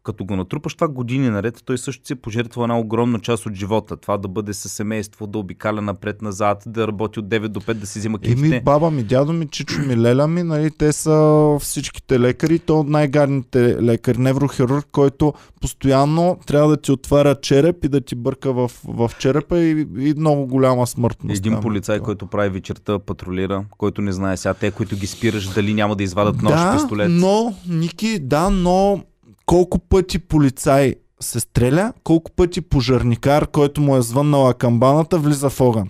като 0.04 0.26
го 0.26 0.36
натрупаш 0.36 0.76
това 0.76 0.88
години 0.88 1.30
наред, 1.30 1.62
той 1.66 1.78
също 1.78 2.08
си 2.08 2.14
е 2.14 2.16
пожертвал 2.16 2.64
една 2.64 2.80
огромна 2.80 3.20
част 3.20 3.46
от 3.46 3.54
живота. 3.54 3.98
Това 3.98 4.18
да 4.18 4.28
бъде 4.28 4.54
със 4.54 4.72
семейство, 4.72 5.28
да 5.28 5.38
обикаля 5.38 5.82
напред-назад, 5.82 6.64
да 6.68 6.88
работи 6.88 7.20
от 7.20 7.26
9 7.26 7.48
до 7.48 7.60
5, 7.60 7.74
да 7.74 7.88
си 7.88 8.00
взима 8.00 8.20
китите. 8.20 8.48
Еми, 8.48 8.62
баба 8.62 8.92
ми, 8.92 9.04
дядо 9.04 9.34
ми, 9.34 9.48
чичо 9.48 9.82
ми, 9.82 9.98
леля 9.98 10.28
ми, 10.28 10.44
нали, 10.44 10.72
те 10.72 10.94
са 10.94 11.58
всичките 11.60 12.20
лекари, 12.20 12.60
то 12.60 12.80
от 12.80 12.90
най-гадните 12.90 13.82
лекари, 13.82 14.18
неврохирург, 14.18 14.88
който 14.92 15.34
постоянно 15.62 16.38
трябва 16.48 16.70
да 16.70 16.78
ти 16.78 16.92
отваря 16.92 17.36
череп 17.36 17.86
и 17.86 17.88
да 17.88 18.02
ти 18.02 18.16
бърка 18.16 18.54
в, 18.54 18.72
в 18.84 19.12
черепа 19.20 19.60
и, 19.60 19.88
и 19.98 20.14
много 20.18 20.48
голяма 20.48 20.88
смъртност. 20.88 21.38
Един 21.38 21.54
там. 21.54 21.62
полицай, 21.62 22.00
който 22.00 22.28
прави 22.28 22.50
вечерта, 22.50 23.00
патрулира, 23.00 23.66
който 23.78 24.02
не 24.02 24.12
знае 24.12 24.38
сега 24.38 24.54
те, 24.54 24.72
които 24.72 24.96
ги 24.96 25.08
спираш, 25.08 25.48
дали 25.48 25.74
няма 25.74 25.96
да 25.96 26.04
извадат 26.04 26.42
нож, 26.42 26.54
да, 26.54 26.74
пистолет. 26.74 27.08
но, 27.12 27.54
Ники, 27.68 28.20
да, 28.20 28.50
но 28.50 29.04
колко 29.52 29.80
пъти 29.80 30.20
полицай 30.20 30.96
се 31.20 31.40
стреля, 31.40 31.94
колко 32.04 32.32
пъти 32.32 32.62
пожарникар, 32.62 33.48
който 33.48 33.82
му 33.82 33.98
е 33.98 34.02
звъннала 34.02 34.54
камбаната, 34.54 35.20
влиза 35.20 35.50
в 35.50 35.62
огън. 35.62 35.90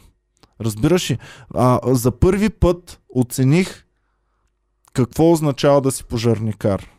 Разбираш 0.62 1.12
ли? 1.12 1.18
А, 1.56 1.80
за 1.86 2.12
първи 2.12 2.50
път 2.50 3.02
оцених 3.16 3.86
какво 4.94 5.32
означава 5.32 5.82
да 5.82 5.92
си 5.92 6.04
пожарникар. 6.04 6.90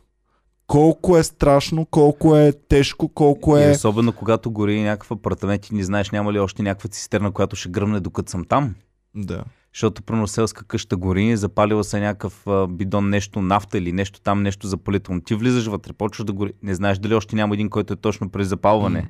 Колко 0.67 1.17
е 1.17 1.23
страшно, 1.23 1.85
колко 1.85 2.37
е 2.37 2.53
тежко, 2.69 3.09
колко 3.09 3.57
И 3.57 3.63
е... 3.63 3.71
особено 3.71 4.13
когато 4.13 4.51
гори 4.51 4.81
някакъв 4.81 5.11
апартамент 5.11 5.69
и 5.69 5.75
не 5.75 5.83
знаеш 5.83 6.11
няма 6.11 6.33
ли 6.33 6.39
още 6.39 6.63
някаква 6.63 6.89
цистерна, 6.89 7.31
която 7.31 7.55
ще 7.55 7.69
гръмне 7.69 7.99
докато 7.99 8.31
съм 8.31 8.45
там. 8.45 8.75
Да. 9.15 9.43
Защото 9.73 10.03
прено 10.03 10.27
селска 10.27 10.63
къща 10.63 10.97
гори, 10.97 11.37
запалила 11.37 11.83
се 11.83 11.99
някакъв 11.99 12.45
бидон, 12.69 13.09
нещо 13.09 13.41
нафта 13.41 13.77
или 13.77 13.91
нещо 13.91 14.21
там, 14.21 14.43
нещо 14.43 14.67
запалително. 14.67 15.21
Ти 15.21 15.35
влизаш 15.35 15.67
вътре, 15.67 15.93
почваш 15.93 16.25
да 16.25 16.33
гори. 16.33 16.53
Не 16.63 16.75
знаеш 16.75 16.97
дали 16.97 17.15
още 17.15 17.35
няма 17.35 17.53
един, 17.53 17.69
който 17.69 17.93
е 17.93 17.97
точно 17.97 18.29
при 18.29 18.45
запалване. 18.45 19.09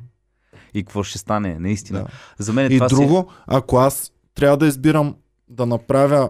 И 0.74 0.84
какво 0.84 1.04
ще 1.04 1.18
стане, 1.18 1.60
наистина. 1.60 2.00
Да. 2.00 2.08
За 2.44 2.54
мен 2.54 2.72
И 2.72 2.78
това 2.78 2.88
друго, 2.88 3.32
ако 3.48 3.78
аз 3.78 4.12
трябва 4.36 4.58
да 4.58 4.68
избирам 4.68 5.16
да 5.50 5.66
направя 5.66 6.30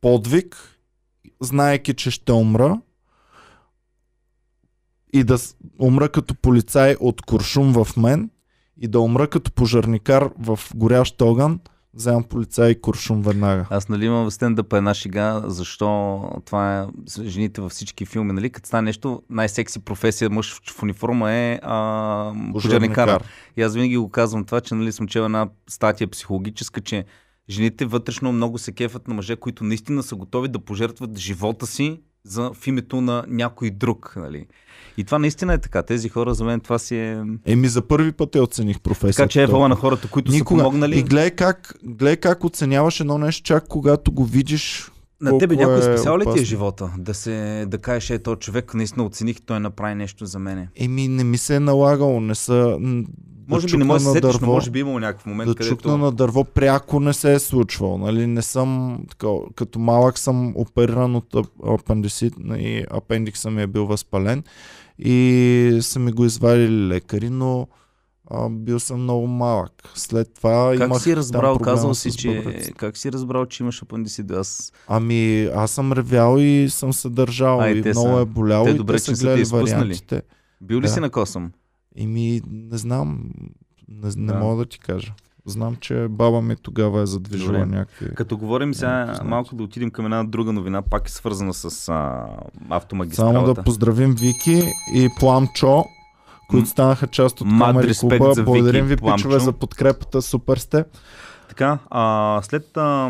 подвиг, 0.00 0.78
знаеки, 1.40 1.94
че 1.94 2.10
ще 2.10 2.32
умра, 2.32 2.80
и 5.12 5.24
да 5.24 5.38
умра 5.78 6.08
като 6.08 6.34
полицай 6.34 6.96
от 7.00 7.22
куршум 7.22 7.84
в 7.84 7.96
мен, 7.96 8.30
и 8.80 8.88
да 8.88 9.00
умра 9.00 9.28
като 9.28 9.52
пожарникар 9.52 10.30
в 10.38 10.60
горящ 10.74 11.22
огън, 11.22 11.60
вземам 11.94 12.24
полицай 12.24 12.70
и 12.70 12.80
куршум 12.80 13.22
веднага. 13.22 13.66
Аз 13.70 13.88
нали 13.88 14.06
имам 14.06 14.24
в 14.24 14.30
стендъпа 14.30 14.76
една 14.76 14.94
шега, 14.94 15.42
защо 15.46 16.22
това 16.44 16.80
е 16.80 16.86
жените 17.22 17.60
във 17.60 17.72
всички 17.72 18.06
филми, 18.06 18.32
нали? 18.32 18.50
Като 18.50 18.66
стане 18.66 18.82
нещо, 18.82 19.22
най-секси 19.30 19.78
професия 19.78 20.30
мъж 20.30 20.54
в- 20.54 20.82
униформа 20.82 21.32
е 21.32 21.58
а, 21.62 22.32
пожарникара. 22.52 23.18
И 23.56 23.62
аз 23.62 23.74
винаги 23.74 23.96
го 23.96 24.08
казвам 24.10 24.44
това, 24.44 24.60
че 24.60 24.74
нали, 24.74 24.92
съм 24.92 25.08
чел 25.08 25.22
една 25.22 25.48
статия 25.68 26.08
психологическа, 26.08 26.80
че 26.80 27.04
жените 27.50 27.84
вътрешно 27.84 28.32
много 28.32 28.58
се 28.58 28.72
кефат 28.72 29.08
на 29.08 29.14
мъже, 29.14 29.36
които 29.36 29.64
наистина 29.64 30.02
са 30.02 30.16
готови 30.16 30.48
да 30.48 30.58
пожертват 30.58 31.18
живота 31.18 31.66
си 31.66 32.00
за, 32.24 32.50
в 32.54 32.66
името 32.66 33.00
на 33.00 33.24
някой 33.28 33.70
друг. 33.70 34.14
Нали? 34.16 34.46
И 34.96 35.04
това 35.04 35.18
наистина 35.18 35.54
е 35.54 35.58
така. 35.58 35.82
Тези 35.82 36.08
хора 36.08 36.34
за 36.34 36.44
мен 36.44 36.60
това 36.60 36.78
си 36.78 36.96
е... 36.96 37.24
Еми 37.46 37.68
за 37.68 37.82
първи 37.82 38.12
път 38.12 38.34
я 38.34 38.42
оцених 38.42 38.80
професията. 38.80 39.16
Така 39.16 39.28
че 39.28 39.42
е 39.42 39.46
вала 39.46 39.68
на 39.68 39.76
хората, 39.76 40.08
които 40.08 40.32
Никога. 40.32 40.60
са 40.60 40.64
помогнали. 40.64 40.98
И 40.98 41.02
гледай 41.02 41.30
как, 41.30 41.74
гледай 41.84 42.16
как 42.16 42.44
оценяваш 42.44 43.00
едно 43.00 43.18
нещо, 43.18 43.42
чак 43.42 43.66
когато 43.68 44.12
го 44.12 44.24
видиш 44.24 44.91
На 45.22 45.38
тебе 45.38 45.56
някой 45.56 45.78
е 45.78 45.82
специал 45.82 46.18
ли 46.18 46.24
ти 46.34 46.40
е 46.40 46.44
живота? 46.44 46.90
Да, 46.98 47.14
се, 47.14 47.66
да 47.68 47.78
кажеш, 47.78 48.10
е, 48.10 48.18
този 48.18 48.38
човек 48.38 48.74
наистина 48.74 49.06
оцених, 49.06 49.42
той 49.46 49.60
направи 49.60 49.94
нещо 49.94 50.26
за 50.26 50.38
мене. 50.38 50.68
Еми, 50.76 51.08
не 51.08 51.24
ми 51.24 51.38
се 51.38 51.56
е 51.56 51.60
налагало, 51.60 52.20
не 52.20 52.34
са... 52.34 52.78
Може 53.48 53.66
да 53.66 53.70
би 53.72 53.78
не 53.78 53.84
може 53.84 54.04
да 54.04 54.10
се 54.10 54.14
сетиш, 54.14 54.32
но 54.34 54.38
дърво, 54.38 54.52
може 54.52 54.70
би 54.70 54.80
имало 54.80 54.98
някакъв 54.98 55.26
момент, 55.26 55.48
да 55.48 55.54
където... 55.54 55.76
чукна 55.76 55.96
на 55.96 56.12
дърво 56.12 56.44
пряко 56.44 57.00
не 57.00 57.12
се 57.12 57.34
е 57.34 57.38
случвало. 57.38 57.98
Нали? 57.98 58.26
Не 58.26 58.42
съм, 58.42 59.00
така, 59.08 59.26
като 59.54 59.78
малък 59.78 60.18
съм 60.18 60.52
опериран 60.56 61.16
от 61.16 61.32
ап- 61.32 61.80
апендисит 61.80 62.34
и 62.58 62.84
апендикса 62.90 63.50
ми 63.50 63.62
е 63.62 63.66
бил 63.66 63.86
възпален 63.86 64.42
и 64.98 65.78
са 65.82 65.98
ми 65.98 66.12
го 66.12 66.24
извадили 66.24 66.88
лекари, 66.88 67.30
но 67.30 67.66
а, 68.32 68.48
бил 68.48 68.80
съм 68.80 69.02
много 69.02 69.26
малък. 69.26 69.72
След 69.94 70.34
това 70.34 70.72
Как 70.72 70.86
имах 70.86 71.02
си 71.02 71.16
разбрал, 71.16 71.58
казал 71.58 71.94
с 71.94 72.00
си, 72.00 72.12
че... 72.12 72.44
Как 72.76 72.96
си 72.96 73.12
разбрал, 73.12 73.46
че 73.46 73.62
имаш 73.62 73.82
апендисит? 73.82 74.30
Аз... 74.30 74.72
Ами, 74.88 75.44
аз 75.46 75.70
съм 75.70 75.92
ревял 75.92 76.36
и 76.38 76.66
съм 76.70 76.92
се 76.92 77.08
държал 77.08 77.60
А, 77.60 77.70
и 77.70 77.74
много 77.74 77.92
са- 78.08 78.20
е 78.20 78.24
боляло 78.24 78.64
те 78.64 78.70
и 78.70 78.74
добре, 78.74 78.94
те 78.94 79.04
че 79.04 79.16
са 79.16 79.24
гледали 79.24 79.44
вариантите. 79.44 80.22
Бил 80.60 80.78
ли 80.78 80.82
Да. 80.82 80.88
си 80.88 81.00
на 81.00 81.10
косъм? 81.10 81.52
Еми, 81.96 82.40
не 82.50 82.78
знам. 82.78 83.30
Не, 83.88 84.10
не 84.16 84.26
Да. 84.26 84.34
мога 84.34 84.56
да 84.56 84.66
ти 84.66 84.78
кажа. 84.78 85.12
Знам, 85.46 85.76
че 85.76 86.06
баба 86.10 86.42
ми 86.42 86.56
тогава 86.56 87.02
е 87.02 87.06
задвижила 87.06 87.52
Добре. 87.52 87.66
някакви... 87.66 88.14
Като 88.14 88.38
говорим 88.38 88.74
сега, 88.74 89.06
Някакви 89.06 89.28
малко 89.28 89.54
да 89.54 89.62
отидем 89.62 89.90
към 89.90 90.04
една 90.04 90.24
друга 90.24 90.52
новина, 90.52 90.82
пак 90.82 91.08
е 91.08 91.12
свързана 91.12 91.54
с 91.54 91.64
а, 91.64 91.70
Само 91.70 92.26
автомагистралата. 92.70 93.54
да 93.54 93.62
поздравим 93.62 94.14
Вики 94.14 94.62
и 94.94 95.08
Пламчо, 95.20 95.84
които 96.52 96.68
станаха 96.68 97.06
част 97.06 97.40
от 97.40 97.46
респект 97.76 98.18
Клуба. 98.18 98.42
Благодарим 98.42 98.86
ви, 98.86 98.96
пичове, 98.96 99.38
за 99.38 99.52
подкрепата. 99.52 100.22
Супер 100.22 100.56
сте. 100.56 100.84
Така, 101.48 101.78
а, 101.90 102.40
след... 102.42 102.76
А, 102.76 103.08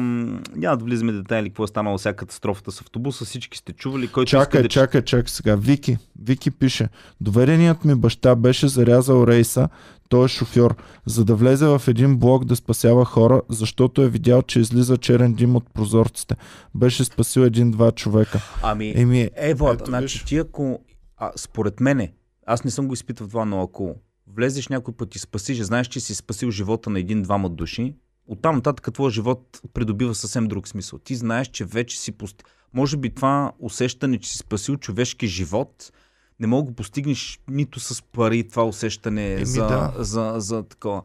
няма 0.56 0.77
да 0.77 0.85
влизаме 0.85 1.12
детайли 1.12 1.48
какво 1.48 1.64
е 1.64 1.66
станало 1.66 1.98
сега 1.98 2.12
катастрофата 2.12 2.73
с 2.73 2.81
автобуса. 2.81 3.24
Всички 3.24 3.59
сте 3.59 3.73
чували. 3.73 4.09
Който 4.09 4.31
Чакай, 4.31 4.60
иска 4.60 4.62
да... 4.62 4.69
чакай, 4.69 5.02
чакай 5.02 5.28
сега. 5.28 5.56
Вики, 5.56 5.98
Вики 6.23 6.51
пише. 6.51 6.89
Довереният 7.20 7.85
ми 7.85 7.94
баща 7.94 8.35
беше 8.35 8.69
зарязал 8.69 9.27
рейса, 9.27 9.69
той 10.09 10.24
е 10.24 10.28
шофьор, 10.28 10.74
за 11.06 11.24
да 11.24 11.35
влезе 11.35 11.66
в 11.66 11.82
един 11.89 12.16
блок 12.16 12.44
да 12.44 12.56
спасява 12.56 13.05
хора, 13.05 13.43
защото 13.48 14.02
е 14.02 14.09
видял, 14.09 14.43
че 14.43 14.60
излиза 14.60 14.97
черен 14.97 15.35
дим 15.35 15.56
от 15.56 15.64
прозорците. 15.74 16.36
Беше 16.74 17.05
спасил 17.05 17.40
един-два 17.40 17.93
човека. 17.93 18.40
Ами, 18.62 18.93
Еми, 18.97 19.31
е, 19.36 19.55
Влад, 19.55 19.82
значи 19.86 20.24
ти 20.24 20.36
ако... 20.36 20.81
А, 21.16 21.31
според 21.36 21.81
мене, 21.81 22.12
аз 22.47 22.64
не 22.64 22.70
съм 22.70 22.89
го 22.89 22.94
изпитал 22.94 23.28
това, 23.28 23.44
но 23.44 23.62
ако 23.62 23.94
влезеш 24.27 24.69
някой 24.69 24.94
път 24.94 25.14
и 25.14 25.19
спасиш, 25.19 25.60
знаеш, 25.60 25.86
че 25.86 26.01
си 26.01 26.14
спасил 26.14 26.51
живота 26.51 26.90
на 26.90 27.01
един-двама 27.01 27.51
души, 27.51 27.94
оттам 28.27 28.55
нататък 28.55 28.94
твоя 28.94 29.10
живот 29.10 29.60
придобива 29.74 30.14
съвсем 30.14 30.48
друг 30.48 30.69
смисъл. 30.69 30.98
Ти 30.98 31.14
знаеш, 31.14 31.48
че 31.48 31.64
вече 31.64 32.01
си 32.01 32.12
пост... 32.12 32.44
Може 32.74 32.97
би 32.97 33.14
това 33.14 33.52
усещане, 33.59 34.19
че 34.19 34.31
си 34.31 34.39
спасил 34.39 34.77
човешки 34.77 35.27
живот, 35.27 35.93
не 36.40 36.47
мога 36.47 36.62
да 36.62 36.70
го 36.70 36.74
постигнеш 36.74 37.40
нито 37.51 37.81
с 37.81 38.02
пари, 38.02 38.48
това 38.48 38.64
усещане 38.64 39.32
Еми, 39.32 39.47
за, 39.47 39.66
да. 39.66 39.94
за, 39.98 40.35
за 40.36 40.62
такова. 40.62 41.02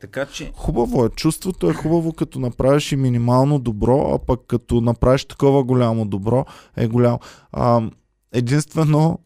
Така 0.00 0.26
че... 0.26 0.52
Хубаво 0.54 1.04
е. 1.04 1.08
Чувството 1.08 1.70
е 1.70 1.74
хубаво, 1.74 2.12
като 2.12 2.38
направиш 2.40 2.92
и 2.92 2.96
минимално 2.96 3.58
добро, 3.58 4.10
а 4.14 4.18
пък 4.26 4.40
като 4.46 4.80
направиш 4.80 5.24
такова 5.24 5.64
голямо 5.64 6.06
добро, 6.06 6.44
е 6.76 6.88
голямо. 6.88 7.20
А, 7.52 7.90
единствено 8.32 9.18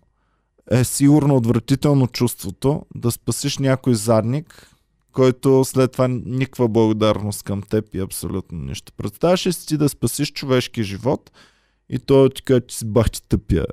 е 0.70 0.84
сигурно 0.84 1.36
отвратително 1.36 2.06
чувството 2.06 2.86
да 2.94 3.10
спасиш 3.10 3.58
някой 3.58 3.94
задник, 3.94 4.70
който 5.12 5.64
след 5.64 5.92
това 5.92 6.08
никаква 6.08 6.68
благодарност 6.68 7.42
към 7.42 7.62
теб 7.62 7.94
и 7.94 7.98
абсолютно 7.98 8.58
нищо. 8.58 8.92
Представяш 8.96 9.46
ли 9.46 9.52
си 9.52 9.66
ти 9.66 9.76
да 9.76 9.88
спасиш 9.88 10.32
човешки 10.32 10.82
живот 10.82 11.30
и 11.88 11.98
той 11.98 12.30
ти 12.30 12.42
каже, 12.42 12.60
че 12.60 12.76
си 12.76 12.84
бах 12.86 13.10
ти 13.10 13.28
тъпия. 13.28 13.66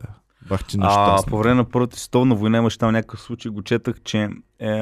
Бах 0.49 0.63
ти 0.63 0.77
А, 0.81 1.23
по 1.27 1.37
време 1.37 1.55
на 1.55 1.63
Първата 1.63 1.99
световна 1.99 2.35
война 2.35 2.57
имаше 2.57 2.77
там 2.77 2.91
някакъв 2.91 3.21
случай, 3.21 3.51
го 3.51 3.61
четах, 3.61 4.01
че 4.03 4.29
е, 4.59 4.81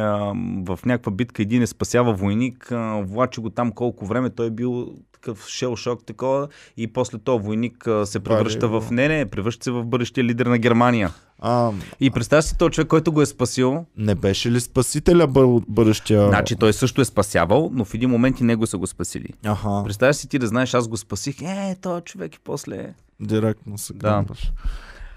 в 0.66 0.80
някаква 0.86 1.12
битка 1.12 1.42
един 1.42 1.62
е 1.62 1.68
спасява 1.68 2.14
войник, 2.14 2.72
а, 2.72 3.04
влачи 3.08 3.42
го 3.42 3.50
там 3.50 3.72
колко 3.72 4.06
време, 4.06 4.30
той 4.30 4.48
е 4.48 4.50
бил 4.50 4.88
такъв 5.14 5.48
шел 5.48 5.76
шок 5.76 6.06
такова 6.06 6.48
и 6.78 6.88
после 6.88 7.18
този 7.18 7.44
войник 7.44 7.88
се 8.06 8.20
превръща 8.20 8.68
го. 8.68 8.82
в... 8.82 8.92
Не, 8.92 9.08
не, 9.08 9.26
превръща 9.26 9.64
се 9.64 9.72
в 9.72 9.86
бъдещия 9.86 10.24
лидер 10.24 10.46
на 10.46 10.58
Германия. 10.58 11.12
А, 11.40 11.72
И 12.00 12.12
представя 12.12 12.42
си 12.42 12.58
този 12.58 12.72
човек, 12.72 12.88
който 12.88 13.12
го 13.12 13.22
е 13.22 13.26
спасил, 13.26 13.86
не 13.98 14.16
беше 14.16 14.52
ли 14.52 14.60
спасителя 14.60 15.28
бъл, 15.28 15.62
бъдещия? 15.68 16.28
значи 16.28 16.56
той 16.56 16.74
също 16.74 17.02
е 17.02 17.06
спасявал, 17.06 17.70
но 17.74 17.86
в 17.86 17.94
един 17.94 18.10
момент 18.10 18.40
и 18.40 18.44
него 18.44 18.68
са 18.68 18.78
го 18.78 18.88
спасили. 18.88 19.28
Аха, 19.46 19.82
Представя 19.86 20.14
си 20.14 20.30
ти 20.30 20.40
да 20.40 20.48
знаеш, 20.48 20.74
аз 20.74 20.88
го 20.88 20.98
спасих, 20.98 21.42
е, 21.42 21.76
този 21.82 22.04
човек 22.04 22.36
и 22.36 22.40
после... 22.40 22.94
директно 23.20 23.78
се 23.78 23.94
Да. 23.94 24.26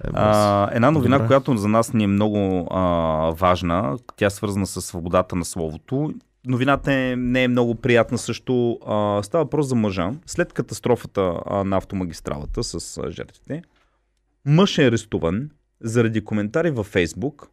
Е, 0.05 0.11
А, 0.15 0.69
една 0.73 0.91
новина, 0.91 1.17
Добре. 1.17 1.27
която 1.27 1.57
за 1.57 1.69
нас 1.69 1.93
ни 1.93 2.05
е 2.05 2.07
много 2.07 2.69
а, 2.71 2.83
важна, 3.31 3.99
тя 4.17 4.27
е 4.27 4.31
свързана 4.31 4.67
с 4.67 4.83
свободата 4.83 5.37
на 5.37 5.45
словото. 5.45 6.15
Новината 6.47 6.93
е, 6.93 7.17
не 7.17 7.45
е 7.45 7.49
много 7.49 7.75
приятна 7.75 8.19
също. 8.19 8.79
А, 8.87 9.23
става 9.23 9.45
въпрос 9.45 9.67
за 9.67 9.75
мъжа. 9.75 10.11
След 10.27 10.53
катастрофата 10.53 11.35
а, 11.47 11.65
на 11.65 11.77
автомагистралата 11.77 12.65
с 12.65 12.99
а, 12.99 13.11
жертвите, 13.11 13.63
мъж 14.47 14.79
е 14.79 14.87
арестуван 14.87 15.51
заради 15.81 16.25
коментари 16.25 16.71
във 16.71 16.87
Фейсбук, 16.87 17.49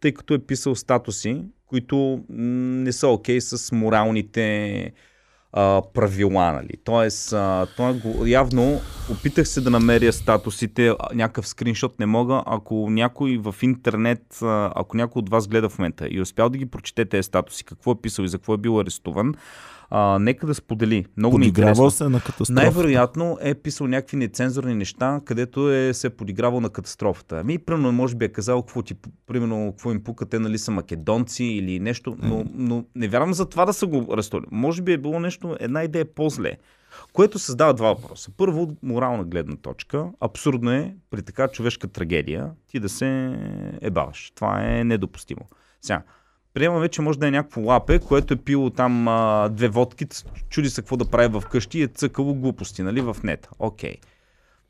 тъй 0.00 0.14
като 0.14 0.34
е 0.34 0.38
писал 0.38 0.74
статуси, 0.74 1.42
които 1.66 2.24
не 2.28 2.92
са 2.92 3.08
окей 3.08 3.40
с 3.40 3.72
моралните 3.72 4.92
а, 5.52 5.82
правила, 5.94 6.52
нали. 6.52 6.76
Тоест, 6.84 7.32
а, 7.32 7.66
той 7.76 7.92
го, 7.92 8.26
явно 8.26 8.80
опитах 9.10 9.48
се 9.48 9.60
да 9.60 9.70
намеря 9.70 10.12
статусите, 10.12 10.94
някакъв 11.14 11.48
скриншот 11.48 12.00
не 12.00 12.06
мога, 12.06 12.42
ако 12.46 12.90
някой 12.90 13.38
в 13.42 13.54
интернет, 13.62 14.38
ако 14.74 14.96
някой 14.96 15.20
от 15.20 15.30
вас 15.30 15.48
гледа 15.48 15.68
в 15.68 15.78
момента 15.78 16.08
и 16.08 16.18
е 16.18 16.22
успял 16.22 16.48
да 16.48 16.58
ги 16.58 16.66
прочете 16.66 17.04
тези 17.04 17.22
статуси, 17.22 17.64
какво 17.64 17.92
е 17.92 18.00
писал 18.02 18.24
и 18.24 18.28
за 18.28 18.38
какво 18.38 18.54
е 18.54 18.58
бил 18.58 18.80
арестуван, 18.80 19.34
а, 19.90 20.18
нека 20.18 20.46
да 20.46 20.54
сподели. 20.54 21.06
Много 21.16 21.38
ми 21.38 21.44
е 21.44 21.48
интересно. 21.48 21.70
Подигравал 21.70 21.90
се 21.90 22.08
на 22.08 22.20
катастрофа. 22.20 22.52
Най-вероятно 22.52 23.38
е 23.40 23.54
писал 23.54 23.86
някакви 23.86 24.16
нецензурни 24.16 24.74
неща, 24.74 25.20
където 25.24 25.72
е 25.72 25.94
се 25.94 26.06
е 26.06 26.10
подигравал 26.10 26.60
на 26.60 26.70
катастрофата. 26.70 27.38
Ами, 27.38 27.58
примерно, 27.58 27.92
може 27.92 28.16
би 28.16 28.24
е 28.24 28.28
казал 28.28 28.62
какво 28.62 28.82
ти, 28.82 28.94
примерно, 29.26 29.72
какво 29.72 29.92
им 29.92 30.04
пука, 30.04 30.26
те 30.26 30.38
нали 30.38 30.58
са 30.58 30.70
македонци 30.70 31.44
или 31.44 31.80
нещо, 31.80 32.16
но, 32.22 32.44
но 32.54 32.84
не 32.94 33.08
вярвам 33.08 33.34
за 33.34 33.46
това 33.46 33.64
да 33.64 33.72
са 33.72 33.86
го 33.86 34.12
арестували. 34.12 34.46
Може 34.50 34.82
би 34.82 34.92
е 34.92 34.98
било 34.98 35.20
нещо, 35.20 35.56
една 35.60 35.82
идея 35.82 36.14
по-зле. 36.14 36.56
Което 37.12 37.38
създава 37.38 37.74
два 37.74 37.88
въпроса. 37.92 38.30
Първо, 38.36 38.62
от 38.62 38.82
морална 38.82 39.24
гледна 39.24 39.56
точка. 39.56 40.06
Абсурдно 40.20 40.70
е 40.70 40.94
при 41.10 41.22
така 41.22 41.48
човешка 41.48 41.88
трагедия 41.88 42.50
ти 42.68 42.80
да 42.80 42.88
се 42.88 43.38
ебаваш. 43.80 44.32
Това 44.34 44.64
е 44.64 44.84
недопустимо. 44.84 45.40
Сега, 45.82 46.02
приемаме, 46.54 46.88
че 46.88 47.02
може 47.02 47.18
да 47.18 47.28
е 47.28 47.30
някакво 47.30 47.60
лапе, 47.60 47.98
което 47.98 48.34
е 48.34 48.36
пило 48.36 48.70
там 48.70 49.08
а, 49.08 49.48
две 49.48 49.68
водки, 49.68 50.06
чуди 50.48 50.70
се 50.70 50.82
какво 50.82 50.96
да 50.96 51.10
прави 51.10 51.40
вкъщи 51.40 51.78
и 51.78 51.82
е 51.82 51.86
цъкало 51.86 52.34
глупости, 52.34 52.82
нали, 52.82 53.00
в 53.00 53.16
нета. 53.24 53.48
Окей. 53.58 53.94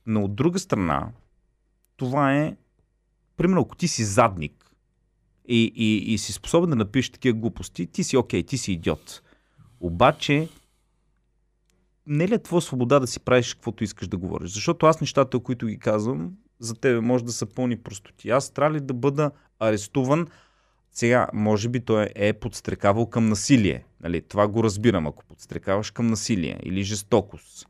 Но 0.07 0.25
от 0.25 0.35
друга 0.35 0.59
страна, 0.59 1.09
това 1.97 2.37
е, 2.37 2.57
примерно, 3.37 3.61
ако 3.61 3.77
ти 3.77 3.89
си 3.89 4.05
задник 4.05 4.71
и, 5.49 5.73
и, 5.75 6.15
и 6.15 6.19
си 6.19 6.33
способен 6.33 6.71
да 6.71 6.77
напишеш 6.77 7.11
такива 7.11 7.39
глупости, 7.39 7.87
ти 7.87 8.05
си 8.05 8.17
окей, 8.17 8.43
ти 8.43 8.59
си 8.59 8.73
идиот. 8.73 9.23
Обаче, 9.81 10.49
не 12.07 12.29
ли 12.29 12.35
е 12.35 12.43
твоя 12.43 12.63
свобода 12.63 13.01
да 13.01 13.07
си 13.07 13.21
правиш 13.21 13.55
каквото 13.55 13.85
искаш 13.85 14.09
да 14.09 14.17
говориш? 14.17 14.51
Защото 14.51 14.87
аз 14.87 15.01
нещата, 15.01 15.39
които 15.39 15.67
ги 15.67 15.79
казвам, 15.79 16.33
за 16.59 16.75
тебе 16.75 17.01
може 17.01 17.25
да 17.25 17.33
са 17.33 17.47
пълни 17.47 17.77
простоти. 17.77 18.31
Аз 18.31 18.51
трябва 18.51 18.75
ли 18.75 18.81
да 18.81 18.95
бъда 18.95 19.31
арестуван? 19.59 20.27
Сега, 20.93 21.29
може 21.33 21.69
би 21.69 21.81
той 21.81 22.09
е 22.15 22.33
подстрекавал 22.33 23.07
към 23.07 23.29
насилие. 23.29 23.85
Нали? 24.03 24.23
Това 24.23 24.49
го 24.49 24.65
разбирам, 24.65 25.07
ако 25.07 25.25
подстрекаваш 25.25 25.91
към 25.91 26.07
насилие 26.07 26.61
или 26.63 26.83
жестокост. 26.83 27.67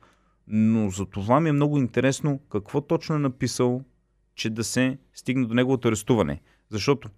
Но 0.47 0.91
за 0.91 1.07
това 1.07 1.41
ми 1.41 1.49
е 1.49 1.53
много 1.53 1.79
интересно 1.79 2.41
какво 2.51 2.81
точно 2.81 3.15
е 3.15 3.19
написал, 3.19 3.83
че 4.35 4.51
да 4.51 4.65
се 4.65 4.99
стигне 5.15 5.47
до 5.47 5.55
неговото 5.55 5.89
арестуване. 5.89 6.41
Защото 6.69 7.09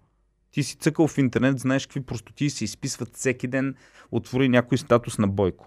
ти 0.50 0.62
си 0.62 0.76
цъкал 0.76 1.08
в 1.08 1.18
интернет, 1.18 1.58
знаеш 1.58 1.86
какви 1.86 2.00
простоти 2.00 2.50
се 2.50 2.64
изписват 2.64 3.16
всеки 3.16 3.46
ден. 3.46 3.74
Отвори 4.10 4.48
някой 4.48 4.78
статус 4.78 5.18
на 5.18 5.28
Бойко. 5.28 5.66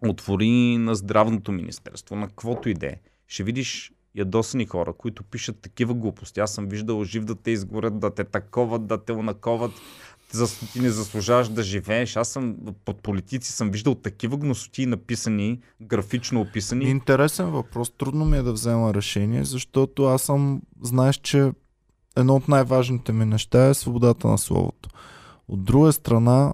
Отвори 0.00 0.78
на 0.78 0.94
здравното 0.94 1.52
министерство, 1.52 2.16
на 2.16 2.28
каквото 2.28 2.68
и 2.68 2.74
да 2.74 2.86
е. 2.86 2.96
Ще 3.26 3.42
видиш 3.42 3.92
ядосани 4.14 4.66
хора, 4.66 4.92
които 4.92 5.24
пишат 5.24 5.60
такива 5.60 5.94
глупости. 5.94 6.40
Аз 6.40 6.54
съм 6.54 6.66
виждал 6.66 7.04
жив 7.04 7.24
да 7.24 7.34
те 7.34 7.50
изгорят, 7.50 7.98
да 7.98 8.10
те 8.10 8.24
таковат, 8.24 8.86
да 8.86 9.04
те 9.04 9.12
унаковат. 9.12 9.72
За, 10.32 10.46
ти 10.72 10.80
не 10.80 10.90
заслужаваш 10.90 11.48
да 11.48 11.62
живееш. 11.62 12.16
Аз 12.16 12.28
съм 12.28 12.56
под 12.84 13.02
политици 13.02 13.52
съм 13.52 13.70
виждал 13.70 13.94
такива 13.94 14.36
гносоти 14.36 14.86
написани, 14.86 15.60
графично 15.80 16.40
описани. 16.40 16.84
Интересен 16.84 17.46
въпрос. 17.46 17.90
Трудно 17.90 18.24
ми 18.24 18.36
е 18.36 18.42
да 18.42 18.52
взема 18.52 18.94
решение, 18.94 19.44
защото 19.44 20.04
аз 20.04 20.22
съм, 20.22 20.62
знаеш, 20.82 21.16
че 21.16 21.52
едно 22.16 22.36
от 22.36 22.48
най-важните 22.48 23.12
ми 23.12 23.24
неща 23.24 23.66
е 23.66 23.74
свободата 23.74 24.28
на 24.28 24.38
словото. 24.38 24.88
От 25.48 25.64
друга 25.64 25.92
страна, 25.92 26.52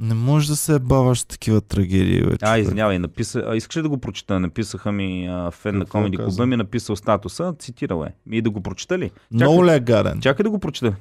не 0.00 0.14
можеш 0.14 0.48
да 0.48 0.56
се 0.56 0.78
баваш 0.78 1.20
с 1.20 1.24
такива 1.24 1.60
трагедии. 1.60 2.22
Бе, 2.22 2.36
А, 2.40 2.58
извинявай, 2.58 2.98
написа... 2.98 3.44
а, 3.46 3.56
искаш 3.56 3.76
ли 3.76 3.82
да 3.82 3.88
го 3.88 3.98
прочита? 3.98 4.40
Написаха 4.40 4.92
ми 4.92 5.26
а, 5.26 5.50
фен 5.50 5.78
на 5.78 5.84
Какво 5.84 5.98
Комеди 5.98 6.16
каза? 6.16 6.28
Клуба 6.28 6.46
ми 6.46 6.54
е 6.54 6.56
написал 6.56 6.96
статуса, 6.96 7.54
цитирал 7.58 8.04
е. 8.04 8.14
И 8.30 8.42
да 8.42 8.50
го 8.50 8.62
прочита 8.62 8.98
ли? 8.98 9.10
Много 9.30 9.64
ли 9.64 9.70
е 9.70 9.80
гаден? 9.80 10.20
Чакай 10.20 10.44
да 10.44 10.50
го 10.50 10.58
прочита. 10.58 10.96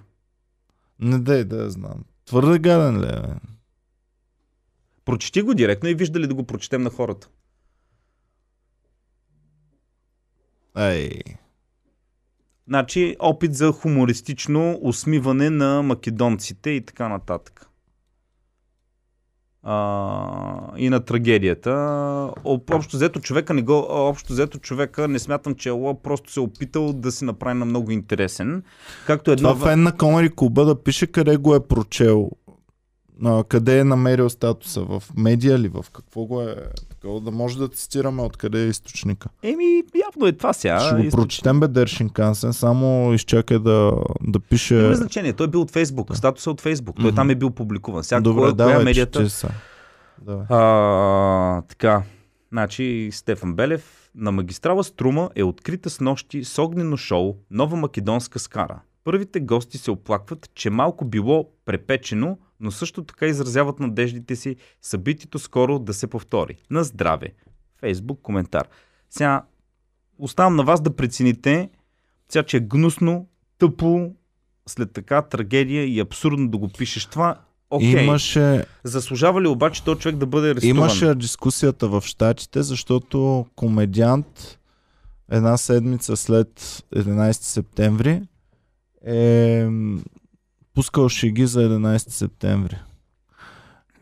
Не 1.00 1.20
дай 1.20 1.44
да 1.44 1.64
я 1.64 1.70
знам. 1.70 2.04
Твърде 2.26 2.60
гаден 2.60 3.02
ли 3.02 3.08
е? 3.08 3.22
бе? 3.22 3.34
Прочети 5.06 5.42
го 5.42 5.54
директно 5.54 5.90
и 5.90 5.96
вижда 5.96 6.20
ли 6.20 6.28
да 6.28 6.34
го 6.34 6.44
прочетем 6.44 6.82
на 6.82 6.90
хората. 6.90 7.30
Ей. 10.78 11.22
Значи, 12.68 13.16
опит 13.20 13.56
за 13.56 13.72
хумористично 13.72 14.80
усмиване 14.82 15.50
на 15.50 15.82
македонците 15.82 16.70
и 16.70 16.86
така 16.86 17.08
нататък. 17.08 17.70
А, 19.68 20.28
и 20.78 20.90
на 20.90 21.00
трагедията. 21.00 21.72
Об- 22.44 22.74
Общо 22.74 22.98
взето 22.98 23.20
човека 23.20 23.54
не 23.54 23.62
го, 23.62 23.86
общо 23.90 24.34
взето 24.34 24.58
човека 24.60 25.08
не 25.08 25.20
смятам, 25.20 25.56
че 25.56 25.70
е 25.70 25.72
ло, 25.72 26.02
просто 26.02 26.32
се 26.32 26.40
е 26.40 26.44
опитал 26.44 26.94
да 26.94 27.12
си 27.12 27.26
направи 27.26 27.58
на 27.58 27.66
много 27.66 27.92
интересен. 27.92 28.64
Както 29.08 29.32
едно... 29.32 29.54
Това 29.54 29.68
фен 29.68 29.84
на 29.84 29.92
Комери 29.92 30.30
Клуба 30.36 30.66
да 30.66 30.84
пише 30.84 31.08
къде 31.08 31.38
го 31.38 31.56
е 31.56 31.68
прочел. 31.68 32.30
А, 33.24 33.44
къде 33.44 33.80
е 33.80 33.84
намерил 33.84 34.30
статуса? 34.30 34.82
В 34.82 35.04
медиа 35.18 35.60
ли? 35.60 35.68
В 35.68 35.86
какво 35.94 36.26
го 36.26 36.42
е? 36.42 36.56
Такова, 36.90 37.22
да 37.22 37.32
може 37.32 37.58
да 37.58 37.68
цитираме 37.68 38.22
откъде 38.22 38.64
е 38.64 38.68
източника. 38.68 39.30
Еми, 39.44 39.84
явно 40.08 40.28
е 40.28 40.32
това 40.32 40.54
сега. 40.54 40.80
Ще 40.80 40.96
го 40.96 41.02
Източник. 41.02 41.12
прочетем 41.12 41.60
бе 41.60 41.68
Дершин 41.68 42.10
Кансен, 42.10 42.54
само 42.54 43.14
изчакай 43.14 43.60
да, 43.60 43.94
да 44.22 44.40
пише... 44.40 44.76
Няма 44.76 44.96
значение, 44.96 45.34
той 45.34 45.48
е 45.48 45.50
бил 45.50 45.62
от 45.62 45.72
Фейсбук, 45.72 46.18
статуса 46.18 46.50
е 46.50 46.54
от 46.54 46.62
Фейсбук. 46.62 46.96
Той 46.96 47.06
Мгм. 47.06 47.16
там 47.16 47.30
е 47.30 47.36
бил 47.36 47.50
публикуван. 47.50 48.04
Сега 48.04 48.22
Добре, 48.22 48.42
коя 48.42 48.52
давай, 48.52 48.84
медията? 48.84 49.24
че 49.24 49.30
са. 49.30 49.50
Давай. 50.22 50.46
А, 50.50 51.62
така, 51.62 52.04
значи 52.52 53.10
Стефан 53.14 53.54
Белев 53.56 54.10
на 54.16 54.32
магистрала 54.32 54.84
Струма 54.84 55.30
е 55.36 55.44
открита 55.44 55.90
с 55.90 56.00
нощи 56.00 56.44
с 56.44 56.62
огнено 56.62 56.98
шоу 56.98 57.36
Нова 57.52 57.78
македонска 57.78 58.40
скара. 58.40 58.80
Първите 59.04 59.40
гости 59.40 59.78
се 59.78 59.92
оплакват, 59.92 60.50
че 60.56 60.70
малко 60.70 61.06
било 61.06 61.50
препечено, 61.66 62.38
но 62.60 62.72
също 62.72 63.03
така 63.03 63.26
изразяват 63.26 63.80
надеждите 63.80 64.36
си 64.36 64.56
събитието 64.82 65.40
скоро 65.40 65.80
да 65.80 65.94
се 65.94 66.07
повтори. 66.07 66.57
На 66.69 66.84
здраве. 66.84 67.27
Фейсбук 67.80 68.22
коментар. 68.22 68.68
Сега 69.10 69.44
оставам 70.19 70.56
на 70.56 70.64
вас 70.64 70.82
да 70.82 70.95
прецените, 70.95 71.69
сега 72.30 72.44
че 72.44 72.57
е 72.57 72.60
гнусно, 72.60 73.27
тъпо, 73.57 74.11
след 74.68 74.94
така 74.94 75.22
трагедия 75.22 75.86
и 75.86 75.99
абсурдно 75.99 76.48
да 76.48 76.57
го 76.57 76.69
пишеш 76.69 77.06
това. 77.06 77.40
Окей. 77.69 78.03
Имаше, 78.03 78.65
Заслужава 78.84 79.41
ли 79.41 79.48
обаче 79.48 79.84
този 79.84 79.99
човек 79.99 80.15
да 80.15 80.26
бъде 80.26 80.52
арестуван? 80.52 80.77
имаше 80.77 81.15
дискусията 81.15 81.88
в 81.88 82.02
Штатите, 82.06 82.64
защото 82.64 83.45
комедиант 83.56 84.60
една 85.32 85.57
седмица 85.57 86.18
след 86.18 86.60
11 86.95 87.32
септември 87.32 88.22
е 89.06 89.68
пускал 90.76 91.10
шеги 91.10 91.45
за 91.45 91.60
11 91.61 91.97
септември. 91.97 92.76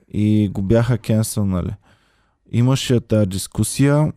И 0.10 0.50
го 0.50 0.62
бяха 0.62 0.98
кенсълнали. 0.98 1.72
Имаше 2.52 3.00
тази 3.00 3.28
дискусия. 3.28 4.14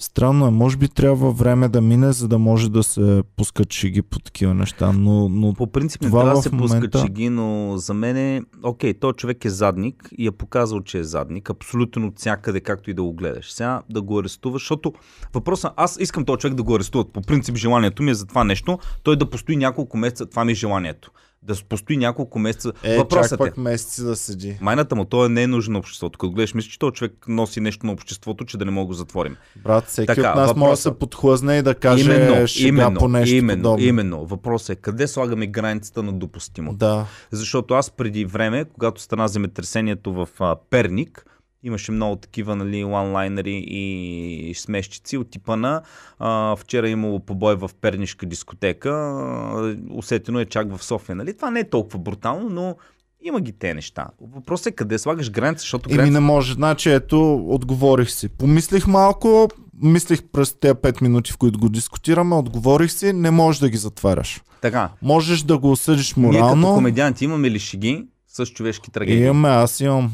Странно 0.00 0.46
е, 0.46 0.50
може 0.50 0.76
би 0.76 0.88
трябва 0.88 1.30
време 1.32 1.68
да 1.68 1.80
мине, 1.80 2.12
за 2.12 2.28
да 2.28 2.38
може 2.38 2.70
да 2.70 2.82
се 2.82 3.22
пускат 3.36 3.72
шеги 3.72 4.02
по 4.02 4.18
такива 4.18 4.54
неща, 4.54 4.92
но, 4.92 5.28
но 5.28 5.54
По 5.54 5.66
принцип 5.66 6.02
не 6.02 6.10
трябва 6.10 6.30
да 6.30 6.42
се 6.42 6.50
пускат 6.50 6.70
момента- 6.70 6.98
шеги, 7.00 7.28
но 7.28 7.74
за 7.76 7.94
мен 7.94 8.16
е, 8.16 8.42
окей, 8.62 8.94
този 8.94 9.16
човек 9.16 9.44
е 9.44 9.50
задник 9.50 10.08
и 10.18 10.26
е 10.26 10.30
показал, 10.30 10.80
че 10.80 10.98
е 10.98 11.04
задник, 11.04 11.50
абсолютно 11.50 12.06
от 12.06 12.18
всякъде, 12.18 12.60
както 12.60 12.90
и 12.90 12.94
да 12.94 13.02
го 13.02 13.12
гледаш. 13.12 13.52
Сега 13.52 13.82
да 13.90 14.02
го 14.02 14.18
арестуваш, 14.18 14.62
защото 14.62 14.92
въпросът, 15.34 15.72
аз 15.76 15.96
искам 16.00 16.24
този 16.24 16.38
човек 16.38 16.54
да 16.54 16.62
го 16.62 16.74
арестуват. 16.74 17.12
По 17.12 17.20
принцип 17.20 17.56
желанието 17.56 18.02
ми 18.02 18.10
е 18.10 18.14
за 18.14 18.26
това 18.26 18.44
нещо, 18.44 18.78
той 19.02 19.16
да 19.16 19.30
постои 19.30 19.56
няколко 19.56 19.96
месеца, 19.96 20.26
това 20.26 20.44
ми 20.44 20.52
е 20.52 20.54
желанието. 20.54 21.10
Да 21.42 21.54
постои 21.68 21.96
няколко 21.96 22.38
месеца. 22.38 22.72
е, 22.82 22.96
Въпросът 22.96 23.30
чак 23.30 23.40
е, 23.40 23.50
пък 23.50 23.56
месеци 23.56 24.02
да 24.02 24.16
седи. 24.16 24.58
майната 24.60 24.94
му, 24.96 25.04
той 25.04 25.28
не 25.28 25.42
е 25.42 25.46
нужен 25.46 25.72
на 25.72 25.78
обществото. 25.78 26.18
Като 26.18 26.30
гледаш, 26.32 26.54
мислиш, 26.54 26.72
че 26.72 26.78
този 26.78 26.92
човек 26.92 27.12
носи 27.28 27.60
нещо 27.60 27.86
на 27.86 27.92
обществото, 27.92 28.44
че 28.44 28.56
да 28.58 28.64
не 28.64 28.70
мога 28.70 28.84
да 28.84 28.86
го 28.86 28.92
затворим. 28.92 29.36
Брат, 29.56 29.86
всеки 29.86 30.06
Така, 30.06 30.30
от 30.30 30.36
нас 30.36 30.56
може 30.56 30.70
да 30.70 30.76
се 30.76 30.98
подхлъзне 30.98 31.56
и 31.56 31.62
да 31.62 31.74
каже 31.74 32.04
именно, 32.04 32.46
шега 32.46 32.68
именно, 32.68 32.98
по 32.98 33.08
нещо 33.08 33.36
именно, 33.36 33.62
подобно. 33.62 33.84
именно. 33.86 34.26
Въпросът 34.26 34.68
е 34.78 34.80
къде 34.80 35.06
слагаме 35.08 35.46
границата 35.46 36.02
на 36.02 36.12
допустимо. 36.12 36.74
Да. 36.74 37.06
Защото 37.30 37.74
аз 37.74 37.90
преди 37.90 38.24
време, 38.24 38.64
когато 38.64 39.00
стана 39.02 39.28
земетресението 39.28 40.12
в 40.12 40.28
а, 40.40 40.56
Перник, 40.70 41.24
имаше 41.62 41.92
много 41.92 42.16
такива 42.16 42.56
нали, 42.56 42.84
онлайнери 42.84 43.64
и 43.66 44.54
смешчици 44.56 45.16
от 45.16 45.30
типа 45.30 45.56
на 45.56 45.82
а, 46.18 46.56
вчера 46.56 46.88
е 46.88 46.92
имало 46.92 47.20
побой 47.20 47.56
в 47.56 47.70
Пернишка 47.80 48.26
дискотека, 48.26 48.90
а, 48.90 49.76
усетено 49.90 50.40
е 50.40 50.44
чак 50.44 50.76
в 50.76 50.84
София. 50.84 51.16
Нали? 51.16 51.36
Това 51.36 51.50
не 51.50 51.60
е 51.60 51.70
толкова 51.70 51.98
брутално, 51.98 52.48
но 52.48 52.76
има 53.22 53.40
ги 53.40 53.52
те 53.52 53.74
неща. 53.74 54.06
Въпросът 54.34 54.66
е 54.66 54.70
къде 54.70 54.98
слагаш 54.98 55.30
граница, 55.30 55.60
защото 55.60 55.88
Еми 55.88 55.96
граница... 55.96 56.12
не 56.12 56.20
може. 56.20 56.52
Значи 56.54 56.90
ето, 56.90 57.34
отговорих 57.48 58.10
си. 58.10 58.28
Помислих 58.28 58.86
малко, 58.86 59.48
мислих 59.82 60.22
през 60.32 60.52
тези 60.60 60.74
5 60.74 61.02
минути, 61.02 61.32
в 61.32 61.36
които 61.36 61.58
го 61.58 61.68
дискутираме, 61.68 62.34
отговорих 62.34 62.92
си, 62.92 63.12
не 63.12 63.30
можеш 63.30 63.60
да 63.60 63.70
ги 63.70 63.76
затваряш. 63.76 64.42
Така, 64.62 64.90
Можеш 65.02 65.42
да 65.42 65.58
го 65.58 65.70
осъдиш 65.70 66.14
ние 66.16 66.26
като 66.26 66.38
морално. 66.38 66.74
комедианти 66.74 67.24
имаме 67.24 67.50
ли 67.50 67.58
шеги 67.58 68.06
с 68.28 68.46
човешки 68.46 68.90
трагедии? 68.90 69.24
Имаме, 69.24 69.48
аз 69.48 69.80
имам. 69.80 70.12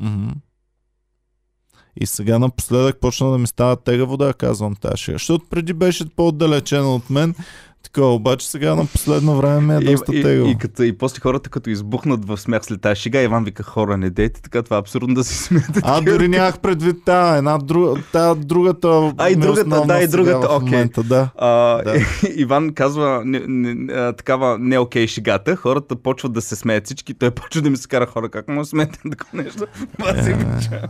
Мгм. 0.00 0.30
И 1.96 2.06
сега 2.06 2.38
напоследък 2.38 3.00
почна 3.00 3.30
да 3.30 3.38
ми 3.38 3.46
става 3.46 3.76
тегаво 3.76 4.16
да 4.16 4.26
я 4.26 4.34
казвам 4.34 4.76
тази 4.76 4.96
шега. 4.96 5.14
Защото 5.14 5.46
преди 5.50 5.72
беше 5.72 6.08
по-отдалечена 6.08 6.94
от 6.94 7.10
мен. 7.10 7.34
Така, 7.82 8.02
обаче 8.02 8.50
сега 8.50 8.74
на 8.74 8.86
последно 8.86 9.36
време 9.36 9.76
е 9.76 9.80
доста 9.80 10.16
и, 10.16 10.22
тегаво. 10.22 10.48
и, 10.48 10.50
и, 10.50 10.58
като, 10.58 10.82
и 10.82 10.98
после 10.98 11.20
хората, 11.20 11.50
като 11.50 11.70
избухнат 11.70 12.24
в 12.24 12.36
смях 12.36 12.64
след 12.64 12.80
тази 12.80 13.00
шега, 13.00 13.22
Иван 13.22 13.44
вика 13.44 13.62
хора, 13.62 13.96
не 13.96 14.10
дейте, 14.10 14.42
така 14.42 14.62
това 14.62 14.76
е 14.76 14.80
абсурдно 14.80 15.14
да 15.14 15.24
се 15.24 15.34
смеете. 15.34 15.80
А, 15.82 16.00
дори 16.00 16.28
нямах 16.28 16.58
предвид 16.58 16.96
тази, 17.04 17.38
една 17.38 17.58
друга, 17.58 18.02
тази 18.12 18.40
другата. 18.40 19.12
А, 19.18 19.30
и 19.30 19.36
другата, 19.36 19.84
да, 19.86 20.02
и 20.02 20.08
другата, 20.08 20.48
окей. 20.50 20.70
момента, 20.70 21.02
да. 21.02 21.28
А, 21.36 21.82
Да. 21.82 21.94
Иван 22.36 22.72
казва 22.74 23.22
не, 23.24 23.42
не, 23.48 23.92
а, 23.92 24.12
такава 24.12 24.58
не 24.58 24.78
окей 24.78 25.06
шегата, 25.06 25.56
хората 25.56 25.96
почват 25.96 26.32
да 26.32 26.40
се 26.40 26.56
смеят 26.56 26.86
всички, 26.86 27.14
той 27.14 27.30
почва 27.30 27.62
да 27.62 27.70
ми 27.70 27.76
се 27.76 27.88
кара 27.88 28.06
хора, 28.06 28.28
как 28.28 28.46
да 28.54 28.64
смеете 28.64 28.98
такова 29.10 29.42
нещо? 29.42 29.66
Е, 30.10 30.34
мисля. 30.54 30.88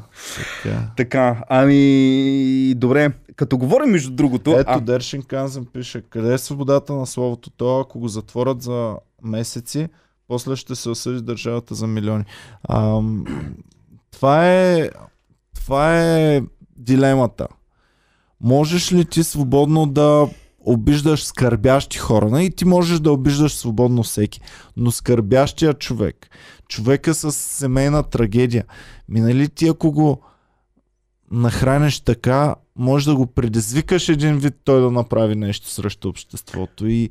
така. 0.63 0.79
така, 0.97 1.37
ами, 1.49 2.75
добре, 2.77 3.11
като 3.37 3.59
говорим 3.59 3.91
между 3.91 4.11
другото, 4.11 4.51
Ето, 4.51 4.71
а, 4.73 4.81
Дершин 4.81 5.23
Канзен 5.23 5.67
пише, 5.73 6.03
къде 6.11 6.35
е 6.35 6.39
свободата 6.39 6.93
на 6.93 7.07
словото? 7.07 7.51
То, 7.51 7.81
ако 7.81 7.99
го 7.99 8.09
затворят 8.09 8.63
за 8.63 8.97
месеци, 9.23 9.89
после 10.29 10.57
ще 10.57 10.75
се 10.75 10.91
осъди 10.91 11.23
държавата 11.23 11.75
за 11.75 11.87
милиони. 11.87 12.25
Ам, 12.69 13.25
това 14.11 14.51
е 14.51 14.91
това 15.55 16.01
е 16.01 16.43
дилемата. 16.77 17.47
Можеш 18.41 18.93
ли 18.93 19.05
ти 19.05 19.25
свободно 19.25 19.87
да 19.87 20.29
обиждаш 20.61 21.25
скърбящи 21.25 21.99
хора? 21.99 22.43
И 22.43 22.51
ти 22.51 22.65
можеш 22.65 23.01
да 23.01 23.13
обиждаш 23.13 23.55
свободно 23.55 24.03
всеки. 24.03 24.41
Но 24.77 24.91
скърбящия 24.91 25.75
човек, 25.75 26.31
човека 26.69 27.15
с 27.15 27.33
семейна 27.33 28.03
трагедия, 28.03 28.65
минали 29.09 29.49
ти 29.49 29.69
ако 29.69 29.93
го 29.93 30.21
нахраниш 31.31 32.01
така, 32.01 32.55
може 32.77 33.07
да 33.07 33.17
го 33.17 33.27
предизвикаш 33.27 34.09
един 34.09 34.39
вид 34.39 34.55
той 34.65 34.81
да 34.81 34.91
направи 34.91 35.35
нещо 35.35 35.69
срещу 35.69 36.09
обществото. 36.09 36.87
И, 36.87 37.11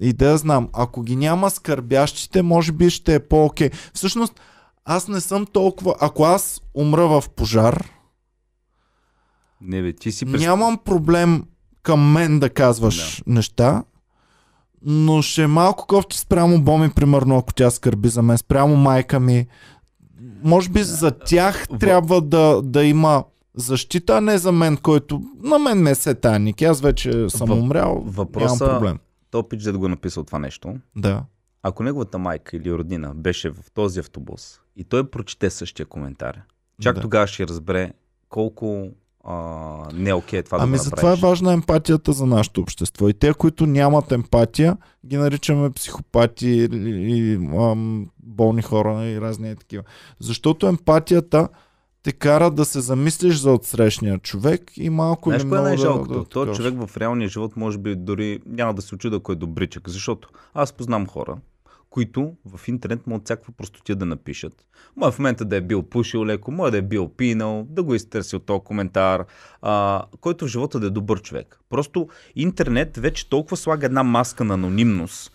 и 0.00 0.12
да 0.12 0.30
я 0.30 0.36
знам, 0.36 0.68
ако 0.72 1.02
ги 1.02 1.16
няма 1.16 1.50
скърбящите, 1.50 2.42
може 2.42 2.72
би 2.72 2.90
ще 2.90 3.14
е 3.14 3.20
по-окей. 3.20 3.70
Всъщност, 3.94 4.40
аз 4.84 5.08
не 5.08 5.20
съм 5.20 5.46
толкова... 5.46 5.94
Ако 6.00 6.24
аз 6.24 6.60
умра 6.74 7.08
в 7.08 7.24
пожар, 7.36 7.90
не 9.60 9.82
бе, 9.82 9.92
ти 9.92 10.12
си 10.12 10.26
през... 10.26 10.40
нямам 10.40 10.78
проблем 10.84 11.44
към 11.82 12.12
мен 12.12 12.38
да 12.38 12.50
казваш 12.50 13.22
неща, 13.26 13.84
но 14.82 15.22
ще 15.22 15.42
е 15.42 15.46
малко 15.46 15.86
кофти 15.86 16.18
спрямо 16.18 16.62
Боми, 16.62 16.90
примерно, 16.90 17.38
ако 17.38 17.54
тя 17.54 17.70
скърби 17.70 18.08
за 18.08 18.22
мен, 18.22 18.38
спрямо 18.38 18.76
майка 18.76 19.20
ми. 19.20 19.46
Може 20.44 20.68
би 20.68 20.82
за 20.82 21.10
тях 21.10 21.68
трябва 21.80 22.20
да, 22.20 22.62
да 22.62 22.84
има 22.84 23.24
защита, 23.58 24.12
а 24.12 24.20
не 24.20 24.38
за 24.38 24.52
мен, 24.52 24.76
който 24.76 25.22
на 25.40 25.58
мен 25.58 25.78
ме 25.78 25.94
се 25.94 26.14
таник. 26.14 26.62
Аз 26.62 26.80
вече 26.80 27.28
съм 27.28 27.48
Въп- 27.48 27.52
умрял, 27.54 28.02
въпроса- 28.06 28.60
нямам 28.60 28.78
проблем. 28.78 28.98
То 29.30 29.42
пич, 29.44 29.62
да 29.62 29.72
го 29.72 29.86
е 29.86 29.90
написал 29.90 30.24
това 30.24 30.38
нещо, 30.38 30.74
Да. 30.96 31.24
ако 31.62 31.82
неговата 31.82 32.18
майка 32.18 32.56
или 32.56 32.72
роднина 32.72 33.12
беше 33.14 33.50
в 33.50 33.64
този 33.74 34.00
автобус 34.00 34.60
и 34.76 34.84
той 34.84 35.04
прочете 35.04 35.50
същия 35.50 35.86
коментар, 35.86 36.40
чак 36.80 36.94
Да. 36.94 37.00
тогава 37.00 37.26
ще 37.26 37.48
разбере 37.48 37.92
колко 38.28 38.88
а, 39.24 39.34
не 39.94 40.10
е 40.10 40.14
окей 40.14 40.42
това 40.42 40.58
Ами 40.60 40.72
да 40.72 40.78
го 40.78 40.84
затова 40.84 41.00
е 41.02 41.04
направиш. 41.04 41.20
важна 41.22 41.52
емпатията 41.52 42.12
за 42.12 42.26
нашето 42.26 42.60
общество. 42.60 43.08
И 43.08 43.14
те, 43.14 43.34
които 43.34 43.66
нямат 43.66 44.12
емпатия, 44.12 44.76
ги 45.06 45.16
наричаме 45.16 45.70
психопати 45.70 46.48
или, 46.48 46.90
или 46.90 47.34
ам, 47.34 48.06
болни 48.18 48.62
хора 48.62 49.04
и 49.04 49.20
разни 49.20 49.56
такива. 49.56 49.82
Защото 50.20 50.66
емпатията 50.66 51.48
те 52.02 52.12
кара 52.12 52.50
да 52.50 52.64
се 52.64 52.80
замислиш 52.80 53.36
за 53.36 53.52
отсрещния 53.52 54.18
човек 54.18 54.70
и 54.76 54.90
малко 54.90 55.28
Знаеш 55.28 55.42
кое 55.42 55.48
е 55.48 55.52
много 55.52 55.68
най-жалкото? 55.68 56.12
да, 56.12 56.18
да, 56.18 56.24
Той 56.24 56.52
човек 56.52 56.74
в 56.86 56.96
реалния 56.96 57.28
живот 57.28 57.56
може 57.56 57.78
би 57.78 57.96
дори 57.96 58.40
няма 58.46 58.74
да 58.74 58.82
се 58.82 58.94
очуда 58.94 59.20
кой 59.20 59.32
е 59.32 59.36
добричък, 59.36 59.88
защото 59.88 60.28
аз 60.54 60.72
познам 60.72 61.06
хора, 61.06 61.36
които 61.90 62.32
в 62.46 62.68
интернет 62.68 63.06
могат 63.06 63.24
всякаква 63.24 63.52
простотия 63.52 63.96
да 63.96 64.06
напишат. 64.06 64.64
Може 64.96 65.16
в 65.16 65.18
момента 65.18 65.44
да 65.44 65.56
е 65.56 65.60
бил 65.60 65.82
пушил 65.82 66.26
леко, 66.26 66.50
може 66.50 66.72
да 66.72 66.78
е 66.78 66.82
бил 66.82 67.08
пинал, 67.08 67.66
да 67.70 67.82
го 67.82 67.94
изтърсил 67.94 68.38
този 68.38 68.60
коментар, 68.64 69.24
а, 69.62 70.02
който 70.20 70.44
в 70.44 70.48
живота 70.48 70.80
да 70.80 70.86
е 70.86 70.90
добър 70.90 71.22
човек. 71.22 71.60
Просто 71.70 72.08
интернет 72.36 72.96
вече 72.96 73.28
толкова 73.28 73.56
слага 73.56 73.86
една 73.86 74.02
маска 74.02 74.44
на 74.44 74.54
анонимност, 74.54 75.32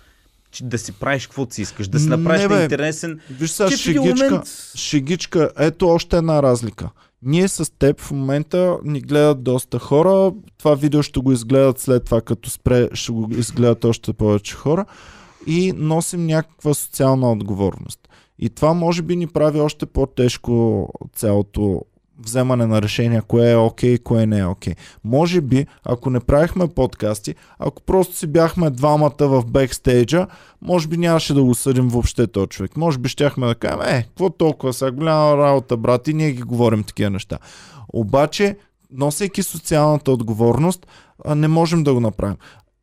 да 0.61 0.77
си 0.77 0.91
правиш 0.91 1.27
каквото 1.27 1.53
си 1.53 1.61
искаш, 1.61 1.87
да 1.87 1.99
си 1.99 2.09
Не, 2.09 2.17
направиш 2.17 2.47
бе. 2.47 2.55
на 2.55 2.63
интересен. 2.63 3.19
Виж 3.29 3.51
сега, 3.51 3.77
шегичка, 3.77 4.25
момент... 4.25 4.47
шегичка, 4.75 5.49
ето 5.59 5.87
още 5.87 6.17
една 6.17 6.43
разлика. 6.43 6.89
Ние 7.21 7.47
с 7.47 7.73
теб 7.79 8.01
в 8.01 8.11
момента 8.11 8.77
ни 8.83 9.01
гледат 9.01 9.43
доста 9.43 9.79
хора. 9.79 10.33
Това 10.57 10.75
видео 10.75 11.03
ще 11.03 11.19
го 11.19 11.31
изгледат 11.31 11.79
след 11.79 12.05
това, 12.05 12.21
като 12.21 12.49
спре, 12.49 12.89
ще 12.93 13.11
го 13.11 13.27
изгледат 13.31 13.85
още 13.85 14.13
повече 14.13 14.55
хора. 14.55 14.85
И 15.47 15.73
носим 15.75 16.25
някаква 16.25 16.73
социална 16.73 17.31
отговорност. 17.31 17.99
И 18.39 18.49
това 18.49 18.73
може 18.73 19.01
би 19.01 19.15
ни 19.15 19.27
прави 19.27 19.59
още 19.59 19.85
по-тежко 19.85 20.87
цялото 21.15 21.81
вземане 22.19 22.67
на 22.67 22.81
решения, 22.81 23.21
кое 23.21 23.51
е 23.51 23.55
окей, 23.55 23.95
okay, 23.95 24.03
кое 24.03 24.25
не 24.25 24.39
е 24.39 24.45
окей. 24.45 24.73
Може 25.03 25.41
би, 25.41 25.65
ако 25.83 26.09
не 26.09 26.19
правихме 26.19 26.67
подкасти, 26.67 27.35
ако 27.59 27.81
просто 27.81 28.15
си 28.15 28.27
бяхме 28.27 28.69
двамата 28.69 29.11
в 29.19 29.45
бекстейджа, 29.45 30.27
може 30.61 30.87
би 30.87 30.97
нямаше 30.97 31.33
да 31.33 31.43
го 31.43 31.55
съдим 31.55 31.87
въобще 31.87 32.27
този 32.27 32.47
човек. 32.47 32.77
Може 32.77 32.97
би 32.97 33.09
щяхме 33.09 33.47
да 33.47 33.55
кажем, 33.55 33.81
е, 33.81 34.03
какво 34.03 34.29
толкова 34.29 34.73
сега, 34.73 34.91
голяма 34.91 35.37
работа, 35.37 35.77
брат, 35.77 36.07
и 36.07 36.13
ние 36.13 36.31
ги 36.31 36.41
говорим 36.41 36.83
такива 36.83 37.09
неща. 37.09 37.37
Обаче, 37.93 38.57
носейки 38.91 39.43
социалната 39.43 40.11
отговорност, 40.11 40.87
не 41.35 41.47
можем 41.47 41.83
да 41.83 41.93
го 41.93 41.99
направим. 41.99 42.37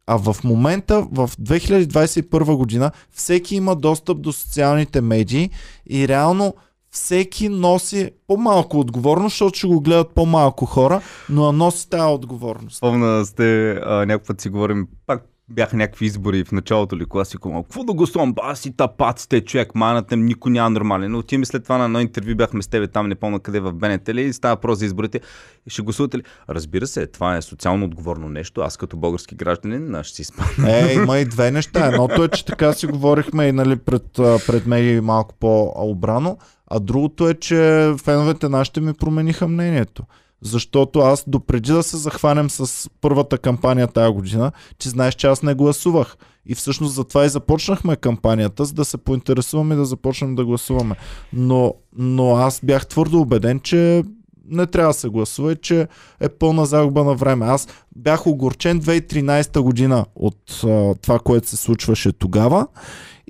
А 0.07 0.17
в 0.17 0.37
момента, 0.45 1.07
в 1.13 1.31
2021 1.41 2.57
година, 2.57 2.91
всеки 3.13 3.57
има 3.57 3.77
достъп 3.77 4.21
до 4.21 4.33
социалните 4.33 5.01
медии 5.01 5.51
и 5.91 6.09
реално 6.09 6.55
всеки 6.91 7.49
носи 7.49 8.11
по-малко 8.27 8.81
отговорност, 8.81 9.33
защото 9.33 9.59
ще 9.59 9.67
го 9.67 9.81
гледат 9.81 10.11
по-малко 10.15 10.67
хора, 10.67 11.01
но 11.29 11.53
носи 11.53 11.91
тази 11.91 12.15
отговорност. 12.15 12.81
Помна 12.81 13.25
сте, 13.25 13.71
а, 13.71 14.07
някакъв 14.07 14.27
път 14.27 14.41
си 14.41 14.49
говорим, 14.49 14.87
пак 15.07 15.27
бяха 15.51 15.77
някакви 15.77 16.07
избори 16.07 16.45
в 16.45 16.53
началото 16.53 16.97
ли, 16.97 17.05
кога 17.05 17.25
си 17.25 17.37
кумал, 17.37 17.63
какво 17.63 17.85
да 17.85 17.93
гласувам, 17.93 18.33
ба 18.33 18.55
си 18.55 18.77
тапаците, 18.77 19.41
човек, 19.41 19.75
манате, 19.75 20.17
никой 20.17 20.53
няма 20.53 20.71
нормален. 20.71 21.13
Но 21.13 21.19
отиваме 21.19 21.47
след 21.47 21.63
това 21.63 21.79
на 21.79 21.85
едно 21.85 22.01
интервю, 22.01 22.37
бяхме 22.37 22.63
с 22.63 22.69
тебе 22.69 22.87
там, 22.87 23.09
не 23.09 23.15
помня 23.15 23.41
къде 23.41 23.61
в 23.61 23.73
БНТ 23.73 24.09
ли, 24.09 24.23
и 24.23 24.33
става 24.33 24.55
въпрос 24.55 24.79
за 24.79 24.85
изборите. 24.85 25.21
И 25.67 25.71
ще 25.71 25.83
гласувате 25.83 26.19
ли? 26.19 26.23
Разбира 26.49 26.87
се, 26.87 27.07
това 27.07 27.37
е 27.37 27.43
социално 27.43 27.85
отговорно 27.85 28.29
нещо. 28.29 28.61
Аз 28.61 28.77
като 28.77 28.97
български 28.97 29.35
гражданин 29.35 30.03
ще 30.03 30.17
си 30.17 30.25
спомня. 30.25 30.77
Е, 30.77 30.95
има 30.95 31.19
и 31.19 31.25
две 31.25 31.51
неща. 31.51 31.87
Едното 31.87 32.25
е, 32.25 32.29
че 32.29 32.45
така 32.45 32.73
си 32.73 32.87
говорихме 32.87 33.47
и 33.47 33.53
нали, 33.53 33.77
пред, 33.77 34.07
пред 34.47 34.67
медии 34.67 35.01
малко 35.01 35.35
по-обрано, 35.41 36.39
а 36.71 36.81
другото 36.81 37.29
е, 37.29 37.35
че 37.35 37.93
феновете 38.03 38.49
нашите 38.49 38.81
ми 38.81 38.95
промениха 38.95 39.49
мнението. 39.49 40.03
Защото 40.43 40.99
аз 40.99 41.25
допреди 41.27 41.73
да 41.73 41.83
се 41.83 41.97
захванем 41.97 42.51
с 42.51 42.91
първата 43.01 43.39
кампания 43.39 43.87
тази 43.87 44.15
година, 44.15 44.53
че 44.79 44.89
знаеш, 44.89 45.15
че 45.15 45.27
аз 45.27 45.43
не 45.43 45.55
гласувах. 45.55 46.17
И 46.47 46.55
всъщност 46.55 46.95
затова 46.95 47.25
и 47.25 47.29
започнахме 47.29 47.97
кампанията, 47.97 48.65
за 48.65 48.75
да 48.75 48.85
се 48.85 48.99
поинтересуваме 48.99 49.75
и 49.75 49.79
да 49.79 49.85
започнем 49.85 50.35
да 50.35 50.45
гласуваме. 50.45 50.97
Но, 51.33 51.75
но 51.97 52.37
аз 52.37 52.61
бях 52.65 52.87
твърдо 52.87 53.21
убеден, 53.21 53.61
че 53.61 54.03
не 54.51 54.67
трябва 54.67 54.91
да 54.91 54.99
се 54.99 55.09
гласува, 55.09 55.57
че 55.57 55.89
е 56.21 56.29
пълна 56.29 56.67
загуба 56.67 57.05
на 57.05 57.15
време. 57.15 57.47
Аз 57.47 57.69
бях 57.97 58.27
огорчен 58.27 58.81
2013 58.81 59.61
година 59.61 60.07
от 60.15 60.65
а, 60.65 60.95
това, 60.95 61.19
което 61.19 61.49
се 61.49 61.57
случваше 61.57 62.13
тогава 62.13 62.67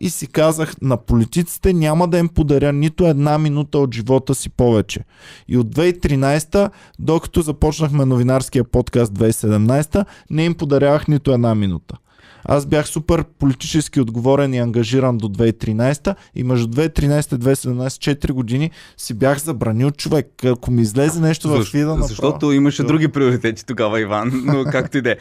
и 0.01 0.11
си 0.11 0.27
казах 0.27 0.75
на 0.83 0.97
политиците 0.97 1.73
няма 1.73 2.09
да 2.09 2.19
им 2.19 2.29
подаря 2.29 2.73
нито 2.73 3.07
една 3.07 3.39
минута 3.39 3.79
от 3.79 3.95
живота 3.95 4.35
си 4.35 4.51
повече. 4.51 5.01
И 5.49 5.59
от 5.59 5.75
2013, 5.75 6.71
докато 6.99 7.43
започнахме 7.43 8.05
новинарския 8.05 8.65
подкаст 8.65 9.13
2017, 9.13 10.05
не 10.31 10.45
им 10.45 10.55
подарявах 10.55 11.09
нито 11.09 11.33
една 11.33 11.55
минута. 11.55 11.97
Аз 12.45 12.67
бях 12.67 12.89
супер 12.89 13.25
политически 13.25 14.01
отговорен 14.01 14.55
и 14.55 14.59
ангажиран 14.59 15.19
до 15.19 15.29
2013 15.29 16.15
и 16.35 16.45
между 16.45 16.69
2013 16.69 17.35
и 17.35 17.39
2017, 17.39 18.17
4 18.17 18.33
години 18.33 18.71
си 18.97 19.15
бях 19.15 19.39
забранил 19.39 19.91
човек. 19.91 20.45
Ако 20.45 20.71
ми 20.71 20.83
излезе 20.83 21.21
нещо 21.21 21.49
в 21.49 21.65
фида 21.65 21.87
направо. 21.87 22.09
Защото 22.09 22.53
имаше 22.53 22.83
други 22.83 23.09
приоритети 23.09 23.67
тогава, 23.67 24.01
Иван, 24.01 24.33
но 24.45 24.65
както 24.73 24.99
и 24.99 25.03
да 25.03 25.11
е. 25.11 25.17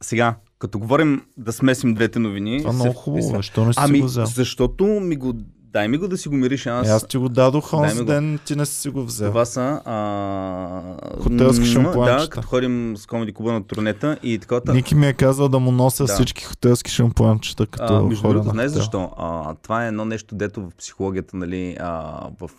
Сега, 0.00 0.34
като 0.58 0.78
говорим 0.78 1.22
да 1.36 1.52
смесим 1.52 1.94
двете 1.94 2.18
новини. 2.18 2.58
Това 2.60 2.72
много 2.72 2.92
хубаво, 2.92 3.36
защо 3.36 3.64
не 3.64 3.72
си 3.72 3.78
ами, 3.82 4.00
го 4.00 4.06
взел? 4.06 4.26
защото 4.26 4.84
ми 4.84 5.16
го 5.16 5.34
Дай 5.76 5.88
ми 5.88 5.98
го 5.98 6.08
да 6.08 6.18
си 6.18 6.28
го 6.28 6.34
мириш. 6.34 6.66
Аз, 6.66 6.88
е, 6.88 6.90
аз 6.90 7.06
ти 7.06 7.16
го 7.16 7.28
дадох 7.28 7.72
онзи 7.72 8.04
ден, 8.04 8.38
ти 8.44 8.56
не 8.56 8.66
си 8.66 8.88
го 8.88 9.04
взел. 9.04 9.28
Това 9.28 9.44
са 9.44 9.80
а... 9.84 11.22
хотелски 11.22 11.64
шампуанчета. 11.64 12.22
Да, 12.22 12.28
като 12.30 12.46
ходим 12.46 12.96
с 12.96 13.06
комеди 13.06 13.32
клуба 13.32 13.52
на 13.52 13.64
турнета 13.64 14.18
и 14.22 14.38
така. 14.38 14.72
Ники 14.72 14.94
ми 14.94 15.06
е 15.06 15.12
казал 15.12 15.48
да 15.48 15.58
му 15.58 15.72
нося 15.72 16.04
да. 16.04 16.14
всички 16.14 16.44
хотелски 16.44 16.90
шампуанчета, 16.90 17.66
като 17.66 17.96
а, 17.96 18.02
между 18.02 18.28
другото, 18.28 18.50
знаеш 18.50 18.70
защо? 18.70 19.10
А, 19.18 19.54
това 19.54 19.84
е 19.84 19.88
едно 19.88 20.04
нещо, 20.04 20.34
дето 20.34 20.60
в 20.60 20.70
психологията 20.78 21.36
нали, 21.36 21.76
а, 21.80 22.20
в, 22.40 22.50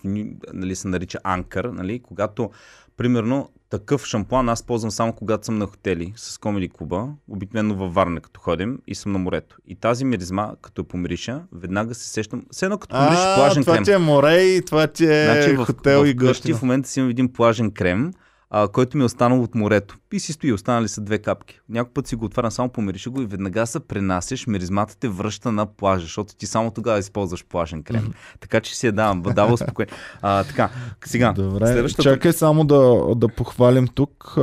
нали, 0.53 0.75
се 0.75 0.87
нарича 0.87 1.19
анкър, 1.23 1.65
нали, 1.65 1.99
когато 1.99 2.49
примерно 2.97 3.49
такъв 3.69 4.05
шампуан 4.05 4.49
аз 4.49 4.63
ползвам 4.63 4.91
само 4.91 5.13
когато 5.13 5.45
съм 5.45 5.57
на 5.57 5.65
хотели 5.65 6.13
с 6.15 6.37
комеди 6.37 6.69
клуба, 6.69 7.07
обикновено 7.29 7.75
във 7.75 7.93
Варна, 7.93 8.21
като 8.21 8.39
ходим 8.39 8.79
и 8.87 8.95
съм 8.95 9.11
на 9.11 9.19
морето. 9.19 9.57
И 9.67 9.75
тази 9.75 10.05
миризма, 10.05 10.51
като 10.61 10.81
я 10.81 10.87
помириша, 10.87 11.41
веднага 11.51 11.95
се 11.95 12.09
сещам. 12.09 12.43
Все 12.51 12.65
едно 12.65 12.77
като 12.77 12.95
помириш 12.95 13.19
плажен 13.35 13.63
това 13.63 13.73
крем. 13.73 13.83
Това 13.83 13.93
ти 13.93 14.01
е 14.01 14.05
море 14.05 14.41
и 14.41 14.61
това 14.61 14.87
ти 14.87 15.05
е 15.05 15.25
значи, 15.25 15.55
хотел 15.55 16.03
в, 16.03 16.07
и 16.07 16.13
гъщи. 16.13 16.53
В 16.53 16.61
момента 16.61 16.89
си 16.89 16.99
имам 16.99 17.09
един 17.09 17.33
плажен 17.33 17.71
крем, 17.71 18.13
а, 18.49 18.67
който 18.67 18.97
ми 18.97 19.03
е 19.03 19.05
останал 19.05 19.43
от 19.43 19.55
морето. 19.55 19.97
И 20.11 20.19
си 20.19 20.33
стои, 20.33 20.53
останали 20.53 20.87
са 20.87 21.01
две 21.01 21.17
капки. 21.17 21.59
Някой 21.69 21.93
път 21.93 22.07
си 22.07 22.15
го 22.15 22.25
отварям, 22.25 22.51
само 22.51 22.69
помириша 22.69 23.09
го 23.09 23.21
и 23.21 23.25
веднага 23.25 23.67
се 23.67 23.79
пренасяш, 23.79 24.47
миризмата 24.47 24.97
те 24.99 25.07
връща 25.07 25.51
на 25.51 25.65
плажа, 25.65 26.03
защото 26.03 26.35
ти 26.35 26.45
само 26.45 26.71
тогава 26.71 26.99
използваш 26.99 27.45
плажен 27.45 27.83
крем. 27.83 28.01
Mm-hmm. 28.01 28.39
Така 28.39 28.61
че 28.61 28.75
си 28.75 28.85
я 28.85 28.91
давам, 28.91 29.21
дава 29.21 29.57
спокойно. 29.57 29.91
А, 30.21 30.43
така, 30.43 30.69
сега. 31.05 31.33
Добре, 31.33 31.67
следващата... 31.67 32.03
чакай 32.03 32.33
само 32.33 32.65
да, 32.65 33.15
да 33.15 33.27
похвалим 33.27 33.87
тук. 33.87 34.35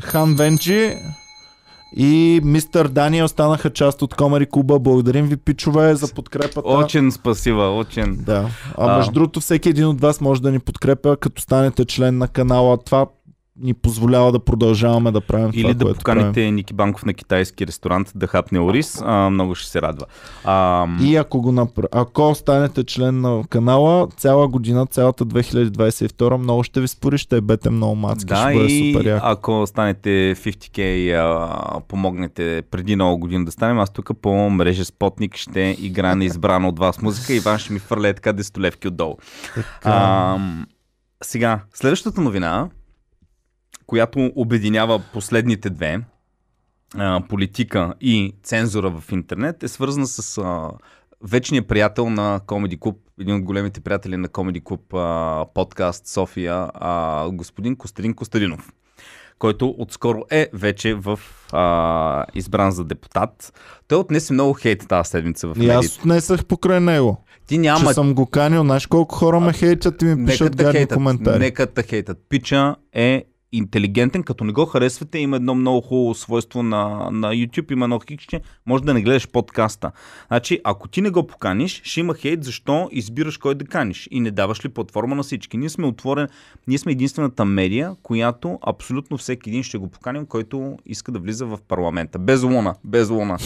Хан 0.00 0.34
Венчи 0.34 0.94
и 1.96 2.40
мистер 2.44 2.88
Дани 2.88 3.22
останаха 3.22 3.70
част 3.70 4.02
от 4.02 4.14
Комари 4.14 4.46
Куба. 4.46 4.78
Благодарим 4.78 5.26
ви, 5.26 5.36
пичове, 5.36 5.94
за 5.94 6.14
подкрепата. 6.14 6.68
Очень 6.68 7.10
спасива, 7.10 7.76
очень. 7.76 8.16
Да. 8.16 8.48
А 8.78 8.96
между 8.96 9.12
другото, 9.12 9.40
всеки 9.40 9.68
един 9.68 9.86
от 9.86 10.00
вас 10.00 10.20
може 10.20 10.42
да 10.42 10.50
ни 10.50 10.58
подкрепя, 10.58 11.16
като 11.16 11.42
станете 11.42 11.84
член 11.84 12.18
на 12.18 12.28
канала. 12.28 12.78
Това 12.78 13.06
ни 13.62 13.74
позволява 13.74 14.32
да 14.32 14.38
продължаваме 14.38 15.10
да 15.10 15.20
правим 15.20 15.50
Или 15.54 15.62
това, 15.62 15.74
да 15.74 15.84
което 15.84 15.98
поканите 15.98 16.32
правим. 16.32 16.54
Ники 16.54 16.74
Банков 16.74 17.04
на 17.04 17.14
китайски 17.14 17.66
ресторант 17.66 18.12
да 18.14 18.26
хапне 18.26 18.60
ориз, 18.60 19.02
а, 19.04 19.30
много 19.30 19.54
ще 19.54 19.70
се 19.70 19.82
радва. 19.82 20.06
А... 20.44 20.86
И 21.02 21.16
ако, 21.16 21.40
го 21.40 21.52
напр... 21.52 21.84
ако 21.92 22.34
станете 22.34 22.84
член 22.84 23.20
на 23.20 23.44
канала, 23.50 24.08
цяла 24.16 24.48
година, 24.48 24.86
цялата 24.86 25.26
2022, 25.26 26.36
много 26.36 26.62
ще 26.62 26.80
ви 26.80 26.88
спори, 26.88 27.18
ще 27.18 27.36
е 27.36 27.40
бете 27.40 27.70
много 27.70 27.94
мацки, 27.94 28.26
да, 28.26 28.36
ще 28.36 28.54
бъде 28.54 28.72
и 28.72 28.92
супер 28.92 29.06
яко. 29.06 29.26
ако 29.26 29.66
станете 29.66 30.34
50k, 30.34 31.12
а, 31.14 31.80
помогнете 31.80 32.62
преди 32.70 32.94
много 32.94 33.18
година 33.18 33.44
да 33.44 33.52
станем, 33.52 33.78
аз 33.78 33.90
тук 33.90 34.10
по 34.22 34.50
мрежа 34.50 34.84
Спотник 34.84 35.36
ще 35.36 35.76
игра 35.80 36.14
на 36.14 36.24
избрана 36.24 36.68
от 36.68 36.78
вас 36.78 37.02
музика 37.02 37.32
и 37.32 37.36
Иван 37.36 37.58
ще 37.58 37.72
ми 37.72 37.78
фърля 37.78 38.14
така 38.14 38.32
десетолевки 38.32 38.88
отдолу. 38.88 39.16
Така... 39.54 39.70
А, 39.84 40.38
сега, 41.22 41.60
следващата 41.74 42.20
новина 42.20 42.68
която 43.90 44.32
обединява 44.36 45.02
последните 45.12 45.70
две, 45.70 46.00
политика 47.28 47.94
и 48.00 48.34
цензура 48.42 48.90
в 48.90 49.12
интернет, 49.12 49.62
е 49.62 49.68
свързана 49.68 50.06
с 50.06 50.42
вечният 51.22 51.68
приятел 51.68 52.10
на 52.10 52.40
Comedy 52.46 52.78
Club, 52.78 52.96
един 53.20 53.34
от 53.34 53.42
големите 53.42 53.80
приятели 53.80 54.16
на 54.16 54.28
Comedy 54.28 54.62
Club 54.62 54.80
а, 54.94 55.46
подкаст 55.54 56.06
София, 56.06 56.70
господин 57.32 57.76
Костадин 57.76 58.14
Костадинов 58.14 58.72
който 59.38 59.74
отскоро 59.78 60.24
е 60.30 60.48
вече 60.52 60.94
в 60.94 61.20
а, 61.52 62.26
избран 62.34 62.70
за 62.70 62.84
депутат. 62.84 63.52
Той 63.88 63.98
отнесе 63.98 64.32
много 64.32 64.54
хейт 64.54 64.88
тази 64.88 65.10
седмица 65.10 65.48
в 65.48 65.50
медиите. 65.50 65.74
И 65.74 65.76
аз 65.76 65.98
отнесах 65.98 66.44
покрай 66.44 66.80
него. 66.80 67.24
Ти 67.46 67.58
няма... 67.58 67.88
Че 67.88 67.94
съм 67.94 68.14
го 68.14 68.26
канил, 68.26 68.62
знаеш 68.62 68.86
колко 68.86 69.14
хора 69.14 69.40
ме 69.40 69.52
хейтят 69.52 70.02
и 70.02 70.04
ми 70.04 70.26
пишат 70.26 70.56
гадни 70.56 70.72
хейтат, 70.72 70.96
коментари. 70.96 71.38
Нека 71.38 71.66
те 71.66 71.82
хейтат. 71.82 72.18
Пича 72.28 72.76
е 72.92 73.24
интелигентен, 73.52 74.22
като 74.22 74.44
не 74.44 74.52
го 74.52 74.66
харесвате, 74.66 75.18
има 75.18 75.36
едно 75.36 75.54
много 75.54 75.80
хубаво 75.80 76.14
свойство 76.14 76.62
на, 76.62 77.10
на 77.10 77.28
YouTube, 77.34 77.72
има 77.72 77.84
едно 77.84 78.00
хикче, 78.08 78.40
може 78.66 78.84
да 78.84 78.94
не 78.94 79.02
гледаш 79.02 79.28
подкаста. 79.28 79.92
Значи, 80.28 80.60
ако 80.64 80.88
ти 80.88 81.00
не 81.00 81.10
го 81.10 81.26
поканиш, 81.26 81.80
ще 81.84 82.00
има 82.00 82.14
хейт, 82.14 82.44
защо 82.44 82.88
избираш 82.92 83.36
кой 83.36 83.54
да 83.54 83.64
каниш 83.64 84.08
и 84.10 84.20
не 84.20 84.30
даваш 84.30 84.64
ли 84.64 84.68
платформа 84.68 85.14
на 85.14 85.22
всички. 85.22 85.56
Ние 85.56 85.68
сме 85.68 85.86
отворен, 85.86 86.28
ние 86.66 86.78
сме 86.78 86.92
единствената 86.92 87.44
медия, 87.44 87.94
която 88.02 88.58
абсолютно 88.66 89.18
всеки 89.18 89.50
един 89.50 89.62
ще 89.62 89.78
го 89.78 89.88
поканим, 89.88 90.26
който 90.26 90.78
иска 90.86 91.12
да 91.12 91.18
влиза 91.18 91.46
в 91.46 91.58
парламента. 91.68 92.18
Без 92.18 92.42
луна, 92.42 92.74
без 92.84 93.10
луна. 93.10 93.38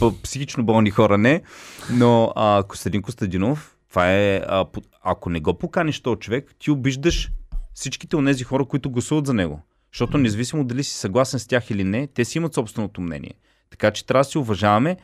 Б, 0.00 0.12
психично 0.22 0.64
болни 0.64 0.90
хора 0.90 1.18
не, 1.18 1.42
но 1.90 2.32
а, 2.36 2.62
Костадин 2.68 3.02
Костадинов, 3.02 3.76
това 3.88 4.12
е, 4.12 4.36
а, 4.36 4.64
ако 5.02 5.30
не 5.30 5.40
го 5.40 5.54
поканиш 5.54 6.00
този 6.00 6.18
човек, 6.18 6.54
ти 6.58 6.70
обиждаш 6.70 7.30
всичките 7.76 8.16
от 8.16 8.24
тези 8.24 8.44
хора, 8.44 8.64
които 8.64 8.90
гласуват 8.90 9.26
за 9.26 9.34
него. 9.34 9.60
Защото 9.92 10.18
независимо 10.18 10.64
дали 10.64 10.84
си 10.84 10.96
съгласен 10.96 11.40
с 11.40 11.46
тях 11.46 11.70
или 11.70 11.84
не, 11.84 12.06
те 12.06 12.24
си 12.24 12.38
имат 12.38 12.54
собственото 12.54 13.00
мнение. 13.00 13.34
Така 13.70 13.90
че 13.90 14.06
трябва 14.06 14.20
да 14.20 14.24
си 14.24 14.38
уважаваме, 14.38 14.96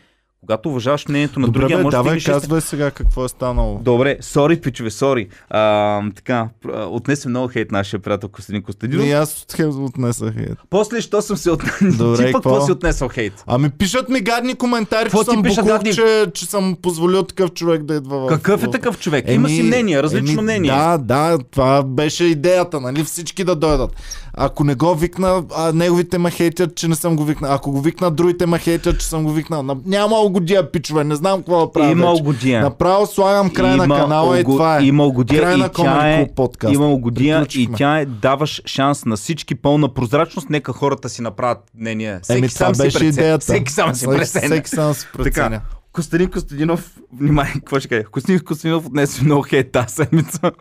Когато 0.46 0.68
уважаваш 0.68 1.08
мнението 1.08 1.40
на 1.40 1.46
Добре, 1.46 1.60
другия, 1.60 1.76
бе, 1.76 1.82
може 1.82 1.96
да 1.96 1.98
давай, 1.98 2.20
стигнеш 2.20 2.34
казвай 2.34 2.60
сега 2.60 2.90
какво 2.90 3.24
е 3.24 3.28
станало. 3.28 3.78
Добре, 3.78 4.16
сори, 4.20 4.60
пичове, 4.60 4.90
сори. 4.90 5.28
А, 5.50 6.02
така, 6.10 6.48
отнесе 6.88 7.28
много 7.28 7.48
хейт 7.48 7.72
нашия 7.72 8.00
приятел 8.00 8.28
Костадин 8.28 8.62
Костадинов. 8.62 9.06
И 9.06 9.12
аз 9.12 9.46
отнесах 9.60 10.34
хейт. 10.34 10.58
После, 10.70 11.00
що 11.00 11.22
съм 11.22 11.36
се 11.36 11.50
от... 11.50 11.62
Добре, 11.98 12.26
Ти 12.26 12.32
пък 12.32 12.42
какво? 12.42 12.60
си 12.60 12.72
отнесъл 12.72 13.08
хейт? 13.08 13.44
Ами 13.46 13.70
пишат 13.70 14.08
ми 14.08 14.20
гадни 14.20 14.54
коментари, 14.54 15.04
Какво 15.04 15.18
че 15.18 15.30
съм 15.30 15.42
пишат 15.42 15.56
букух, 15.56 15.72
гадни? 15.72 15.94
че, 15.94 16.26
че 16.34 16.46
съм 16.46 16.76
позволил 16.82 17.22
такъв 17.22 17.52
човек 17.52 17.82
да 17.82 17.94
идва 17.94 18.18
в... 18.18 18.26
Какъв 18.26 18.62
е 18.62 18.70
такъв 18.70 18.98
човек? 18.98 19.24
Има 19.28 19.48
си 19.48 19.62
мнение, 19.62 20.02
различно 20.02 20.32
еми, 20.32 20.42
мнение. 20.42 20.70
Да, 20.70 20.98
да, 20.98 21.38
това 21.50 21.82
беше 21.82 22.24
идеята, 22.24 22.80
нали? 22.80 23.04
Всички 23.04 23.44
да 23.44 23.56
дойдат. 23.56 23.96
Ако 24.34 24.64
не 24.64 24.74
го 24.74 24.94
викна, 24.94 25.44
а 25.56 25.72
неговите 25.72 26.18
ме 26.18 26.30
хейтят, 26.30 26.74
че 26.74 26.88
не 26.88 26.94
съм 26.94 27.16
го 27.16 27.24
викнал. 27.24 27.52
Ако 27.52 27.72
го 27.72 27.80
викна, 27.80 28.10
другите 28.10 28.46
ме 28.46 28.58
хейтят, 28.58 29.00
че 29.00 29.06
съм 29.06 29.24
го 29.24 29.32
викнал. 29.32 29.62
На- 29.62 29.76
Няма 29.86 30.16
годия, 30.32 30.70
пичове, 30.72 31.04
не 31.04 31.14
знам 31.14 31.38
какво 31.38 31.66
да 31.66 31.72
правя 31.72 31.90
Има 31.92 32.10
вече. 32.10 32.22
годия. 32.22 32.62
Направо 32.62 33.06
слагам 33.06 33.50
край 33.50 33.76
на 33.76 33.88
канала 33.88 34.40
и 34.40 34.44
това 34.44 34.78
е. 34.78 34.84
Има 34.84 35.10
годия 35.10 35.42
Край 35.42 35.54
и 35.54 35.58
на 35.58 35.68
тя 35.68 36.10
е... 36.10 36.28
Подкаст. 36.36 36.74
Има 36.74 36.96
годия 36.96 37.46
и 37.54 37.68
тя 37.76 37.98
е 37.98 38.06
даваш 38.06 38.62
шанс 38.66 39.04
на 39.04 39.16
всички 39.16 39.54
пълна 39.54 39.94
прозрачност. 39.94 40.50
Нека 40.50 40.72
хората 40.72 41.08
си 41.08 41.22
направят 41.22 41.58
мнение. 41.74 42.20
Всеки 42.22 42.38
Еми, 42.38 42.48
сам 42.48 42.72
беше 42.72 42.90
си 42.90 42.98
преценя. 42.98 43.08
идеята. 43.08 43.42
Всеки 43.44 43.72
сам 43.72 43.94
си 43.94 44.06
преценя. 44.06 44.46
Всеки 44.46 44.70
сам 44.70 44.94
си 44.94 45.06
преценя. 45.12 45.60
Костадин 45.92 46.30
Костадинов, 46.30 46.96
внимай, 47.18 47.52
какво 47.52 47.78
ще 47.80 47.88
кажа? 47.88 48.04
Костадин 48.04 48.40
Костадинов 48.40 48.86
отнесе 48.86 49.24
много 49.24 49.42
хейт 49.42 49.72
тази 49.72 49.94
седмица. 49.94 50.52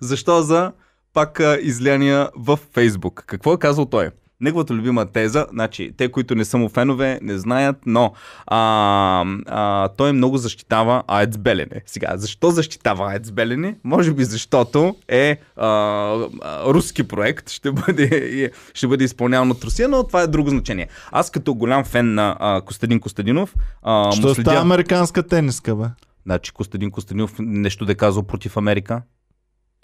Защо 0.00 0.42
за 0.42 0.72
пак 1.12 1.40
излияния 1.62 2.28
в 2.36 2.58
Фейсбук? 2.72 3.24
Какво 3.26 3.52
е 3.52 3.58
казал 3.58 3.84
той? 3.86 4.10
Неговата 4.40 4.74
любима 4.74 5.06
теза, 5.06 5.46
значи 5.50 5.92
те, 5.96 6.08
които 6.08 6.34
не 6.34 6.44
са 6.44 6.58
му 6.58 6.68
фенове, 6.68 7.18
не 7.22 7.38
знаят, 7.38 7.76
но 7.86 8.12
а, 8.46 9.24
а, 9.46 9.88
той 9.88 10.12
много 10.12 10.38
защитава 10.38 11.02
АЕЦ 11.08 11.38
Белене. 11.38 11.82
Сега, 11.86 12.16
защо 12.16 12.50
защитава 12.50 13.12
АЕЦ 13.12 13.30
Белене? 13.30 13.76
Може 13.84 14.12
би 14.12 14.24
защото 14.24 14.96
е 15.08 15.38
а, 15.56 15.66
а, 15.66 16.64
руски 16.64 17.02
проект, 17.02 17.50
ще 17.50 17.72
бъде, 17.72 18.50
ще 18.74 18.86
бъде 18.86 19.04
изпълняван 19.04 19.50
от 19.50 19.64
Русия, 19.64 19.88
но 19.88 20.06
това 20.06 20.22
е 20.22 20.26
друго 20.26 20.50
значение. 20.50 20.88
Аз 21.12 21.30
като 21.30 21.54
голям 21.54 21.84
фен 21.84 22.14
на 22.14 22.36
а, 22.40 22.60
Костадин 22.60 23.00
Костадинов, 23.00 23.54
а, 23.82 24.12
Що 24.12 24.20
става 24.20 24.34
следя... 24.34 24.60
американска 24.60 25.22
тениска, 25.22 25.76
бе? 25.76 25.86
Значи 26.26 26.52
Костадин 26.52 26.90
Костадинов 26.90 27.34
нещо 27.38 27.84
да 27.84 27.92
е 27.92 27.94
казал 27.94 28.22
против 28.22 28.56
Америка. 28.56 29.02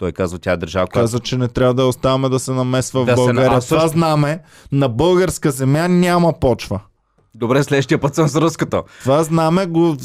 Той 0.01 0.11
казва, 0.11 0.39
тя 0.39 0.51
е 0.51 0.57
държава, 0.57 0.87
която... 0.87 1.03
Каза, 1.03 1.19
че 1.19 1.37
не 1.37 1.47
трябва 1.47 1.73
да 1.73 1.85
оставаме 1.85 2.29
да 2.29 2.39
се 2.39 2.51
намесва 2.51 2.99
Да 2.99 3.05
в 3.05 3.09
се 3.09 3.15
България. 3.15 3.47
а 3.47 3.61
Това 3.61 3.61
също- 3.81 3.87
знаме. 3.87 4.39
На 4.71 4.89
българска 4.89 5.51
земя 5.51 5.87
няма 5.87 6.33
почва. 6.33 6.79
Добре, 7.35 7.63
следващия 7.63 7.99
път 7.99 8.15
съм 8.15 8.27
с 8.27 8.35
руската. 8.35 8.83
Това 8.99 9.23
знаме 9.23 9.65
го 9.65 9.97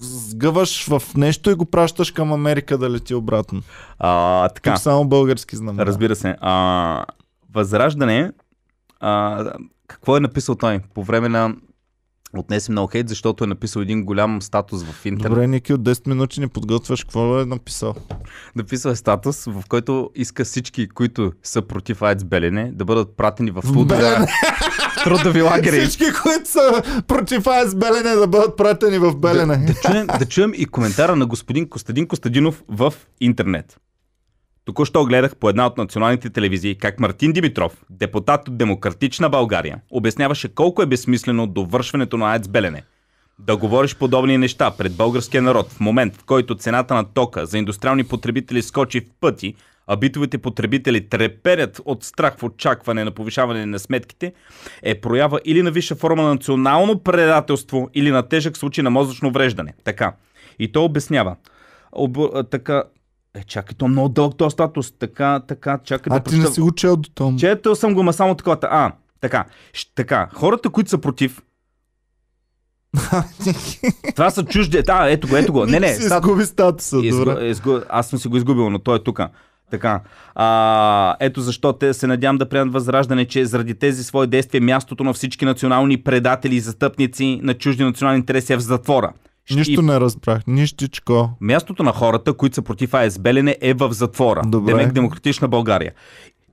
сгъваш 0.00 0.86
в 0.86 1.02
нещо 1.16 1.50
и 1.50 1.54
го 1.54 1.64
пращаш 1.64 2.10
към 2.10 2.32
Америка 2.32 2.78
да 2.78 2.90
лети 2.90 3.14
обратно. 3.14 3.60
А, 3.98 4.48
така, 4.48 4.72
Тук 4.72 4.80
само 4.80 5.04
български 5.04 5.56
знаме. 5.56 5.86
разбира 5.86 6.16
се. 6.16 6.36
А, 6.40 7.04
възраждане, 7.54 8.32
а, 9.00 9.44
какво 9.86 10.16
е 10.16 10.20
написал 10.20 10.54
той 10.54 10.80
по 10.94 11.04
време 11.04 11.28
на 11.28 11.54
отнесе 12.38 12.72
много 12.72 12.88
хейт, 12.88 13.08
защото 13.08 13.44
е 13.44 13.46
написал 13.46 13.80
един 13.80 14.04
голям 14.04 14.42
статус 14.42 14.84
в 14.84 15.06
интернет. 15.06 15.32
Добре, 15.32 15.46
Ники, 15.46 15.72
от 15.72 15.80
10 15.80 16.08
минути 16.08 16.40
ни 16.40 16.48
подготвяш. 16.48 17.04
Какво 17.04 17.40
е 17.40 17.44
написал? 17.44 17.94
Написал 18.56 18.90
е 18.90 18.96
статус, 18.96 19.44
в 19.44 19.62
който 19.68 20.10
иска 20.14 20.44
всички, 20.44 20.88
които 20.88 21.32
са 21.42 21.62
против 21.62 22.02
АЕЦ 22.02 22.24
Белене, 22.24 22.72
да 22.72 22.84
бъдат 22.84 23.16
пратени 23.16 23.50
в 23.50 23.60
трудови, 23.60 23.84
Белене. 23.84 24.26
трудови 25.04 25.42
лагери. 25.42 25.80
Всички, 25.80 26.04
които 26.22 26.50
са 26.50 26.82
против 27.06 27.46
АЕС 27.46 27.74
Белене 27.74 28.14
да 28.14 28.26
бъдат 28.26 28.56
пратени 28.56 28.98
в 28.98 29.16
Белене. 29.16 29.56
Да, 29.56 29.72
да, 29.72 29.74
чуем, 29.80 30.06
да 30.18 30.26
чуем 30.26 30.52
и 30.54 30.66
коментара 30.66 31.16
на 31.16 31.26
господин 31.26 31.68
Костадин 31.68 32.08
Костадинов 32.08 32.62
в 32.68 32.94
интернет. 33.20 33.76
Току-що 34.66 35.04
гледах 35.04 35.36
по 35.36 35.50
една 35.50 35.66
от 35.66 35.78
националните 35.78 36.30
телевизии 36.30 36.74
как 36.74 37.00
Мартин 37.00 37.32
Димитров, 37.32 37.84
депутат 37.90 38.48
от 38.48 38.58
Демократична 38.58 39.30
България, 39.30 39.80
обясняваше 39.90 40.54
колко 40.54 40.82
е 40.82 40.86
безсмислено 40.86 41.46
довършването 41.46 42.16
на 42.16 42.32
АЕЦ 42.32 42.48
Белене. 42.48 42.82
Да 43.38 43.56
говориш 43.56 43.96
подобни 43.96 44.38
неща 44.38 44.70
пред 44.78 44.96
българския 44.96 45.42
народ 45.42 45.72
в 45.72 45.80
момент, 45.80 46.16
в 46.16 46.24
който 46.24 46.56
цената 46.56 46.94
на 46.94 47.04
тока 47.04 47.46
за 47.46 47.58
индустриални 47.58 48.04
потребители 48.04 48.62
скочи 48.62 49.00
в 49.00 49.04
пъти, 49.20 49.54
а 49.86 49.96
битовите 49.96 50.38
потребители 50.38 51.08
треперят 51.08 51.80
от 51.84 52.04
страх 52.04 52.38
в 52.38 52.42
очакване 52.42 53.04
на 53.04 53.10
повишаване 53.10 53.66
на 53.66 53.78
сметките, 53.78 54.32
е 54.82 55.00
проява 55.00 55.40
или 55.44 55.62
на 55.62 55.70
висша 55.70 55.94
форма 55.94 56.22
на 56.22 56.28
национално 56.28 56.98
предателство, 56.98 57.90
или 57.94 58.10
на 58.10 58.28
тежък 58.28 58.56
случай 58.56 58.84
на 58.84 58.90
мозъчно 58.90 59.28
увреждане. 59.28 59.74
Така. 59.84 60.14
И 60.58 60.72
то 60.72 60.84
обяснява. 60.84 61.36
Об, 61.92 62.18
така. 62.50 62.84
Е, 63.36 63.44
чакай, 63.44 63.74
то 63.78 63.84
е 63.84 63.88
много 63.88 64.08
дълъг 64.08 64.36
този 64.36 64.52
статус. 64.52 64.92
Така, 64.98 65.40
така, 65.48 65.78
чакай 65.84 66.10
А 66.16 66.18
да 66.18 66.30
ти 66.30 66.38
не 66.38 66.46
си 66.46 66.60
чел 66.76 66.96
до 66.96 67.08
том. 67.08 67.38
Четел 67.38 67.74
съм 67.74 67.94
го, 67.94 68.02
ма 68.02 68.12
само 68.12 68.34
такова. 68.34 68.58
А, 68.62 68.92
така. 69.20 69.44
Така. 69.94 70.28
Хората, 70.34 70.70
които 70.70 70.90
са 70.90 70.98
против, 70.98 71.42
това 74.14 74.30
са 74.30 74.44
чужди. 74.44 74.82
Да, 74.82 75.10
ето 75.10 75.28
го, 75.28 75.36
ето 75.36 75.52
го. 75.52 75.66
Не, 75.66 75.80
не. 75.80 75.94
си 75.94 76.02
стат- 76.02 76.24
изгуби 76.24 76.44
статуса. 76.44 76.96
Изгу... 77.02 77.30
Изгу... 77.40 77.78
Аз 77.88 78.08
съм 78.08 78.18
си 78.18 78.28
го 78.28 78.36
изгубил, 78.36 78.70
но 78.70 78.78
той 78.78 78.96
е 78.96 79.02
тук. 79.02 79.20
Така. 79.70 80.00
А, 80.34 81.16
ето 81.20 81.40
защо 81.40 81.72
те 81.72 81.94
се 81.94 82.06
надявам 82.06 82.38
да 82.38 82.48
приемат 82.48 82.72
възраждане, 82.72 83.24
че 83.24 83.44
заради 83.44 83.74
тези 83.74 84.04
свои 84.04 84.26
действия 84.26 84.62
мястото 84.62 85.04
на 85.04 85.12
всички 85.12 85.44
национални 85.44 86.02
предатели 86.02 86.56
и 86.56 86.60
застъпници 86.60 87.40
на 87.42 87.54
чужди 87.54 87.84
национални 87.84 88.18
интереси 88.18 88.52
е 88.52 88.56
в 88.56 88.60
затвора. 88.60 89.12
Нищо 89.54 89.82
не 89.82 90.00
разбрах. 90.00 90.46
Нищичко. 90.46 91.30
Мястото 91.40 91.82
на 91.82 91.92
хората, 91.92 92.32
които 92.32 92.54
са 92.54 92.62
против 92.62 92.94
АЕС 92.94 93.18
Белене 93.18 93.56
е 93.60 93.74
в 93.74 93.92
затвора. 93.92 94.42
Добре. 94.46 94.72
Демек 94.72 94.92
Демократична 94.92 95.48
България. 95.48 95.92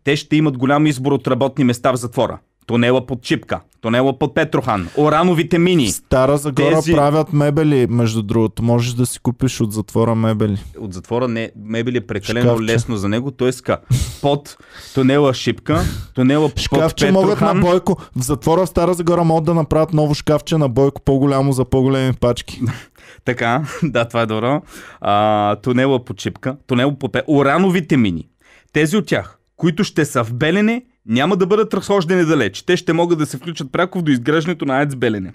Те 0.04 0.16
ще 0.16 0.36
имат 0.36 0.58
голям 0.58 0.86
избор 0.86 1.12
от 1.12 1.28
работни 1.28 1.64
места 1.64 1.92
в 1.92 1.96
затвора. 1.96 2.40
Тунела 2.68 3.06
под 3.06 3.22
Чипка, 3.22 3.60
тунела 3.82 4.20
под 4.20 4.36
Петрохан, 4.36 4.90
урановите 4.98 5.58
мини. 5.60 5.88
В 5.88 5.92
Стара 5.92 6.38
Загора 6.38 6.76
Тези- 6.76 6.94
правят 6.94 7.34
мебели, 7.34 7.88
между 7.90 8.22
другото. 8.22 8.64
Можеш 8.64 8.94
да 8.94 9.06
си 9.06 9.20
купиш 9.20 9.62
от 9.62 9.72
затвора 9.74 10.16
мебели. 10.16 10.58
От 10.80 10.94
затвора 10.94 11.28
не, 11.28 11.52
мебели 11.56 11.98
е 11.98 12.02
прекалено 12.02 12.50
Шкафче. 12.50 12.64
лесно 12.64 12.98
за 12.98 13.10
него. 13.10 13.32
Той 13.32 13.50
иска 13.50 13.78
под 14.22 14.58
тунела 14.94 15.34
Шипка, 15.34 15.82
тунела 16.16 16.50
под 16.50 16.60
Шкафче 16.60 17.12
могат 17.12 17.30
на 17.30 17.36
Петрохан. 17.36 17.62
Бойко. 17.62 17.98
В 18.16 18.22
затвора 18.22 18.66
в 18.66 18.70
Стара 18.70 18.94
Загора 18.94 19.24
могат 19.24 19.46
да 19.46 19.54
направят 19.54 19.94
ново 19.94 20.14
шкафче 20.14 20.58
на 20.58 20.70
Бойко 20.70 21.02
по-голямо 21.02 21.52
за 21.52 21.66
по-големи 21.66 22.14
пачки. 22.14 22.62
Така, 23.26 23.62
да, 23.84 24.06
това 24.06 24.22
е 24.22 24.26
добро. 24.26 24.62
А, 25.02 25.56
тунела 25.56 26.06
под 26.06 26.18
Чипка, 26.18 26.56
тунела 26.68 27.00
под 27.00 27.14
Пе- 27.14 27.24
урановите 27.28 27.98
мини. 27.98 28.28
Тези 28.74 28.98
от 28.98 29.06
тях, 29.06 29.38
които 29.58 29.84
ще 29.84 30.06
са 30.06 30.24
в 30.24 30.34
Белене, 30.34 30.84
няма 31.06 31.38
да 31.38 31.48
бъдат 31.48 31.74
разхождани 31.74 32.26
далеч. 32.26 32.64
Те 32.64 32.78
ще 32.78 32.94
могат 32.94 33.20
да 33.20 33.26
се 33.26 33.38
включат 33.38 33.72
пряко 33.72 34.00
в 34.00 34.04
доизграждането 34.04 34.66
на 34.66 34.80
АЕЦ 34.80 34.96
Белене. 34.96 35.34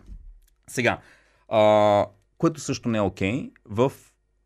Сега, 0.66 0.98
а, 1.48 2.06
което 2.38 2.60
също 2.60 2.88
не 2.88 2.98
е 2.98 3.00
окей, 3.00 3.50
в 3.64 3.92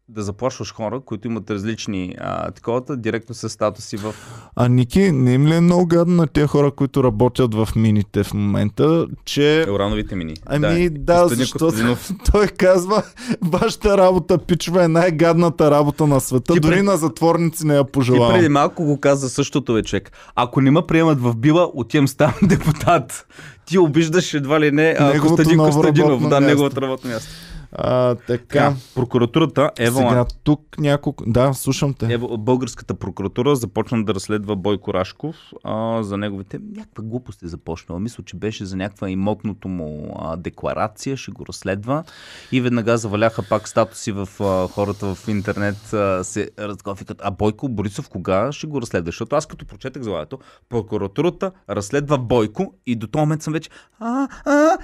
да 0.09 0.23
заплашваш 0.23 0.75
хора, 0.75 1.01
които 1.01 1.29
имат 1.29 1.51
различни 1.51 2.15
а, 2.21 2.51
таковата, 2.51 2.97
директно 2.97 3.35
с 3.35 3.49
статуси 3.49 3.97
в... 3.97 4.15
А 4.57 4.69
Ники, 4.69 5.13
не 5.13 5.33
им 5.33 5.47
ли 5.47 5.55
е 5.55 5.61
много 5.61 5.87
гадно 5.87 6.15
на 6.17 6.27
тези 6.27 6.47
хора, 6.47 6.71
които 6.71 7.05
работят 7.05 7.55
в 7.55 7.69
мините 7.77 8.25
в 8.25 8.35
момента, 8.35 9.07
че... 9.25 9.67
Урановите 9.71 10.15
мини. 10.15 10.35
Ами 10.47 10.91
да, 10.91 11.15
Костадин 11.15 11.39
защото 11.39 11.65
Костадинов. 11.65 12.11
той 12.33 12.47
казва, 12.47 13.03
вашата 13.43 13.99
работа, 13.99 14.39
пичове, 14.39 14.85
е 14.85 14.89
най-гадната 14.89 15.71
работа 15.71 16.07
на 16.07 16.21
света. 16.21 16.53
Ти 16.55 16.61
Дори 16.61 16.75
пред- 16.75 16.85
на 16.85 16.97
затворници 16.97 17.67
не 17.67 17.75
я 17.75 17.85
Ти 17.85 17.93
пожелавам. 17.93 18.35
преди 18.35 18.49
малко 18.49 18.85
го 18.85 19.01
каза 19.01 19.29
същото, 19.29 19.75
бе, 19.75 19.83
човек. 19.83 20.11
Ако 20.35 20.61
не 20.61 20.71
ме 20.71 20.83
приемат 20.89 21.21
в 21.21 21.37
била, 21.37 21.71
отивам 21.75 22.09
ставам 22.09 22.35
депутат. 22.43 23.27
Ти 23.67 23.79
обиждаш 23.79 24.35
едва 24.35 24.61
ли 24.61 24.71
не 24.71 24.97
а, 24.99 25.19
Костадин 25.21 25.59
Костадинов, 25.59 26.21
да, 26.21 26.29
място. 26.29 26.41
неговото 26.41 26.83
работно 26.83 27.11
място. 27.11 27.29
А, 27.73 28.15
така. 28.15 28.45
Така, 28.49 28.75
прокуратурата, 28.95 29.71
Ева, 29.79 29.99
Сега 29.99 30.25
тук 30.45 30.79
няколко... 30.79 31.25
Да, 31.27 31.53
слушам 31.55 31.95
те. 31.95 32.13
Ева, 32.13 32.39
българската 32.39 32.95
прокуратура 32.95 33.57
започна 33.57 34.05
да 34.05 34.15
разследва 34.15 34.57
Бойко 34.57 34.95
Рашков 34.95 35.37
а, 35.65 36.03
за 36.03 36.17
неговите... 36.17 36.59
Някаква 36.77 37.05
глупост 37.05 37.43
е 37.43 37.47
започнала. 37.49 38.01
Мисля, 38.01 38.25
че 38.25 38.37
беше 38.37 38.65
за 38.65 38.77
някаква 38.77 39.11
имотното 39.11 39.69
му 39.69 40.17
а, 40.19 40.37
декларация, 40.37 41.17
ще 41.17 41.31
го 41.31 41.47
разследва. 41.47 42.05
И 42.53 42.61
веднага 42.61 42.99
заваляха 42.99 43.43
пак 43.43 43.69
статуси 43.69 44.13
в 44.13 44.29
а, 44.41 44.69
хората 44.69 45.15
в 45.15 45.29
интернет 45.29 45.93
а, 45.93 46.25
се 46.25 46.51
разгофикат. 46.59 47.21
А 47.25 47.31
Бойко 47.31 47.69
Борисов 47.69 48.09
кога 48.09 48.53
ще 48.53 48.67
го 48.67 48.81
разследва? 48.81 49.09
Защото 49.09 49.37
аз 49.37 49.47
като 49.47 49.67
прочетах 49.67 50.03
заглавието, 50.03 50.39
прокуратурата 50.69 51.53
разследва 51.71 52.19
Бойко 52.19 52.75
и 52.87 52.97
до 52.97 53.07
този 53.07 53.21
момент 53.21 53.43
съм 53.43 53.53
вече... 53.53 53.71
А, 54.01 54.29
а, 54.45 54.79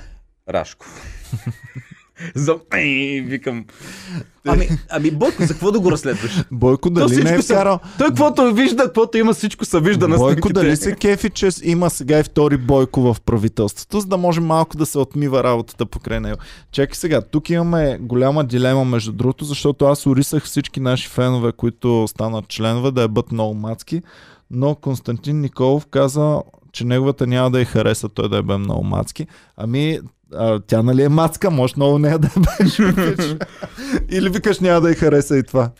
Рашков. 0.48 1.02
За... 2.34 2.56
Ей, 2.74 3.20
викам. 3.20 3.64
Ами, 4.46 4.68
ами 4.90 5.10
Бойко, 5.10 5.42
за 5.42 5.48
какво 5.48 5.70
да 5.72 5.80
го 5.80 5.92
разследваш? 5.92 6.44
Бойко 6.50 6.88
То 6.88 6.94
дали 6.94 7.16
не 7.16 7.20
е 7.20 7.24
всичко 7.24 7.42
са- 7.42 7.54
вкарал... 7.54 7.80
Той 7.98 8.08
каквото 8.08 8.54
вижда, 8.54 8.84
каквото 8.84 9.18
има, 9.18 9.34
всичко 9.34 9.64
се 9.64 9.80
вижда 9.80 10.08
на 10.08 10.16
Бойко 10.16 10.32
снимките. 10.32 10.52
дали 10.52 10.76
се 10.76 10.94
кефи, 10.94 11.30
че 11.30 11.48
има 11.62 11.90
сега 11.90 12.18
и 12.18 12.22
втори 12.22 12.56
Бойко 12.56 13.00
в 13.00 13.20
правителството, 13.20 14.00
за 14.00 14.06
да 14.06 14.16
може 14.16 14.40
малко 14.40 14.76
да 14.76 14.86
се 14.86 14.98
отмива 14.98 15.44
работата 15.44 15.86
покрай 15.86 16.20
него. 16.20 16.38
Чакай 16.72 16.94
сега, 16.94 17.20
тук 17.22 17.50
имаме 17.50 17.98
голяма 18.00 18.44
дилема 18.44 18.84
между 18.84 19.12
другото, 19.12 19.44
защото 19.44 19.84
аз 19.84 20.06
урисах 20.06 20.44
всички 20.44 20.80
наши 20.80 21.08
фенове, 21.08 21.52
които 21.52 22.08
станат 22.08 22.48
членове, 22.48 22.90
да 22.90 23.02
е 23.02 23.08
бъдат 23.08 23.32
много 23.32 23.54
мацки, 23.54 24.02
но 24.50 24.74
Константин 24.74 25.40
Николов 25.40 25.86
каза, 25.86 26.40
че 26.72 26.84
неговата 26.84 27.26
няма 27.26 27.50
да 27.50 27.60
й 27.60 27.64
хареса 27.64 28.08
той 28.08 28.28
да 28.28 28.36
е 28.36 28.42
бе 28.42 28.56
много 28.56 28.84
мацки. 28.84 29.26
Ами, 29.56 29.98
а, 30.34 30.60
тя 30.60 30.82
нали 30.82 31.02
е 31.02 31.08
мацка, 31.08 31.50
може 31.50 31.74
много 31.76 31.98
нея 31.98 32.18
да 32.18 32.26
е 32.26 32.64
беше. 32.64 32.82
Или 34.10 34.30
викаш 34.30 34.60
няма 34.60 34.80
да 34.80 34.90
й 34.90 34.94
хареса 34.94 35.38
и 35.38 35.42
това. 35.42 35.70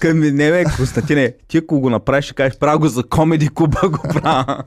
Към 0.00 0.20
не, 0.20 0.50
бе, 0.50 0.64
Константине, 0.76 1.34
ти 1.48 1.58
ако 1.58 1.80
го 1.80 1.90
направиш, 1.90 2.24
ще 2.24 2.34
кажеш, 2.34 2.58
правя 2.58 2.78
го 2.78 2.88
за 2.88 3.02
комеди 3.02 3.48
клуба, 3.48 3.88
го 3.88 3.98
правя. 4.08 4.62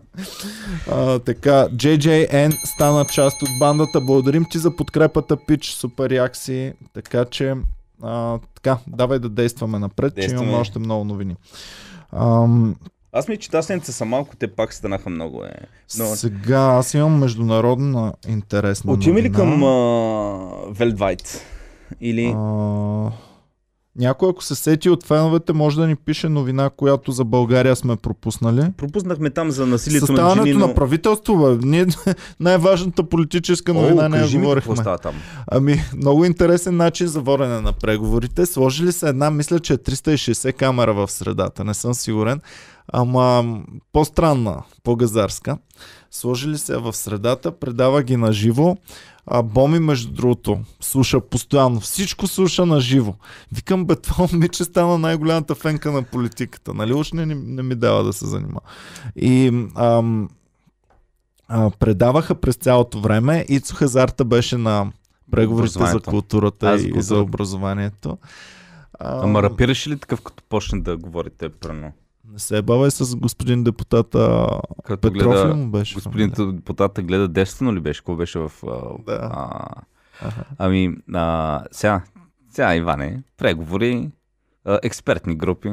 А, 0.91 1.19
така, 1.19 1.67
JJN 1.67 2.65
стана 2.65 3.05
част 3.05 3.41
от 3.41 3.49
бандата. 3.59 4.01
Благодарим 4.01 4.45
ти 4.51 4.57
за 4.57 4.75
подкрепата, 4.75 5.37
Пич, 5.47 5.71
супер 5.71 6.11
якси. 6.11 6.73
Така 6.93 7.25
че, 7.25 7.55
а, 8.03 8.39
така, 8.55 8.77
давай 8.87 9.19
да 9.19 9.29
действаме 9.29 9.79
напред, 9.79 10.13
че 10.13 10.21
Действаме. 10.21 10.43
имаме 10.43 10.61
още 10.61 10.79
много 10.79 11.03
новини. 11.03 11.35
Ам, 12.11 12.75
Аз 13.17 13.27
ми, 13.27 13.37
че 13.37 13.49
седмица 13.61 13.93
са 13.93 14.05
малко, 14.05 14.35
те 14.35 14.47
пак 14.47 14.73
станаха 14.73 15.09
много. 15.09 15.43
Е. 15.43 15.51
Но... 15.97 16.05
Сега 16.05 16.59
аз 16.59 16.93
имам 16.93 17.19
международна 17.19 18.13
интересна 18.27 18.93
Отиваме 18.93 19.21
ли 19.21 19.31
към. 19.31 19.61
Велдвайт? 20.69 21.45
Или... 22.01 22.33
А, 22.37 23.11
някой, 23.97 24.29
ако 24.29 24.43
се 24.43 24.55
сети 24.55 24.89
от 24.89 25.05
феновете, 25.05 25.53
може 25.53 25.75
да 25.75 25.87
ни 25.87 25.95
пише 25.95 26.29
новина, 26.29 26.69
която 26.69 27.11
за 27.11 27.23
България 27.23 27.75
сме 27.75 27.95
пропуснали. 27.95 28.71
Пропуснахме 28.77 29.29
там 29.29 29.51
за 29.51 29.65
насилието 29.65 30.13
на 30.13 30.35
жени, 30.35 30.53
но... 30.53 30.67
на 30.67 30.73
правителство, 30.73 31.37
бе. 31.37 31.67
Ние 31.67 31.85
най-важната 32.39 33.03
политическа 33.03 33.73
новина 33.73 34.05
О, 34.05 34.09
не 34.09 34.17
я 34.17 34.23
какво 34.23 34.39
говорихме. 34.39 34.75
става 34.75 34.97
там. 34.97 35.15
Ами, 35.47 35.83
много 35.95 36.25
интересен 36.25 36.77
начин 36.77 37.07
за 37.07 37.21
водене 37.21 37.61
на 37.61 37.73
преговорите. 37.73 38.45
Сложили 38.45 38.91
са 38.91 39.09
една, 39.09 39.31
мисля, 39.31 39.59
че 39.59 39.73
е 39.73 39.77
360 39.77 40.53
камера 40.53 40.93
в 40.93 41.11
средата, 41.11 41.63
не 41.63 41.73
съм 41.73 41.93
сигурен. 41.93 42.41
Ама 42.93 43.55
по-странна, 43.93 44.63
по-газарска. 44.83 45.57
Сложили 46.11 46.57
се 46.57 46.77
в 46.77 46.93
средата, 46.93 47.51
предава 47.51 48.03
ги 48.03 48.17
на 48.17 48.33
живо. 48.33 48.77
А 49.27 49.43
Боми, 49.43 49.79
между 49.79 50.11
другото, 50.11 50.59
слуша 50.81 51.21
постоянно. 51.21 51.79
Всичко 51.79 52.27
слуша 52.27 52.65
на 52.65 52.81
живо. 52.81 53.13
Викам, 53.51 53.85
бе, 53.85 53.95
това 53.95 54.27
момиче 54.31 54.63
стана 54.63 54.97
най-голямата 54.97 55.55
фенка 55.55 55.91
на 55.91 56.03
политиката. 56.03 56.73
Нали? 56.73 56.93
Уж 56.93 57.11
не, 57.11 57.25
не, 57.25 57.63
ми 57.63 57.75
дава 57.75 58.03
да 58.03 58.13
се 58.13 58.25
занимава. 58.25 58.61
И 59.15 59.47
ам, 59.75 60.29
а, 61.47 61.69
предаваха 61.79 62.35
през 62.35 62.55
цялото 62.55 62.99
време. 62.99 63.45
Ицо 63.49 63.75
Хазарта 63.75 64.25
беше 64.25 64.57
на 64.57 64.91
преговорите 65.31 65.85
за 65.85 65.99
културата 65.99 66.77
за 66.77 66.87
и 66.87 67.01
за 67.01 67.19
образованието. 67.19 68.17
Ама 68.99 69.43
рапираш 69.43 69.87
ли 69.87 69.97
такъв, 69.97 70.21
като 70.21 70.43
почне 70.49 70.81
да 70.81 70.97
говорите 70.97 71.49
прено? 71.49 71.91
Не 72.33 72.39
се 72.39 72.61
бавай 72.61 72.91
с 72.91 73.15
господин 73.15 73.63
депутата 73.63 74.47
Като 74.83 75.01
Петров 75.03 75.35
ли 75.35 75.39
гледа... 75.39 75.55
му 75.55 75.67
беше? 75.67 75.95
Господин 75.95 76.31
фамилия? 76.31 76.53
депутата 76.53 77.01
гледа 77.01 77.27
девствено 77.27 77.75
ли 77.75 77.79
беше? 77.79 77.99
Какво 77.99 78.15
беше 78.15 78.39
в... 78.39 78.51
Да. 79.05 79.19
А... 79.23 79.67
Аха. 80.21 80.43
Ами, 80.57 80.95
а... 81.13 81.63
сега, 81.71 82.01
сега, 82.51 82.75
Иване, 82.75 83.23
преговори, 83.37 84.09
а, 84.65 84.79
експертни 84.83 85.35
групи. 85.35 85.71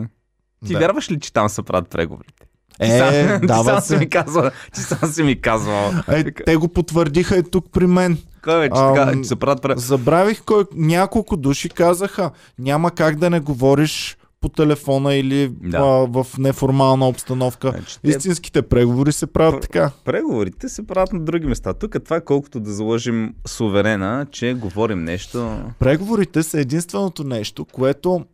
Ти 0.66 0.72
Да. 0.72 0.78
вярваш 0.78 1.10
ли, 1.10 1.20
че 1.20 1.32
там 1.32 1.48
се 1.48 1.62
правят 1.62 1.88
преговорите? 1.88 2.46
Ти 2.80 2.86
Е, 2.86 2.98
сам, 2.98 3.40
ти 3.40 3.64
сам 3.64 3.80
си 3.80 3.86
се. 3.88 3.98
ми 3.98 4.08
казва, 4.08 4.50
ти 4.74 4.80
сам 4.80 5.08
си 5.08 5.22
ми 5.22 5.40
казва. 5.40 6.04
Е, 6.08 6.32
те 6.34 6.56
го 6.56 6.68
потвърдиха 6.68 7.36
и 7.36 7.42
тук 7.42 7.66
при 7.72 7.86
мен. 7.86 8.18
Кой 8.44 8.58
вече 8.58 8.74
така, 8.74 9.12
че 9.14 9.24
се 9.24 9.36
правят 9.36 9.62
преговори? 9.62 9.80
Забравих 9.80 10.42
кой, 10.44 10.64
няколко 10.74 11.36
души 11.36 11.68
казаха, 11.68 12.30
няма 12.58 12.90
как 12.90 13.16
да 13.16 13.30
не 13.30 13.40
говориш 13.40 14.16
по 14.43 14.48
телефона 14.48 15.14
или 15.14 15.48
Да. 15.51 15.77
а, 15.77 15.82
в 15.82 16.27
неформална 16.39 17.09
обстановка. 17.09 17.70
Значи, 17.70 17.98
те- 18.01 18.09
Истинските 18.09 18.62
преговори 18.62 19.12
се 19.12 19.27
правят 19.27 19.55
Пр- 19.55 19.60
така. 19.62 19.90
Преговорите 20.05 20.69
се 20.69 20.86
правят 20.86 21.12
на 21.12 21.20
други 21.20 21.47
места. 21.47 21.74
Тук 21.74 21.94
е 21.94 22.01
това 22.01 22.20
колкото 22.20 22.60
да 22.60 22.73
заложим 22.73 23.35
суверена, 23.47 24.27
че 24.31 24.55
говорим 24.55 25.05
нещо. 25.05 25.59
Преговорите 25.78 26.43
са 26.43 26.60
единственото 26.60 27.24
нещо, 27.24 27.64
което 27.64 28.24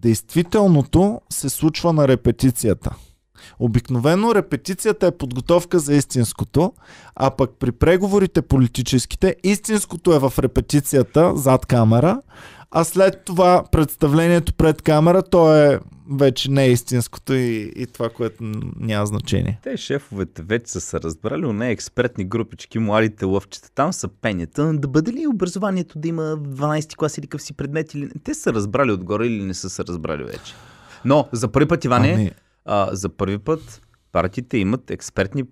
действителното 0.00 1.20
се 1.30 1.48
случва 1.48 1.92
на 1.92 2.08
репетицията. 2.08 2.94
Обикновено 3.58 4.34
репетицията 4.34 5.06
е 5.06 5.10
подготовка 5.10 5.78
за 5.78 5.94
истинското, 5.94 6.72
а 7.16 7.30
пък 7.30 7.50
при 7.58 7.72
преговорите 7.72 8.42
политическите, 8.42 9.36
истинското 9.44 10.14
е 10.14 10.18
в 10.18 10.32
репетицията 10.38 11.36
зад 11.36 11.66
камера, 11.66 12.20
а 12.70 12.84
след 12.84 13.24
това 13.24 13.64
представлението 13.72 14.54
пред 14.54 14.82
камера, 14.82 15.22
то 15.22 15.56
е 15.56 15.80
вече 16.10 16.50
не 16.50 16.64
е 16.64 16.70
истинското 16.70 17.34
и, 17.34 17.72
и 17.76 17.86
това, 17.86 18.08
което 18.08 18.36
няма 18.76 19.06
значение. 19.06 19.60
Те 19.62 19.76
шефовете 19.76 20.42
вече 20.42 20.72
са 20.72 20.80
се 20.80 21.00
разбрали, 21.00 21.52
не 21.52 21.70
експертни 21.70 22.24
групички, 22.24 22.78
младите 22.78 23.24
лъвчета, 23.24 23.70
там 23.74 23.92
са 23.92 24.08
пенята, 24.08 24.72
да 24.72 24.88
бъде 24.88 25.12
ли 25.12 25.26
образованието 25.26 25.98
да 25.98 26.08
има 26.08 26.22
12 26.22 26.96
клас 26.96 27.18
или 27.18 27.26
къв 27.26 27.42
си 27.42 27.52
предмет 27.52 27.94
или. 27.94 28.10
Те 28.24 28.34
са 28.34 28.52
разбрали 28.52 28.92
отгоре 28.92 29.26
или 29.26 29.42
не 29.42 29.54
са 29.54 29.70
се 29.70 29.84
разбрали 29.84 30.24
вече. 30.24 30.54
Но 31.04 31.28
за 31.32 31.48
първи 31.48 31.68
път, 31.68 31.84
Иване, 31.84 32.12
Ами, 32.12 32.30
а, 32.64 32.88
за 32.92 33.08
първи 33.08 33.38
път 33.38 33.82
партиите 34.12 34.58
имат 34.58 34.90
експертни 34.90 35.44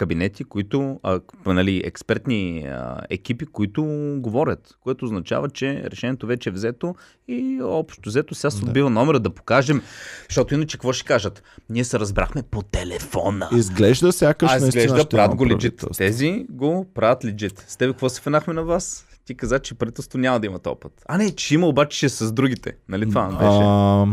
кабинети, 0.00 0.44
които, 0.44 1.00
а, 1.02 1.20
нали, 1.46 1.82
експертни 1.84 2.66
а, 2.68 3.00
екипи, 3.10 3.46
които 3.46 3.82
говорят, 4.18 4.76
което 4.80 5.04
означава, 5.04 5.50
че 5.50 5.82
решението 5.86 6.26
вече 6.26 6.48
е 6.48 6.52
взето 6.52 6.94
и 7.28 7.60
общо 7.62 8.08
взето 8.08 8.34
сега 8.34 8.50
се 8.50 8.60
Да. 8.60 8.66
отбива 8.66 8.90
номера 8.90 9.20
да 9.20 9.30
покажем, 9.30 9.82
защото 10.28 10.54
иначе 10.54 10.76
какво 10.76 10.92
ще 10.92 11.04
кажат? 11.04 11.42
Ние 11.70 11.84
се 11.84 11.98
разбрахме 11.98 12.42
по 12.42 12.62
телефона. 12.62 13.48
изглежда 13.56 14.12
сякаш 14.12 14.50
А 14.52 14.56
изглежда 14.56 15.08
правят 15.08 15.36
го 15.36 15.44
правителство. 15.44 15.88
Тези 15.96 16.46
го 16.50 16.86
правят 16.94 17.24
легит. 17.24 17.64
С 17.68 17.76
тебе 17.76 17.92
какво 17.92 18.08
се 18.08 18.20
фенахме 18.20 18.54
на 18.54 18.62
вас? 18.62 19.06
Ти 19.24 19.34
каза, 19.34 19.58
че 19.58 19.74
правителство 19.74 20.18
няма 20.18 20.40
да 20.40 20.46
има 20.46 20.58
този 20.58 20.76
път. 20.80 20.92
А 21.08 21.18
не, 21.18 21.30
че 21.30 21.54
има 21.54 21.66
обаче 21.66 21.96
ще 21.96 22.06
е 22.06 22.08
с 22.08 22.32
другите. 22.32 22.76
Нали 22.88 23.08
това 23.08 23.26
беше? 23.26 23.58
А, 23.62 24.06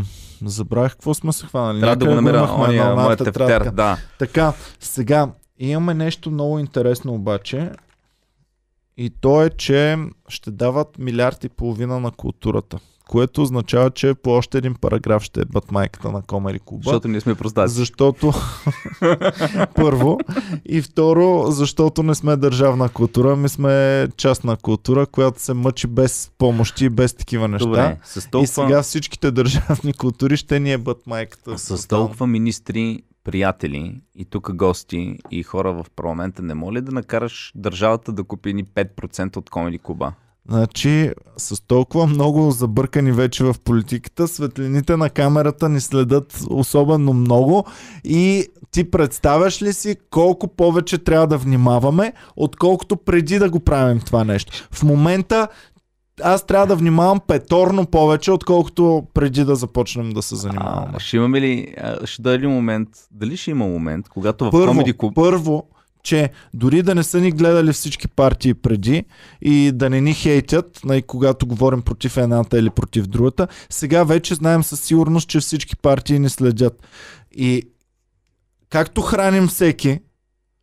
забравих 0.50 0.92
какво 0.92 1.14
сме 1.14 1.32
се 1.32 1.46
хванали. 1.46 1.80
Трябва 1.80 1.96
да 1.96 2.04
го 2.04 2.10
Някъде 2.10 2.32
намеря 2.32 2.54
ония 2.54 2.94
моят 2.94 3.24
тефтер. 3.24 3.70
Да. 3.70 3.96
Така, 4.18 4.52
сега 4.80 5.28
имаме 5.58 5.94
нещо 5.94 6.30
много 6.30 6.58
интересно 6.58 7.14
обаче. 7.14 7.70
И 8.96 9.10
то 9.20 9.42
е, 9.42 9.50
че 9.50 9.96
ще 10.28 10.50
дават 10.50 10.98
милиард 10.98 11.44
и 11.44 11.48
половина 11.48 12.00
на 12.00 12.10
културата. 12.10 12.78
Което 13.08 13.42
означава, 13.42 13.90
че 13.90 14.14
по 14.14 14.30
още 14.30 14.58
един 14.58 14.74
параграф 14.74 15.22
ще 15.22 15.40
е 15.40 15.44
батмайката 15.44 16.10
на 16.12 16.22
Комери 16.22 16.58
Куба. 16.58 16.82
Защото 16.84 17.08
ние 17.08 17.20
сме 17.20 17.34
простаци. 17.34 17.74
Защото 17.74 18.32
първо 19.74 20.18
и 20.64 20.82
второ, 20.82 21.44
защото 21.48 22.02
не 22.02 22.14
сме 22.14 22.36
държавна 22.36 22.88
култура, 22.88 23.36
ми 23.36 23.48
сме 23.48 24.08
частна 24.16 24.56
култура, 24.56 25.06
която 25.06 25.42
се 25.42 25.54
мъчи 25.54 25.86
без 25.86 26.30
помощи 26.38 26.84
и 26.84 26.88
без 26.88 27.14
такива 27.14 27.48
неща. 27.48 27.66
Добре, 27.66 27.98
с 28.04 28.24
И 28.24 28.30
толкова, 28.30 28.46
сега 28.46 28.82
всичките 28.82 29.30
държавни 29.30 29.92
култури 29.92 30.36
ще 30.36 30.60
ни 30.60 30.72
е 30.72 30.78
бът 30.78 31.06
майката. 31.06 31.58
с 31.58 31.88
толкова 31.88 32.26
министри, 32.26 33.02
приятели 33.28 34.00
и 34.14 34.24
тук 34.24 34.54
гости 34.54 35.18
и 35.30 35.42
хора 35.42 35.72
в 35.72 35.86
парламента, 35.96 36.42
не 36.42 36.54
моля 36.54 36.80
да 36.80 36.92
накараш 36.92 37.52
държавата 37.54 38.12
да 38.12 38.24
купи 38.24 38.54
ни 38.54 38.64
5% 38.64 39.36
от 39.36 39.50
Комеди 39.50 39.78
Куба. 39.78 40.12
Значи, 40.48 41.12
с 41.36 41.60
толкова 41.66 42.06
много 42.06 42.50
забъркани 42.50 43.12
вече 43.12 43.44
в 43.44 43.54
политиката, 43.64 44.28
светлините 44.28 44.96
на 44.96 45.10
камерата 45.10 45.68
ни 45.68 45.80
следят 45.80 46.40
особено 46.50 47.12
много 47.12 47.64
и 48.04 48.46
ти 48.70 48.90
представяш 48.90 49.62
ли 49.62 49.72
си 49.72 49.96
колко 50.10 50.48
повече 50.48 50.98
трябва 50.98 51.26
да 51.26 51.38
внимаваме, 51.38 52.12
отколкото 52.36 52.96
преди 52.96 53.38
да 53.38 53.50
го 53.50 53.60
правим 53.60 54.00
това 54.00 54.24
нещо. 54.24 54.52
В 54.70 54.82
момента 54.82 55.48
аз 56.22 56.46
трябва 56.46 56.66
да 56.66 56.76
внимавам 56.76 57.20
петорно 57.26 57.86
повече, 57.86 58.32
отколкото 58.32 59.06
преди 59.14 59.44
да 59.44 59.56
започнем 59.56 60.10
да 60.10 60.22
се 60.22 60.36
занимаваме. 60.36 60.92
А, 60.94 61.00
ще 61.00 61.16
имаме 61.16 61.40
ли, 61.40 61.74
ще 62.04 62.38
ли 62.38 62.46
момент, 62.46 62.88
дали 63.10 63.36
ще 63.36 63.50
има 63.50 63.66
момент, 63.66 64.08
когато 64.08 64.44
в 64.44 64.50
Първо, 64.50 64.66
Комеди 64.66 64.92
Куба... 64.92 65.14
първо, 65.14 65.64
че 66.02 66.30
дори 66.54 66.82
да 66.82 66.94
не 66.94 67.02
са 67.02 67.20
ни 67.20 67.30
гледали 67.30 67.72
всички 67.72 68.08
партии 68.08 68.54
преди 68.54 69.04
и 69.42 69.72
да 69.74 69.90
не 69.90 70.00
ни 70.00 70.14
хейтят, 70.14 70.80
най- 70.84 71.02
когато 71.02 71.46
говорим 71.46 71.82
против 71.82 72.16
едната 72.16 72.58
или 72.58 72.70
против 72.70 73.06
другата, 73.06 73.48
сега 73.70 74.04
вече 74.04 74.34
знаем 74.34 74.62
със 74.62 74.80
сигурност, 74.80 75.28
че 75.28 75.40
всички 75.40 75.76
партии 75.76 76.18
ни 76.18 76.28
следят. 76.28 76.86
И 77.32 77.62
както 78.70 79.00
храним 79.00 79.48
всеки, 79.48 80.00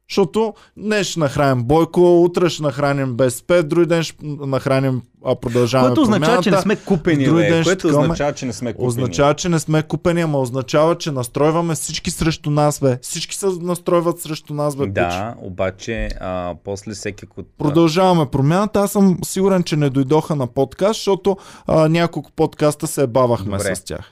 Защото 0.09 0.53
днес 0.77 1.07
ще 1.07 1.19
нахраним 1.19 1.63
Бойко, 1.63 2.23
утре 2.23 2.49
ще 2.49 2.63
нахраним 2.63 3.13
БСП, 3.15 3.63
други 3.63 3.85
ден 3.85 4.03
ще 4.03 4.15
нахраним 4.21 5.01
а 5.25 5.35
продължаваме 5.35 5.89
Което 5.89 6.01
означава, 6.01 6.43
че 6.43 6.49
не 6.49 6.55
промяната. 6.55 6.61
сме 6.61 6.75
купени, 6.75 7.25
Други 7.25 7.41
ден 7.41 7.63
ще 7.63 7.69
Което 7.69 7.87
такова, 7.87 8.03
означава, 8.03 8.33
че 8.33 8.45
не 8.45 8.53
сме 8.53 8.73
купени. 8.73 8.87
Означава, 8.87 9.33
че 9.33 9.49
не 9.49 9.59
сме 9.59 9.83
купени, 9.83 10.21
ама 10.21 10.39
означава, 10.39 10.97
че 10.97 11.11
настройваме 11.11 11.75
всички 11.75 12.11
срещу 12.11 12.49
нас, 12.49 12.79
бе. 12.79 12.97
Всички 13.01 13.35
се 13.35 13.45
настройват 13.61 14.19
срещу 14.19 14.53
нас, 14.53 14.75
бе. 14.75 14.83
пич. 14.83 14.93
Да, 14.93 15.35
обаче 15.41 16.09
а, 16.19 16.55
после 16.63 16.93
всеки 16.93 17.25
кот... 17.25 17.45
Продължаваме 17.57 18.25
промяната. 18.25 18.79
Аз 18.79 18.91
съм 18.91 19.17
сигурен, 19.23 19.63
че 19.63 19.75
не 19.75 19.89
дойдоха 19.89 20.35
на 20.35 20.47
подкаст, 20.47 20.99
защото 20.99 21.37
а, 21.67 21.89
няколко 21.89 22.31
подкаста 22.31 22.87
се 22.87 23.07
бавахме 23.07 23.57
Добре. 23.57 23.75
с 23.75 23.83
тях. 23.83 24.11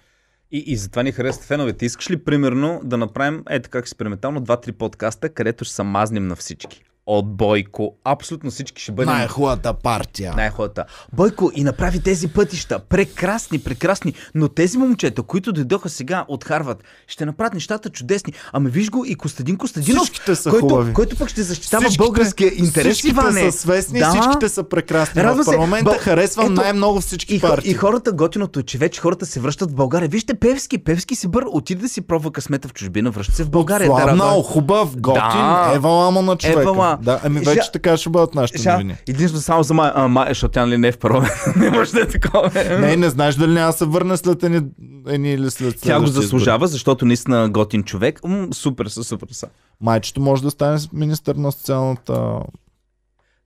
И, 0.54 0.64
и 0.68 0.76
затова 0.76 1.04
ни 1.04 1.12
харесват 1.12 1.46
феновете. 1.46 1.86
Искаш 1.86 2.12
ли, 2.12 2.24
примерно, 2.24 2.82
да 2.84 2.98
направим, 2.98 3.44
ето 3.50 3.70
как 3.70 3.82
експериментално, 3.82 4.42
два-три 4.42 4.72
подкаста, 4.72 5.30
където 5.30 5.66
ще 5.66 5.76
се 5.76 5.84
мазнем 5.84 6.28
на 6.28 6.36
всички. 6.36 6.84
От 7.08 7.28
Бойко, 7.28 7.92
абсолютно 8.06 8.52
всички 8.52 8.82
ще 8.82 8.92
бъдем 8.92 9.14
Най-хубавата 9.14 9.74
партия. 9.74 10.34
най-хората. 10.36 10.86
Бойко 11.14 11.52
и 11.56 11.64
направи 11.64 12.00
тези 12.00 12.28
пътища. 12.28 12.80
Прекрасни, 12.80 13.60
прекрасни. 13.60 14.14
Но 14.36 14.48
тези 14.48 14.78
момчета, 14.78 15.24
които 15.24 15.54
дойдоха 15.54 15.90
сега 15.90 16.26
от 16.28 16.44
Харвард, 16.44 16.78
ще 17.08 17.26
направят 17.26 17.54
нещата 17.54 17.90
чудесни. 17.90 18.34
Ами 18.54 18.70
виж 18.70 18.90
го 18.90 19.06
и 19.06 19.16
Костадин 19.16 19.58
Костадинов, 19.58 20.04
Всичките 20.04 20.36
са 20.36 20.50
който, 20.50 20.68
хубави. 20.68 20.94
който 20.94 21.18
пък 21.18 21.30
ще 21.30 21.44
защитава 21.44 21.82
Всичките- 21.82 22.04
българския 22.04 22.52
интерес, 22.56 22.94
Всичките 22.94 23.12
Иване. 23.12 23.52
са 23.52 23.58
свестни, 23.60 24.00
Да. 24.00 24.10
всичките 24.10 24.50
са 24.50 24.64
прекрасни. 24.64 25.24
Радва 25.24 25.44
в 25.44 25.46
парламента 25.46 25.86
Бъл- 25.86 26.00
харесвам 26.00 26.46
Ето, 26.46 26.54
най-много 26.54 27.02
всички 27.02 27.36
И, 27.36 27.40
партии. 27.42 27.72
и 27.72 27.74
хората, 27.74 28.12
готиното 28.12 28.60
е, 28.60 28.64
че 28.64 28.78
вече 28.78 29.02
хората 29.02 29.26
се 29.26 29.40
връщат 29.40 29.72
в 29.72 29.76
България. 29.76 30.10
Вижте 30.10 30.34
Певски, 30.34 30.78
Певски 30.78 31.16
си 31.16 31.28
бър, 31.28 31.44
отиде 31.48 31.82
да 31.82 31.90
си 31.90 32.02
пробва 32.02 32.32
късмета 32.32 32.68
в 32.68 32.74
чужбина, 32.74 33.12
връща 33.12 33.36
се 33.36 33.44
в 33.44 33.50
България. 33.50 33.88
Славна, 33.88 34.16
Дара- 34.18 34.44
хубав, 34.44 34.98
готин, 34.98 35.22
Да. 35.24 35.72
евала 35.76 36.12
на 36.14 36.36
човека. 36.38 36.62
Евала. 36.62 36.93
Да, 36.98 37.20
ами 37.24 37.40
Жа- 37.40 37.46
вече 37.46 37.72
така 37.72 37.98
ще 37.98 38.10
бъдат 38.10 38.36
нашите 38.36 38.62
Ша, 38.62 38.72
новини. 38.72 38.96
единствено 39.08 39.42
само 39.42 39.64
за 39.64 39.74
май, 39.74 39.92
а, 39.96 40.08
май, 40.08 40.28
защото 40.30 40.52
тя 40.52 40.66
нали 40.66 40.78
не 40.78 40.88
е 40.88 40.92
в 40.92 40.98
парламент. 40.98 41.34
не 41.56 41.70
може 41.70 41.92
да 41.92 42.02
е 42.02 42.08
такова. 42.08 42.52
Не, 42.80 42.96
не 42.96 43.10
знаеш 43.10 43.36
дали 43.36 43.52
няма 43.52 43.68
да 43.68 43.74
се 43.74 43.86
върне 43.86 44.18
след 44.18 44.44
едни, 44.44 44.62
едни 45.08 45.32
или 45.32 45.52
след 45.52 45.82
Тя 45.82 46.00
го 46.00 46.08
заслужава, 46.08 46.68
защото 46.68 47.06
наистина 47.06 47.50
готин 47.50 47.84
човек. 47.84 48.20
М, 48.24 48.48
супер 48.52 48.86
са, 48.86 49.04
супер 49.04 49.28
са. 49.32 49.48
Майчето 49.82 50.22
може 50.22 50.44
да 50.44 50.52
стане 50.52 50.80
министър 50.94 51.36
на 51.36 51.52
социалната 51.52 52.40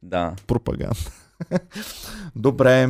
Да. 0.03 0.33
пропаганда. 0.47 0.95
Добре, 2.35 2.89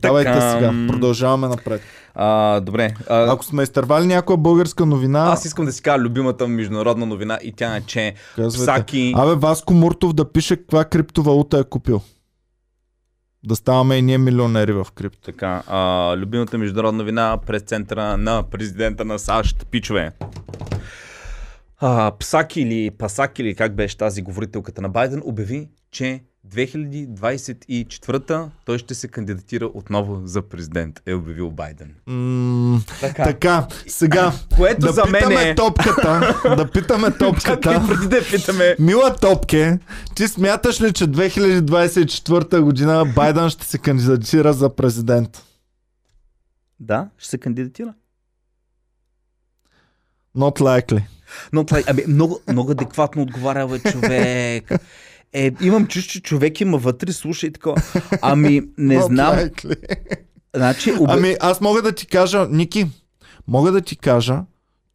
давайте 0.00 0.32
сега. 0.32 0.86
Продължаваме 0.88 1.48
напред. 1.48 1.82
А, 2.14 2.60
добре. 2.60 2.94
А, 3.08 3.32
Ако 3.32 3.44
сме 3.44 3.62
изтървали 3.62 4.06
някоя 4.06 4.36
българска 4.36 4.86
новина, 4.86 5.18
аз 5.20 5.44
искам 5.44 5.64
да 5.64 5.72
си 5.72 5.82
кажа 5.82 5.98
любимата 5.98 6.48
международна 6.48 7.06
новина 7.06 7.38
и 7.42 7.52
тя 7.52 7.76
е, 7.76 7.80
че 7.80 8.14
казвайте. 8.36 8.72
Псаки... 8.72 9.12
Абе, 9.16 9.34
Васко 9.34 9.74
Муртов 9.74 10.12
да 10.12 10.32
пише 10.32 10.56
каква 10.56 10.84
криптовалута 10.84 11.58
е 11.58 11.64
купил. 11.64 12.00
Да 13.44 13.56
ставаме 13.56 13.96
и 13.96 14.02
ние 14.02 14.18
милионери 14.18 14.72
в 14.72 14.86
крипто. 14.94 15.20
Така, 15.20 15.62
а, 15.66 16.12
любимата 16.16 16.58
международна 16.58 16.98
новина 16.98 17.38
през 17.46 17.62
центъра 17.62 18.16
на 18.16 18.42
президента 18.42 19.04
на 19.04 19.18
САЩ, 19.18 19.66
пичове. 19.70 20.12
А, 21.78 22.12
Псак 22.18 22.56
или 22.56 22.90
Пасак 22.90 23.38
или 23.38 23.54
как 23.54 23.74
беше 23.74 23.96
тази 23.96 24.22
говорителката 24.22 24.82
на 24.82 24.88
Байден 24.88 25.22
обяви, 25.24 25.68
че 25.90 26.22
2024 26.54 28.48
той 28.64 28.78
ще 28.78 28.94
се 28.94 29.08
кандидатира 29.08 29.70
отново 29.74 30.20
за 30.24 30.42
президент, 30.42 31.02
е 31.06 31.14
обявил 31.14 31.50
Байден. 31.50 31.94
Така. 33.00 33.24
така, 33.24 33.66
сега 33.86 34.32
Което 34.56 34.80
да 34.80 34.92
за 34.92 35.04
мен 35.04 35.22
питаме 35.22 35.50
е... 35.50 35.54
топката, 35.54 36.40
да 36.56 36.70
питаме 36.70 37.10
топката. 37.18 37.70
Чакай, 37.72 37.88
преди 37.88 38.08
да 38.08 38.24
питаме. 38.30 38.76
Мила 38.78 39.16
Топке, 39.16 39.78
ти 40.14 40.28
смяташ 40.28 40.80
ли, 40.80 40.92
че 40.92 41.04
2024 41.04 42.60
година 42.60 43.04
Байден 43.14 43.50
ще 43.50 43.66
се 43.66 43.78
кандидатира 43.78 44.52
за 44.52 44.74
президент? 44.74 45.42
Да, 46.80 47.08
ще 47.18 47.28
се 47.28 47.38
кандидатира. 47.38 47.94
Not 50.36 50.60
likely. 50.60 51.02
Но 51.52 51.64
това, 51.64 51.82
абе, 51.86 52.04
много, 52.08 52.40
много 52.52 52.70
адекватно 52.70 53.22
отговаря, 53.22 53.68
бе, 53.68 53.90
човек. 53.90 54.72
Е, 55.36 55.52
имам 55.60 55.86
чувство, 55.86 56.12
че 56.12 56.20
човек 56.20 56.60
има 56.60 56.78
вътре, 56.78 57.12
слуша 57.12 57.46
и 57.46 57.52
така. 57.52 57.70
Ами, 58.22 58.62
не 58.78 59.02
знам. 59.02 59.50
Значи, 60.56 60.92
обе... 60.92 61.12
Ами 61.12 61.36
аз 61.40 61.60
мога 61.60 61.82
да 61.82 61.92
ти 61.92 62.06
кажа, 62.06 62.46
Ники, 62.50 62.86
мога 63.46 63.72
да 63.72 63.80
ти 63.80 63.96
кажа 63.96 64.42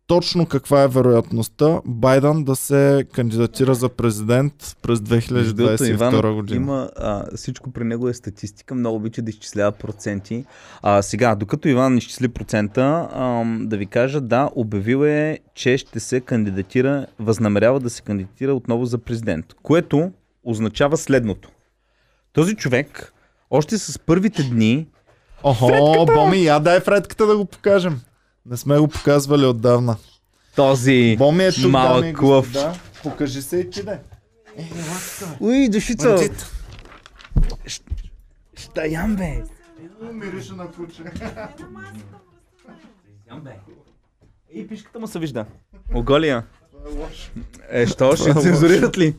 точно 0.08 0.46
каква 0.46 0.84
е 0.84 0.88
вероятността 0.88 1.82
Байден 1.86 2.44
да 2.44 2.56
се 2.56 3.06
кандидатира 3.14 3.76
за 3.76 3.90
президент 3.90 4.54
през 4.82 5.02
Между 5.32 5.54
другото, 5.54 5.84
2022 5.84 6.34
година. 6.34 6.58
Има, 6.58 6.90
а, 6.96 7.36
всичко 7.36 7.72
при 7.72 7.84
него 7.84 8.10
е 8.10 8.14
статистика, 8.14 8.76
много 8.76 8.96
обича 8.96 9.22
да 9.22 9.30
изчислява 9.30 9.72
проценти. 9.72 10.46
А, 10.82 11.02
сега, 11.02 11.36
докато 11.36 11.68
Иван 11.68 11.98
изчисли 11.98 12.28
процента, 12.28 13.10
ам, 13.14 13.68
да 13.68 13.78
ви 13.78 13.86
кажа, 13.86 14.22
да, 14.22 14.50
обявил 14.56 15.06
е, 15.06 15.40
че 15.56 15.78
ще 15.78 16.00
се 16.00 16.22
кандидатира, 16.22 17.06
възнамерява 17.20 17.80
да 17.80 17.90
се 17.90 18.02
кандидатира 18.02 18.54
отново 18.54 18.86
за 18.86 18.98
президент, 18.98 19.46
което 19.64 20.12
означава 20.44 20.98
следното. 20.98 21.50
Този 22.34 22.56
човек, 22.56 23.14
още 23.50 23.78
с 23.78 24.00
първите 24.00 24.44
дни, 24.44 24.88
Охо, 25.44 26.06
Боми, 26.06 26.44
я 26.44 26.60
дай 26.60 26.80
Фредката 26.80 27.26
да 27.26 27.38
го 27.38 27.46
покажем. 27.46 28.02
Не 28.46 28.58
сме 28.58 28.78
го 28.80 28.88
показвали 28.88 29.46
отдавна. 29.46 29.98
този 30.56 31.16
Боми 31.18 31.44
е 31.46 31.52
тук, 31.52 31.72
малък 31.72 32.02
дами 32.02 32.10
и 32.12 32.14
клъв. 32.14 32.46
господа. 32.48 32.80
Покажи 33.04 33.42
се 33.42 33.58
и 33.58 33.70
ти 33.70 33.84
да. 33.84 34.00
Уй, 35.40 35.70
душица! 35.70 36.10
Бандит. 36.10 36.52
Щаям, 38.56 39.16
бе! 39.16 39.44
Мирише 40.14 40.54
на 40.54 40.72
куче. 40.72 41.04
И 44.54 44.68
пишката 44.68 45.00
му 45.00 45.08
се 45.08 45.20
вижда. 45.20 45.46
Оголия. 45.94 46.44
Е, 47.70 47.88
що 47.88 48.16
ще 48.16 48.30
е 48.30 48.34
цензурират 48.34 48.98
ли? 48.98 49.16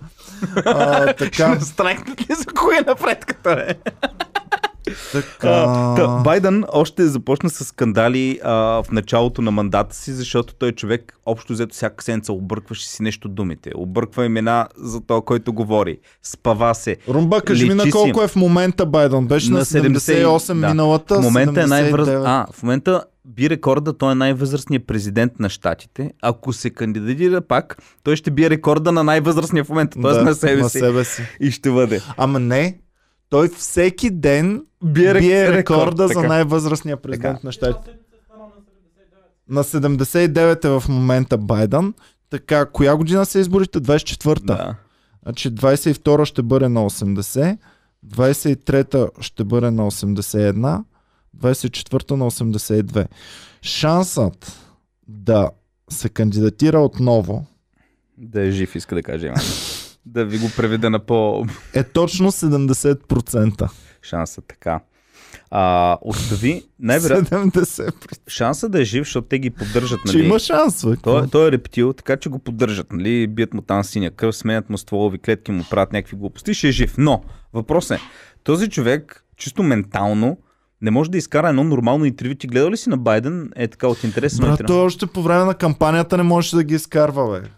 А, 0.67 1.13
така, 1.13 1.57
Ще 1.61 2.21
ли 2.21 2.35
за 2.35 2.47
кое 2.47 2.81
напредката, 2.87 3.57
бе? 3.57 3.75
Така. 5.13 5.49
А, 5.49 5.95
та, 5.95 6.07
Байден 6.25 6.65
още 6.73 7.07
започна 7.07 7.51
с 7.51 7.65
скандали 7.65 8.41
а, 8.45 8.53
в 8.83 8.85
началото 8.93 9.43
на 9.43 9.51
мандата 9.51 9.97
си, 9.97 10.13
защото 10.13 10.55
той 10.55 10.73
човек 10.73 11.19
общо 11.27 11.53
взето 11.53 11.75
всяка 11.75 12.05
седмица 12.05 12.33
объркваше 12.33 12.89
си 12.89 13.03
нещо 13.03 13.29
думите. 13.29 13.71
Обърква 13.75 14.25
имена 14.25 14.69
за 14.77 15.01
то, 15.01 15.23
който 15.23 15.53
говори. 15.53 15.99
Спава 16.23 16.75
се. 16.75 16.97
Румба, 17.09 17.41
кажи 17.41 17.69
ми 17.69 17.75
на 17.75 17.83
Личи 17.83 17.91
си. 17.91 17.93
колко 17.93 18.23
е 18.23 18.29
в 18.29 18.37
момента 18.37 18.87
Байден. 18.87 19.27
Беше 19.27 19.51
на 19.51 19.65
78 19.65 20.47
да. 20.47 20.69
миналата, 20.69 21.15
В 21.21 21.23
момента 21.23 21.63
е 21.63 21.67
най-връз... 21.67 22.09
79. 22.09 22.23
А, 22.27 22.47
в 22.53 22.63
момента 22.63 23.05
би 23.25 23.51
рекорда, 23.51 23.93
той 23.93 24.13
е 24.13 24.15
най-възрастният 24.15 24.87
президент 24.87 25.33
на 25.39 25.49
щатите. 25.49 26.13
Ако 26.23 26.53
се 26.53 26.71
кандидатира 26.71 27.41
пак, 27.41 27.79
той 28.03 28.17
ще 28.17 28.31
бие 28.31 28.51
рекорда 28.51 28.93
на 28.93 29.05
най-възрастния 29.05 29.65
в 29.65 29.69
момента, 29.69 30.01
т.е. 30.03 30.13
Да, 30.13 30.23
на 30.23 30.35
себе 30.35 30.63
на 30.63 30.69
си. 30.69 30.79
себе 30.79 31.05
си. 31.05 31.23
И 31.41 31.51
ще 31.51 31.71
бъде. 31.71 32.01
Ама 32.17 32.39
не, 32.41 32.79
той 33.33 33.49
всеки 33.49 34.11
ден 34.11 34.67
Бие, 34.85 35.15
бие, 35.15 35.49
рек- 35.49 35.55
рекорда 35.55 36.09
за 36.09 36.15
така. 36.15 36.29
най-възрастния 36.29 36.97
президент 36.97 37.37
Така. 37.37 37.47
на 37.47 37.53
щатите. 37.53 37.91
На 39.49 39.65
79 39.65 40.65
е 40.65 40.81
в 40.81 40.89
момента 40.89 41.39
Байден. 41.39 41.95
Така, 42.31 42.67
коя 42.67 42.97
година 42.97 43.27
са 43.27 43.41
изборите? 43.41 43.81
24-та. 43.81 44.55
Да. 44.55 44.77
Значи 45.23 45.51
22 45.51 46.25
ще 46.25 46.43
бъде 46.43 46.69
на 46.69 46.81
80, 46.81 47.59
23 48.07 49.21
ще 49.21 49.45
бъде 49.45 49.71
на 49.71 49.91
81, 49.91 50.85
24 51.39 52.11
на 52.11 52.31
82. 52.31 53.07
Шансът 53.63 54.59
да 55.09 55.51
се 55.91 56.09
кандидатира 56.09 56.81
отново 56.81 57.47
Да 58.19 58.43
е 58.43 58.51
жив, 58.51 58.75
иска 58.75 58.95
да 58.95 59.03
каже. 59.03 59.33
да 60.07 60.25
ви 60.25 60.39
го 60.39 60.51
преведа 60.57 60.91
на 60.91 60.99
по 60.99 61.47
е 61.75 61.83
точно 61.83 62.33
70%. 62.33 63.71
шанса 64.03 64.41
така. 64.41 64.81
А, 65.51 65.99
остави, 66.03 66.65
най-вероятно, 66.81 67.39
70%. 67.51 68.19
шанса 68.29 68.69
да 68.69 68.81
е 68.81 68.85
жив, 68.85 69.05
защото 69.05 69.29
те 69.29 69.39
ги 69.39 69.51
поддържат, 69.51 70.01
Че 70.11 70.17
нали? 70.17 70.27
има 70.27 70.39
шанс, 70.39 70.87
бе. 70.87 70.97
Той, 70.97 71.29
той 71.29 71.49
е 71.49 71.53
рептил, 71.53 71.93
така 71.93 72.17
че 72.17 72.29
го 72.29 72.39
поддържат, 72.39 72.93
нали? 72.93 73.27
Бият 73.27 73.55
му 73.55 73.63
там 73.63 73.85
синя 73.85 74.11
кръв, 74.11 74.37
сменят 74.37 74.71
му 74.71 74.79
стволови 74.79 75.19
клетки, 75.19 75.53
му 75.53 75.65
правят 75.71 75.93
някакви 75.93 76.17
глупости, 76.17 76.55
ще 76.55 76.69
е 76.69 76.73
жив. 76.73 76.95
Но, 76.99 77.23
въпрос 77.53 77.91
е, 77.91 77.99
този 78.45 78.69
човек, 78.69 79.25
чисто 79.37 79.63
ментално, 79.63 80.39
не 80.83 80.91
може 80.91 81.11
да 81.11 81.19
изкара 81.19 81.49
едно 81.49 81.65
нормално 81.65 82.05
интервю. 82.05 82.35
Ти 82.35 82.47
гледал 82.47 82.71
ли 82.71 82.77
си 82.77 82.89
на 82.89 82.97
Байден? 82.97 83.51
Е 83.57 83.69
така 83.69 83.89
от 83.89 84.05
интерес. 84.05 84.41
Брат, 84.41 84.61
той 84.67 84.85
още 84.85 85.07
по 85.07 85.23
време 85.23 85.45
на 85.45 85.55
кампанията 85.55 86.17
не 86.17 86.23
можеше 86.23 86.57
да 86.57 86.65
ги 86.65 86.75
изкарва, 86.75 87.41
бе. 87.41 87.49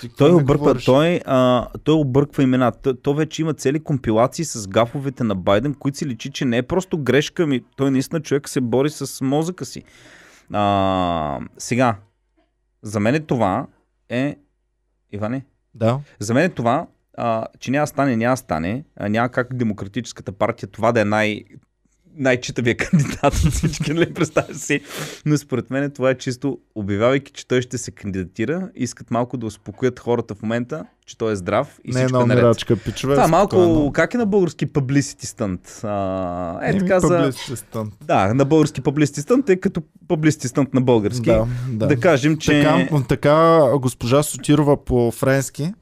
Ти 0.00 0.08
Той 0.08 0.34
обърква, 0.34 0.74
той, 0.84 1.20
а, 1.24 1.68
той 1.84 1.94
обърква 1.94 2.42
имена. 2.42 2.72
Той, 2.72 2.96
той 3.02 3.14
вече 3.14 3.42
има 3.42 3.54
цели 3.54 3.80
компилации 3.80 4.44
с 4.44 4.68
гафовете 4.68 5.24
на 5.24 5.34
Байден, 5.34 5.74
които 5.74 5.98
си 5.98 6.06
личи, 6.06 6.30
че 6.30 6.44
не 6.44 6.56
е 6.56 6.62
просто 6.62 6.98
грешка, 6.98 7.46
ми 7.46 7.64
той 7.76 7.90
наистина 7.90 8.22
човек 8.22 8.48
се 8.48 8.60
бори 8.60 8.90
с 8.90 9.24
мозъка 9.24 9.64
си. 9.64 9.82
А, 10.52 11.40
сега, 11.58 11.96
за 12.82 13.00
мен 13.00 13.24
това 13.26 13.66
е... 14.08 14.36
Иване, 15.12 15.44
Да. 15.74 16.00
За 16.18 16.34
мен 16.34 16.44
е 16.44 16.48
това, 16.48 16.86
а, 17.16 17.46
че 17.58 17.70
няма 17.70 17.86
стане, 17.86 18.16
няма 18.16 18.36
стане, 18.36 18.84
а, 18.96 19.08
няма 19.08 19.28
как 19.28 19.54
демократическата 19.54 20.32
партия 20.32 20.68
това 20.68 20.92
да 20.92 21.00
е 21.00 21.04
най 21.04 21.44
най-читавия 22.18 22.76
кандидат 22.90 23.34
от 23.34 23.52
всички, 23.52 23.92
нали, 23.92 24.14
представя 24.14 24.54
си. 24.54 24.80
Но 25.26 25.38
според 25.38 25.70
мен 25.70 25.90
това 25.90 26.10
е 26.10 26.14
чисто, 26.14 26.58
обявявайки, 26.74 27.32
че 27.32 27.46
той 27.46 27.62
ще 27.62 27.78
се 27.78 27.90
кандидатира, 27.90 28.68
искат 28.74 29.10
малко 29.10 29.36
да 29.36 29.46
успокоят 29.46 30.00
хората 30.00 30.34
в 30.34 30.42
момента, 30.42 30.84
че 31.06 31.18
той 31.18 31.32
е 31.32 31.36
здрав 31.36 31.78
и 31.84 31.92
Не 31.92 32.00
е 32.00 32.04
всичко 32.04 32.22
е 32.22 32.26
наред. 32.26 32.42
умирачка, 32.42 32.76
пичове. 32.76 33.14
Това 33.14 33.24
е 33.24 33.28
малко, 33.28 33.56
спокойно. 33.56 33.92
как 33.92 34.14
е 34.14 34.18
на 34.18 34.26
български 34.26 34.66
publicity 34.66 35.24
stunt? 35.24 35.84
А, 35.84 36.66
е 36.66 36.70
Еми, 36.70 36.78
така 36.78 37.00
за... 37.00 37.32
stunt. 37.32 37.90
Да, 38.04 38.34
на 38.34 38.44
български 38.44 38.82
publicity 38.82 39.18
stunt 39.18 39.48
е 39.48 39.56
като 39.56 39.82
publicity 40.08 40.46
stunt 40.46 40.74
на 40.74 40.80
български. 40.80 41.26
Да, 41.30 41.46
да. 41.68 41.86
да 41.86 42.00
кажем, 42.00 42.36
че... 42.36 42.62
Така, 42.62 43.02
така 43.08 43.60
госпожа 43.80 44.22
Сотирова 44.22 44.84
по 44.84 45.10
френски 45.10 45.72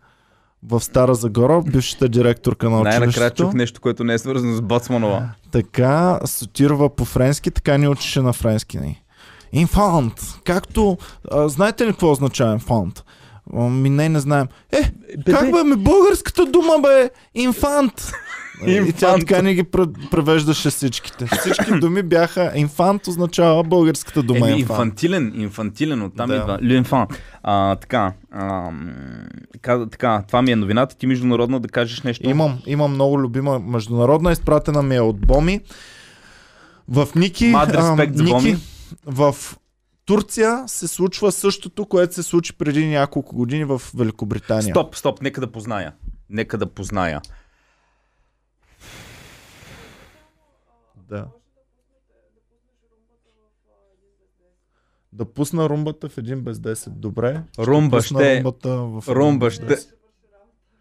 в 0.68 0.80
Стара 0.80 1.14
Загора, 1.14 1.62
бившата 1.62 2.08
директорка 2.08 2.70
на 2.70 2.80
Най-накрая 2.80 3.08
училището. 3.08 3.42
чух 3.42 3.54
нещо, 3.54 3.80
което 3.80 4.04
не 4.04 4.14
е 4.14 4.18
свързано 4.18 4.56
с 4.56 4.60
Боцманова. 4.60 5.28
Така 5.50 6.20
Сотирова 6.24 6.96
по 6.96 7.04
френски, 7.04 7.50
така 7.50 7.76
ни 7.78 7.88
учеше 7.88 8.20
на 8.20 8.32
френски. 8.32 8.78
Ни. 8.78 9.02
Инфант. 9.52 10.14
Както... 10.44 10.98
А, 11.30 11.48
знаете 11.48 11.86
ли 11.86 11.90
какво 11.90 12.10
означава 12.10 12.52
инфант? 12.52 13.04
Ми 13.52 13.90
не, 13.90 14.08
не 14.08 14.20
знаем. 14.20 14.46
Е, 14.72 14.92
как 15.26 15.52
бе, 15.52 15.64
ми 15.64 15.76
българската 15.76 16.46
дума 16.46 16.78
бе? 16.82 17.10
Инфант. 17.34 18.12
И 18.62 18.92
тя 18.92 19.18
така 19.18 19.42
ни 19.42 19.54
ги 19.54 19.64
пре- 19.64 20.10
превеждаше 20.10 20.70
всичките. 20.70 21.26
Всички 21.38 21.70
думи 21.72 22.02
бяха 22.02 22.52
инфант 22.54 23.06
означава 23.06 23.64
българската 23.64 24.22
дума 24.22 24.38
Еми, 24.40 24.50
инфант. 24.50 24.78
инфантилен, 24.78 25.32
инфантилен, 25.36 26.02
оттам 26.02 26.28
Да. 26.28 26.36
идва. 26.36 26.58
Люинфан. 26.62 27.06
А, 27.42 27.76
така, 27.76 28.12
а, 28.32 28.70
така, 29.90 30.22
това 30.26 30.42
ми 30.42 30.52
е 30.52 30.56
новината. 30.56 30.96
Ти 30.96 31.06
международно 31.06 31.60
да 31.60 31.68
кажеш 31.68 32.02
нещо. 32.02 32.30
Имам, 32.30 32.58
имам 32.66 32.90
много 32.90 33.20
любима 33.20 33.58
международна, 33.58 34.32
изпратена 34.32 34.82
ми 34.82 34.96
е 34.96 35.00
от 35.00 35.20
Боми. 35.20 35.60
В 36.88 37.08
Ники, 37.14 37.54
за 37.70 37.96
Ники 37.96 38.22
Боми. 38.24 38.56
в 39.06 39.34
Турция 40.06 40.64
се 40.66 40.88
случва 40.88 41.32
същото, 41.32 41.86
което 41.86 42.14
се 42.14 42.22
случи 42.22 42.52
преди 42.52 42.86
няколко 42.86 43.36
години 43.36 43.64
в 43.64 43.82
Великобритания. 43.94 44.74
Стоп, 44.74 44.96
стоп, 44.96 45.22
нека 45.22 45.40
да 45.40 45.46
позная. 45.46 45.92
Нека 46.30 46.58
да 46.58 46.66
позная. 46.66 47.20
Да. 51.08 51.26
Да 55.12 55.24
пусна 55.24 55.68
румбата 55.68 56.08
в 56.08 56.18
един 56.18 56.40
без 56.40 56.58
10. 56.58 56.88
Добре. 56.90 57.42
Румба 57.58 57.96
пусна 57.96 58.20
ще- 58.20 58.36
Румбата 58.36 58.68
в 58.76 59.04
Румба 59.08 59.46
без 59.46 59.54
ще... 59.54 59.66
10. 59.66 59.86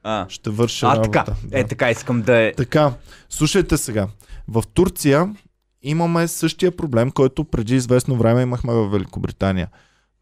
А, 0.03 0.25
Ще 0.29 0.49
върши 0.49 0.85
а 0.85 0.89
работа. 0.95 1.11
така. 1.11 1.31
Да. 1.43 1.59
Е, 1.59 1.67
така 1.67 1.91
искам 1.91 2.21
да 2.21 2.37
е. 2.37 2.53
Така, 2.53 2.93
слушайте 3.29 3.77
сега. 3.77 4.07
В 4.47 4.63
Турция 4.73 5.35
имаме 5.81 6.27
същия 6.27 6.75
проблем, 6.75 7.11
който 7.11 7.45
преди 7.45 7.75
известно 7.75 8.15
време 8.15 8.41
имахме 8.41 8.73
в 8.73 8.89
Великобритания. 8.89 9.69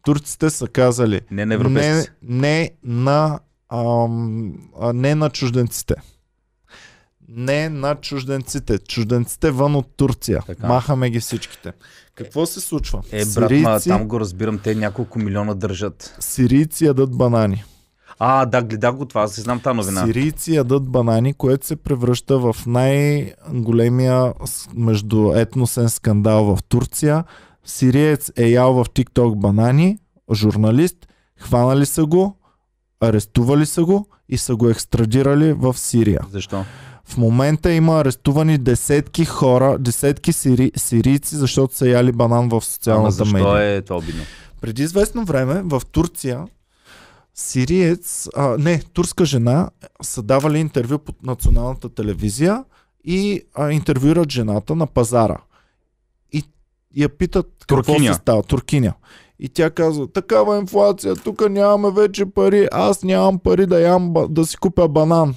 Турците 0.04 0.50
са 0.50 0.68
казали 0.68 1.20
Не 1.30 1.46
на 1.46 1.58
не, 1.58 2.04
не, 2.22 2.70
на, 2.84 3.40
ам, 3.68 4.54
не 4.94 5.14
на 5.14 5.30
чужденците. 5.30 5.94
Не 7.28 7.68
на 7.68 7.94
чужденците. 7.94 8.78
Чужденците 8.78 9.50
вън 9.50 9.74
от 9.74 9.86
Турция. 9.96 10.42
Така. 10.46 10.66
Махаме 10.66 11.10
ги 11.10 11.20
всичките. 11.20 11.72
Какво 12.14 12.46
се 12.46 12.60
случва? 12.60 13.02
Е, 13.12 13.24
брат, 13.24 13.36
ма, 13.36 13.48
сирийци, 13.48 13.88
там 13.88 14.08
го 14.08 14.20
разбирам, 14.20 14.58
те 14.58 14.74
няколко 14.74 15.18
милиона 15.18 15.54
държат. 15.54 16.16
сирийци 16.20 16.84
ядат 16.84 17.16
банани. 17.16 17.64
А, 18.18 18.46
да, 18.46 18.62
гледах 18.62 18.94
го 18.94 19.06
това, 19.06 19.22
аз 19.22 19.40
знам 19.40 19.60
тази 19.60 19.76
новина. 19.76 20.06
Сирийци 20.06 20.54
ядат 20.54 20.88
банани, 20.88 21.34
което 21.34 21.66
се 21.66 21.76
превръща 21.76 22.38
в 22.38 22.56
най-големия 22.66 24.32
междуетносен 24.74 25.88
скандал 25.88 26.44
в 26.44 26.62
Турция. 26.62 27.24
Сириец 27.64 28.32
е 28.36 28.48
ял 28.48 28.74
в 28.74 28.84
TikTok 28.84 29.34
банани, 29.34 29.98
журналист, 30.32 30.96
хванали 31.36 31.86
са 31.86 32.06
го, 32.06 32.36
арестували 33.00 33.66
са 33.66 33.84
го 33.84 34.06
и 34.28 34.38
са 34.38 34.56
го 34.56 34.68
екстрадирали 34.68 35.52
в 35.52 35.78
Сирия. 35.78 36.20
Защо? 36.30 36.64
В 37.04 37.16
момента 37.16 37.72
има 37.72 38.00
арестувани 38.00 38.58
десетки 38.58 39.24
хора, 39.24 39.78
десетки 39.78 40.32
сири, 40.32 40.72
сирийци, 40.76 41.36
защото 41.36 41.76
са 41.76 41.88
яли 41.88 42.12
банан 42.12 42.48
в 42.48 42.52
Ама 42.52 42.60
социалната 42.60 43.10
защо 43.12 43.36
медия. 43.36 43.76
е 43.76 43.82
това 43.82 43.96
обидно? 43.96 44.22
Преди 44.60 44.82
известно 44.82 45.24
време 45.24 45.62
в 45.64 45.82
Турция 45.92 46.46
сириец, 47.34 48.28
а, 48.36 48.56
не, 48.58 48.78
турска 48.92 49.24
жена 49.24 49.70
са 50.02 50.22
давали 50.22 50.58
интервю 50.58 50.98
по 50.98 51.12
националната 51.22 51.88
телевизия 51.88 52.64
и 53.04 53.42
а, 53.54 53.72
интервюират 53.72 54.30
жената 54.30 54.74
на 54.74 54.86
пазара. 54.86 55.38
И 56.32 56.44
я 56.96 57.08
питат 57.08 57.46
какво 57.68 57.92
Туркиня. 57.92 58.14
се 58.14 58.20
става. 58.20 58.42
Туркиня. 58.42 58.94
И 59.38 59.48
тя 59.48 59.70
казва, 59.70 60.12
такава 60.12 60.58
инфлация, 60.58 61.16
тук 61.16 61.50
нямаме 61.50 61.90
вече 62.02 62.26
пари, 62.26 62.68
аз 62.72 63.02
нямам 63.02 63.38
пари 63.38 63.66
да, 63.66 63.80
ям, 63.80 64.14
да 64.28 64.46
си 64.46 64.56
купя 64.56 64.88
банан. 64.88 65.34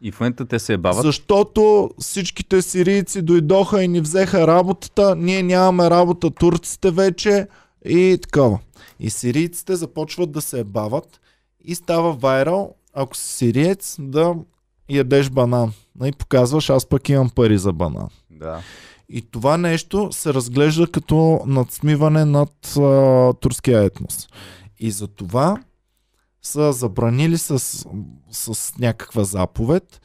И 0.00 0.12
в 0.12 0.20
момента 0.20 0.46
те 0.46 0.58
се 0.58 0.72
ебават. 0.72 1.02
Защото 1.02 1.90
всичките 1.98 2.62
сирийци 2.62 3.22
дойдоха 3.22 3.82
и 3.82 3.88
ни 3.88 4.00
взеха 4.00 4.46
работата, 4.46 5.16
ние 5.16 5.42
нямаме 5.42 5.90
работа, 5.90 6.30
турците 6.30 6.90
вече 6.90 7.46
и 7.84 8.18
такова. 8.22 8.58
И 9.00 9.10
сирийците 9.10 9.76
започват 9.76 10.32
да 10.32 10.40
се 10.40 10.64
бават 10.64 11.20
и 11.64 11.74
става 11.74 12.12
вайрал, 12.12 12.74
ако 12.94 13.16
си 13.16 13.34
сириец, 13.34 13.96
да 14.00 14.34
ядеш 14.90 15.30
банан. 15.30 15.72
И 16.04 16.12
показваш, 16.12 16.70
аз 16.70 16.86
пък 16.86 17.08
имам 17.08 17.30
пари 17.30 17.58
за 17.58 17.72
банан. 17.72 18.08
Да. 18.30 18.60
И 19.08 19.22
това 19.22 19.56
нещо 19.56 20.08
се 20.12 20.34
разглежда 20.34 20.86
като 20.86 21.40
надсмиване 21.46 22.24
над 22.24 22.76
а, 22.76 23.32
турския 23.32 23.82
етнос. 23.82 24.28
И 24.80 24.90
за 24.90 25.06
това 25.06 25.56
са 26.42 26.72
забранили 26.72 27.38
с, 27.38 27.58
с 28.30 28.72
някаква 28.78 29.24
заповед 29.24 30.00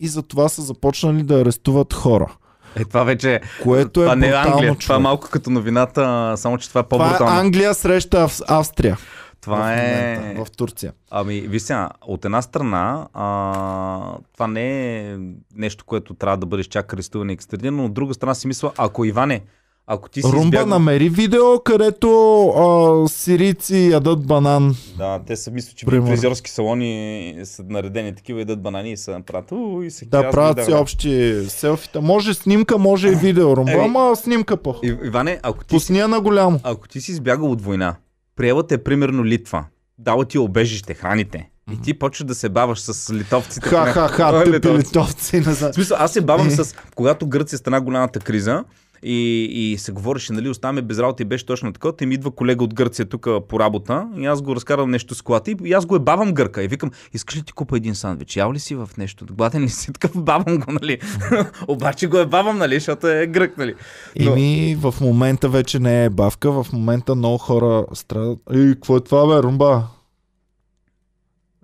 и 0.00 0.08
за 0.08 0.22
това 0.22 0.48
са 0.48 0.62
започнали 0.62 1.22
да 1.22 1.40
арестуват 1.40 1.94
хора. 1.94 2.36
Е, 2.76 2.84
това 2.84 3.04
вече... 3.04 3.40
Което 3.62 4.00
е 4.00 4.04
това 4.04 4.16
не 4.16 4.28
е 4.28 4.32
Англия. 4.32 4.70
Това 4.70 4.74
човек. 4.74 4.98
е 4.98 5.02
малко 5.02 5.28
като 5.30 5.50
новината, 5.50 6.34
само 6.36 6.58
че 6.58 6.68
това 6.68 6.80
е 6.80 6.84
Това 6.84 7.04
по-брутално. 7.04 7.36
е 7.36 7.40
Англия 7.40 7.74
среща 7.74 8.16
Ав- 8.28 8.42
Австрия. 8.48 8.98
Това 9.40 9.56
в, 9.56 9.70
е... 9.70 10.16
момента, 10.20 10.44
в 10.44 10.50
Турция. 10.50 10.92
Ами, 11.10 11.60
сега, 11.60 11.90
от 12.06 12.24
една 12.24 12.42
страна, 12.42 13.08
а, 13.12 14.16
това 14.34 14.46
не 14.46 14.98
е 15.00 15.16
нещо, 15.54 15.84
което 15.84 16.14
трябва 16.14 16.36
да 16.36 16.46
бъдеш 16.46 16.66
чак 16.66 16.92
арестуван 16.92 17.30
и 17.30 17.32
екстрадиран, 17.32 17.76
но 17.76 17.84
от 17.84 17.94
друга 17.94 18.14
страна 18.14 18.34
си 18.34 18.46
мисля, 18.46 18.72
ако 18.76 19.04
Иване, 19.04 19.42
ако 19.86 20.08
ти 20.08 20.22
си 20.22 20.28
Румба 20.28 20.44
избягал... 20.46 20.66
намери 20.66 21.08
видео, 21.08 21.60
където 21.60 22.08
а, 22.48 23.08
сирийци 23.08 23.88
ядат 23.92 24.26
банан. 24.26 24.74
Да, 24.98 25.20
те 25.26 25.36
са 25.36 25.50
мисля, 25.50 25.72
че 25.76 25.86
в 25.86 25.88
Примерно. 25.88 26.06
фризьорски 26.06 26.50
салони 26.50 27.40
са 27.44 27.62
наредени 27.68 28.14
такива, 28.14 28.40
едат 28.40 28.62
банани 28.62 28.92
и 28.92 28.96
са 28.96 29.20
правят. 29.26 29.52
У, 29.52 29.82
и 29.82 29.90
се 29.90 30.04
Да, 30.04 30.30
правят 30.30 30.64
си 30.64 30.70
да. 30.70 30.78
общи 30.78 31.42
селфита. 31.48 32.00
Може 32.00 32.34
снимка, 32.34 32.78
може 32.78 33.08
и 33.08 33.14
видео, 33.14 33.56
Румба, 33.56 33.72
Еми, 33.72 33.82
ама 33.84 34.16
снимка 34.16 34.56
по. 34.56 34.74
И- 34.82 34.96
Иване, 35.04 35.40
ако 35.42 35.64
ти, 35.64 35.80
си, 35.80 35.92
на 35.92 36.20
голямо. 36.20 36.60
ако 36.62 36.88
ти 36.88 37.00
си 37.00 37.10
избягал 37.12 37.50
от 37.50 37.62
война, 37.62 37.96
приела 38.36 38.66
те 38.66 38.78
примерно 38.78 39.24
Литва, 39.24 39.64
дала 39.98 40.24
ти 40.24 40.38
обежище, 40.38 40.94
храните, 40.94 41.50
и 41.72 41.80
ти 41.80 41.94
почваш 41.94 42.26
да 42.26 42.34
се 42.34 42.48
баваш 42.48 42.80
с 42.80 43.14
литовците. 43.14 43.68
Ха, 43.68 43.86
ха, 43.86 44.08
ха, 44.08 44.30
Кой 44.30 44.40
е 44.40 44.44
тъпи 44.44 44.56
литовци? 44.56 44.86
литовци. 44.88 45.36
Не 45.36 45.54
знам. 45.54 45.70
В 45.72 45.74
смисъл, 45.74 45.96
аз 46.00 46.12
се 46.12 46.20
бавам 46.20 46.46
Е. 46.46 46.50
с... 46.50 46.74
Когато 46.94 47.26
Гърция 47.26 47.58
стана 47.58 47.80
голямата 47.80 48.20
криза, 48.20 48.64
и, 49.02 49.44
и 49.44 49.78
се 49.78 49.92
говореше, 49.92 50.32
нали, 50.32 50.48
оставаме 50.48 50.82
без 50.82 50.98
работа 50.98 51.22
и 51.22 51.26
беше 51.26 51.46
точно 51.46 51.72
така. 51.72 51.92
Те 51.92 52.06
ми 52.06 52.14
идва 52.14 52.30
колега 52.30 52.64
от 52.64 52.74
Гърция 52.74 53.06
тук 53.06 53.28
по 53.48 53.60
работа 53.60 54.08
и 54.16 54.26
аз 54.26 54.42
го 54.42 54.56
разкарвам 54.56 54.90
нещо 54.90 55.14
с 55.14 55.22
колата 55.22 55.50
и, 55.50 55.56
и 55.64 55.72
аз 55.72 55.86
го 55.86 55.96
е 55.96 56.00
бавам 56.00 56.32
гърка. 56.32 56.62
И 56.62 56.68
викам, 56.68 56.90
искаш 57.12 57.36
ли 57.36 57.42
ти 57.42 57.52
купа 57.52 57.76
един 57.76 57.94
сандвич? 57.94 58.36
Ял 58.36 58.52
ли 58.52 58.58
си 58.58 58.74
в 58.74 58.90
нещо? 58.98 59.26
Гладен 59.30 59.62
ли 59.62 59.68
си? 59.68 59.92
Такъв 59.92 60.22
бавам 60.22 60.58
го, 60.58 60.72
нали? 60.72 60.98
Обаче 61.68 62.06
го 62.06 62.18
е 62.18 62.26
бавам, 62.26 62.58
нали, 62.58 62.74
защото 62.74 63.08
е 63.08 63.26
грък, 63.26 63.58
нали? 63.58 63.74
Но- 64.20 64.30
Ими 64.30 64.74
в 64.74 64.94
момента 65.00 65.48
вече 65.48 65.78
не 65.78 66.04
е 66.04 66.10
бавка, 66.10 66.52
в 66.52 66.66
момента 66.72 67.14
много 67.14 67.38
хора 67.38 67.86
страдат. 67.94 68.38
Ей, 68.52 68.72
какво 68.74 68.96
е 68.96 69.00
това 69.00 69.26
бе, 69.26 69.42
Румба? 69.42 69.82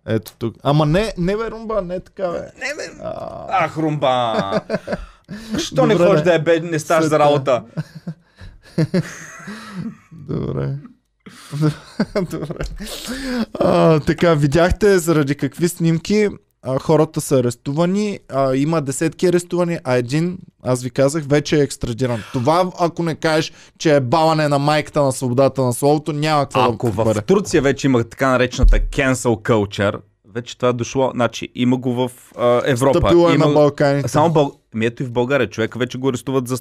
Ето 0.06 0.32
тук. 0.38 0.54
Ама 0.62 0.86
не, 0.86 1.12
не 1.18 1.36
бе, 1.36 1.50
Румба, 1.50 1.82
не 1.82 2.00
така 2.00 2.28
бе. 2.28 2.38
Не, 2.38 2.74
бе. 2.76 3.04
Ах, 3.48 3.78
румба! 3.78 4.60
Що 5.58 5.86
не 5.86 5.94
ходиш 5.94 6.22
да 6.22 6.34
е 6.34 6.38
бед, 6.38 6.64
не 6.64 6.78
ставаш 6.78 7.04
за 7.04 7.18
работа? 7.18 7.62
Добре. 10.12 10.76
Добре. 12.30 12.64
А, 13.60 14.00
така, 14.00 14.34
видяхте 14.34 14.98
заради 14.98 15.34
какви 15.34 15.68
снимки 15.68 16.28
а, 16.62 16.78
хората 16.78 17.20
са 17.20 17.38
арестувани. 17.38 18.18
А, 18.28 18.54
има 18.54 18.82
десетки 18.82 19.26
арестувани, 19.26 19.78
а 19.84 19.94
един, 19.94 20.38
аз 20.62 20.82
ви 20.82 20.90
казах, 20.90 21.24
вече 21.26 21.56
е 21.56 21.62
екстрадиран. 21.62 22.22
Това, 22.32 22.70
ако 22.80 23.02
не 23.02 23.14
кажеш, 23.14 23.52
че 23.78 23.96
е 23.96 24.00
баване 24.00 24.48
на 24.48 24.58
майката 24.58 25.02
на 25.02 25.12
свободата 25.12 25.62
на 25.62 25.72
словото, 25.72 26.12
няма 26.12 26.42
какво 26.42 26.60
Ако 26.60 26.86
да 26.86 26.92
в 26.92 27.04
бъде. 27.04 27.20
Турция 27.20 27.62
вече 27.62 27.86
има 27.86 28.04
така 28.04 28.30
наречената 28.30 28.76
cancel 28.76 29.42
culture, 29.42 29.98
Вече 30.34 30.58
това 30.58 30.68
е 30.68 30.72
дошло. 30.72 31.10
Значи, 31.14 31.48
има 31.54 31.76
го 31.76 31.92
в 31.94 32.10
а, 32.38 32.62
Европа. 32.64 32.98
Стъпило 32.98 33.30
е 33.30 33.34
има... 33.34 33.46
на 33.46 33.52
Балканите. 33.52 34.08
Само 34.08 34.32
Бъл... 34.32 34.52
Ми 34.74 34.86
ето 34.86 35.02
и 35.02 35.06
в 35.06 35.12
България. 35.12 35.50
Човека 35.50 35.78
вече 35.78 35.98
го 35.98 36.08
арестуват 36.08 36.48
за... 36.48 36.58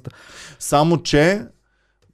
Само, 0.59 0.97
че 0.97 1.41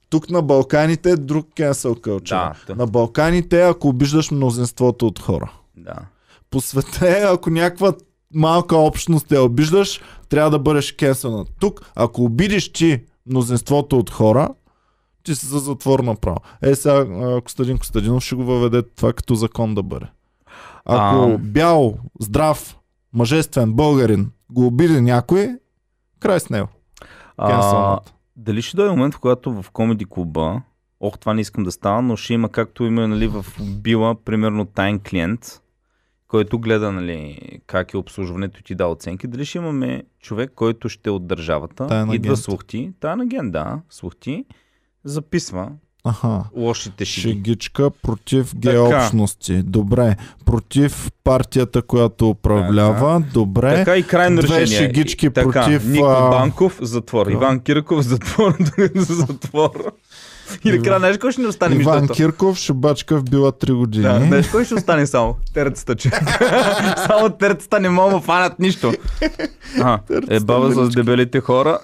тук 0.10 0.30
на 0.30 0.41
Балканите 0.41 1.11
е 1.11 1.15
друг 1.15 1.48
cancel 1.56 1.99
culture. 1.99 2.65
Да. 2.68 2.76
На 2.76 2.88
Балканите, 2.88 3.61
ако 3.61 3.88
обиждаш 3.88 4.32
мнозинството 4.32 5.07
от 5.07 5.19
хора. 5.19 5.52
Да. 5.78 5.95
По 6.49 6.61
света 6.61 7.10
е, 7.10 7.22
ако 7.22 7.49
някаква 7.49 7.94
малка 8.34 8.78
общност 8.78 9.28
те 9.28 9.40
обиждаш, 9.40 10.02
трябва 10.30 10.52
да 10.52 10.60
бъдеш 10.60 10.91
кенсълна. 10.91 11.45
Тук, 11.60 11.91
ако 11.95 12.24
обидиш 12.24 12.74
ти 12.74 13.02
мнозинството 13.26 13.99
от 13.99 14.10
хора, 14.10 14.49
ти 15.24 15.36
си 15.36 15.45
за 15.45 15.60
затвор 15.60 15.99
направо. 15.99 16.38
Е, 16.61 16.76
сега 16.76 17.06
Костадин 17.45 17.78
Костадинов 17.78 18.24
ще 18.24 18.36
го 18.36 18.44
въведе 18.44 18.82
това 18.95 19.14
като 19.14 19.36
закон 19.36 19.76
да 19.76 19.84
бъде. 19.84 20.06
Ако 20.86 21.32
А. 21.34 21.38
бял, 21.38 21.98
здрав, 22.19 22.78
мъжествен 23.14 23.74
българин 23.74 24.32
го 24.52 24.65
обиди 24.65 25.02
някой, 25.02 25.56
край 26.19 26.39
с 26.39 26.49
него. 26.49 26.68
А, 27.38 27.99
дали 28.35 28.61
ще 28.61 28.77
дойде 28.77 28.91
момент, 28.91 29.14
в 29.14 29.19
когато 29.19 29.61
в 29.61 29.72
комеди 29.72 30.06
клуба, 30.06 30.61
ох, 30.99 31.19
това 31.19 31.34
не 31.34 31.41
искам 31.41 31.64
да 31.64 31.72
става, 31.72 32.02
но 32.02 32.15
ще 32.15 32.34
има 32.34 32.49
както 32.49 32.84
има 32.84 33.07
нали, 33.07 33.27
в 33.27 33.45
Била, 33.61 34.15
примерно 34.26 34.65
тайн 34.65 34.99
клиент, 34.99 35.61
който 36.27 36.60
гледа 36.60 36.91
нали, 36.91 37.39
как 37.68 37.94
е 37.94 37.98
обслужването 37.98 38.60
и 38.60 38.64
ти 38.64 38.76
дава 38.76 38.91
оценки. 38.91 39.27
Дали 39.27 39.45
ще 39.45 39.57
имаме 39.57 40.03
човек, 40.19 40.52
който 40.56 40.89
ще 40.89 41.10
е 41.10 41.14
от 41.14 41.27
държавата, 41.27 41.84
идва 41.84 42.14
агент. 42.14 42.38
слухти, 42.38 42.94
таен 42.99 43.22
агент, 43.22 43.52
да, 43.52 43.81
слухти, 43.89 44.45
записва 45.03 45.72
Аха. 46.08 46.44
лошите 46.56 47.06
шиги. 47.06 47.22
Шегичка 47.22 47.90
против 47.92 48.56
гей 48.56 48.74
Така. 48.76 48.98
общности. 48.98 49.54
Добре. 49.56 50.16
Против 50.46 51.12
партията, 51.24 51.82
която 51.82 52.30
управлява. 52.30 53.24
Добре. 53.34 53.76
Така 53.76 53.98
и 53.98 54.04
крайно 54.04 54.42
Две 54.42 54.60
решение. 54.62 54.88
шегички 54.88 55.26
И- 55.26 55.30
така, 55.30 55.52
против, 55.52 55.86
Нико 55.86 56.06
а, 56.06 56.30
Банков, 56.30 56.78
затвор. 56.82 57.26
да. 57.26 57.32
Иван 57.32 57.60
Кирков, 57.60 58.02
затвор. 58.02 58.56
затвор. 58.96 59.72
И 60.64 60.72
накрая, 60.72 61.00
знаеш 61.00 61.18
кой 61.18 61.32
ще 61.32 61.42
ни 61.42 61.48
остане 61.48 61.76
между 61.76 61.90
Иван 61.90 61.98
другото? 61.98 62.14
Кирков 62.16 62.58
шибачка 62.58 63.18
в 63.18 63.24
била 63.24 63.52
3 63.52 63.74
години. 63.74 64.04
Да, 64.04 64.20
знаеш 64.20 64.48
кой 64.48 64.66
ще 64.66 64.76
остане 64.76 65.08
само? 65.08 65.36
Терцата, 65.54 65.96
че. 65.96 66.10
само 67.08 67.30
терцата 67.30 67.80
не 67.80 67.90
мога 67.90 68.12
да 68.12 68.20
фанат 68.20 68.60
нищо. 68.60 68.94
А, 69.82 70.00
е 70.30 70.40
баба 70.40 70.72
с 70.72 70.90
дебелите 70.90 71.40
хора. 71.40 71.80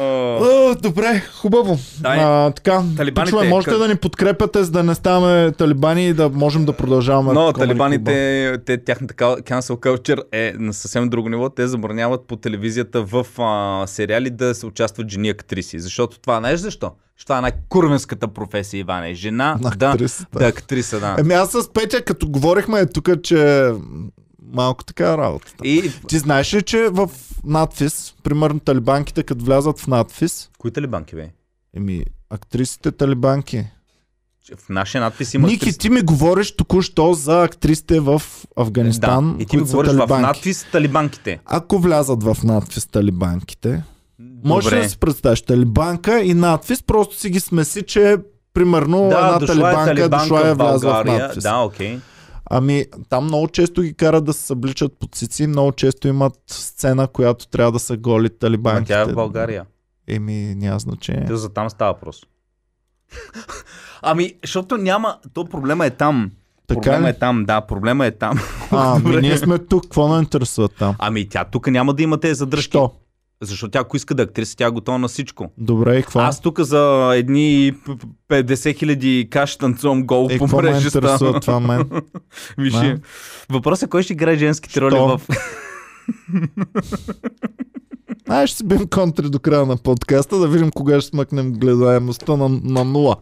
О, 0.00 0.74
добре, 0.82 1.22
хубаво. 1.34 1.78
Дай. 2.00 2.18
А, 2.20 2.50
така, 2.50 2.82
Талибаните, 2.96 3.30
пичове, 3.30 3.48
можете 3.48 3.74
къ- 3.74 3.78
да 3.78 3.88
ни 3.88 3.96
подкрепяте, 3.96 4.64
за 4.64 4.70
да 4.70 4.82
не 4.82 4.94
ставаме 4.94 5.52
талибани 5.52 6.08
и 6.08 6.12
да 6.12 6.28
можем 6.28 6.64
да 6.64 6.72
продължаваме. 6.72 7.32
Но 7.32 7.52
талибаните, 7.52 8.58
те, 8.66 8.84
тяхната 8.84 9.14
cancel 9.14 9.76
culture 9.76 10.22
е 10.32 10.52
на 10.58 10.72
съвсем 10.74 11.08
друго 11.08 11.28
ниво. 11.28 11.48
Те 11.48 11.66
забраняват 11.66 12.26
по 12.26 12.36
телевизията 12.36 13.02
в 13.02 13.26
а, 13.38 13.86
сериали 13.86 14.30
да 14.30 14.54
се 14.54 14.66
участват 14.66 15.08
жени 15.08 15.28
актриси. 15.28 15.80
Защото 15.80 16.18
това, 16.18 16.38
знаеш 16.38 16.60
защо? 16.60 16.90
Това 17.22 17.38
е 17.38 17.40
най-курвенската 17.40 18.28
професия, 18.28 18.78
Иване. 18.80 19.14
Жена 19.14 19.58
На 19.60 19.70
да, 19.70 19.96
да 20.32 20.44
е 20.44 20.48
актриса, 20.48 21.00
да. 21.00 21.16
Еми 21.18 21.34
аз 21.34 21.50
с 21.50 21.72
Петя, 21.72 22.02
като 22.02 22.28
говорихме 22.28 22.86
тук, 22.86 23.10
че 23.22 23.70
малко 24.52 24.84
така 24.84 25.12
е 25.12 25.16
работата. 25.16 25.68
И 25.68 25.90
Ти 26.08 26.18
знаеш 26.18 26.54
ли, 26.54 26.62
че 26.62 26.88
в 26.92 27.10
надфис, 27.44 28.14
примерно 28.22 28.60
талибанките, 28.60 29.22
като 29.22 29.44
влязат 29.44 29.78
в 29.78 29.86
надфис, 29.86 30.50
кои 30.58 30.70
талибанки, 30.70 31.14
бе? 31.14 31.30
еми, 31.76 32.04
актрисите 32.30 32.92
талибанки. 32.92 33.66
В 34.66 34.68
нашия 34.68 35.00
надпис 35.00 35.34
има... 35.34 35.46
Ники, 35.46 35.56
актриси. 35.56 35.78
ти 35.78 35.90
ми 35.90 36.00
говориш 36.00 36.56
току-що 36.56 37.14
за 37.14 37.42
актрисите 37.42 38.00
в 38.00 38.22
Афганистан, 38.56 39.36
да. 39.36 39.42
И 39.42 39.46
ти 39.46 39.56
ми 39.56 39.62
говориш 39.62 39.92
в 39.92 40.20
надпис 40.20 40.66
талибанките. 40.72 41.40
Ако 41.44 41.78
влязат 41.78 42.22
в 42.22 42.36
надпис 42.44 42.86
талибанките, 42.86 43.82
може 44.44 44.66
ли 44.66 44.70
Добре. 44.70 44.82
да 44.82 44.90
си 44.90 44.98
представиш 44.98 45.42
талибанка 45.42 46.20
и 46.20 46.34
надпис, 46.34 46.82
просто 46.82 47.16
си 47.16 47.30
ги 47.30 47.40
смеси, 47.40 47.82
че 47.82 48.16
примерно 48.54 48.98
Да, 48.98 49.18
една 49.18 49.38
дошла 49.38 49.46
талибанка, 49.46 49.82
е 49.82 49.94
талибанка 49.94 50.24
дошла 50.24 50.48
е 50.48 50.54
влязла 50.54 51.02
в 51.02 51.04
надпис. 51.04 51.42
Да, 51.42 51.56
окей. 51.56 51.98
Ами, 52.50 52.84
там 53.08 53.24
много 53.24 53.48
често 53.48 53.82
ги 53.82 53.94
карат 53.94 54.24
да 54.24 54.32
се 54.32 54.42
събличат 54.42 54.98
по 54.98 55.06
цици, 55.06 55.46
много 55.46 55.72
често 55.72 56.08
имат 56.08 56.32
сцена, 56.46 57.08
която 57.08 57.48
трябва 57.48 57.72
да 57.72 57.78
са 57.78 57.96
голи 57.96 58.30
талибанките. 58.30 58.92
тя 58.92 59.00
е 59.00 59.04
в 59.04 59.14
България. 59.14 59.66
Еми, 60.06 60.54
няма 60.54 60.78
значение. 60.78 61.26
Те 61.26 61.36
за 61.36 61.48
там 61.48 61.70
става 61.70 61.92
въпрос. 61.92 62.26
ами, 64.02 64.34
защото 64.42 64.76
няма... 64.76 65.18
То 65.34 65.44
проблема 65.44 65.86
е 65.86 65.90
там. 65.90 66.30
Така 66.66 66.80
проблема 66.80 67.06
ли? 67.06 67.10
е 67.10 67.18
там, 67.18 67.44
да, 67.44 67.60
проблема 67.60 68.06
е 68.06 68.10
там. 68.10 68.38
А, 68.70 68.96
ами 68.96 69.16
ние 69.20 69.38
сме 69.38 69.58
тук, 69.58 69.82
какво 69.82 70.08
ме 70.08 70.18
интересува 70.18 70.68
там? 70.68 70.96
Ами 70.98 71.28
тя 71.28 71.44
тук 71.44 71.66
няма 71.66 71.94
да 71.94 72.02
има 72.02 72.20
тези 72.20 72.34
задръжки. 72.34 72.70
Що? 72.70 72.92
Защото 73.40 73.70
тя 73.70 73.78
ако 73.78 73.96
иска 73.96 74.14
да 74.14 74.22
е 74.22 74.24
актриса, 74.24 74.56
тя 74.56 74.66
е 74.66 74.70
готова 74.70 74.98
на 74.98 75.08
всичко. 75.08 75.52
Добре, 75.58 75.92
и 75.92 76.02
какво? 76.02 76.20
Аз 76.20 76.40
тук 76.40 76.60
за 76.60 77.12
едни 77.14 77.72
п- 77.86 77.96
п- 78.28 78.34
50 78.34 78.74
хиляди 78.74 79.28
каш 79.30 79.56
танцувам 79.56 80.02
гол 80.02 80.28
Е, 80.30 80.38
по 80.38 80.44
какво 80.44 80.56
мрежата. 80.58 80.98
интересува 80.98 81.40
това 81.40 81.60
мен? 81.60 81.90
Вижи. 82.58 82.76
Да. 82.78 82.98
Въпросът 83.50 83.82
е 83.82 83.90
кой 83.90 84.02
ще 84.02 84.12
играе 84.12 84.36
женските 84.36 84.80
роли 84.80 84.92
Що? 84.92 85.06
в... 85.08 85.20
Ай, 88.30 88.46
ще 88.46 88.56
си 88.56 88.64
бим 88.66 88.88
контри 88.88 89.30
до 89.30 89.38
края 89.38 89.66
на 89.66 89.76
подкаста, 89.76 90.38
да 90.38 90.48
видим 90.48 90.70
кога 90.70 91.00
ще 91.00 91.08
смъкнем 91.08 91.52
гледаемостта 91.52 92.36
на, 92.36 92.48
на 92.48 92.84
нула. 92.84 93.16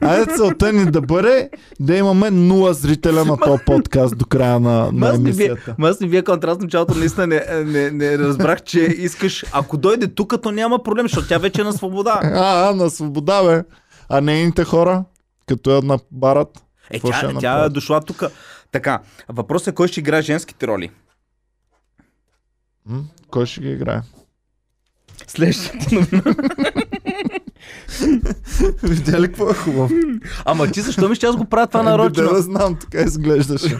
Айде 0.00 0.36
целта 0.36 0.72
ни 0.72 0.90
да 0.90 1.00
бъде 1.00 1.50
да 1.80 1.96
имаме 1.96 2.30
нула 2.30 2.74
зрителя 2.74 3.24
на 3.24 3.36
този 3.36 3.62
подкаст 3.66 4.18
до 4.18 4.24
края 4.24 4.60
на, 4.60 4.92
на 4.92 5.10
ви, 5.10 5.16
емисията. 5.16 5.74
ма 5.78 5.88
аз 5.88 6.00
не 6.00 6.06
вие 6.08 6.22
контраст 6.22 6.60
началото 6.60 6.94
наистина 6.94 7.26
не, 7.26 7.64
не, 7.64 7.90
не 7.90 8.18
разбрах, 8.18 8.62
че 8.62 8.80
искаш, 8.80 9.44
ако 9.52 9.76
дойде 9.76 10.08
тук, 10.08 10.34
то 10.42 10.50
няма 10.50 10.82
проблем, 10.82 11.04
защото 11.04 11.28
тя 11.28 11.38
вече 11.38 11.60
е 11.60 11.64
на 11.64 11.72
свобода. 11.72 12.20
А, 12.22 12.68
а, 12.68 12.74
на 12.74 12.90
свобода, 12.90 13.42
бе. 13.44 13.64
А 14.08 14.20
нейните 14.20 14.64
хора, 14.64 15.04
като 15.46 15.70
я 15.70 15.82
на 15.82 15.98
барат. 16.10 16.62
Е, 16.90 16.94
Какво 16.94 17.12
ще 17.12 17.26
тя, 17.26 17.38
тя 17.40 17.64
е 17.64 17.68
дошла 17.68 18.00
тук. 18.00 18.22
Така, 18.72 19.00
въпросът 19.28 19.68
е 19.68 19.74
кой 19.74 19.88
ще 19.88 20.00
играе 20.00 20.22
женските 20.22 20.66
роли. 20.66 20.90
М? 22.86 23.04
Кой 23.30 23.46
ще 23.46 23.60
ги 23.60 23.70
играе? 23.70 24.00
Следващата 25.26 25.94
новина. 25.94 26.22
Видя 28.82 29.20
ли 29.20 29.26
какво 29.26 29.50
е 29.50 29.54
хубаво? 29.54 29.88
Ама 30.44 30.66
ти 30.66 30.80
защо 30.80 31.08
ми 31.08 31.14
ще 31.14 31.26
аз 31.26 31.36
го 31.36 31.44
правя 31.44 31.66
това 31.66 31.80
Ами, 31.80 31.90
нарочно? 31.90 32.24
Да, 32.24 32.34
да 32.34 32.42
знам, 32.42 32.74
така 32.74 33.00
изглеждаше. 33.00 33.78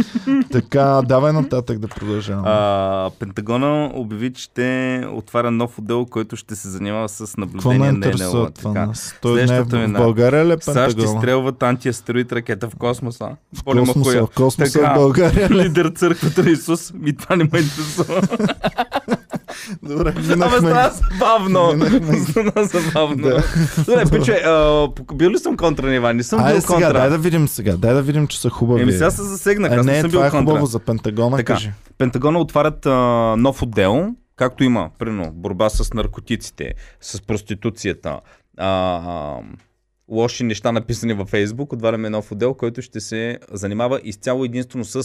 така, 0.52 1.02
давай 1.04 1.32
нататък 1.32 1.78
да 1.78 1.88
продължаваме. 1.88 2.48
А, 2.48 3.10
Пентагона 3.18 3.90
обяви, 3.94 4.32
че 4.32 4.42
ще 4.42 5.04
отваря 5.12 5.50
нов 5.50 5.78
отдел, 5.78 6.06
който 6.06 6.36
ще 6.36 6.56
се 6.56 6.68
занимава 6.68 7.08
с 7.08 7.36
наблюдение 7.36 7.92
на 7.92 8.12
НЛО. 8.18 8.74
нас? 8.74 9.14
Той 9.22 9.44
не 9.44 9.56
е 9.56 9.62
в. 9.62 9.88
България 9.88 10.46
ли 10.46 10.52
е 10.52 10.56
САЩ 10.60 10.96
Пентагона? 10.96 11.16
изстрелват 11.16 11.62
антиастероид 11.62 12.32
ракета 12.32 12.70
в 12.70 12.76
космоса. 12.76 13.28
В 13.54 13.62
космоса, 13.62 14.00
хуя. 14.00 14.26
в 14.26 14.30
космоса 14.30 14.80
в 14.80 14.94
България 14.94 15.50
ли? 15.50 15.54
Лидер 15.54 15.88
църквата 15.88 16.42
на 16.42 16.50
Исус. 16.50 16.92
Ми 16.94 17.16
това 17.16 17.36
не 17.36 17.44
ме 17.52 17.58
интересува. 17.58 18.22
Добре, 19.82 20.14
минахме. 20.18 20.58
стана 20.58 20.90
забавно. 20.90 21.70
Стана 22.22 22.52
забавно. 22.64 23.16
Да. 23.18 23.42
Добре, 23.78 24.04
пиче, 24.12 24.42
бил 25.14 25.30
ли 25.30 25.38
съм 25.38 25.56
контра 25.56 25.94
Иван? 25.94 26.16
Не 26.16 26.22
съм 26.22 26.40
Айде 26.40 26.52
бил 26.52 26.60
сега, 26.60 26.72
контра. 26.74 26.92
дай 26.92 27.10
да 27.10 27.18
видим 27.18 27.48
сега. 27.48 27.76
Дай 27.76 27.94
да 27.94 28.02
видим, 28.02 28.26
че 28.26 28.40
са 28.40 28.50
хубави. 28.50 28.82
Еми 28.82 28.92
сега 28.92 29.10
се 29.10 29.22
засегнах, 29.22 29.72
е, 29.72 29.74
аз 29.74 29.86
не, 29.86 29.92
не, 29.92 30.00
съм 30.00 30.10
бил 30.10 30.18
е 30.18 30.20
контра. 30.22 30.38
хубаво 30.40 30.66
за 30.66 30.78
Пентагона, 30.78 31.36
Така. 31.36 31.52
кажи. 31.52 31.72
Пентагона 31.98 32.38
отварят 32.38 32.86
а, 32.86 32.90
нов 33.38 33.62
отдел, 33.62 34.06
както 34.36 34.64
има, 34.64 34.90
примерно, 34.98 35.32
борба 35.32 35.68
с 35.68 35.94
наркотиците, 35.94 36.72
с 37.00 37.22
проституцията, 37.22 38.20
а, 38.58 38.66
а, 38.66 39.36
лоши 40.10 40.44
неща 40.44 40.72
написани 40.72 41.12
във 41.12 41.28
Фейсбук, 41.28 41.72
отваряме 41.72 42.10
нов 42.10 42.32
отдел, 42.32 42.54
който 42.54 42.82
ще 42.82 43.00
се 43.00 43.38
занимава 43.52 44.00
изцяло 44.04 44.44
единствено 44.44 44.84
с 44.84 45.02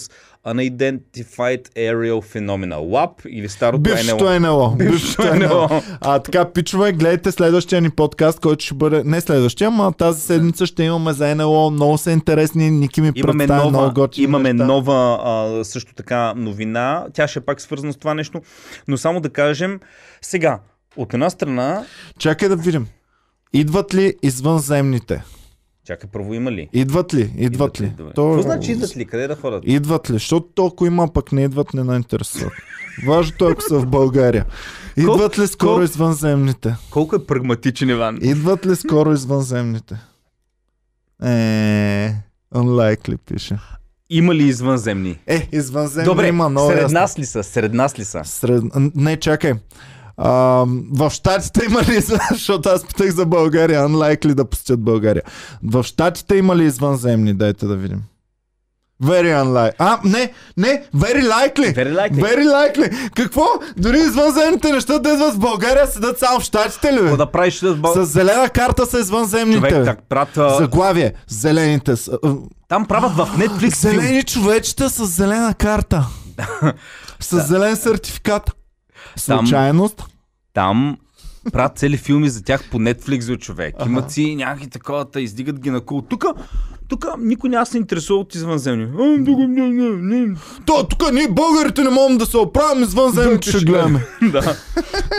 Unidentified 0.47 1.67
Aerial 1.67 2.21
Phenomena, 2.21 2.75
LAP 2.75 3.27
или 3.27 3.49
старото 3.49 3.81
Бившото 3.81 4.23
NLO. 4.25 4.39
НЛО. 4.39 4.75
Бившото 4.75 5.35
НЛО. 5.35 5.67
НЛО. 5.69 5.81
А 6.01 6.19
така, 6.19 6.51
пичове, 6.51 6.91
гледайте 6.91 7.31
следващия 7.31 7.81
ни 7.81 7.89
подкаст, 7.89 8.39
който 8.39 8.65
ще 8.65 8.73
бъде, 8.73 9.03
не 9.05 9.21
следващия, 9.21 9.67
ама 9.67 9.93
тази 9.93 10.21
седмица 10.21 10.65
ще 10.65 10.83
имаме 10.83 11.13
за 11.13 11.35
НЛО. 11.35 11.71
Много 11.71 11.97
са 11.97 12.11
интересни, 12.11 12.71
Ники 12.71 13.01
ми 13.01 13.11
Имаме 13.15 13.37
представя 13.37 13.69
много 13.69 13.77
нова, 13.77 13.93
готини 13.93 14.23
имаме 14.23 14.53
неща. 14.53 14.65
нова 14.65 15.19
а, 15.23 15.63
също 15.65 15.93
така 15.93 16.33
новина. 16.35 17.05
Тя 17.13 17.27
ще 17.27 17.39
е 17.39 17.41
пак 17.41 17.61
свързана 17.61 17.93
с 17.93 17.97
това 17.97 18.13
нещо. 18.13 18.41
Но 18.87 18.97
само 18.97 19.21
да 19.21 19.29
кажем, 19.29 19.79
сега, 20.21 20.59
от 20.97 21.13
една 21.13 21.29
страна, 21.29 21.85
Чакай 22.19 22.49
да 22.49 22.55
видим. 22.55 22.87
Идват 23.53 23.93
ли 23.93 24.15
извънземните? 24.23 25.23
чакай, 25.85 26.09
първо 26.09 26.33
има 26.33 26.51
ли? 26.51 26.69
Идват 26.73 27.13
ли? 27.13 27.33
Идват 27.37 27.81
ли? 27.81 27.87
Добре. 27.87 28.13
То- 28.13 28.27
Какво 28.27 28.41
значи 28.43 28.71
идват 28.71 28.97
ли? 28.97 29.05
Къде 29.05 29.27
да 29.27 29.35
ходят? 29.35 29.63
Идват 29.65 30.09
ли? 30.09 30.13
Защото 30.13 30.47
толкова 30.47 30.87
има, 30.87 31.07
пък 31.07 31.31
не 31.31 31.43
идват, 31.43 31.73
не 31.73 31.83
наинтересуват. 31.83 32.53
Важното 33.05 33.47
е, 33.47 33.51
ако 33.51 33.61
са 33.61 33.79
в 33.79 33.85
България. 33.87 34.45
Идват 34.97 35.39
ли 35.39 35.47
скоро 35.47 35.69
колко- 35.69 35.83
извънземните? 35.83 36.75
Колко 36.89 37.15
е 37.15 37.25
прагматичен 37.25 37.89
Иван? 37.89 38.19
Идват 38.21 38.65
ли 38.65 38.75
скоро 38.75 39.13
извънземните? 39.13 39.95
Е, 41.23 42.13
unlikely 42.55 43.17
пише. 43.17 43.57
Има 44.09 44.35
ли 44.35 44.43
извънземни? 44.43 45.19
Е, 45.27 45.49
извънземни 45.51 46.05
Добре, 46.05 46.27
има 46.27 46.49
много 46.49 46.69
сред 46.69 46.81
ясно. 46.81 46.99
нас 46.99 47.19
ли 47.19 47.25
са? 47.25 47.43
Сред 47.43 47.73
нас 47.73 47.99
ли 47.99 48.05
са? 48.05 48.21
Сред... 48.25 48.63
Не, 48.95 49.17
чакай. 49.17 49.53
А, 50.23 50.65
в 50.93 51.09
Штатите 51.09 51.65
има 51.65 51.81
ли, 51.81 52.01
защото 52.31 52.69
аз 52.69 52.85
питах 52.85 53.11
за 53.11 53.25
България, 53.25 53.87
unlikely 53.87 54.33
да 54.33 54.45
посетят 54.45 54.79
България. 54.79 55.23
В 55.63 55.83
Штатите 55.83 56.35
има 56.35 56.55
ли 56.55 56.63
извънземни? 56.65 57.33
Дайте 57.33 57.65
да 57.65 57.75
видим. 57.75 58.01
Very 59.03 59.43
unlikely. 59.43 59.71
А, 59.79 59.99
не, 60.03 60.33
не, 60.57 60.83
very 60.95 61.23
likely. 61.23 61.75
Very 61.75 61.93
likely. 61.93 62.21
Very 62.21 62.47
likely. 62.47 63.11
Какво? 63.15 63.45
Дори 63.77 63.97
извънземните 63.97 64.71
неща 64.71 64.99
да 64.99 65.13
идват 65.13 65.33
в 65.33 65.39
България, 65.39 65.87
седат 65.87 66.19
само 66.19 66.39
в 66.39 66.43
Штатите 66.43 66.93
ли? 66.93 67.01
Бе? 67.01 67.17
Да 67.17 67.25
правиш 67.25 67.59
с 67.59 67.75
Бал... 67.75 67.93
С 67.93 68.05
зелена 68.05 68.49
карта 68.49 68.85
са 68.85 68.99
извънземните. 68.99 69.57
Човек, 69.59 69.73
бе. 69.73 69.85
так, 69.85 69.99
брат, 70.09 70.37
а, 70.37 70.49
Заглавие. 70.57 71.13
Зелените. 71.27 71.95
Са. 71.95 72.17
там 72.67 72.85
правят 72.85 73.11
в 73.11 73.29
Netflix. 73.37 73.75
Зелени 73.75 74.23
човечета 74.23 74.89
с 74.89 75.05
зелена 75.05 75.53
карта. 75.53 76.07
с 77.19 77.47
зелен 77.47 77.75
сертификат. 77.75 78.51
Случайност. 79.15 80.03
Там 80.53 80.97
правят 81.53 81.77
цели 81.77 81.97
филми 81.97 82.29
за 82.29 82.43
тях 82.43 82.69
по 82.71 82.79
Netflix 82.79 83.19
за 83.19 83.37
човек. 83.37 83.75
Имат 83.85 84.11
си 84.11 84.35
някакви 84.35 84.69
такова, 84.69 85.11
та 85.11 85.21
издигат 85.21 85.59
ги 85.59 85.69
на 85.69 85.81
кул. 85.81 86.01
Тук, 86.01 86.25
тук 86.87 87.05
никой 87.19 87.49
няма 87.49 87.65
се 87.65 87.77
интересува 87.77 88.19
от 88.19 88.35
извънземни. 88.35 88.83
А, 88.83 89.25
тук, 89.25 89.37
не, 89.39 89.69
не, 89.69 89.89
не. 89.89 90.35
То, 90.65 90.87
тук 90.87 91.11
ние 91.13 91.27
българите 91.27 91.81
не 91.81 91.89
можем 91.89 92.17
да 92.17 92.25
се 92.25 92.37
оправим 92.37 92.83
извънземните 92.83 93.49
ще 93.49 93.65
гледаме. 93.65 94.05
да. 94.21 94.55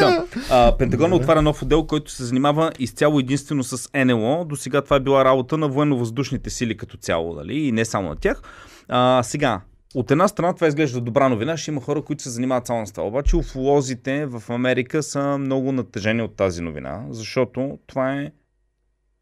да. 0.01 0.25
А, 0.51 0.77
Пентагон 0.79 1.13
отваря 1.13 1.43
нов 1.43 1.63
отдел, 1.63 1.87
който 1.87 2.13
се 2.13 2.25
занимава 2.25 2.73
изцяло 2.79 3.19
единствено 3.19 3.65
с 3.65 3.89
НЛО. 4.05 4.45
До 4.45 4.57
сега 4.57 4.83
това 4.83 4.97
е 4.97 5.01
била 5.01 5.25
работа 5.25 5.59
на 5.59 5.69
военно-въздушните 5.69 6.51
сили 6.51 6.77
като 6.77 6.97
цяло, 6.97 7.35
нали? 7.35 7.59
и 7.59 7.73
не 7.73 7.85
само 7.85 8.09
на 8.09 8.17
тях. 8.17 8.43
А, 8.89 9.23
сега, 9.23 9.61
от 9.95 10.11
една 10.11 10.29
страна 10.29 10.55
това 10.55 10.67
изглежда 10.67 11.01
добра 11.01 11.29
новина, 11.29 11.57
ще 11.57 11.71
има 11.71 11.81
хора, 11.81 12.03
които 12.03 12.23
се 12.23 12.31
занимават 12.31 12.67
само 12.67 12.87
с 12.87 12.93
това. 12.93 13.07
Обаче 13.07 13.37
уфолозите 13.37 14.27
в 14.27 14.43
Америка 14.49 15.03
са 15.03 15.39
много 15.39 15.73
натъжени 15.73 16.23
от 16.23 16.37
тази 16.37 16.63
новина, 16.63 17.07
защото 17.11 17.79
това 17.87 18.15
е... 18.15 18.33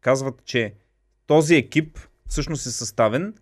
Казват, 0.01 0.45
че 0.45 0.73
този 1.27 1.55
екип 1.55 1.99
всъщност 2.27 2.65
е 2.65 2.71
съставен 2.71 3.33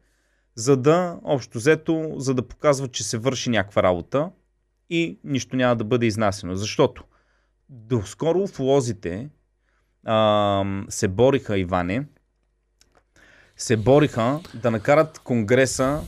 за 0.55 0.77
да, 0.77 1.19
общо 1.23 1.57
взето, 1.57 2.13
за 2.17 2.33
да 2.33 2.47
показва, 2.47 2.87
че 2.87 3.03
се 3.03 3.17
върши 3.17 3.49
някаква 3.49 3.83
работа 3.83 4.29
и 4.89 5.19
нищо 5.23 5.55
няма 5.55 5.75
да 5.75 5.83
бъде 5.83 6.05
изнасено. 6.05 6.55
Защото 6.55 7.03
доскоро 7.69 8.39
уфолозите 8.39 9.29
а, 10.05 10.63
се 10.89 11.07
бориха, 11.07 11.59
Иване, 11.59 12.05
се 13.57 13.77
бориха 13.77 14.39
да 14.53 14.71
накарат 14.71 15.19
Конгреса 15.19 16.01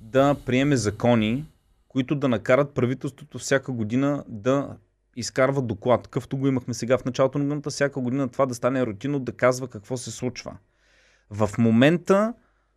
да 0.00 0.36
приеме 0.46 0.76
закони, 0.76 1.44
които 1.88 2.14
да 2.14 2.28
накарат 2.28 2.74
правителството 2.74 3.38
всяка 3.38 3.72
година 3.72 4.24
да 4.28 4.76
изкарва 5.16 5.62
доклад, 5.62 6.02
какъвто 6.02 6.36
го 6.36 6.48
имахме 6.48 6.74
сега 6.74 6.98
в 6.98 7.04
началото 7.04 7.38
на 7.38 7.44
годината, 7.44 7.70
всяка 7.70 8.00
година 8.00 8.28
това 8.28 8.46
да 8.46 8.54
стане 8.54 8.86
рутинно, 8.86 9.18
да 9.18 9.32
казва 9.32 9.68
какво 9.68 9.96
се 9.96 10.10
случва. 10.10 10.56
В 11.30 11.50
момента, 11.58 12.34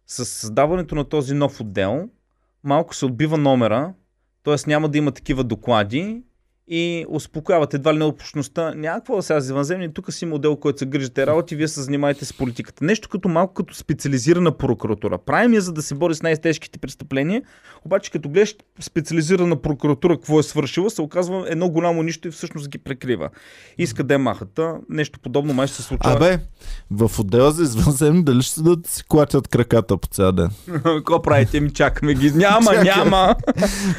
с 0.07 0.25
създаването 0.25 0.95
на 0.95 1.05
този 1.05 1.33
нов 1.33 1.61
отдел, 1.61 2.09
малко 2.63 2.95
се 2.95 3.05
отбива 3.05 3.37
номера, 3.37 3.93
т.е. 4.43 4.55
няма 4.67 4.89
да 4.89 4.97
има 4.97 5.11
такива 5.11 5.43
доклади 5.43 6.23
и 6.69 7.05
успокояват 7.09 7.73
едва 7.73 7.93
ли 7.93 7.97
не 7.97 8.03
общността. 8.03 8.73
Да 8.75 9.01
сега 9.21 9.39
за 9.39 9.45
извънземни, 9.45 9.93
тук 9.93 10.13
си 10.13 10.25
модел, 10.25 10.55
който 10.55 10.79
се 10.79 10.85
грижите 10.85 11.27
работи, 11.27 11.55
вие 11.55 11.67
се 11.67 11.81
занимаете 11.81 12.25
с 12.25 12.33
политиката. 12.33 12.85
Нещо 12.85 13.09
като 13.09 13.29
малко 13.29 13.53
като 13.53 13.73
специализирана 13.73 14.51
прокуратура. 14.51 15.17
Правим 15.17 15.53
я 15.53 15.61
за 15.61 15.73
да 15.73 15.81
се 15.81 15.95
бори 15.95 16.15
с 16.15 16.21
най-тежките 16.21 16.79
престъпления, 16.79 17.41
обаче 17.85 18.11
като 18.11 18.29
гледаш 18.29 18.55
специализирана 18.79 19.55
прокуратура, 19.55 20.15
какво 20.15 20.39
е 20.39 20.43
свършила, 20.43 20.89
се 20.89 21.01
оказва 21.01 21.45
едно 21.47 21.69
голямо 21.69 22.03
нищо 22.03 22.27
и 22.27 22.31
всъщност 22.31 22.69
ги 22.69 22.77
прекрива. 22.77 23.29
Иска 23.77 24.03
да 24.03 24.13
е 24.13 24.17
махата. 24.17 24.75
Нещо 24.89 25.19
подобно 25.19 25.53
май 25.53 25.67
ще 25.67 25.75
се 25.75 25.83
случва. 25.83 26.11
Абе, 26.11 26.39
в 26.91 27.19
отдела 27.19 27.51
за 27.51 27.63
извънземни 27.63 28.23
дали 28.23 28.41
ще 28.41 28.61
да 28.61 28.77
си 28.87 29.03
клатят 29.07 29.47
краката 29.47 29.97
по 29.97 30.07
цял 30.07 30.31
ден? 30.31 30.49
Какво 30.83 31.21
правите 31.21 31.59
ми? 31.59 31.73
Чакаме 31.73 32.13
ги. 32.13 32.31
Няма, 32.31 32.71
няма. 32.83 33.35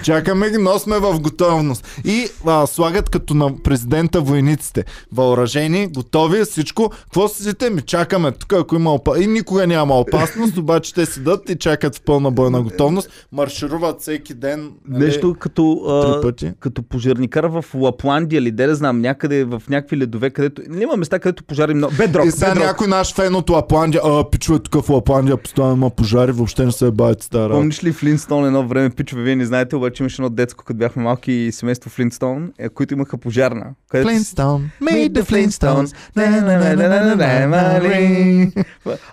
Чакаме 0.05 0.51
ги, 0.51 0.59
но 0.59 0.79
сме 0.79 0.99
в 0.99 1.21
готовност. 1.21 1.87
И 2.05 2.29
а, 2.47 2.60
слагат 2.67 3.09
като 3.09 3.35
на 3.35 3.57
президента 3.57 4.21
войниците. 4.21 4.85
Въоръжени, 5.13 5.87
готови, 5.87 6.45
всичко. 6.45 6.91
Какво 6.91 7.29
седите? 7.29 7.71
Ми 7.71 7.83
чакаме 7.83 8.33
тук, 8.33 8.53
ако 8.53 8.75
има 8.75 8.93
опасност. 8.93 9.25
И 9.25 9.33
никога 9.33 9.67
няма 9.67 9.95
опасност, 9.95 10.57
обаче 10.57 10.95
те 10.95 11.07
седат 11.07 11.51
и 11.51 11.57
чакат 11.57 11.97
в 11.97 12.03
пълна 12.03 12.31
бойна 12.31 12.63
готовност. 12.63 13.11
Маршируват 13.33 14.01
всеки 14.01 14.35
ден. 14.35 14.71
нали, 14.89 15.05
Нещо 15.05 15.37
като, 15.39 15.73
а, 15.73 16.21
пъти. 16.23 16.53
като 16.61 16.83
пожарникар 16.83 17.45
в 17.45 17.65
Лапландия 17.75 18.39
или 18.39 18.51
де 18.51 18.67
да 18.67 18.75
знам, 18.75 19.01
някъде 19.01 19.45
в 19.45 19.63
някакви 19.69 19.97
ледове, 19.97 20.31
където... 20.31 20.63
Не 20.69 20.83
има 20.83 20.97
места, 20.97 21.19
където 21.19 21.45
пожари 21.45 21.75
много. 21.75 21.95
Бедрок, 21.97 22.27
И 22.27 22.31
сега 22.31 22.49
бедрок. 22.49 22.65
някой 22.65 22.87
наш 22.87 23.15
фен 23.15 23.35
от 23.35 23.51
Лапландия, 23.51 24.01
а, 24.05 24.31
пичове 24.31 24.59
тук 24.59 24.85
в 24.85 24.91
Лапландия, 24.91 25.37
постоянно 25.37 25.73
има 25.73 25.91
пожари, 25.91 26.33
въобще 26.33 26.65
не 26.65 26.73
се 26.73 26.87
е 26.87 26.91
бавят 26.91 27.23
стара. 27.23 27.53
Помниш 27.53 27.85
ли 27.85 27.93
Флинстон 27.93 28.47
едно 28.47 28.67
време, 28.67 28.91
пичове, 28.91 29.23
вие 29.23 29.37
не 29.37 29.47
знаете, 29.47 29.77
обаче 29.77 30.03
имаше 30.03 30.23
едно 30.23 30.31
детско, 30.31 30.65
като 30.65 30.79
бяхме 30.79 31.03
малки 31.03 31.33
и 31.33 31.53
семейство 31.53 31.91
Флинстон, 31.91 32.50
е, 32.59 32.69
които 32.69 32.95
имаха 32.95 33.19
пожарна. 33.19 33.75
където 33.89 34.11
Flintstone, 34.11 34.63
Meet 34.83 35.13
the 35.13 35.23
Flintstones. 35.23 35.95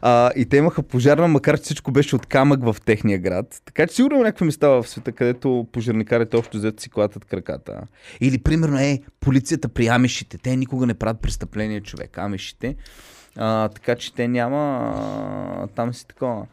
А, 0.01 0.31
и 0.35 0.45
те 0.45 0.57
имаха 0.57 0.83
пожарна, 0.83 1.27
макар 1.27 1.57
че 1.57 1.63
всичко 1.63 1.91
беше 1.91 2.15
от 2.15 2.25
камък 2.25 2.63
в 2.63 2.75
техния 2.85 3.19
град. 3.19 3.61
Така 3.65 3.87
че 3.87 3.95
сигурно 3.95 4.17
някакви 4.17 4.45
места 4.45 4.67
в 4.67 4.87
света, 4.87 5.11
където 5.11 5.67
пожарникарите 5.71 6.37
общо 6.37 6.57
взето 6.57 6.83
си 6.83 6.89
клатят 6.89 7.25
краката. 7.25 7.81
Или 8.21 8.37
примерно 8.37 8.79
е 8.79 8.99
полицията 9.19 9.69
при 9.69 9.87
амишите. 9.87 10.37
Те 10.37 10.55
никога 10.55 10.85
не 10.85 10.93
правят 10.93 11.21
престъпление 11.21 11.81
човек. 11.81 12.17
Амишите. 12.17 12.75
А, 13.35 13.69
така 13.69 13.95
че 13.95 14.13
те 14.13 14.27
няма 14.27 14.93
а, 14.95 15.67
там 15.67 15.93
си 15.93 16.07
такова. 16.07 16.45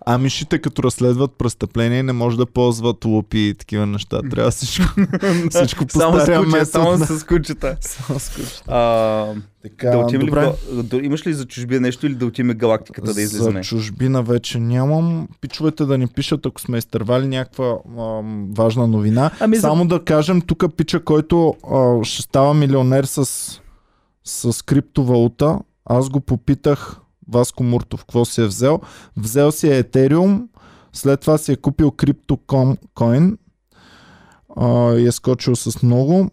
А 0.00 0.18
мишите 0.18 0.58
като 0.58 0.82
разследват 0.82 1.32
престъпление 1.32 2.02
не 2.02 2.12
може 2.12 2.36
да 2.36 2.46
ползват 2.46 3.04
лупи 3.04 3.38
и 3.40 3.54
такива 3.54 3.86
неща. 3.86 4.20
Трябва 4.22 4.50
всичко, 4.50 4.84
всичко 5.50 5.86
по 5.86 5.90
само 5.90 6.16
с 6.16 6.26
кучета, 6.26 6.66
само 6.66 6.96
с 6.98 7.24
кучета. 7.24 7.76
Само 7.80 8.18
с 8.18 8.28
кучета. 8.30 8.62
А, 8.68 9.34
Така, 9.62 9.90
да 9.90 9.98
отиваме 9.98 10.24
ли, 10.24 10.28
добре. 10.28 10.52
в- 10.72 10.82
да, 10.82 10.96
имаш 10.96 11.26
ли 11.26 11.34
за 11.34 11.44
чужбина 11.46 11.80
нещо 11.80 12.06
или 12.06 12.14
да 12.14 12.26
отиваме 12.26 12.54
галактиката 12.54 13.14
да 13.14 13.22
излизаме? 13.22 13.52
За 13.54 13.68
чужбина 13.68 14.22
вече 14.22 14.58
нямам. 14.58 15.28
Пичовете 15.40 15.84
да 15.84 15.98
ни 15.98 16.06
пишат, 16.06 16.46
ако 16.46 16.60
сме 16.60 16.78
изтървали 16.78 17.26
някаква 17.28 17.76
ам, 17.98 18.48
важна 18.50 18.86
новина. 18.86 19.30
Ами 19.40 19.56
за- 19.56 19.60
Само 19.60 19.86
да 19.86 20.00
кажем, 20.00 20.40
тук 20.40 20.64
пича, 20.76 21.00
който 21.00 21.54
а, 21.66 22.04
ще 22.04 22.22
става 22.22 22.54
милионер 22.54 23.04
с, 23.04 23.24
с 24.24 24.64
криптовалута. 24.64 25.58
Аз 25.84 26.08
го 26.08 26.20
попитах 26.20 26.99
Васко 27.32 27.62
Муртов, 27.62 28.00
какво 28.00 28.24
си 28.24 28.40
е 28.40 28.46
взел. 28.46 28.80
Взел 29.16 29.52
си 29.52 29.68
е 29.68 29.78
Етериум, 29.78 30.48
след 30.92 31.20
това 31.20 31.38
си 31.38 31.52
е 31.52 31.56
купил 31.56 31.90
CryptoCoin 31.90 33.36
а, 34.56 34.94
и 34.94 35.06
е 35.06 35.12
скочил 35.12 35.56
с 35.56 35.82
много. 35.82 36.30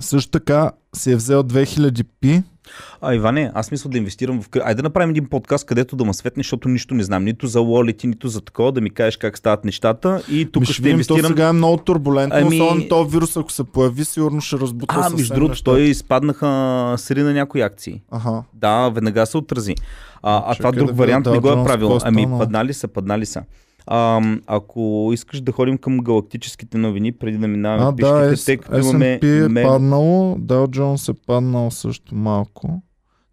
Също 0.00 0.30
така 0.30 0.70
си 0.96 1.12
е 1.12 1.16
взел 1.16 1.42
2000 1.42 2.06
пи. 2.20 2.42
А, 3.00 3.14
Иване, 3.14 3.50
аз 3.54 3.70
мисля 3.70 3.90
да 3.90 3.98
инвестирам 3.98 4.42
в... 4.42 4.48
Айде 4.64 4.74
да 4.74 4.82
направим 4.82 5.10
един 5.10 5.26
подкаст, 5.26 5.66
където 5.66 5.96
да 5.96 6.04
ме 6.04 6.14
светне, 6.14 6.40
защото 6.40 6.68
нищо 6.68 6.94
не 6.94 7.02
знам. 7.02 7.24
Нито 7.24 7.46
за 7.46 7.58
Wallet, 7.58 8.04
нито 8.04 8.28
за 8.28 8.40
такова, 8.40 8.72
да 8.72 8.80
ми 8.80 8.90
кажеш 8.90 9.16
как 9.16 9.38
стават 9.38 9.64
нещата. 9.64 10.22
И 10.30 10.52
тук 10.52 10.64
ще, 10.64 10.82
видим, 10.82 10.90
то 10.90 11.14
инвестирам... 11.14 11.28
сега 11.28 11.48
е 11.48 11.52
много 11.52 11.76
турбулентно, 11.76 12.38
Ами- 12.38 12.60
особено 12.60 12.88
този 12.88 13.10
вирус, 13.10 13.36
ако 13.36 13.52
се 13.52 13.64
появи, 13.64 14.04
сигурно 14.04 14.40
ще 14.40 14.58
разбута 14.58 14.94
А, 14.98 15.10
между 15.10 15.34
другото, 15.34 15.62
той 15.62 15.80
изпаднаха 15.80 16.94
сри 16.98 17.22
на 17.22 17.32
някои 17.32 17.60
акции. 17.60 18.02
Аха. 18.10 18.42
Да, 18.54 18.88
веднага 18.88 19.26
се 19.26 19.36
отрази. 19.36 19.74
А, 20.22 20.42
а 20.46 20.54
това 20.54 20.72
друг 20.72 20.86
да 20.86 20.92
вариант 20.92 21.26
видя 21.26 21.34
не 21.34 21.40
го 21.40 21.60
е 21.60 21.64
правил. 21.64 21.96
е 21.96 21.98
Ами, 22.02 22.28
паднали 22.38 22.74
са, 22.74 22.88
паднали 22.88 23.26
са. 23.26 23.42
А, 23.86 24.20
ако 24.46 25.10
искаш 25.12 25.40
да 25.40 25.52
ходим 25.52 25.78
към 25.78 25.98
галактическите 25.98 26.78
новини, 26.78 27.12
преди 27.12 27.38
да 27.38 27.48
минаваме 27.48 27.84
А, 27.84 27.96
пишките, 27.96 28.30
да, 28.30 28.44
тъй 28.44 28.56
като 28.56 28.78
имаме... 28.78 29.20
Е 29.22 29.48
ме- 29.48 29.62
паднало, 29.62 30.36
Dow 30.36 30.66
Jones 30.66 31.12
е 31.12 31.16
паднал 31.26 31.70
също 31.70 32.14
малко. 32.14 32.82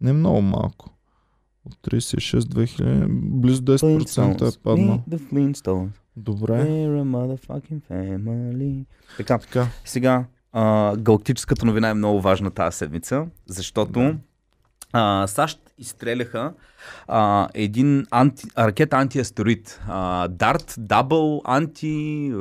Не 0.02 0.14
много 0.14 0.41
малко. 0.41 0.90
От 1.65 1.74
36 1.91 2.40
2000, 2.40 3.07
близо 3.40 3.61
10% 3.61 4.57
е 4.57 4.61
паднал. 4.64 5.02
Добре. 6.18 6.64
Така, 9.18 9.38
Така. 9.38 9.68
сега, 9.86 10.26
а, 10.52 10.95
галактическата 10.98 11.65
новина 11.65 11.90
е 11.90 11.94
много 11.94 12.22
важна 12.22 12.52
тази 12.52 12.78
седмица, 12.78 13.26
защото 13.48 13.99
а, 14.94 15.28
САЩ 15.28 15.60
изстреляха 15.77 16.53
а, 17.07 17.47
един 17.53 18.05
анти, 18.11 18.47
ракета 18.57 18.97
антиастероид. 18.97 19.79
А, 19.87 20.29
DART, 20.29 20.79
Double, 20.79 21.41
анти... 21.45 22.31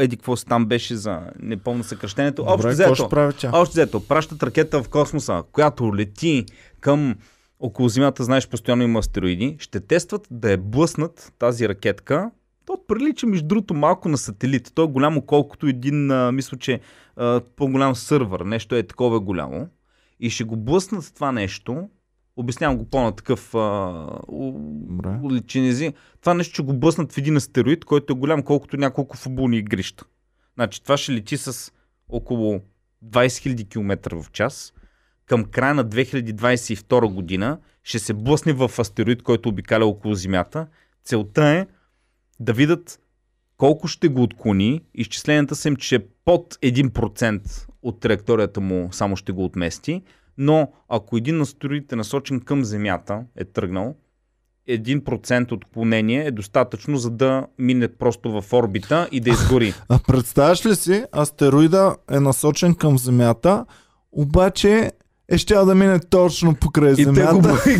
Еди, 0.00 0.16
какво 0.16 0.36
си 0.36 0.46
там 0.46 0.66
беше 0.66 0.96
за... 0.96 1.20
Не 1.38 1.56
помня 1.56 1.84
съкръщението. 1.84 2.42
Общо 2.42 2.56
Добре, 2.56 2.70
взето? 2.70 3.08
Общо 3.52 3.72
взето, 3.72 4.06
пращат 4.06 4.42
ракета 4.42 4.82
в 4.82 4.88
космоса, 4.88 5.42
която 5.52 5.96
лети 5.96 6.46
към 6.80 7.14
около 7.60 7.88
Земята, 7.88 8.24
знаеш, 8.24 8.48
постоянно 8.48 8.82
има 8.82 8.98
астероиди. 8.98 9.56
Ще 9.58 9.80
тестват 9.80 10.26
да 10.30 10.52
е 10.52 10.56
блъснат 10.56 11.32
тази 11.38 11.68
ракетка, 11.68 12.30
То 12.66 12.78
прилича, 12.88 13.26
между 13.26 13.48
другото, 13.48 13.74
малко 13.74 14.08
на 14.08 14.18
сателит. 14.18 14.72
То 14.74 14.82
е 14.84 14.86
голямо 14.86 15.22
колкото 15.22 15.66
един, 15.66 16.10
а, 16.10 16.32
мисля, 16.32 16.58
че 16.58 16.80
а, 17.16 17.40
по-голям 17.56 17.94
сървър. 17.94 18.40
Нещо 18.40 18.74
е 18.74 18.82
такова 18.82 19.20
голямо. 19.20 19.68
И 20.20 20.30
ще 20.30 20.44
го 20.44 20.56
блъснат 20.56 21.12
това 21.14 21.32
нещо. 21.32 21.88
Обяснявам 22.40 22.78
го 22.78 22.84
по-на 22.84 23.12
такъв 23.12 23.50
Добре. 24.28 25.18
уличен 25.22 25.64
език. 25.64 25.96
Това 26.20 26.34
нещо 26.34 26.52
ще 26.54 26.62
го 26.62 26.74
блъснат 26.74 27.12
в 27.12 27.18
един 27.18 27.36
астероид, 27.36 27.84
който 27.84 28.12
е 28.12 28.16
голям 28.16 28.42
колкото 28.42 28.76
няколко 28.76 29.16
футболни 29.16 29.58
игрища. 29.58 30.04
Значи 30.54 30.82
това 30.82 30.96
ще 30.96 31.12
лети 31.12 31.36
с 31.36 31.72
около 32.08 32.60
20 33.04 33.26
000 33.26 33.68
км 33.68 34.22
в 34.22 34.30
час. 34.30 34.72
Към 35.26 35.44
края 35.44 35.74
на 35.74 35.84
2022 35.84 37.12
година 37.14 37.58
ще 37.82 37.98
се 37.98 38.14
блъсне 38.14 38.52
в 38.52 38.70
астероид, 38.78 39.22
който 39.22 39.48
обикаля 39.48 39.86
около 39.86 40.14
Земята. 40.14 40.66
Целта 41.04 41.44
е 41.44 41.66
да 42.40 42.52
видят 42.52 43.00
колко 43.56 43.88
ще 43.88 44.08
го 44.08 44.22
отклони. 44.22 44.80
Изчисленията 44.94 45.56
са 45.56 45.68
им, 45.68 45.76
че 45.76 46.06
под 46.24 46.54
1% 46.54 47.66
от 47.82 48.00
траекторията 48.00 48.60
му 48.60 48.88
само 48.92 49.16
ще 49.16 49.32
го 49.32 49.44
отмести. 49.44 50.02
Но 50.42 50.72
ако 50.88 51.16
един 51.16 51.40
астероид 51.40 51.92
е 51.92 51.96
насочен 51.96 52.40
към 52.40 52.64
Земята, 52.64 53.24
е 53.36 53.44
тръгнал, 53.44 53.94
1% 54.68 55.52
отклонение 55.52 56.26
е 56.26 56.30
достатъчно, 56.30 56.96
за 56.96 57.10
да 57.10 57.46
мине 57.58 57.88
просто 57.88 58.40
в 58.40 58.52
орбита 58.52 59.08
и 59.12 59.20
да 59.20 59.30
изгори. 59.30 59.74
А 59.88 59.98
представяш 60.06 60.66
ли 60.66 60.74
си, 60.74 61.04
астероида 61.12 61.96
е 62.10 62.20
насочен 62.20 62.74
към 62.74 62.98
Земята, 62.98 63.64
обаче 64.12 64.92
е 65.30 65.38
щял 65.38 65.66
да 65.66 65.74
мине 65.74 65.98
точно 66.00 66.54
покрай 66.54 66.92
И 66.92 66.96
те 66.96 67.04
го, 67.04 67.10
Земята. 67.14 67.70
и 67.70 67.76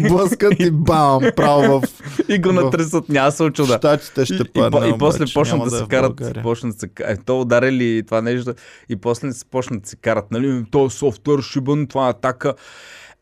го, 0.00 0.08
блъскат 0.08 0.54
и 0.58 0.70
бам, 0.70 1.22
право 1.36 1.80
в 1.80 1.88
и 2.28 2.38
го 2.38 2.52
натресат, 2.52 3.08
няма 3.08 3.32
се 3.32 3.42
очуда. 3.42 3.74
щатите 3.74 4.24
ще 4.24 4.34
и, 4.34 4.38
и, 4.38 4.44
падне. 4.46 4.70
по- 4.80 4.86
и 4.86 4.98
после 4.98 5.16
обаче, 5.18 5.34
почнат 5.34 5.60
да 5.60 5.76
е 5.76 5.78
се 5.78 5.84
карат, 5.86 6.42
почнат 6.42 6.72
да 6.72 6.80
се 6.80 6.88
ка- 6.88 7.04
е, 7.04 7.16
то 7.16 7.40
ударили 7.40 8.02
това 8.04 8.22
нещо 8.22 8.54
и 8.88 8.96
после 8.96 9.32
се 9.32 9.44
почнат 9.44 9.82
да 9.82 9.88
се 9.88 9.96
карат, 9.96 10.24
нали, 10.30 10.64
то 10.70 10.90
софтуер 10.90 11.42
шибан, 11.42 11.86
това 11.86 12.06
е 12.06 12.10
атака. 12.10 12.54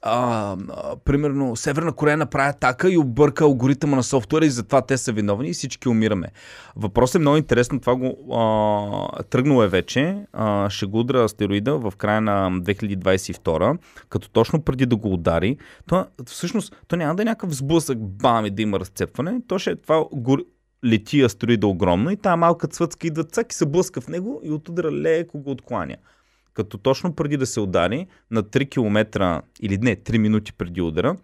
А, 0.04 0.56
примерно, 1.04 1.56
Северна 1.56 1.92
Корея 1.92 2.16
направи 2.16 2.48
атака 2.50 2.90
и 2.90 2.98
обърка 2.98 3.44
алгоритъма 3.44 3.96
на 3.96 4.02
софтуера 4.02 4.46
и 4.46 4.50
затова 4.50 4.82
те 4.82 4.98
са 4.98 5.12
виновни 5.12 5.48
и 5.48 5.52
всички 5.52 5.88
умираме. 5.88 6.28
Въпросът 6.76 7.14
е 7.14 7.18
много 7.18 7.36
интересно, 7.36 7.80
това 7.80 7.96
го 7.96 8.34
а, 8.34 9.22
тръгнало 9.22 9.62
е 9.62 9.68
вече, 9.68 10.16
а, 10.32 10.70
ще 10.70 10.86
го 10.86 11.00
удра 11.00 11.24
астероида 11.24 11.78
в 11.78 11.92
края 11.96 12.20
на 12.20 12.50
2022, 12.50 13.78
като 14.08 14.30
точно 14.30 14.62
преди 14.62 14.86
да 14.86 14.96
го 14.96 15.12
удари, 15.12 15.56
то, 15.86 16.06
всъщност, 16.26 16.76
то 16.88 16.96
няма 16.96 17.14
да 17.14 17.22
е 17.22 17.24
някакъв 17.24 17.54
сблъсък, 17.54 17.98
бам, 17.98 18.46
и 18.46 18.50
да 18.50 18.62
има 18.62 18.80
разцепване, 18.80 19.40
то 19.48 19.58
ще 19.58 19.70
е 19.70 19.76
това 19.76 20.04
гор... 20.12 20.38
лети 20.84 21.22
астероида 21.22 21.66
огромно 21.66 22.10
и 22.10 22.16
тая 22.16 22.36
малка 22.36 22.66
цвъцка 22.66 23.06
идва 23.06 23.24
цък 23.24 23.52
и 23.52 23.54
се 23.54 23.66
блъска 23.66 24.00
в 24.00 24.08
него 24.08 24.40
и 24.44 24.50
от 24.50 24.68
удара 24.68 24.92
леко 24.92 25.38
го 25.38 25.50
откланя. 25.50 25.96
Като 26.54 26.78
точно 26.78 27.14
преди 27.14 27.36
да 27.36 27.46
се 27.46 27.60
удари, 27.60 28.06
на 28.30 28.42
3 28.42 28.70
км 28.70 29.42
или 29.60 29.78
не, 29.78 29.96
3 29.96 30.18
минути 30.18 30.52
преди 30.52 30.80
удара, 30.80 31.16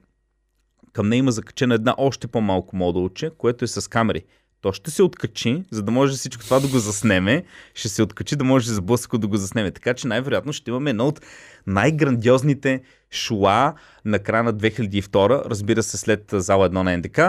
към 0.92 1.08
нея 1.08 1.18
има 1.18 1.32
закачена 1.32 1.74
една 1.74 1.94
още 1.98 2.26
по-малко 2.26 2.76
модулче, 2.76 3.30
което 3.38 3.64
е 3.64 3.68
с 3.68 3.90
камери. 3.90 4.22
То 4.60 4.72
ще 4.72 4.90
се 4.90 5.02
откачи, 5.02 5.64
за 5.70 5.82
да 5.82 5.92
може 5.92 6.12
всичко 6.12 6.44
това 6.44 6.60
да 6.60 6.68
го 6.68 6.78
заснеме. 6.78 7.44
Ще 7.74 7.88
се 7.88 8.02
откачи 8.02 8.36
да 8.36 8.44
може 8.44 8.70
за 8.70 8.82
блъсъко 8.82 9.18
да 9.18 9.26
го 9.26 9.36
заснеме. 9.36 9.70
Така 9.70 9.94
че 9.94 10.08
най-вероятно 10.08 10.52
ще 10.52 10.70
имаме 10.70 10.90
едно 10.90 11.06
от 11.06 11.20
най-грандиозните 11.66 12.80
шоа 13.10 13.74
на 14.04 14.18
края 14.18 14.42
на 14.42 14.54
2002, 14.54 15.44
разбира 15.44 15.82
се 15.82 15.96
след 15.96 16.24
зала 16.32 16.70
1 16.70 16.72
на 16.72 16.96
НДК, 16.96 17.20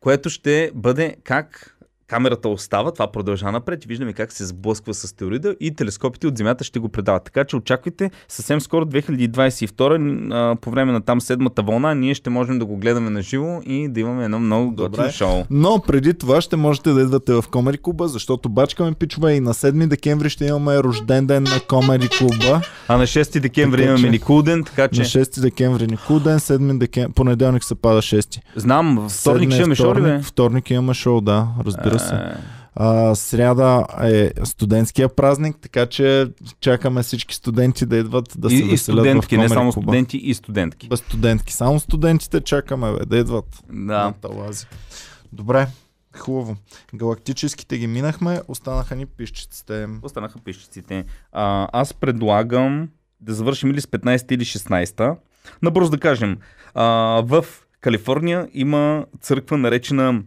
което 0.00 0.30
ще 0.30 0.70
бъде 0.74 1.16
как 1.24 1.75
камерата 2.06 2.48
остава, 2.48 2.92
това 2.92 3.12
продължава 3.12 3.52
напред 3.52 3.84
и 3.84 3.88
виждаме 3.88 4.12
как 4.12 4.32
се 4.32 4.46
сблъсква 4.46 4.94
с 4.94 5.16
теорида 5.16 5.56
и 5.60 5.74
телескопите 5.74 6.26
от 6.26 6.38
Земята 6.38 6.64
ще 6.64 6.78
го 6.78 6.88
предават. 6.88 7.24
Така 7.24 7.44
че 7.44 7.56
очаквайте 7.56 8.10
съвсем 8.28 8.60
скоро 8.60 8.84
2022 8.84 10.32
а, 10.32 10.56
по 10.56 10.70
време 10.70 10.92
на 10.92 11.00
там 11.00 11.20
седмата 11.20 11.62
вълна 11.62 11.94
ние 11.94 12.14
ще 12.14 12.30
можем 12.30 12.58
да 12.58 12.64
го 12.64 12.76
гледаме 12.76 13.10
на 13.10 13.22
живо 13.22 13.60
и 13.66 13.88
да 13.88 14.00
имаме 14.00 14.24
едно 14.24 14.38
много 14.38 14.74
готино 14.74 15.10
шоу. 15.10 15.44
Но 15.50 15.82
преди 15.86 16.14
това 16.14 16.40
ще 16.40 16.56
можете 16.56 16.90
да 16.90 17.00
идвате 17.00 17.32
в 17.32 17.44
Комери 17.50 17.78
Клуба, 17.78 18.08
защото 18.08 18.48
бачкаме 18.48 18.92
пичове 18.92 19.32
и 19.32 19.40
на 19.40 19.54
7 19.54 19.86
декември 19.86 20.30
ще 20.30 20.46
имаме 20.46 20.82
рожден 20.82 21.26
ден 21.26 21.42
на 21.42 21.60
Комери 21.68 22.08
Клуба. 22.18 22.60
А 22.88 22.96
на 22.96 23.06
6 23.06 23.40
декември 23.40 23.80
Така 23.80 23.92
имаме 23.92 24.10
Никулден, 24.10 24.64
така 24.64 24.88
че 24.88 25.00
На 25.00 25.06
6 25.06 25.40
декември 25.40 25.86
Никол 25.86 26.20
ден, 26.20 26.38
7 26.38 26.78
декември, 26.78 27.12
понеделник 27.12 27.64
се 27.64 27.74
пада 27.74 28.02
6. 28.02 28.40
знам, 28.56 29.06
вторник 29.10 29.50
ще 29.50 29.60
имаме 29.60 29.74
шоу 29.74 29.94
ли 29.94 30.00
бе? 30.00 30.00
вторник, 30.00 30.24
вторник 30.24 30.70
имаме 30.70 30.94
шоу, 30.94 31.20
да, 31.20 31.48
разбира 31.66 31.95
се. 31.98 32.14
Е, 32.14 32.34
А, 32.78 33.14
сряда 33.14 33.86
е 34.02 34.30
студентския 34.44 35.08
празник, 35.08 35.56
така 35.60 35.86
че 35.86 36.26
чакаме 36.60 37.02
всички 37.02 37.34
студенти 37.34 37.86
да 37.86 37.96
идват 37.96 38.34
да 38.38 38.50
се 38.50 38.56
и, 38.56 38.72
и 38.72 38.78
студентки, 38.78 39.36
в 39.36 39.38
не 39.38 39.48
само 39.48 39.72
студенти, 39.72 40.16
и 40.16 40.34
студентки. 40.34 40.88
Без 40.88 40.98
студентки. 40.98 41.52
Само 41.52 41.80
студентите 41.80 42.40
чакаме, 42.40 42.92
бе, 42.92 43.04
да 43.04 43.16
идват. 43.16 43.64
Да. 43.72 44.12
талази. 44.20 44.66
Добре, 45.32 45.66
хубаво. 46.18 46.56
Галактическите 46.94 47.78
ги 47.78 47.86
минахме, 47.86 48.40
останаха 48.48 48.96
ни 48.96 49.06
пищиците. 49.06 49.86
Останаха 50.02 50.38
пищиците. 50.38 51.04
А, 51.32 51.68
аз 51.72 51.94
предлагам 51.94 52.88
да 53.20 53.34
завършим 53.34 53.70
или 53.70 53.80
с 53.80 53.86
15 53.86 54.32
или 54.32 54.44
16. 54.44 55.16
Набързо 55.62 55.90
да 55.90 55.98
кажем, 55.98 56.38
а, 56.74 56.84
в 57.26 57.46
Калифорния 57.80 58.48
има 58.54 59.06
църква 59.20 59.56
наречена 59.56 60.22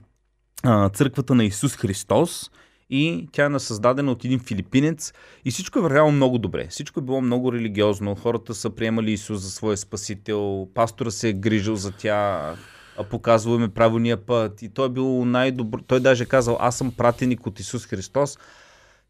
църквата 0.94 1.36
на 1.36 1.44
Исус 1.44 1.76
Христос 1.76 2.52
и 2.90 3.28
тя 3.32 3.46
е 3.56 3.60
създадена 3.60 4.12
от 4.12 4.26
един 4.26 4.40
филипинец 4.40 5.14
и 5.46 5.52
всичко 5.52 5.80
е 5.80 5.82
вървяло 5.82 6.12
много 6.12 6.38
добре. 6.38 6.68
Всичко 6.68 7.00
е 7.00 7.04
било 7.04 7.22
много 7.22 7.54
религиозно, 7.54 8.16
хората 8.16 8.56
са 8.56 8.70
приемали 8.70 9.12
Исус 9.12 9.42
за 9.42 9.52
своя 9.52 9.78
спасител, 9.78 10.68
пастора 10.74 11.12
се 11.12 11.30
е 11.30 11.34
грижил 11.34 11.76
за 11.76 11.92
тях, 11.92 12.58
показвал 13.10 13.56
им 13.56 13.64
е 13.64 13.70
правилния 13.70 14.26
път 14.26 14.62
и 14.62 14.70
той 14.70 14.86
е 14.86 14.90
бил 14.90 15.26
най-добро. 15.26 15.82
Той 15.88 16.00
даже 16.00 16.24
е 16.24 16.28
казал, 16.28 16.58
аз 16.60 16.78
съм 16.78 16.92
пратеник 16.92 17.48
от 17.48 17.60
Исус 17.60 17.86
Христос 17.86 18.38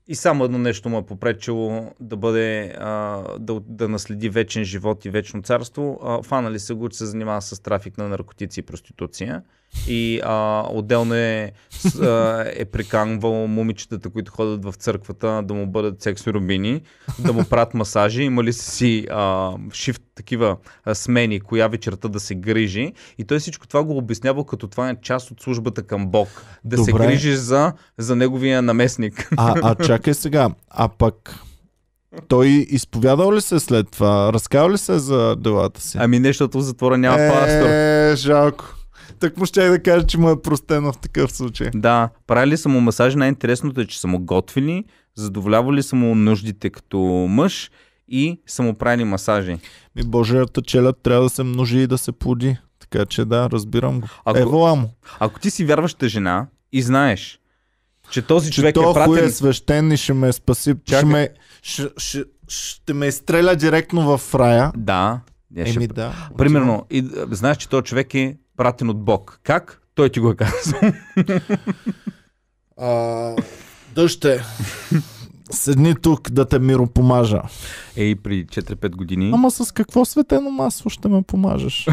и 0.08 0.16
само 0.16 0.46
едно 0.46 0.58
нещо 0.58 0.90
му 0.90 0.98
е 0.98 1.06
попречило 1.06 1.94
да 2.00 2.18
бъде, 2.18 2.76
а, 2.80 3.24
да, 3.40 3.60
да 3.60 3.90
наследи 3.90 4.30
вечен 4.30 4.64
живот 4.64 5.06
и 5.06 5.10
вечно 5.10 5.42
царство. 5.42 6.00
А, 6.04 6.24
фанали 6.24 6.60
се 6.60 6.74
го, 6.74 6.90
че 6.90 6.98
се 6.98 7.06
занимава 7.06 7.42
с 7.42 7.60
трафик 7.60 7.98
на 7.98 8.08
наркотици 8.08 8.60
и 8.60 8.64
проституция. 8.64 9.44
И 9.88 10.22
а, 10.24 10.66
отделно 10.70 11.16
е, 11.16 11.52
с, 11.70 12.00
а, 12.02 12.46
е 12.56 12.66
приканвал 12.66 13.48
момичетата, 13.48 14.10
които 14.10 14.32
ходят 14.32 14.66
в 14.66 14.74
църквата, 14.74 15.42
да 15.46 15.54
му 15.54 15.68
бъдат 15.68 16.02
сексоробини, 16.02 16.82
да 17.20 17.34
му 17.34 17.44
правят 17.44 17.74
масажи. 17.74 18.24
Имали 18.24 18.54
си 18.54 19.08
а, 19.12 19.54
шифт 19.74 20.02
такива 20.16 20.58
а, 20.86 20.96
смени, 20.96 21.40
коя 21.40 21.68
вечерта 21.68 22.08
да 22.08 22.20
се 22.20 22.36
грижи. 22.36 22.94
И 23.18 23.24
той 23.24 23.40
всичко 23.40 23.68
това 23.68 23.84
го 23.84 23.98
обяснява 23.98 24.46
като 24.46 24.68
това 24.68 24.90
е 24.90 24.96
част 25.02 25.32
от 25.32 25.42
службата 25.42 25.84
към 25.84 26.08
Бог. 26.08 26.28
Да 26.64 26.78
се 26.78 26.92
Добре. 26.92 27.08
грижи 27.08 27.36
за, 27.36 27.74
за 27.98 28.16
неговия 28.16 28.62
наместник. 28.62 29.30
А, 29.38 29.56
а 29.64 29.86
чакай 29.86 30.14
сега, 30.14 30.50
а 30.70 30.90
пък 30.90 31.40
той 32.28 32.48
изповядал 32.48 33.34
ли 33.34 33.42
се 33.42 33.60
след 33.60 33.92
това? 33.92 34.34
Разказал 34.34 34.72
ли 34.72 34.78
се 34.78 35.00
за 35.00 35.36
делата 35.36 35.82
си? 35.82 35.98
Ами 36.02 36.20
не, 36.20 36.30
защото 36.30 36.58
в 36.58 36.62
затвора 36.62 36.98
няма 36.98 37.18
пастор. 37.18 37.70
е, 37.70 38.16
жалко. 38.16 38.79
Так 39.20 39.38
му 39.38 39.46
ще 39.46 39.70
да 39.70 39.84
кажа, 39.84 40.08
че 40.08 40.18
му 40.18 40.30
е 40.30 40.42
простено 40.42 40.94
в 40.94 40.98
такъв 40.98 41.32
случай. 41.32 41.70
Да, 41.76 42.10
правили 42.28 42.58
са 42.58 42.70
му 42.70 42.82
масажи. 42.82 43.18
Най-интересното 43.18 43.82
е, 43.82 43.86
че 43.86 44.00
са 44.00 44.08
му 44.08 44.20
готвили, 44.20 44.84
задоволявали 45.16 45.84
са 45.84 45.96
му 45.96 46.16
нуждите 46.16 46.70
като 46.70 46.98
мъж 47.30 47.72
и 48.08 48.42
са 48.48 48.64
му 48.64 48.74
правили 48.74 49.04
масажи. 49.04 49.58
Ми 49.96 50.04
Божията 50.04 50.62
челят 50.62 50.98
трябва 51.04 51.24
да 51.24 51.30
се 51.30 51.44
множи 51.44 51.80
и 51.80 51.88
да 51.88 51.98
се 51.98 52.12
плоди. 52.12 52.58
Така 52.80 53.06
че 53.06 53.26
да, 53.26 53.50
разбирам 53.50 54.00
го. 54.02 54.08
Ако, 54.26 54.40
Ево 54.40 54.76
му. 54.76 54.90
ако 55.20 55.40
ти 55.40 55.52
си 55.52 55.66
вярваща 55.66 56.10
жена 56.10 56.48
и 56.72 56.82
знаеш, 56.82 57.40
че 58.12 58.22
този 58.22 58.52
Че 58.52 58.56
човек 58.56 58.76
то 58.76 58.82
е 58.82 58.86
хуй 58.86 58.94
пратен... 58.94 59.26
е 59.26 59.32
свещен 59.32 59.92
и 59.92 59.98
ще 59.98 60.14
ме 60.14 60.34
спаси. 60.34 60.72
Ще 60.72 60.80
Чакай. 60.86 61.10
ме, 61.10 61.30
ще, 61.62 61.88
ще, 61.98 62.24
ще 62.48 62.94
ме 62.94 63.06
изстреля 63.08 63.56
директно 63.56 64.18
в 64.18 64.36
рая. 64.36 64.72
Да. 64.78 65.20
я 65.56 65.66
ще- 65.66 65.76
Еми 65.76 65.88
да. 65.88 66.30
Примерно, 66.38 66.86
и, 66.92 67.10
знаеш, 67.32 67.58
че 67.58 67.70
този 67.70 67.84
човек 67.84 68.16
е 68.16 68.38
пратен 68.60 68.90
от 68.90 69.04
Бог. 69.04 69.40
Как? 69.44 69.82
Той 69.96 70.10
ти 70.10 70.20
го 70.20 70.32
е 70.32 70.36
казал. 70.36 70.80
А, 72.82 73.36
дъще. 73.96 74.42
Седни 75.52 75.96
тук 75.96 76.32
да 76.32 76.46
те 76.46 76.60
миропомажа. 76.60 77.42
Ей, 77.96 78.16
при 78.16 78.46
4-5 78.46 78.90
години, 78.90 79.32
Ама 79.34 79.52
с 79.52 79.72
какво 79.72 80.06
светено 80.06 80.50
масло 80.50 80.90
ще 80.90 81.08
ме 81.08 81.22
помажеш? 81.22 81.88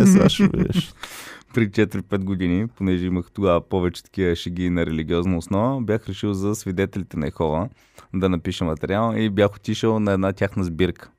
Е, 0.00 0.06
сега 0.06 0.28
ще 0.28 0.48
видиш. 0.48 0.92
при 1.54 1.70
4-5 1.70 2.18
години, 2.24 2.68
понеже 2.68 3.06
имах 3.06 3.30
тогава 3.34 3.60
повече 3.68 4.02
такива 4.02 4.36
шеги 4.36 4.70
на 4.70 4.86
религиозна 4.86 5.36
основа, 5.36 5.80
бях 5.80 6.08
решил 6.08 6.34
за 6.34 6.54
свидетелите 6.54 7.16
на 7.16 7.26
Ехова 7.26 7.68
да 8.14 8.28
напиша 8.28 8.64
материал 8.64 9.14
и 9.16 9.30
бях 9.30 9.56
отишъл 9.56 10.00
на 10.00 10.12
една 10.12 10.32
тяхна 10.32 10.64
сбирка. 10.64 11.10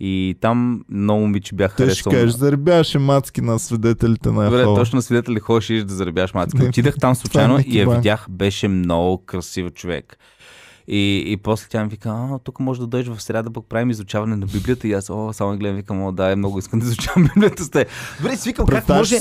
И 0.00 0.36
там 0.40 0.84
много 0.88 1.20
момиче 1.20 1.54
бях 1.54 1.76
Те 1.76 1.82
ще 1.82 1.84
харесал. 1.84 2.12
кажеш, 2.12 2.32
заребяваше 2.32 2.98
мацки 2.98 3.40
на 3.40 3.58
свидетелите 3.58 4.30
на 4.30 4.44
Добре, 4.44 4.58
Яхова. 4.58 4.76
точно 4.80 5.02
свидетели 5.02 5.40
ходиш 5.40 5.70
и 5.70 5.84
да 5.84 5.94
заребяш 5.94 6.34
мацка. 6.34 6.58
Не, 6.62 6.68
Отидах 6.68 6.94
там 7.00 7.14
случайно 7.14 7.58
е 7.58 7.64
и 7.66 7.78
я 7.78 7.90
видях, 7.90 8.26
беше 8.30 8.68
много 8.68 9.24
красив 9.24 9.70
човек. 9.74 10.18
И, 10.88 11.24
и 11.26 11.36
после 11.36 11.68
тя 11.68 11.84
ми 11.84 11.90
вика, 11.90 12.08
а, 12.08 12.38
тук 12.38 12.60
може 12.60 12.80
да 12.80 12.86
дойдеш 12.86 13.08
в 13.14 13.22
среда, 13.22 13.50
пък 13.50 13.64
правим 13.68 13.90
изучаване 13.90 14.36
на 14.36 14.46
Библията. 14.46 14.88
И 14.88 14.92
аз, 14.92 15.10
о, 15.10 15.32
само 15.32 15.58
гледам, 15.58 15.76
викам, 15.76 16.02
о, 16.02 16.12
да, 16.12 16.32
е 16.32 16.36
много 16.36 16.58
искам 16.58 16.80
да 16.80 16.86
изучавам 16.86 17.30
Библията 17.34 17.64
с 17.64 17.70
те. 17.70 17.86
Добре, 18.20 18.36
си 18.36 18.48
викам, 18.48 18.66
как 18.66 18.88
може... 18.88 19.16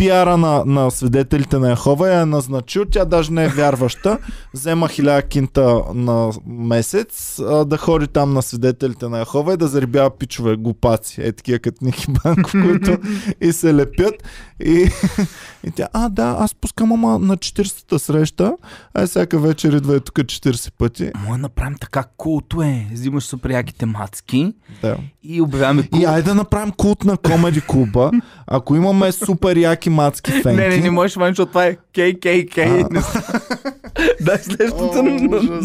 пиара 0.00 0.36
на, 0.36 0.64
на 0.64 0.90
свидетелите 0.90 1.58
на 1.58 1.70
Яхова 1.70 2.08
я 2.08 2.20
е 2.20 2.26
назначил, 2.26 2.84
тя 2.84 3.04
даже 3.04 3.32
не 3.32 3.44
е 3.44 3.48
вярваща, 3.48 4.18
взема 4.54 4.88
хиляда 4.88 5.22
кинта 5.22 5.80
на 5.94 6.30
месец 6.46 7.38
а, 7.38 7.64
да 7.64 7.76
ходи 7.76 8.06
там 8.06 8.32
на 8.32 8.42
свидетелите 8.42 9.08
на 9.08 9.18
Яхова 9.18 9.54
и 9.54 9.56
да 9.56 9.68
заребява 9.68 10.18
пичове 10.18 10.56
глупаци, 10.56 11.20
е 11.22 11.32
такива 11.32 11.58
като 11.58 11.84
Ники 11.84 12.06
Банков, 12.24 12.52
които 12.52 12.98
и 13.40 13.52
се 13.52 13.74
лепят 13.74 14.14
и, 14.60 14.90
и 15.64 15.70
тя, 15.70 15.88
а 15.92 16.08
да, 16.08 16.36
аз 16.38 16.54
пускам 16.54 16.92
ама 16.92 17.18
на 17.18 17.36
40-та 17.36 17.98
среща, 17.98 18.56
а 18.94 19.06
всяка 19.06 19.38
вечер 19.38 19.72
идва 19.72 19.96
е 19.96 20.00
тук 20.00 20.14
40 20.14 20.72
пъти. 20.78 21.10
Може 21.18 21.30
да 21.30 21.38
направим 21.38 21.76
така 21.80 22.04
култо 22.16 22.62
е. 22.62 22.86
Взимаш 22.92 23.24
супер 23.24 23.50
яките 23.50 23.86
мацки 23.86 24.54
Да. 24.82 24.96
и 25.22 25.40
обявяваме 25.40 25.82
култ. 25.82 26.02
И 26.02 26.04
айде 26.04 26.22
да 26.22 26.34
направим 26.34 26.72
култ 26.76 27.04
на 27.04 27.16
комеди 27.16 27.60
клуба, 27.60 28.10
ако 28.46 28.76
имаме 28.76 29.12
супер 29.12 29.56
яки 29.56 29.89
мацки 29.90 30.30
фенки. 30.30 30.56
Не, 30.60 30.68
не, 30.68 30.76
не 30.76 30.90
можеш, 30.90 31.16
Вань, 31.16 31.30
защото 31.30 31.48
това 31.48 31.66
е 31.66 31.76
става. 31.94 32.90
да, 34.20 34.38
следващото. 34.38 35.02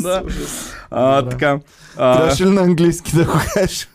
Да. 0.02 0.24
ужас. 0.26 0.74
А, 0.92 1.30
така. 1.30 1.60
А, 1.98 2.18
Трябваше 2.18 2.46
ли 2.46 2.50
на 2.50 2.62
английски 2.62 3.16
да 3.16 3.26
го 3.26 3.34
кажеш? 3.54 3.90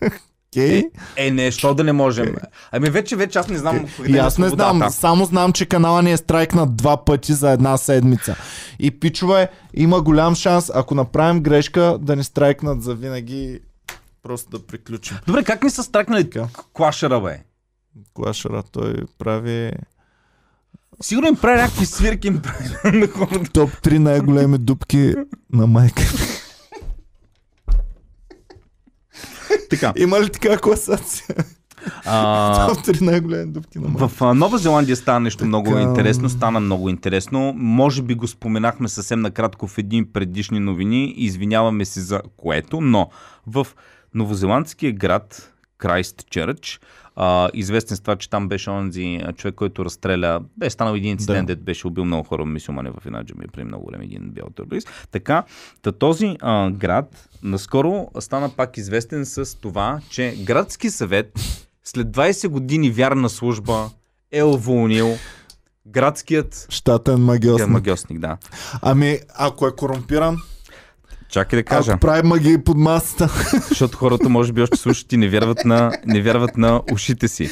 Окей. 0.53 0.85
е, 1.17 1.31
не, 1.31 1.51
що 1.51 1.75
да 1.75 1.85
не 1.85 1.93
можем? 1.93 2.37
Ами 2.73 2.91
вече, 2.91 3.17
вече 3.17 3.39
аз 3.39 3.49
не 3.49 3.59
знам. 3.59 3.87
къде 3.97 4.13
И 4.13 4.17
е 4.17 4.19
аз 4.19 4.39
не 4.39 4.49
знам, 4.49 4.83
само 4.91 5.25
знам, 5.25 5.53
че 5.53 5.67
канала 5.67 6.03
ни 6.03 6.13
е 6.13 6.17
страйкнат 6.17 6.77
два 6.77 7.05
пъти 7.05 7.33
за 7.33 7.51
една 7.51 7.77
седмица. 7.77 8.37
И 8.79 8.91
пичове, 8.91 9.49
има 9.75 10.01
голям 10.01 10.35
шанс, 10.35 10.71
ако 10.75 10.95
направим 10.95 11.43
грешка, 11.43 11.99
да 12.01 12.17
ни 12.17 12.25
страйкнат 12.25 12.83
за 12.83 12.95
винаги. 12.95 13.61
Просто 14.23 14.51
да 14.51 14.67
приключим. 14.67 15.17
Добре, 15.27 15.45
как 15.45 15.63
ни 15.63 15.71
са 15.71 15.83
стракнали 15.83 16.31
Така. 16.31 16.49
клашера, 16.73 17.21
бе? 17.21 17.41
Клашера, 18.15 18.63
той 18.63 18.95
прави 19.19 19.73
Сигурно 21.03 21.29
им 21.29 21.37
прави 21.37 21.61
някакви 21.61 21.87
свирки 21.87 22.29
им 22.29 22.43
прави 22.43 22.99
на 22.99 23.07
хората. 23.07 23.51
топ 23.53 23.71
3 23.71 23.99
най-големи 23.99 24.59
дупки 24.59 25.15
на 25.53 25.67
майка. 25.67 26.03
Така. 29.71 29.93
Има 29.97 30.21
ли 30.21 30.31
така 30.31 30.59
класация? 30.59 31.27
А, 32.05 32.69
Топ 32.69 32.79
3 32.79 33.01
най-големи 33.01 33.53
дупки 33.53 33.79
на 33.79 33.89
майка. 33.89 34.09
в 34.09 34.35
Нова 34.35 34.59
Зеландия 34.59 34.97
стана 34.97 35.21
нещо 35.21 35.45
много 35.45 35.71
Така. 35.71 35.81
интересно. 35.83 36.29
Стана 36.29 36.61
много 36.61 36.89
интересно. 36.89 37.53
Може 37.57 38.03
би 38.03 38.15
го 38.15 38.27
споменахме 38.29 38.89
съвсем 38.89 39.21
накратко 39.21 39.67
в 39.69 39.79
един 39.79 40.13
предишни 40.13 40.61
новини. 40.61 41.15
Извиняваме 41.17 41.85
се 41.85 42.01
за 42.01 42.21
което, 42.37 42.81
но 42.81 43.11
в 43.47 43.67
новозеландския 44.15 44.93
град 44.93 45.53
Крайст 45.79 46.25
Чърч, 46.31 46.81
известен 47.55 47.97
с 47.97 48.01
това, 48.01 48.17
че 48.17 48.31
там 48.31 48.49
беше 48.49 48.71
онзи 48.71 49.21
човек, 49.37 49.55
който 49.55 49.85
разстреля, 49.85 50.41
бе 50.57 50.71
станал 50.71 50.95
един 50.95 51.11
инцидент, 51.11 51.47
Да. 51.47 51.57
беше 51.57 51.87
убил 51.87 52.05
много 52.05 52.29
хора 52.29 52.45
мисюмани 52.45 52.91
в 52.91 53.07
една 53.07 53.25
джамия 53.25 53.49
преди 53.53 53.65
много 53.65 53.87
време, 53.87 54.05
един 54.05 54.31
бял 54.31 54.47
терорист. 54.57 54.89
Така, 55.11 55.43
та 55.83 55.93
този 55.93 56.37
а, 56.41 56.71
град 56.71 57.29
наскоро 57.43 58.09
стана 58.21 58.49
пак 58.49 58.77
известен 58.77 59.27
с 59.27 59.59
това, 59.61 60.01
че 60.11 60.37
градски 60.45 60.91
съвет 60.91 61.33
след 61.85 62.07
20 62.07 62.49
години 62.49 62.91
вярна 62.91 63.29
служба 63.29 63.91
е 64.33 64.43
уволнил 64.43 65.17
градският 65.87 66.67
Штатен 66.71 67.21
магиосник. 67.21 67.69
магиосник, 67.69 68.19
да. 68.19 68.37
Ами, 68.83 69.19
ако 69.35 69.67
е 69.67 69.77
корумпиран, 69.77 70.37
Чакай 71.31 71.59
да 71.59 71.63
кажа, 71.65 71.91
ако 71.93 72.01
прави 72.01 72.29
магии 72.29 72.59
под 72.59 72.77
масата. 72.77 73.29
защото 73.69 73.99
хората 73.99 74.29
може 74.29 74.53
би 74.53 74.63
още 74.63 74.77
слушат 74.77 75.13
и 75.13 75.17
не 75.17 75.29
вярват 75.29 75.65
на, 75.65 75.93
не 76.07 76.23
вярват 76.23 76.57
на 76.57 76.83
ушите 76.93 77.29
си. 77.29 77.51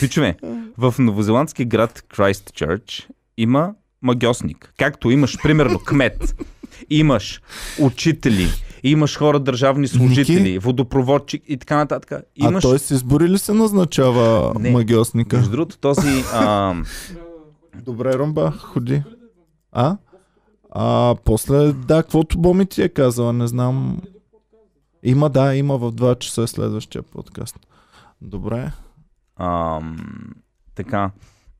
Пичове, 0.00 0.36
в 0.78 0.94
новозеландски 0.98 1.64
град 1.64 2.04
Крайстчърч 2.08 3.08
има 3.36 3.74
магиосник. 4.02 4.72
Както 4.78 5.10
имаш, 5.10 5.38
примерно, 5.42 5.78
кмет, 5.78 6.34
имаш 6.90 7.40
учители, 7.80 8.48
имаш 8.82 9.16
хора, 9.18 9.40
държавни 9.40 9.88
служители, 9.88 10.58
водопроводчик 10.58 11.42
и 11.48 11.56
така 11.56 11.76
нататък. 11.76 12.12
А 12.12 12.22
Имаш... 12.48 12.62
той 12.62 12.78
с 12.78 12.90
избори 12.90 13.28
ли 13.28 13.38
се 13.38 13.52
назначава 13.52 14.54
Не. 14.60 14.70
магиосника? 14.70 15.36
Между 15.36 15.50
другото, 15.50 15.78
този... 15.78 16.24
А, 16.32 16.74
Добре, 17.82 18.14
Румба, 18.14 18.52
ходи. 18.58 19.02
А? 19.72 19.96
А, 20.74 21.16
после, 21.24 21.72
да, 21.72 22.02
каквото 22.02 22.38
Боми 22.38 22.66
ти 22.66 22.82
е 22.82 22.88
казала, 22.88 23.32
не 23.32 23.46
знам. 23.46 23.98
Има, 25.02 25.30
да, 25.30 25.54
има 25.54 25.78
в 25.78 25.92
2 25.92 26.18
часа 26.18 26.42
е 26.42 26.46
следващия 26.46 27.02
подкаст. 27.02 27.58
Добре. 28.20 28.72
Ам, 29.36 29.96
така. 30.74 31.10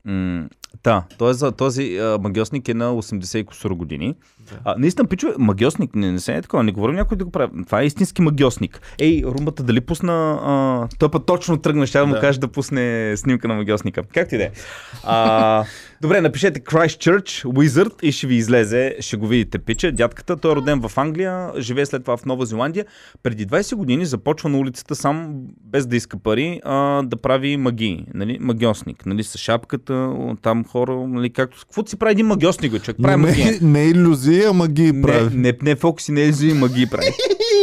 М, 0.04 0.48
Та, 0.82 1.04
той, 1.18 1.34
за, 1.34 1.52
този 1.52 1.98
магиосник 2.20 2.68
е 2.68 2.74
на 2.74 2.92
80 2.92 3.38
и 3.38 3.44
кусор 3.44 3.70
години. 3.70 4.14
Да. 4.50 4.58
А, 4.64 4.74
наистина, 4.78 5.08
пичове, 5.08 5.34
магиосник, 5.38 5.94
не, 5.94 6.12
не 6.12 6.20
се 6.20 6.34
е 6.34 6.42
такова, 6.42 6.62
не 6.62 6.72
говорим 6.72 6.96
някой 6.96 7.16
да 7.16 7.24
го 7.24 7.30
прави. 7.30 7.50
Това 7.66 7.82
е 7.82 7.86
истински 7.86 8.22
магиосник. 8.22 8.80
Ей, 8.98 9.22
румбата, 9.24 9.62
дали 9.62 9.80
пусна... 9.80 10.38
А, 10.42 10.88
той 10.98 11.10
път 11.10 11.26
точно 11.26 11.58
тръгна, 11.58 11.86
ще 11.86 11.98
да 11.98 12.06
му 12.06 12.14
Да. 12.14 12.20
кажа 12.20 12.40
да 12.40 12.48
пусне 12.48 13.16
снимка 13.16 13.48
на 13.48 13.54
магиосника. 13.54 14.02
Как 14.14 14.28
ти 14.28 14.36
да 14.38 14.44
е? 14.44 14.50
Добре, 16.02 16.20
напишете 16.20 16.60
Christchurch 16.60 17.44
Wizard 17.44 18.02
и 18.02 18.12
ще 18.12 18.26
ви 18.26 18.34
излезе, 18.34 18.96
ще 19.00 19.16
го 19.16 19.26
видите 19.26 19.58
пича. 19.58 19.92
Дядката, 19.92 20.36
той 20.36 20.52
е 20.52 20.56
роден 20.56 20.80
в 20.88 20.98
Англия, 20.98 21.50
живее 21.58 21.86
след 21.86 22.02
това 22.02 22.16
в 22.16 22.24
Нова 22.24 22.46
Зеландия. 22.46 22.84
Преди 23.22 23.46
20 23.46 23.74
години 23.74 24.06
започва 24.06 24.48
на 24.48 24.58
улицата 24.58 24.94
сам, 24.94 25.34
без 25.64 25.86
да 25.86 25.96
иска 25.96 26.18
пари, 26.18 26.60
а, 26.64 27.02
да 27.02 27.16
прави 27.16 27.56
магии, 27.56 28.06
нали? 28.14 28.38
магиосник, 28.40 29.06
нали? 29.06 29.24
с 29.24 29.38
шапката, 29.38 30.12
там 30.42 30.64
хора, 30.64 31.06
нали? 31.08 31.30
както... 31.30 31.58
Каквото 31.60 31.90
си 31.90 31.96
прави 31.96 32.12
един 32.12 32.26
магиосник, 32.26 32.82
човек, 32.82 32.96
прави 33.02 33.16
магия. 33.16 33.46
не, 33.46 33.68
не 33.68 33.84
иллюзия, 33.84 34.31
ама 34.40 34.68
ги 34.68 34.92
Не, 34.92 35.02
прави. 35.02 35.36
не, 35.36 35.58
не 35.62 35.76
фокуси, 35.76 36.12
не 36.12 36.22
ези 36.22 36.52
магии 36.52 36.86
прави. 36.86 37.10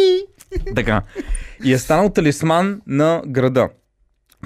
така. 0.76 1.02
И 1.64 1.74
е 1.74 1.78
станал 1.78 2.10
талисман 2.10 2.82
на 2.88 3.22
града. 3.28 3.70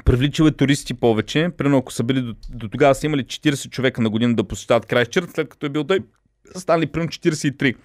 Привличал 0.06 0.46
е 0.46 0.52
туристи 0.52 0.94
повече. 0.94 1.50
Примерно, 1.58 1.78
ако 1.78 1.94
са 1.94 2.04
били 2.04 2.22
до, 2.22 2.34
до 2.50 2.70
тогава 2.70 2.96
са 2.96 3.06
имали 3.06 3.22
40 3.22 3.70
човека 3.70 4.02
на 4.02 4.10
година 4.10 4.36
да 4.36 4.44
посещават 4.44 4.86
Крайстчърч, 4.86 5.30
след 5.36 5.50
като 5.50 5.66
е 5.66 5.70
бил 5.70 5.84
той, 5.84 6.00
са 6.54 6.60
станали 6.60 6.88
примерно 6.88 7.10
43. 7.10 7.76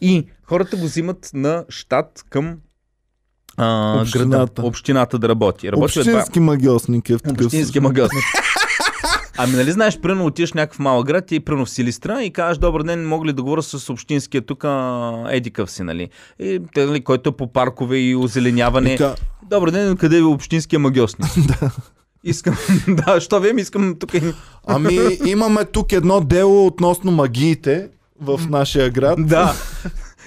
И 0.00 0.26
хората 0.42 0.76
го 0.76 0.84
взимат 0.84 1.30
на 1.34 1.64
щат 1.68 2.24
към 2.30 2.56
а, 3.56 4.00
Общината. 4.00 4.28
града, 4.28 4.62
общината 4.62 5.18
да 5.18 5.28
работи. 5.28 5.72
Работи 5.72 5.98
Общински 5.98 6.40
магиосник 6.40 7.10
е 7.10 7.16
в 7.16 7.22
такъв 7.22 7.46
Общински 7.46 7.80
магиосник. 7.80 8.24
Ами 9.40 9.52
нали 9.52 9.72
знаеш, 9.72 10.00
примерно 10.00 10.26
отиваш 10.26 10.50
в 10.50 10.54
някакъв 10.54 10.78
малък 10.78 11.06
град 11.06 11.32
и 11.32 11.40
примерно 11.40 11.66
в 11.66 11.70
Силистра 11.70 12.22
и 12.22 12.30
кажеш, 12.30 12.58
добър 12.58 12.82
ден, 12.82 13.08
мога 13.08 13.26
ли 13.26 13.32
да 13.32 13.42
говоря 13.42 13.62
с 13.62 13.90
общинския 13.90 14.42
тук 14.42 14.64
едикъв 15.28 15.70
си, 15.70 15.82
нали? 15.82 16.08
И 16.38 16.60
нали, 16.76 17.00
който 17.00 17.30
е 17.30 17.36
по 17.36 17.52
паркове 17.52 17.96
и 17.98 18.16
озеленяване. 18.16 18.96
Така, 18.96 19.14
Добър 19.50 19.70
ден, 19.70 19.96
къде 19.96 20.18
е 20.18 20.22
общинския 20.22 20.78
магиосник? 20.78 21.28
Искам, 22.24 22.56
да, 22.88 23.20
що 23.20 23.40
вие 23.40 23.52
искам 23.58 23.94
тук. 23.98 24.10
Ами, 24.66 24.98
имаме 25.26 25.64
тук 25.64 25.92
едно 25.92 26.20
дело 26.20 26.66
относно 26.66 27.10
магиите 27.10 27.88
в 28.20 28.40
нашия 28.50 28.90
град. 28.90 29.18
Да. 29.26 29.54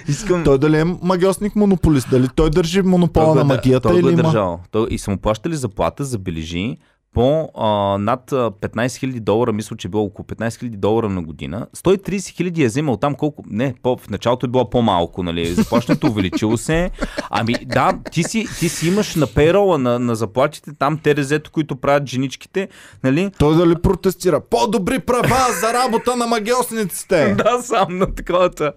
Искам. 0.08 0.44
Той 0.44 0.58
дали 0.58 0.80
е 0.80 0.84
магиосник 1.02 1.56
монополист? 1.56 2.08
Дали 2.12 2.28
той 2.36 2.50
държи 2.50 2.82
монопола 2.82 3.26
Той 3.26 3.36
на 3.36 3.42
е 3.42 3.44
дър- 3.44 3.48
магията 3.48 3.90
той 3.90 4.02
го 4.02 4.10
е 4.10 4.12
има? 4.12 4.24
държал. 4.24 4.60
Той, 4.72 4.88
и 4.90 4.98
са 5.00 5.12
му 5.12 5.18
плащали 5.18 5.56
заплата, 5.56 6.04
забележи, 6.04 6.78
по 7.14 7.50
а, 7.56 7.98
над 7.98 8.32
а, 8.32 8.52
15 8.52 8.86
000 8.86 9.20
долара, 9.20 9.54
мисля, 9.54 9.78
че 9.78 9.88
е 9.88 9.92
било 9.92 10.04
около 10.04 10.26
15 10.26 10.50
000 10.50 10.70
долара 10.70 11.10
на 11.10 11.22
година. 11.22 11.68
130 11.76 12.08
000 12.08 12.64
е 12.64 12.68
вземал 12.68 12.98
там 12.98 13.16
колко... 13.16 13.44
Не, 13.48 13.74
по, 13.84 13.98
в 13.98 14.10
началото 14.10 14.46
е 14.46 14.50
било 14.50 14.70
по-малко, 14.70 15.24
нали? 15.24 15.54
Заплащането 15.54 16.08
увеличило 16.08 16.58
се. 16.58 16.92
Ами 17.30 17.54
да, 17.66 17.94
ти 18.12 18.24
си, 18.24 18.46
ти 18.60 18.70
си 18.70 18.88
имаш 18.88 19.16
на 19.16 19.28
пейрола, 19.28 19.78
на, 19.78 20.00
на 20.00 20.16
заплатите, 20.16 20.72
там 20.80 20.98
ТРЗ-то, 20.98 21.52
които 21.52 21.76
правят 21.76 22.08
женичките, 22.08 22.70
нали? 23.04 23.32
Той 23.38 23.58
дали 23.58 23.76
протестира? 23.76 24.42
По-добри 24.50 25.00
права 25.00 25.54
за 25.62 25.74
работа 25.74 26.16
на 26.16 26.28
магиосниците! 26.28 27.36
да, 27.38 27.62
сам 27.62 27.98
на 27.98 28.16
таковата. 28.16 28.74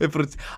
Е, 0.00 0.06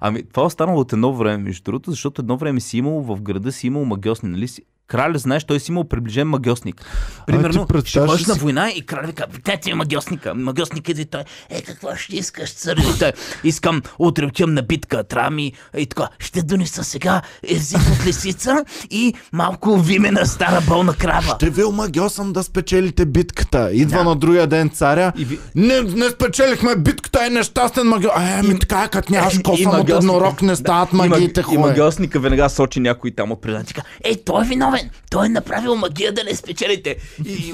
ами, 0.01 0.23
това 0.29 0.43
е 0.43 0.47
останало 0.47 0.81
от 0.81 0.93
едно 0.93 1.15
време, 1.15 1.39
между 1.39 1.63
другото, 1.63 1.91
защото 1.91 2.23
едно 2.23 2.37
време 2.37 2.61
си 2.61 2.79
имало 2.79 3.03
в 3.03 3.23
града 3.23 3.53
си 3.53 3.67
имало 3.67 3.85
магиосни, 3.85 4.29
нали 4.29 4.49
си? 4.87 4.89
Краля, 4.89 5.19
знаеш, 5.19 5.45
той 5.45 5.61
си 5.61 5.71
имал 5.71 5.85
приближен 5.85 6.29
магиосник. 6.29 6.85
Примерно, 7.27 7.53
ще 7.55 7.67
представяш 7.67 8.11
ходиш 8.11 8.27
ли 8.27 8.29
на 8.29 8.35
си- 8.35 8.41
война 8.41 8.71
и 8.71 8.83
краля 8.83 9.07
вика, 9.07 9.27
тя 9.45 9.57
ти 9.57 9.71
е 9.71 9.75
магиосника. 9.75 10.35
Магиосник 10.35 10.89
и 10.89 11.05
той, 11.05 11.21
е, 11.51 11.63
какво 11.63 11.95
ще 11.97 12.17
искаш, 12.17 12.51
царе? 12.51 12.81
И 12.87 12.99
той, 12.99 13.13
искам, 13.45 13.83
утре 13.99 14.27
отивам 14.27 14.55
на 14.55 14.63
битка, 14.63 15.05
трябва 15.05 15.31
ми, 15.31 15.53
и 15.77 15.87
така, 15.87 16.09
ще 16.19 16.43
донеса 16.43 16.85
сега 16.85 17.23
език 17.45 17.79
от 17.93 18.07
лисица 18.07 18.65
и 18.91 19.15
малко 19.33 19.77
вимена 19.79 20.27
стара 20.27 20.61
болна 20.61 20.95
крава. 20.95 21.35
Ще 21.37 21.51
ви 21.51 21.65
омагиосам 21.65 22.33
да 22.33 22.43
спечелите 22.43 23.05
битката. 23.07 23.71
Идва 23.73 23.99
Да. 23.99 24.05
на 24.05 24.17
другия 24.17 24.47
ден 24.47 24.71
царя. 24.71 25.13
И 25.17 25.25
ви- 25.25 25.39
Не, 25.55 25.81
не 25.81 26.05
спечелихме 26.07 26.77
битката, 26.77 27.27
е 27.27 27.31
нещастен 27.31 27.87
магиос. 27.87 28.13
Е, 28.19 28.43
ми 28.43 28.59
така, 28.59 28.83
е, 28.83 28.89
като 28.89 29.13
нямаш 29.13 29.35
И 29.35 29.43
косъм 29.43 29.81
от 29.81 29.91
еднорог, 29.91 30.43
не 30.43 30.57
стават 30.57 30.89
И 30.89 30.93
маг- 30.93 31.09
магиите 31.09 31.45
И 31.53 31.59
магиосника 31.59 32.21
веднага 32.21 32.49
сочи 32.51 32.81
някой 32.81 33.11
там 33.11 33.33
от 33.33 33.43
предан. 33.43 33.65
Така, 33.65 33.83
е, 34.03 34.17
той 34.17 34.43
е 34.43 34.47
виновен. 34.47 34.76
Той 35.11 35.27
е 35.27 35.31
направил 35.31 35.77
магия 35.77 36.13
да 36.13 36.25
не 36.25 36.35
спечелите. 36.35 36.97
И, 37.25 37.33
и, 37.33 37.51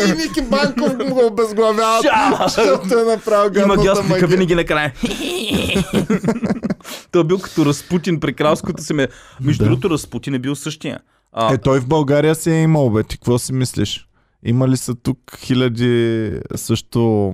И 0.00 0.12
Ники 0.12 0.42
Банков 0.42 0.94
му 0.98 1.14
го 1.14 1.26
обезглавяват, 1.26 2.02
Чао! 2.02 2.48
защото 2.48 2.98
е 2.98 3.04
направил 3.06 3.46
и 3.46 3.52
гадната 3.52 3.66
магиосника 3.68 4.08
магия. 4.10 4.28
винаги 4.28 4.54
накрая. 4.54 4.92
той 7.12 7.20
е 7.20 7.24
бил 7.24 7.38
като 7.38 7.66
Разпутин 7.66 8.20
при 8.20 8.34
кралското 8.34 8.82
семе. 8.82 9.08
Между 9.40 9.64
Да. 9.64 9.70
другото, 9.70 9.90
Разпутин 9.90 10.34
е 10.34 10.38
бил 10.38 10.54
същия. 10.54 10.98
А, 11.32 11.54
Е, 11.54 11.58
той 11.58 11.80
в 11.80 11.86
България 11.86 12.34
си 12.34 12.50
е 12.50 12.62
имал, 12.62 12.90
бе. 12.90 13.02
Ти 13.02 13.16
какво 13.16 13.38
си 13.38 13.52
мислиш? 13.52 14.08
Има 14.42 14.68
ли 14.68 14.76
са 14.76 14.94
тук 14.94 15.18
хиляди 15.38 16.32
също... 16.54 17.32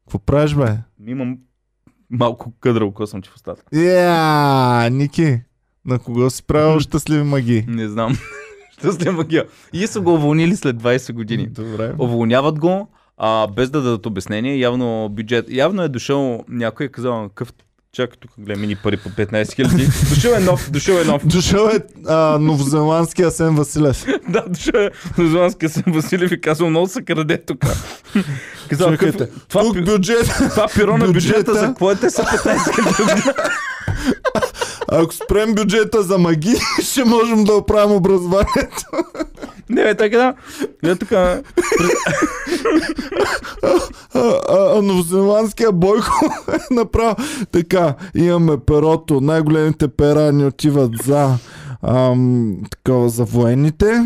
Какво 0.00 0.18
правиш, 0.18 0.54
бе? 0.54 0.76
Имам 1.06 1.36
малко 2.10 2.52
къдра 2.60 2.90
косъм 2.90 3.22
ти 3.22 3.28
в 3.28 3.34
устата. 3.34 3.62
Я, 3.74 4.88
Ники, 4.90 5.40
на 5.86 5.98
кого 5.98 6.30
си 6.30 6.42
правил 6.42 6.80
щастливи 6.80 7.22
магии? 7.22 7.64
Не 7.68 7.88
знам. 7.88 8.18
Щастлива 8.78 9.12
магия. 9.12 9.44
И 9.72 9.86
са 9.86 10.00
го 10.00 10.14
уволнили 10.14 10.56
след 10.56 10.76
20 10.76 11.12
години. 11.12 11.46
Добре. 11.46 11.94
Уволняват 11.98 12.58
го, 12.58 12.88
а, 13.16 13.46
без 13.46 13.70
да 13.70 13.82
дадат 13.82 14.06
обяснение. 14.06 14.58
Явно 14.58 15.08
бюджет. 15.08 15.46
Явно 15.50 15.82
е 15.82 15.88
дошъл 15.88 16.44
някой 16.48 16.84
и 16.84 16.88
е 16.88 16.90
казал 16.90 17.28
какъв 17.28 17.52
Чакай 17.96 18.16
тук, 18.20 18.30
гледай 18.38 18.56
мини 18.56 18.76
пари 18.76 18.96
по 18.96 19.08
15 19.08 19.52
хиляди. 19.52 19.88
Дошъл 20.08 20.32
е 20.32 20.40
нов, 20.40 20.70
дошъл 20.70 20.94
е 20.94 21.04
нов. 21.04 21.26
Дошъл 21.26 21.66
е 21.66 21.78
а, 22.06 22.38
новозеландски 22.38 23.22
Асен 23.22 23.54
Василев. 23.54 24.04
да, 24.28 24.44
дошъл 24.48 24.80
е 24.80 24.90
Нозеландския 25.18 25.70
съм 25.70 25.82
Василев 25.86 26.32
и 26.32 26.40
казал, 26.40 26.70
много 26.70 26.86
се 26.86 27.02
краде 27.02 27.38
тук. 27.38 27.58
Казал, 28.70 28.90
Чакайте, 28.90 29.28
това, 29.48 29.62
Тук 29.62 29.84
бюджет. 29.84 30.26
това 30.50 30.66
пиро 30.74 30.98
на 30.98 31.06
бюджета, 31.06 31.38
бюджета- 31.38 31.54
за 31.54 31.66
какво 31.66 31.90
е 31.90 31.96
те 31.96 32.10
са 32.10 32.22
15 32.22 32.74
хиляди? 32.74 33.22
Ако 34.88 35.14
спрем 35.14 35.54
бюджета 35.54 36.02
за 36.02 36.18
магии, 36.18 36.56
ще 36.82 37.04
можем 37.04 37.44
да 37.44 37.52
оправим 37.54 37.96
образованието. 37.96 38.84
Не, 39.68 39.82
бе, 39.82 39.94
така 39.94 40.16
да. 40.16 40.34
Не, 40.82 40.96
тук. 40.96 41.12
А, 41.12 41.42
а, 44.14 44.40
а 44.70 44.82
новозеландския 44.82 45.72
Бойко 45.72 46.12
е 46.48 46.74
направил 46.74 47.14
така. 47.52 47.85
Имаме 48.14 48.56
перото. 48.66 49.20
Най-големите 49.20 49.88
пера 49.88 50.32
ни 50.32 50.44
отиват 50.44 50.92
за 51.04 51.38
ам, 51.82 52.56
такова 52.70 53.08
за 53.08 53.24
военните, 53.24 54.04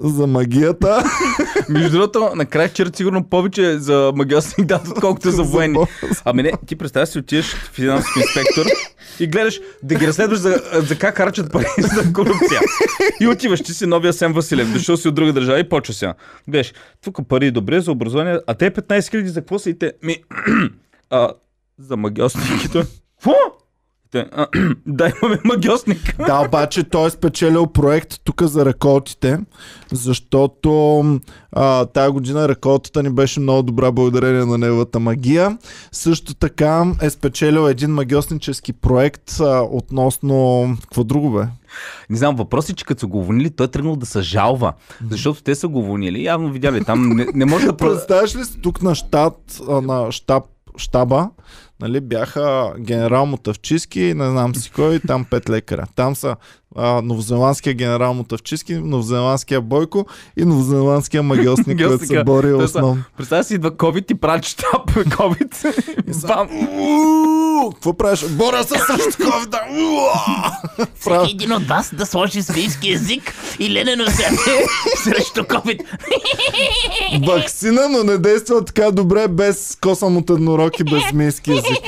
за 0.00 0.26
магията. 0.26 1.02
Между 1.68 1.90
другото, 1.90 2.30
накрая 2.34 2.68
вчера 2.68 2.90
сигурно 2.94 3.24
повече 3.24 3.78
за 3.78 4.12
магиосник 4.16 4.66
дадат, 4.66 4.88
отколкото 4.88 5.30
за 5.30 5.42
военни. 5.52 5.78
Ами 6.24 6.42
не, 6.42 6.52
ти 6.66 6.76
представя 6.76 7.06
си, 7.06 7.18
отидеш 7.18 7.54
в 7.54 7.70
финансов 7.72 8.16
инспектор 8.16 8.66
и 9.20 9.26
гледаш 9.26 9.60
да 9.82 9.94
ги 9.94 10.06
разследваш 10.06 10.38
за, 10.38 10.62
за 10.72 10.98
как 10.98 11.16
харчат 11.16 11.52
пари 11.52 11.66
за 11.78 12.12
корупция. 12.12 12.60
И 13.20 13.28
отиваш, 13.28 13.60
ти 13.62 13.74
си 13.74 13.86
новия 13.86 14.12
Сем 14.12 14.32
Василев, 14.32 14.72
дошъл 14.72 14.96
си 14.96 15.08
от 15.08 15.14
друга 15.14 15.32
държава 15.32 15.60
и 15.60 15.68
почва 15.68 15.94
сега. 15.94 16.14
Гледаш, 16.48 16.72
тук 17.04 17.28
пари 17.28 17.50
добре 17.50 17.80
за 17.80 17.92
образование, 17.92 18.38
а 18.46 18.54
те 18.54 18.70
15 18.70 19.10
хиляди 19.10 19.28
за 19.28 19.40
какво 19.40 19.58
са 19.58 19.70
и 19.70 19.78
те? 19.78 19.92
Ми, 20.02 20.16
а, 21.10 21.28
за 21.78 21.96
магиосник. 21.96 22.46
Какво? 23.20 23.34
Да, 24.86 25.12
имаме 25.22 25.38
магиосник. 25.44 26.16
Да, 26.26 26.44
обаче 26.46 26.84
той 26.84 27.06
е 27.06 27.10
спечелил 27.10 27.66
проект 27.66 28.20
тук 28.24 28.42
за 28.42 28.64
реколтите, 28.64 29.38
защото 29.92 31.02
а, 31.52 31.84
тая 31.86 32.10
година 32.10 32.48
реколтата 32.48 33.02
ни 33.02 33.10
беше 33.10 33.40
много 33.40 33.62
добра 33.62 33.92
благодарение 33.92 34.44
на 34.44 34.58
неговата 34.58 35.00
магия. 35.00 35.58
Също 35.92 36.34
така 36.34 36.92
е 37.02 37.10
спечелил 37.10 37.68
един 37.68 37.90
магиоснически 37.90 38.72
проект 38.72 39.40
а, 39.40 39.62
относно... 39.70 40.68
Какво 40.80 41.04
друго 41.04 41.30
бе? 41.30 41.44
Не 42.10 42.16
знам, 42.16 42.36
въпрос 42.36 42.68
е, 42.68 42.74
че 42.74 42.84
като 42.84 43.00
са 43.00 43.06
го 43.06 43.18
уволнили, 43.18 43.50
той 43.50 43.66
е 43.66 43.70
тръгнал 43.70 43.96
да 43.96 44.06
се 44.06 44.20
жалва. 44.20 44.72
Защото 45.10 45.42
те 45.42 45.54
са 45.54 45.68
го 45.68 45.78
уволнили. 45.78 46.24
Явно 46.24 46.52
видяли 46.52 46.84
там. 46.84 47.08
Не, 47.08 47.26
не 47.34 47.44
може 47.44 47.66
да... 47.66 47.76
Представяш 47.76 48.36
ли 48.36 48.44
си 48.44 48.60
тук 48.62 48.82
на 48.82 48.94
щат, 48.94 49.60
на 49.68 50.12
щаб, 50.12 50.44
щаба, 50.76 51.30
нали, 51.80 52.00
бяха 52.00 52.74
генерал 52.78 53.26
Мотавчиски, 53.26 54.14
не 54.16 54.30
знам 54.30 54.54
си 54.54 54.70
кой, 54.70 54.94
и 54.94 55.00
там 55.00 55.24
пет 55.24 55.50
лекаря. 55.50 55.86
Там 55.96 56.16
са 56.16 56.36
а, 56.76 57.02
новозеландския 57.02 57.74
генерал 57.74 58.14
Мотавчиски, 58.14 58.74
новозеландския 58.74 59.60
Бойко 59.60 60.06
и 60.36 60.44
новозеландския 60.44 61.22
магиосник, 61.22 61.86
който 61.86 62.06
се 62.06 62.24
бори 62.24 62.52
основно. 62.52 63.02
Представя 63.16 63.44
си, 63.44 63.54
идва 63.54 63.70
COVID 63.70 64.12
и 64.12 64.14
прави 64.14 64.42
щаб 64.42 64.86
COVID. 64.90 65.74
Бам! 66.26 66.48
Какво 67.70 67.94
правиш? 67.94 68.24
Боря 68.26 68.62
се 68.62 68.74
срещу 68.78 69.24
ковида! 69.24 69.60
Прав- 71.04 71.18
Всеки 71.18 71.34
един 71.34 71.52
от 71.52 71.68
вас 71.68 71.94
да 71.94 72.06
сложи 72.06 72.42
свийски 72.42 72.90
език 72.90 73.22
и 73.58 73.70
ленено 73.70 74.06
сърце 74.06 74.64
срещу 75.04 75.40
COVID. 75.40 75.80
Ваксина, 77.26 77.88
но 77.88 78.04
не 78.04 78.18
действа 78.18 78.64
така 78.64 78.90
добре 78.90 79.28
без 79.28 79.78
косъм 79.80 80.16
от 80.16 80.30
еднорог 80.30 80.80
и 80.80 80.84
без 80.84 81.02
змийски 81.10 81.50
език. 81.50 81.78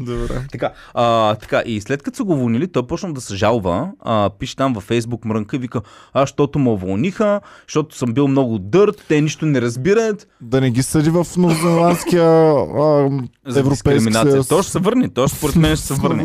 Добре. 0.00 0.42
Така, 0.52 0.70
а, 0.94 1.34
така, 1.34 1.62
и 1.66 1.80
след 1.80 2.02
като 2.02 2.16
са 2.16 2.24
го 2.24 2.32
уволнили, 2.32 2.68
той 2.68 2.86
почна 2.86 3.12
да 3.12 3.20
се 3.20 3.36
жалва, 3.36 3.88
а, 4.00 4.30
пише 4.38 4.56
там 4.56 4.72
във 4.72 4.84
Фейсбук 4.84 5.24
мрънка 5.24 5.56
и 5.56 5.58
вика, 5.58 5.80
аз, 6.12 6.22
защото 6.22 6.58
ме 6.58 6.70
уволниха, 6.70 7.40
защото 7.68 7.96
съм 7.96 8.14
бил 8.14 8.28
много 8.28 8.58
дърт, 8.58 9.04
те 9.08 9.20
нищо 9.20 9.46
не 9.46 9.60
разбират. 9.60 10.28
Да 10.40 10.60
не 10.60 10.70
ги 10.70 10.82
съди 10.82 11.10
в 11.10 11.26
новозеландския 11.36 12.22
Европейски 13.56 14.12
съюз. 14.12 14.48
Той 14.48 14.62
ще 14.62 14.72
се 14.72 14.78
върне, 14.78 15.08
той 15.08 15.28
според 15.28 15.56
мен 15.56 15.76
ще 15.76 15.86
се 15.86 15.94
върне. 15.94 16.24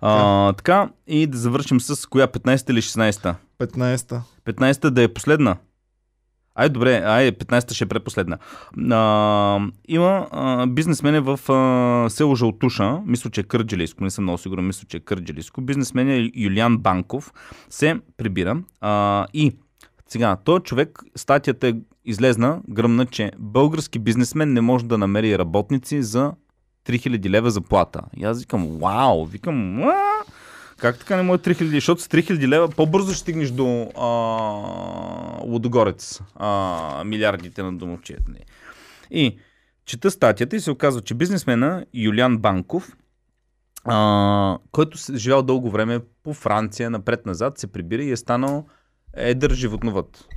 А, 0.00 0.52
така, 0.52 0.88
и 1.06 1.26
да 1.26 1.38
завършим 1.38 1.80
с 1.80 2.06
коя, 2.06 2.26
15 2.26 2.70
или 2.70 2.82
16-та? 2.82 3.34
15-та. 3.60 4.22
15-та 4.46 4.90
да 4.90 5.02
е 5.02 5.08
последна. 5.08 5.56
Ай, 6.54 6.68
добре, 6.68 7.02
ай, 7.04 7.32
15-та 7.32 7.74
ще 7.74 7.84
е 7.84 7.88
предпоследна. 7.88 8.38
А, 8.90 9.60
има 9.88 10.28
а, 10.30 10.66
бизнесмени 10.66 11.20
в 11.20 11.52
а, 11.52 12.10
село 12.10 12.34
Жълтуша, 12.34 13.00
мисля, 13.06 13.30
че 13.30 13.40
е 13.40 13.44
Кърджилийско, 13.44 14.04
не 14.04 14.10
съм 14.10 14.24
много 14.24 14.38
сигурен, 14.38 14.66
мисля, 14.66 14.86
че 14.88 14.96
е 14.96 15.00
Кърджилийско. 15.00 15.60
Бизнесмен 15.60 16.10
е 16.10 16.30
Юлиан 16.34 16.78
Банков, 16.78 17.32
се 17.70 18.00
прибира 18.16 18.62
а, 18.80 19.26
и 19.34 19.52
сега, 20.08 20.36
този 20.36 20.62
човек, 20.62 21.02
статията 21.16 21.68
е 21.68 21.74
излезна, 22.04 22.60
гръмна, 22.68 23.06
че 23.06 23.32
български 23.38 23.98
бизнесмен 23.98 24.52
не 24.52 24.60
може 24.60 24.84
да 24.84 24.98
намери 24.98 25.38
работници 25.38 26.02
за 26.02 26.32
3000 26.86 27.30
лева 27.30 27.50
заплата. 27.50 28.00
И 28.16 28.24
аз 28.24 28.40
викам, 28.40 28.78
вау, 28.78 29.26
викам, 29.26 29.80
уа! 29.80 29.94
Как 30.80 30.98
така 30.98 31.16
не 31.16 31.22
може 31.22 31.40
3000? 31.40 31.74
Защото 31.74 32.02
с 32.02 32.08
3000 32.08 32.48
лева 32.48 32.68
по-бързо 32.68 33.12
ще 33.12 33.20
стигнеш 33.20 33.50
до 33.50 33.90
а, 33.98 34.06
Лудогорец, 35.44 36.20
а, 36.34 37.02
милиардите 37.04 37.62
на 37.62 37.72
домовчият. 37.72 38.22
И 39.10 39.38
чета 39.84 40.10
статията 40.10 40.56
и 40.56 40.60
се 40.60 40.70
оказва, 40.70 41.00
че 41.00 41.14
бизнесмена 41.14 41.86
Юлиан 41.94 42.38
Банков, 42.38 42.96
а, 43.84 44.58
който 44.72 44.98
се 44.98 45.16
живял 45.16 45.42
дълго 45.42 45.70
време 45.70 46.00
по 46.22 46.34
Франция, 46.34 46.90
напред-назад, 46.90 47.58
се 47.58 47.66
прибира 47.66 48.02
и 48.02 48.10
е 48.10 48.16
станал 48.16 48.66
едър 49.14 49.54
животновът. 49.54 50.28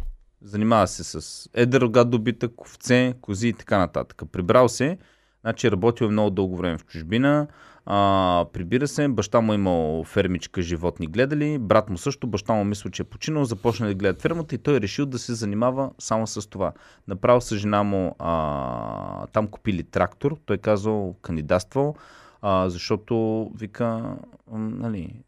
Занимава 0.42 0.88
се 0.88 1.04
с 1.04 1.50
едър 1.54 1.82
рогат 1.82 2.10
добитък, 2.10 2.62
овце, 2.62 3.14
кози 3.22 3.48
и 3.48 3.54
така 3.54 3.78
нататък. 3.78 4.22
Прибрал 4.32 4.70
се, 4.70 4.98
значи 5.42 5.68
е 5.68 5.72
работил 5.72 6.12
много 6.12 6.30
дълго 6.30 6.58
време 6.58 6.78
в 6.78 6.86
чужбина, 6.86 7.48
а, 7.86 8.46
прибира 8.54 8.88
се, 8.88 9.08
баща 9.08 9.42
му 9.42 9.52
е 9.52 9.56
имал 9.56 10.04
фермичка, 10.04 10.62
животни 10.62 11.08
гледали, 11.08 11.60
брат 11.60 11.90
му 11.90 11.98
също, 11.98 12.28
баща 12.28 12.54
му 12.54 12.64
мисля, 12.64 12.90
че 12.90 13.02
е 13.02 13.06
починал, 13.06 13.46
започна 13.46 13.88
да 13.88 13.94
гледат 13.94 14.22
фермата 14.22 14.56
и 14.56 14.58
той 14.58 14.76
е 14.78 14.82
решил 14.82 15.06
да 15.06 15.20
се 15.20 15.34
занимава 15.34 15.92
само 16.00 16.28
с 16.28 16.50
това. 16.50 16.72
Направил 17.08 17.42
с 17.42 17.56
жена 17.56 17.84
му, 17.84 18.16
а, 18.20 19.28
там 19.28 19.48
купили 19.48 19.84
трактор, 19.84 20.38
той 20.46 20.58
казал, 20.58 21.16
кандидатствал, 21.22 21.96
а, 22.42 22.70
защото 22.70 23.52
вика, 23.56 24.16
нали, 24.52 25.24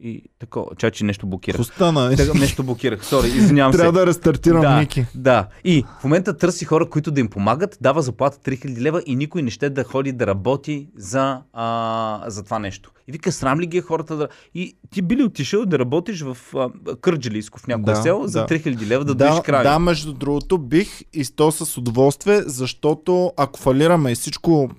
и 0.00 0.22
такова. 0.38 0.66
Чай, 0.76 0.90
че 0.90 1.04
нещо 1.04 1.26
блокирах. 1.26 1.56
Какво 1.56 1.74
стана? 1.74 2.16
Така, 2.16 2.38
нещо 2.38 2.62
блокирах. 2.62 3.06
Сори, 3.06 3.28
извинявам 3.28 3.72
се. 3.72 3.78
Трябва 3.78 4.00
да 4.00 4.06
рестартирам 4.06 4.60
да, 4.60 4.80
Ники. 4.80 5.06
Да. 5.14 5.48
И 5.64 5.84
в 6.00 6.04
момента 6.04 6.36
търси 6.36 6.64
хора, 6.64 6.90
които 6.90 7.10
да 7.10 7.20
им 7.20 7.28
помагат, 7.28 7.78
дава 7.80 8.02
заплата 8.02 8.38
3000 8.50 8.78
лева 8.80 9.02
и 9.06 9.16
никой 9.16 9.42
не 9.42 9.50
ще 9.50 9.70
да 9.70 9.84
ходи 9.84 10.12
да 10.12 10.26
работи 10.26 10.88
за, 10.96 11.40
а, 11.52 12.24
за 12.26 12.44
това 12.44 12.58
нещо. 12.58 12.90
И 13.08 13.12
вика, 13.12 13.32
срам 13.32 13.60
ли 13.60 13.66
ги 13.66 13.78
е 13.78 13.82
хората 13.82 14.16
да... 14.16 14.28
И 14.54 14.76
ти 14.90 15.02
би 15.02 15.16
ли 15.16 15.22
отишъл 15.22 15.66
да 15.66 15.78
работиш 15.78 16.22
в 16.22 16.36
а, 16.54 16.70
Кърджалийско, 17.00 17.58
в 17.58 17.66
някое 17.66 17.94
Да, 17.94 18.02
село, 18.02 18.26
за 18.26 18.40
да. 18.40 18.46
3000 18.46 18.86
лева 18.86 19.04
да, 19.04 19.14
да, 19.14 19.28
доиш 19.28 19.40
крави? 19.44 19.62
да, 19.62 19.78
между 19.78 20.12
другото 20.12 20.58
бих 20.58 21.00
и 21.12 21.24
то 21.36 21.52
с 21.52 21.78
удоволствие, 21.78 22.42
защото 22.42 23.32
ако 23.36 23.60
фалираме 23.60 24.12
и 24.12 24.14
всичко 24.14 24.70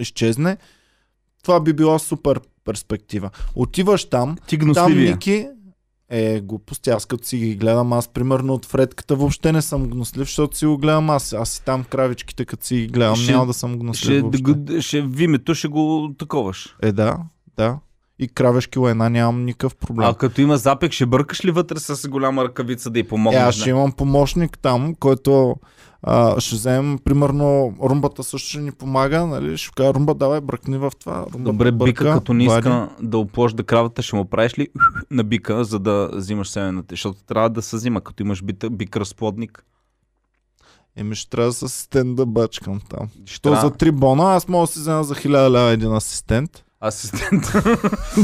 изчезне, 0.00 0.56
това 1.42 1.60
би 1.60 1.72
била 1.72 1.98
супер 1.98 2.40
перспектива. 2.64 3.30
Отиваш 3.54 4.04
там, 4.04 4.36
Ти 4.46 4.58
там 4.58 4.66
гносливия. 4.66 5.10
Ники 5.10 5.46
е 6.08 6.40
глупости, 6.40 6.90
аз 6.90 7.06
като 7.06 7.26
си 7.26 7.36
ги 7.38 7.54
гледам, 7.54 7.92
аз 7.92 8.08
примерно 8.08 8.54
от 8.54 8.66
Фредката 8.66 9.16
въобще 9.16 9.52
не 9.52 9.62
съм 9.62 9.86
гнослив, 9.86 10.26
защото 10.26 10.56
си 10.56 10.66
го 10.66 10.78
гледам 10.78 11.10
аз. 11.10 11.32
Аз 11.32 11.48
си 11.50 11.64
там 11.64 11.84
кравичките, 11.84 12.44
като 12.44 12.66
си 12.66 12.76
ги 12.76 12.86
гледам, 12.86 13.16
Ще- 13.16 13.32
няма 13.32 13.46
да 13.46 13.52
съм 13.52 13.78
гнослив 13.78 14.02
Ще, 14.04 14.20
въобще. 14.42 14.80
ще 14.80 15.02
вимето 15.02 15.54
ще 15.54 15.68
го 15.68 16.14
таковаш. 16.18 16.76
Е, 16.82 16.92
да, 16.92 17.18
да. 17.56 17.78
И 18.18 18.28
кравешки 18.28 18.78
лайна 18.78 19.10
нямам 19.10 19.44
никакъв 19.44 19.76
проблем. 19.76 20.08
А 20.08 20.14
като 20.14 20.40
има 20.40 20.56
запек, 20.58 20.92
ще 20.92 21.06
бъркаш 21.06 21.44
ли 21.44 21.50
вътре 21.50 21.78
с 21.78 22.08
голяма 22.08 22.44
ръкавица 22.44 22.90
да 22.90 22.98
й 22.98 23.02
Е, 23.02 23.08
помогнеш? 23.08 23.42
аз 23.42 23.54
ще 23.54 23.70
имам 23.70 23.92
помощник 23.92 24.58
там, 24.58 24.94
който 24.94 25.56
а, 26.02 26.40
ще 26.40 26.54
вземем, 26.54 26.98
примерно, 27.04 27.74
румбата 27.82 28.24
също 28.24 28.48
ще 28.48 28.58
ни 28.60 28.72
помага, 28.72 29.26
нали? 29.26 29.56
Ще 29.56 29.70
кажа, 29.76 29.94
румба, 29.94 30.14
давай, 30.14 30.40
бръкни 30.40 30.78
в 30.78 30.92
това. 31.00 31.26
Румба 31.34 31.52
Добре, 31.52 31.72
бърка, 31.72 32.04
бика, 32.04 32.12
като 32.12 32.34
не 32.34 32.44
иска 32.44 32.70
вади. 32.70 32.92
да 33.02 33.18
опложда 33.18 33.62
кравата, 33.64 34.02
ще 34.02 34.16
му 34.16 34.24
правиш 34.24 34.58
ли 34.58 34.68
на 35.10 35.24
бика, 35.24 35.64
за 35.64 35.78
да 35.78 36.10
взимаш 36.12 36.48
семената? 36.48 36.92
Защото 36.92 37.24
трябва 37.24 37.50
да 37.50 37.62
се 37.62 37.76
взима, 37.76 38.00
като 38.00 38.22
имаш 38.22 38.42
бик, 38.42 38.70
бик 38.70 38.96
разплодник. 38.96 39.64
Еми 40.96 41.14
ще 41.14 41.30
трябва 41.30 41.52
с 41.52 41.62
асистент 41.62 42.16
да 42.16 42.26
бачкам 42.26 42.80
там. 42.88 43.08
Трябва 43.42 43.60
за 43.60 43.70
3 43.70 43.90
бона, 43.90 44.34
аз 44.34 44.48
мога 44.48 44.66
да 44.66 44.72
си 44.72 44.78
взема 44.78 45.04
за 45.04 45.14
1000 45.14 45.50
лева 45.50 45.70
един 45.70 45.92
асистент. 45.92 46.64
асистент. 46.80 47.52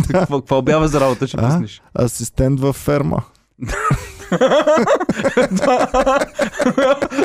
какво, 0.12 0.59
обява 0.59 0.89
за 0.89 1.01
работа, 1.01 1.27
ще 1.27 1.36
пуснеш? 1.36 1.82
Асистент 1.98 2.61
във 2.61 2.77
ферма. 2.77 3.23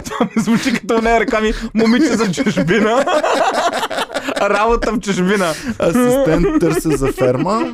Това 0.06 0.30
ми 0.36 0.41
звучи 0.41 0.73
като 0.73 1.02
не 1.02 1.19
реклами 1.19 1.53
момиче 1.73 2.18
за 2.18 2.32
чужбина. 2.32 3.06
Работа 4.41 4.91
в 4.91 4.99
чужбина. 4.99 5.53
Асистент 5.80 6.60
търся 6.60 6.90
за 6.98 7.11
ферма. 7.11 7.73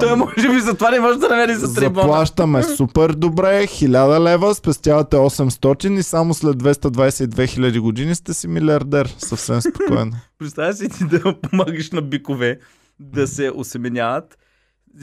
Той 0.00 0.16
може 0.16 0.48
би 0.48 0.60
затова 0.60 0.90
не 0.90 1.00
може 1.00 1.18
да 1.18 1.28
намери 1.28 1.54
за 1.54 1.74
три. 1.74 1.84
Заплащаме 1.84 2.62
супер 2.62 3.12
добре, 3.12 3.66
1000 3.66 4.20
лева, 4.20 4.54
спестявате 4.54 5.16
800 5.16 5.98
и 5.98 6.02
само 6.02 6.34
след 6.34 6.56
222 6.56 7.46
хиляди 7.46 7.78
години 7.78 8.14
сте 8.14 8.34
си 8.34 8.48
милиардер. 8.48 9.14
Съвсем 9.18 9.60
спокойно. 9.60 10.12
Представя 10.38 10.72
си 10.74 10.88
ти 10.88 11.04
да 11.04 11.40
помагаш 11.40 11.90
на 11.90 12.02
бикове 12.02 12.58
да 13.00 13.26
се 13.26 13.50
осеменяват 13.54 14.38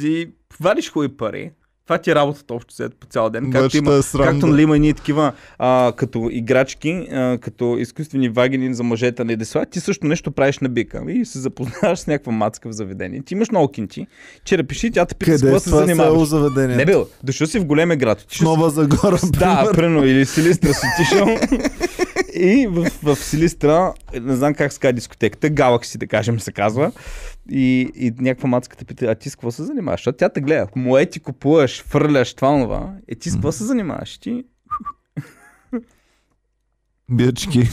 и 0.02 0.30
вадиш 0.62 0.91
хубави 0.91 1.18
пари. 1.18 1.52
Това 1.88 1.97
ти 1.97 2.11
е 2.11 2.15
работата 2.15 2.53
общо 2.53 2.73
след 2.73 2.95
по 2.95 3.07
цял 3.07 3.30
ден. 3.30 3.51
Както, 3.51 3.77
има, 3.77 4.01
както 4.18 4.47
нали 4.47 4.61
има 4.61 4.77
и 4.77 4.80
ние 4.80 4.93
такива 4.93 5.34
а, 5.57 5.93
като 5.95 6.27
играчки, 6.31 7.07
а, 7.11 7.38
като 7.41 7.77
изкуствени 7.80 8.30
вагини 8.30 8.73
за 8.73 8.84
мъжете 8.84 9.23
на 9.23 9.34
Едесла, 9.34 9.65
ти 9.65 9.80
също 9.80 10.07
нещо 10.07 10.31
правиш 10.31 10.60
на 10.60 10.69
бика 10.69 11.03
и 11.10 11.26
се 11.26 11.39
запознаваш 11.39 11.99
с 11.99 12.07
някаква 12.07 12.31
мацка 12.31 12.69
в 12.69 12.72
заведение. 12.72 13.22
Ти 13.26 13.34
имаш 13.34 13.51
много 13.51 13.68
кинти, 13.68 14.07
черепиш 14.45 14.84
и 14.84 14.91
тя 14.91 15.05
те 15.05 15.15
пита 15.15 15.38
с 15.38 15.41
какво 15.41 15.60
се 15.60 15.69
занимаваш. 15.69 16.27
заведение? 16.27 16.76
Не 16.76 16.85
бил, 16.85 17.07
дошъл 17.23 17.47
си 17.47 17.60
в 17.60 17.65
големия 17.65 17.97
град. 17.97 18.22
Отишъл 18.22 18.38
си 18.38 18.43
Нова 18.43 18.69
Загора, 18.69 19.18
да, 19.23 19.72
примерно, 19.73 20.05
или 20.05 20.26
Силистра 20.26 20.73
си 20.73 20.85
отишъл. 20.93 21.27
и 22.34 22.68
в, 22.68 22.91
в 23.03 23.15
Силистра, 23.15 23.93
не 24.22 24.35
знам 24.35 24.53
как 24.53 24.73
се 24.73 24.80
казва 24.80 24.93
дискотеката, 24.93 25.49
Galaxy, 25.49 25.97
да 25.97 26.07
кажем, 26.07 26.39
се 26.39 26.51
казва. 26.51 26.91
И, 27.52 27.91
и 27.95 28.11
някаква 28.20 28.49
мацка 28.49 28.78
те 28.78 28.86
пита, 28.86 29.06
а 29.06 29.15
ти 29.15 29.30
с 29.30 29.36
какво 29.36 29.52
се 29.52 29.64
занимаваш? 29.64 29.99
Защото 29.99 30.18
тя 30.18 30.30
те 30.30 30.41
гледа. 30.41 30.68
Мое 30.76 31.06
ти 31.06 31.20
купуваш, 31.20 31.84
фърляш 31.84 32.34
това, 32.34 32.64
това. 32.64 32.94
Е, 33.07 33.15
ти 33.15 33.30
с 33.30 33.34
какво 33.34 33.52
се 33.52 33.64
занимаваш? 33.64 34.18
Ти 34.18 34.44
Бички. 37.11 37.60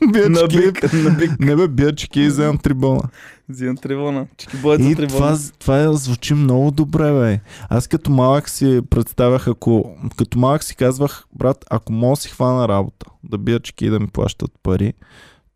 на 0.00 0.46
Бички. 0.46 0.58
бик, 0.58 0.92
на 0.92 1.10
бик. 1.10 1.40
Не 1.40 1.56
бе, 1.56 1.68
бички 1.68 2.20
и 2.20 2.26
вземам 2.26 2.58
трибуна. 2.58 3.02
Взимам 3.48 3.76
трибуна. 3.76 4.26
Чики 4.36 4.56
боят 4.56 4.82
за 4.82 4.88
И 4.90 4.94
трибуна. 4.94 5.18
това, 5.18 5.36
това 5.58 5.92
звучи 5.92 6.34
много 6.34 6.70
добре, 6.70 7.12
бе. 7.12 7.40
Аз 7.68 7.86
като 7.88 8.10
малък 8.10 8.48
си 8.48 8.80
представях, 8.90 9.48
ако... 9.48 9.96
Като 10.16 10.38
малък 10.38 10.64
си 10.64 10.76
казвах, 10.76 11.24
брат, 11.32 11.64
ако 11.70 11.92
мога 11.92 12.16
си 12.16 12.28
хвана 12.28 12.68
работа, 12.68 13.06
да 13.24 13.38
бия 13.38 13.60
чеки 13.60 13.86
и 13.86 13.90
да 13.90 14.00
ми 14.00 14.06
плащат 14.06 14.50
пари, 14.62 14.92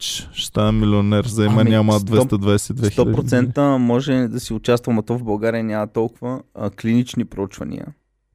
ще 0.00 0.46
стана 0.46 0.72
милионер, 0.72 1.24
за 1.24 1.44
има 1.44 1.60
Ами, 1.60 1.70
няма 1.70 1.92
сто- 1.92 2.26
222 2.26 2.90
хиляди. 2.90 3.12
100% 3.12 3.76
може 3.76 4.28
да 4.28 4.40
си 4.40 4.52
участвам, 4.52 4.98
а 4.98 5.02
то 5.02 5.18
в 5.18 5.24
България 5.24 5.64
няма 5.64 5.86
толкова 5.86 6.40
а, 6.54 6.70
клинични 6.70 7.24
проучвания. 7.24 7.86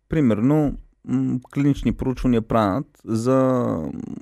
Примерно, 0.10 0.74
м- 1.08 1.40
клинични 1.54 1.92
проучвания 1.92 2.42
правят 2.42 2.86
за 3.06 3.66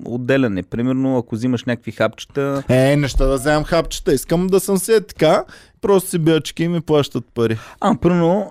отделяне. 0.04 0.62
Примерно, 0.62 1.18
ако 1.18 1.34
взимаш 1.34 1.64
някакви 1.64 1.92
хапчета, 1.92 2.62
Е, 2.68 2.96
неща 2.96 3.26
да 3.26 3.34
вземам 3.34 3.64
хапчета. 3.64 4.14
Искам 4.14 4.46
да 4.46 4.60
съм 4.60 4.76
си 4.76 4.92
е 4.92 5.00
така, 5.00 5.44
просто 5.84 6.10
си 6.10 6.18
бия 6.18 6.40
чеки 6.40 6.64
и 6.64 6.68
ми 6.68 6.80
плащат 6.80 7.24
пари. 7.34 7.58
а, 7.80 7.94
примерно, 7.94 8.48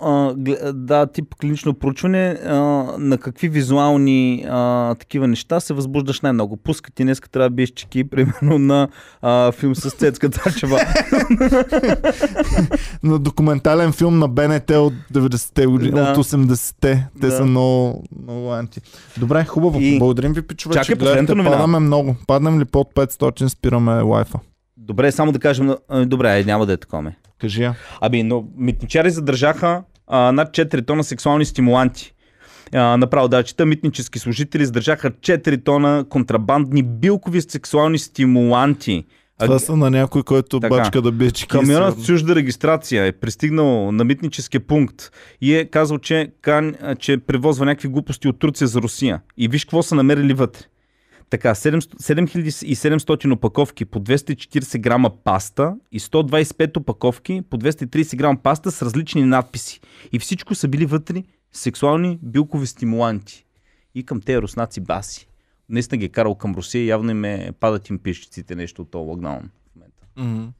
да, 0.74 1.06
тип 1.06 1.34
клинично 1.34 1.74
проучване, 1.74 2.38
а, 2.44 2.54
на 2.98 3.18
какви 3.18 3.48
визуални 3.48 4.44
а, 4.48 4.94
такива 4.94 5.28
неща 5.28 5.60
се 5.60 5.74
възбуждаш 5.74 6.20
най-много. 6.20 6.56
Пуска 6.56 6.92
ти 6.92 7.02
днес 7.02 7.20
трябва 7.22 7.50
да 7.50 7.54
биеш 7.54 7.70
чеки, 7.70 8.04
примерно 8.04 8.58
на 8.58 8.88
а, 9.22 9.52
филм 9.52 9.74
с 9.74 9.90
Цецка 9.90 10.30
Тачева. 10.30 10.80
На 13.02 13.18
документален 13.18 13.92
филм 13.92 14.18
на 14.18 14.28
БНТ 14.28 14.70
от 14.70 14.92
90-те 15.12 15.66
години, 15.66 15.90
Да. 15.92 16.10
от 16.10 16.16
80-те. 16.16 17.08
Те 17.20 17.26
Да. 17.26 17.32
са 17.32 17.44
много, 17.44 18.04
много 18.22 18.52
анти. 18.52 18.80
Добре, 19.16 19.44
хубаво. 19.44 19.80
И- 19.80 19.98
Благодарим 19.98 20.32
ви, 20.32 20.42
пичове, 20.42 20.72
Чакай, 20.74 20.84
че 20.86 20.94
гледате. 20.94 21.34
Падаме 21.34 21.78
много. 21.78 22.16
Паднем 22.26 22.60
ли 22.60 22.64
под 22.64 22.94
500, 22.94 23.48
спираме 23.48 24.00
лайфа. 24.00 24.38
Добре, 24.76 25.12
само 25.12 25.32
да 25.32 25.38
кажем, 25.38 25.74
добре, 25.96 26.40
е, 26.40 26.44
няма 26.44 26.66
да 26.66 26.72
е 26.72 26.76
такова. 26.76 27.12
Кажи 27.44 27.62
я. 27.62 27.74
Ами, 28.00 28.22
но 28.22 28.44
митничари 28.56 29.10
задържаха 29.10 29.82
а, 30.06 30.32
над 30.32 30.48
4 30.48 30.86
тона 30.86 31.04
сексуални 31.04 31.44
стимуланти. 31.44 32.14
А, 32.72 32.96
направо 32.96 33.28
да 33.28 33.42
чета, 33.42 33.66
митнически 33.66 34.18
служители 34.18 34.66
задържаха 34.66 35.10
4 35.10 35.64
тона 35.64 36.04
контрабандни 36.08 36.82
билкови 36.82 37.42
сексуални 37.42 37.98
стимуланти. 37.98 39.04
А, 39.38 39.44
Това 39.44 39.58
са 39.58 39.76
на 39.76 39.90
някой, 39.90 40.22
който 40.22 40.60
Така. 40.60 40.76
бачка 40.76 41.02
да 41.02 41.12
бие 41.12 41.30
чеки. 41.30 41.48
Камионът 41.48 42.00
с 42.00 42.06
чужда 42.06 42.34
регистрация 42.34 43.06
е 43.06 43.12
пристигнал 43.12 43.92
на 43.92 44.04
митническия 44.04 44.60
пункт 44.60 45.10
и 45.40 45.54
е 45.54 45.64
казал, 45.64 45.98
че, 45.98 46.32
кан, 46.42 46.74
а, 46.82 46.94
че 46.94 47.18
превозва 47.18 47.64
някакви 47.64 47.88
глупости 47.88 48.28
от 48.28 48.38
Турция 48.38 48.68
за 48.68 48.82
Русия. 48.82 49.20
И 49.36 49.48
виж 49.48 49.64
какво 49.64 49.82
са 49.82 49.94
намерили 49.94 50.34
вътре. 50.34 50.60
Така, 51.30 51.54
700 51.54 51.96
7700 51.96 53.32
опаковки 53.32 53.84
по 53.84 54.00
240 54.00 54.78
грама 54.78 55.10
паста 55.24 55.76
и 55.92 56.00
125 56.00 56.76
опаковки 56.76 57.42
по 57.50 57.58
230 57.58 58.16
грама 58.16 58.38
паста 58.42 58.70
с 58.70 58.82
различни 58.82 59.24
надписи. 59.24 59.80
И 60.12 60.18
всичко 60.18 60.54
са 60.54 60.68
били 60.68 60.86
вътре 60.86 61.22
сексуални 61.52 62.18
билкови 62.22 62.66
стимуланти. 62.66 63.44
И 63.94 64.06
към 64.06 64.20
тези 64.20 64.38
руснаци 64.38 64.80
баси. 64.80 65.28
Наистина 65.68 65.98
ги 65.98 66.04
е 66.04 66.08
карал 66.08 66.34
към 66.34 66.54
Русия, 66.54 66.86
явно 66.86 67.10
им 67.10 67.24
е, 67.24 67.52
падат 67.60 67.88
им 67.88 67.98
пишчиците 67.98 68.54
нещо 68.54 68.82
от 68.82 68.90
този 68.90 69.08
локдаун 69.08 69.50
в 69.70 69.76
момента. 69.76 70.06
Мгм. 70.16 70.52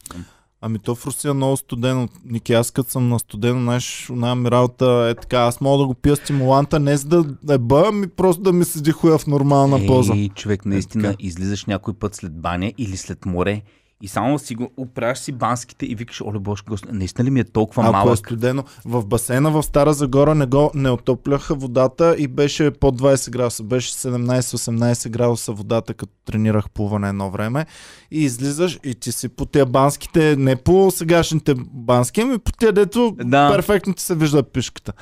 Ами 0.66 0.78
то 0.78 0.94
в 0.94 1.06
Русия 1.06 1.30
е 1.30 1.34
много 1.34 1.56
студено. 1.56 2.08
Ники, 2.24 2.52
аз 2.52 2.70
като 2.70 2.90
съм 2.90 3.08
на 3.08 3.18
студено, 3.18 3.60
знаеш, 3.60 4.06
една 4.10 4.34
ми 4.34 4.50
работа 4.50 5.08
е 5.10 5.14
така. 5.14 5.38
Аз 5.38 5.60
мога 5.60 5.78
да 5.78 5.86
го 5.86 5.94
пия 5.94 6.16
стимуланта, 6.16 6.80
не 6.80 6.96
за 6.96 7.24
да 7.42 7.54
е 7.54 7.58
бъ, 7.58 7.84
ами 7.88 8.08
просто 8.08 8.42
да 8.42 8.52
ми 8.52 8.64
седи 8.64 8.90
хуя 8.90 9.18
в 9.18 9.26
нормална 9.26 9.86
поза. 9.86 10.12
Ей, 10.16 10.28
човек, 10.28 10.64
наистина, 10.64 11.02
така. 11.02 11.16
излизаш 11.18 11.64
някой 11.64 11.94
път 11.94 12.14
след 12.14 12.40
баня 12.40 12.72
или 12.78 12.96
след 12.96 13.26
море 13.26 13.62
и 14.02 14.08
само 14.08 14.38
си 14.38 14.54
го 14.54 14.70
оправяш 14.76 15.18
си 15.18 15.32
банските 15.32 15.86
и 15.86 15.94
викаш, 15.94 16.20
оле 16.20 16.38
боже, 16.38 16.62
гос... 16.68 16.80
наистина 16.84 17.26
ли 17.26 17.30
ми 17.30 17.40
е 17.40 17.44
толкова 17.44 17.82
Ако 17.82 17.90
е 17.90 17.92
малък? 17.92 18.18
студено. 18.18 18.64
В 18.84 19.06
басейна 19.06 19.50
в 19.50 19.62
Стара 19.62 19.92
Загора 19.92 20.34
не, 20.34 20.46
го, 20.46 20.70
не 20.74 20.90
отопляха 20.90 21.54
водата 21.54 22.16
и 22.18 22.28
беше 22.28 22.70
под 22.70 23.00
20 23.00 23.30
градуса. 23.30 23.62
Беше 23.62 23.92
17-18 23.92 25.08
градуса 25.08 25.52
водата, 25.52 25.94
като 25.94 26.12
тренирах 26.24 26.70
плуване 26.70 27.08
едно 27.08 27.30
време. 27.30 27.66
И 28.10 28.22
излизаш 28.22 28.78
и 28.84 28.94
ти 28.94 29.12
си 29.12 29.28
по 29.28 29.46
тия 29.46 29.66
банските, 29.66 30.36
не 30.36 30.56
по 30.56 30.90
сегашните 30.90 31.54
бански, 31.72 32.20
ами 32.20 32.38
по 32.38 32.52
тия, 32.52 32.72
дето 32.72 33.16
Да. 33.18 33.52
перфектно 33.52 33.94
ти 33.94 34.02
се 34.02 34.14
вижда 34.14 34.42
пишката. 34.42 34.92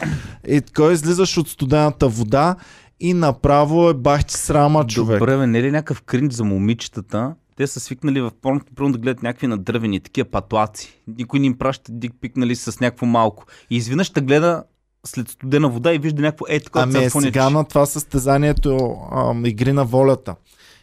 И 0.49 0.61
така 0.61 0.85
излизаш 0.85 1.39
от 1.39 1.49
студената 1.49 2.09
вода 2.09 2.57
и 3.01 3.15
направо 3.15 3.89
е 3.89 3.95
бах 3.95 4.25
ти 4.25 4.35
срама, 4.35 4.87
човек. 4.87 5.19
Добре, 5.19 5.37
бе, 5.37 5.47
не 5.47 5.59
е 5.59 5.63
ли 5.63 5.71
някакъв 5.71 6.03
кринч 6.03 6.33
за 6.33 6.45
момичетата? 6.45 7.35
Те 7.63 7.67
са 7.67 7.81
свикнали 7.81 8.21
в 8.21 8.31
порното, 8.43 8.73
примерно 8.75 8.93
да 8.93 8.99
гледат 8.99 9.23
някакви 9.23 9.47
надървени, 9.47 10.01
такива 10.01 10.31
патлаци. 10.31 11.01
Никой 11.19 11.41
не 11.41 11.47
им 11.47 11.59
праща 11.59 11.93
дик 11.93 12.13
пик, 12.21 12.37
нали, 12.37 12.57
с 12.57 12.81
някакво 12.81 13.07
малко. 13.07 13.45
И 13.71 13.77
изведнъж 13.77 14.11
те 14.11 14.21
гледа 14.21 14.63
след 15.07 15.29
студена 15.29 15.69
вода 15.69 15.95
и 15.95 15.99
вижда 15.99 16.23
някакво 16.23 16.45
е 16.49 16.61
такова 16.61 16.83
Ами 16.83 17.05
е 17.05 17.11
сега 17.11 17.51
на 17.51 17.65
това 17.65 17.87
състезанието 17.87 18.97
ам, 19.13 19.47
игри 19.47 19.73
на 19.73 19.85
волята. 19.85 20.35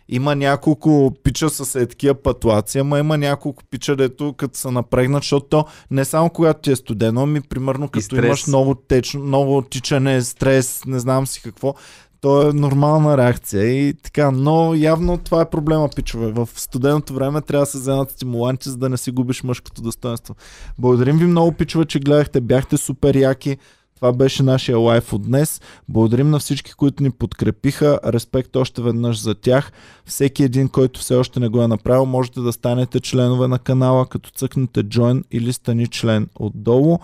Има 0.10 0.36
няколко 0.36 1.14
пича 1.24 1.50
с 1.50 1.82
е 1.82 1.88
такива 1.88 2.16
пътлаци, 2.16 2.80
ама 2.80 3.00
има 3.00 3.18
няколко 3.18 3.64
пича, 3.72 3.96
дето 3.96 4.34
като 4.34 4.60
са 4.60 4.72
напрегнат, 4.72 5.24
защото 5.24 5.46
то 5.46 5.66
не 5.92 6.06
само 6.06 6.30
когато 6.30 6.62
ти 6.62 6.72
е 6.72 6.76
студено, 6.76 7.22
ами 7.22 7.42
примерно 7.42 7.90
като 7.90 8.16
имаш 8.16 8.48
много 8.48 8.76
течно, 8.76 9.24
много 9.24 9.62
тичане, 9.62 10.22
стрес, 10.22 10.82
не 10.86 11.00
знам 11.00 11.28
си 11.28 11.42
какво, 11.42 11.74
то 12.22 12.50
е 12.50 12.54
нормална 12.54 13.18
реакция 13.18 13.88
и 13.88 13.94
така, 13.94 14.32
но 14.32 14.74
явно 14.76 15.18
това 15.18 15.42
е 15.42 15.50
проблема, 15.50 15.90
пичове. 15.96 16.32
В 16.32 16.50
студеното 16.56 17.14
време 17.14 17.42
трябва 17.42 17.66
да 17.66 17.72
се 17.72 17.78
вземат 17.78 18.12
стимуланти, 18.12 18.70
за 18.70 18.78
да 18.78 18.90
не 18.90 18.98
си 18.98 19.12
губиш 19.12 19.44
мъжкото 19.44 19.82
достоинство. 19.82 20.36
Благодарим 20.80 21.18
ви 21.18 21.26
много, 21.26 21.52
пичове, 21.52 21.86
че 21.86 22.00
гледахте, 22.00 22.42
бяхте 22.42 22.78
супер 22.78 23.16
яки. 23.16 23.58
Това 23.96 24.14
беше 24.14 24.44
нашия 24.44 24.78
лайф 24.78 25.14
от 25.14 25.22
днес. 25.22 25.62
Благодарим 25.90 26.30
на 26.30 26.40
всички, 26.40 26.74
които 26.74 27.04
ни 27.04 27.12
подкрепиха. 27.12 28.00
Респект 28.06 28.56
още 28.56 28.82
веднъж 28.82 29.22
за 29.22 29.36
тях. 29.36 29.72
Всеки 30.06 30.44
един, 30.44 30.70
който 30.70 31.00
все 31.00 31.16
още 31.16 31.40
не 31.40 31.50
го 31.50 31.62
е 31.62 31.68
направил, 31.68 32.06
можете 32.06 32.40
да 32.40 32.54
станете 32.54 33.00
членове 33.00 33.48
на 33.48 33.60
канала, 33.60 34.06
като 34.06 34.30
цъкнете 34.30 34.84
Join 34.84 35.24
или 35.32 35.54
стани 35.54 35.88
член 35.88 36.30
отдолу. 36.36 37.00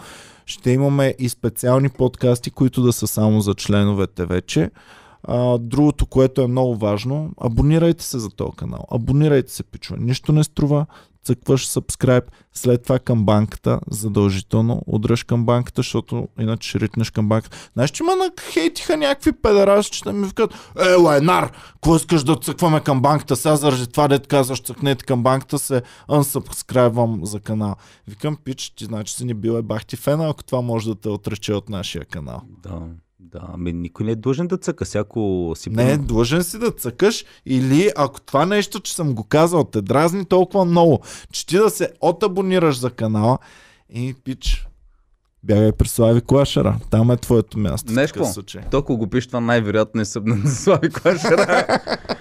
Ще 0.46 0.72
имаме 0.72 1.16
и 1.20 1.30
специални 1.30 1.90
подкасти, 1.90 2.52
които 2.52 2.82
да 2.82 2.94
са 2.94 3.08
само 3.08 3.42
за 3.42 3.54
членовете 3.54 4.26
вече. 4.26 4.72
А, 5.28 5.58
другото, 5.58 6.06
което 6.06 6.42
е 6.42 6.48
много 6.48 6.76
важно, 6.76 7.32
абонирайте 7.42 8.04
се 8.04 8.20
за 8.20 8.30
този 8.30 8.56
канал. 8.56 8.86
Абонирайте 8.92 9.52
се, 9.52 9.64
пичове. 9.64 10.00
Нищо 10.02 10.32
не 10.32 10.44
струва. 10.44 10.86
Цъкваш 11.24 11.68
subscribe, 11.68 12.26
след 12.54 12.84
това 12.84 13.00
към 13.00 13.26
банката, 13.26 13.80
задължително 13.90 14.82
удръж 14.88 15.24
към 15.24 15.46
банката, 15.46 15.80
защото 15.80 16.28
иначе 16.40 16.70
ще 16.70 16.80
ритнеш 16.80 17.10
към 17.10 17.30
банката. 17.30 17.58
Знаеш, 17.74 17.92
че 17.92 18.04
ма 18.04 18.12
хейтиха 18.52 18.98
някакви 18.98 19.32
педераси, 19.32 19.92
че 19.92 20.12
ми 20.12 20.28
викат, 20.28 20.54
е, 20.80 20.94
лайнар, 20.94 21.52
какво 21.74 21.96
искаш 21.96 22.24
да 22.24 22.36
цъкваме 22.36 22.80
към 22.80 23.02
банката? 23.02 23.36
Сега 23.36 23.56
заради 23.56 23.88
това, 23.88 24.08
дет 24.08 24.28
казваш, 24.28 24.62
цъкнете 24.62 25.06
към 25.06 25.24
банката, 25.24 25.60
се 25.60 25.82
unsubscribe 26.10 27.24
за 27.24 27.40
канал. 27.40 27.76
Викам, 28.08 28.38
пич, 28.44 28.70
ти 28.70 28.86
значи 28.86 29.14
си 29.14 29.26
ни 29.26 29.34
бил 29.34 29.52
е 29.52 29.62
бахти 29.62 29.96
фена, 29.96 30.30
ако 30.30 30.44
това 30.44 30.62
може 30.62 30.90
да 30.90 30.96
те 30.96 31.10
отрече 31.10 31.54
от 31.54 31.70
нашия 31.70 32.06
канал. 32.06 32.42
Да, 32.64 32.82
да, 33.32 33.42
ами 33.54 33.74
никой 33.74 34.06
не 34.06 34.12
е 34.12 34.16
длъжен 34.16 34.48
да 34.48 34.58
цъка. 34.58 34.86
Всяко 34.86 35.54
си... 35.56 35.70
Не, 35.70 35.98
длъжен 35.98 36.44
си 36.44 36.58
да 36.60 36.72
цъкаш 36.72 37.26
или 37.46 37.92
ако 37.96 38.22
това 38.22 38.46
нещо, 38.46 38.80
че 38.80 38.96
съм 38.96 39.16
го 39.16 39.24
казал, 39.24 39.64
те 39.64 39.82
дразни 39.82 40.26
толкова 40.26 40.66
много, 40.66 41.00
че 41.32 41.46
ти 41.46 41.58
да 41.58 41.70
се 41.70 41.90
отабонираш 42.02 42.80
за 42.80 42.90
канала 42.90 43.38
и 43.90 44.16
пич, 44.24 44.68
бягай 45.44 45.72
при 45.72 45.88
Слави 45.88 46.22
Клашера. 46.22 46.80
Там 46.90 47.12
е 47.12 47.18
твоето 47.18 47.60
място. 47.60 47.94
случай. 48.34 48.62
Толкова 48.72 48.98
го 48.98 49.08
пиш, 49.08 49.28
това 49.28 49.40
най-вероятно 49.40 50.02
е 50.02 50.06
събнат 50.06 50.48
за 50.48 50.56
Слави 50.56 50.90
Клашера. 50.90 51.68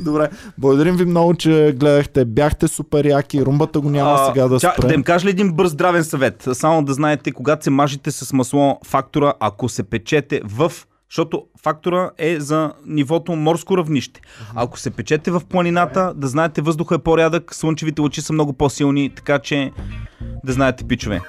Добре, 0.00 0.28
благодарим 0.58 0.96
ви 0.96 1.04
много, 1.04 1.34
че 1.34 1.74
гледахте. 1.76 2.24
Бяхте 2.24 2.68
супер 2.68 3.04
яки. 3.04 3.44
Румбата 3.44 3.80
го 3.80 3.90
няма 3.90 4.10
А, 4.10 4.26
сега 4.26 4.48
да 4.48 4.60
спре. 4.60 4.88
Да 4.88 4.94
им 4.94 5.02
кажа 5.02 5.26
ли 5.26 5.30
един 5.30 5.52
бърз 5.52 5.70
здравен 5.70 6.04
съвет? 6.04 6.48
Само 6.52 6.84
да 6.84 6.92
знаете, 6.94 7.32
когато 7.32 7.64
се 7.64 7.70
мажете 7.70 8.10
с 8.10 8.32
масло 8.32 8.78
фактора, 8.84 9.32
ако 9.40 9.68
се 9.68 9.82
печете 9.82 10.40
в 10.44 10.72
защото 11.10 11.44
фактора 11.62 12.10
е 12.18 12.40
за 12.40 12.72
нивото 12.86 13.32
морско 13.32 13.78
равнище. 13.78 14.20
Ако 14.54 14.78
се 14.78 14.90
печете 14.90 15.30
в 15.30 15.42
планината, 15.48 16.12
да 16.16 16.28
знаете 16.28 16.62
въздуха 16.62 16.94
е 16.94 16.98
по-рядък, 16.98 17.54
слънчевите 17.54 18.02
лъчи 18.02 18.20
са 18.22 18.32
много 18.32 18.52
по-силни, 18.52 19.10
така 19.10 19.38
че 19.38 19.72
да 20.44 20.52
знаете, 20.52 20.84
пичове. 20.84 21.20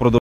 Продъл- 0.00 0.20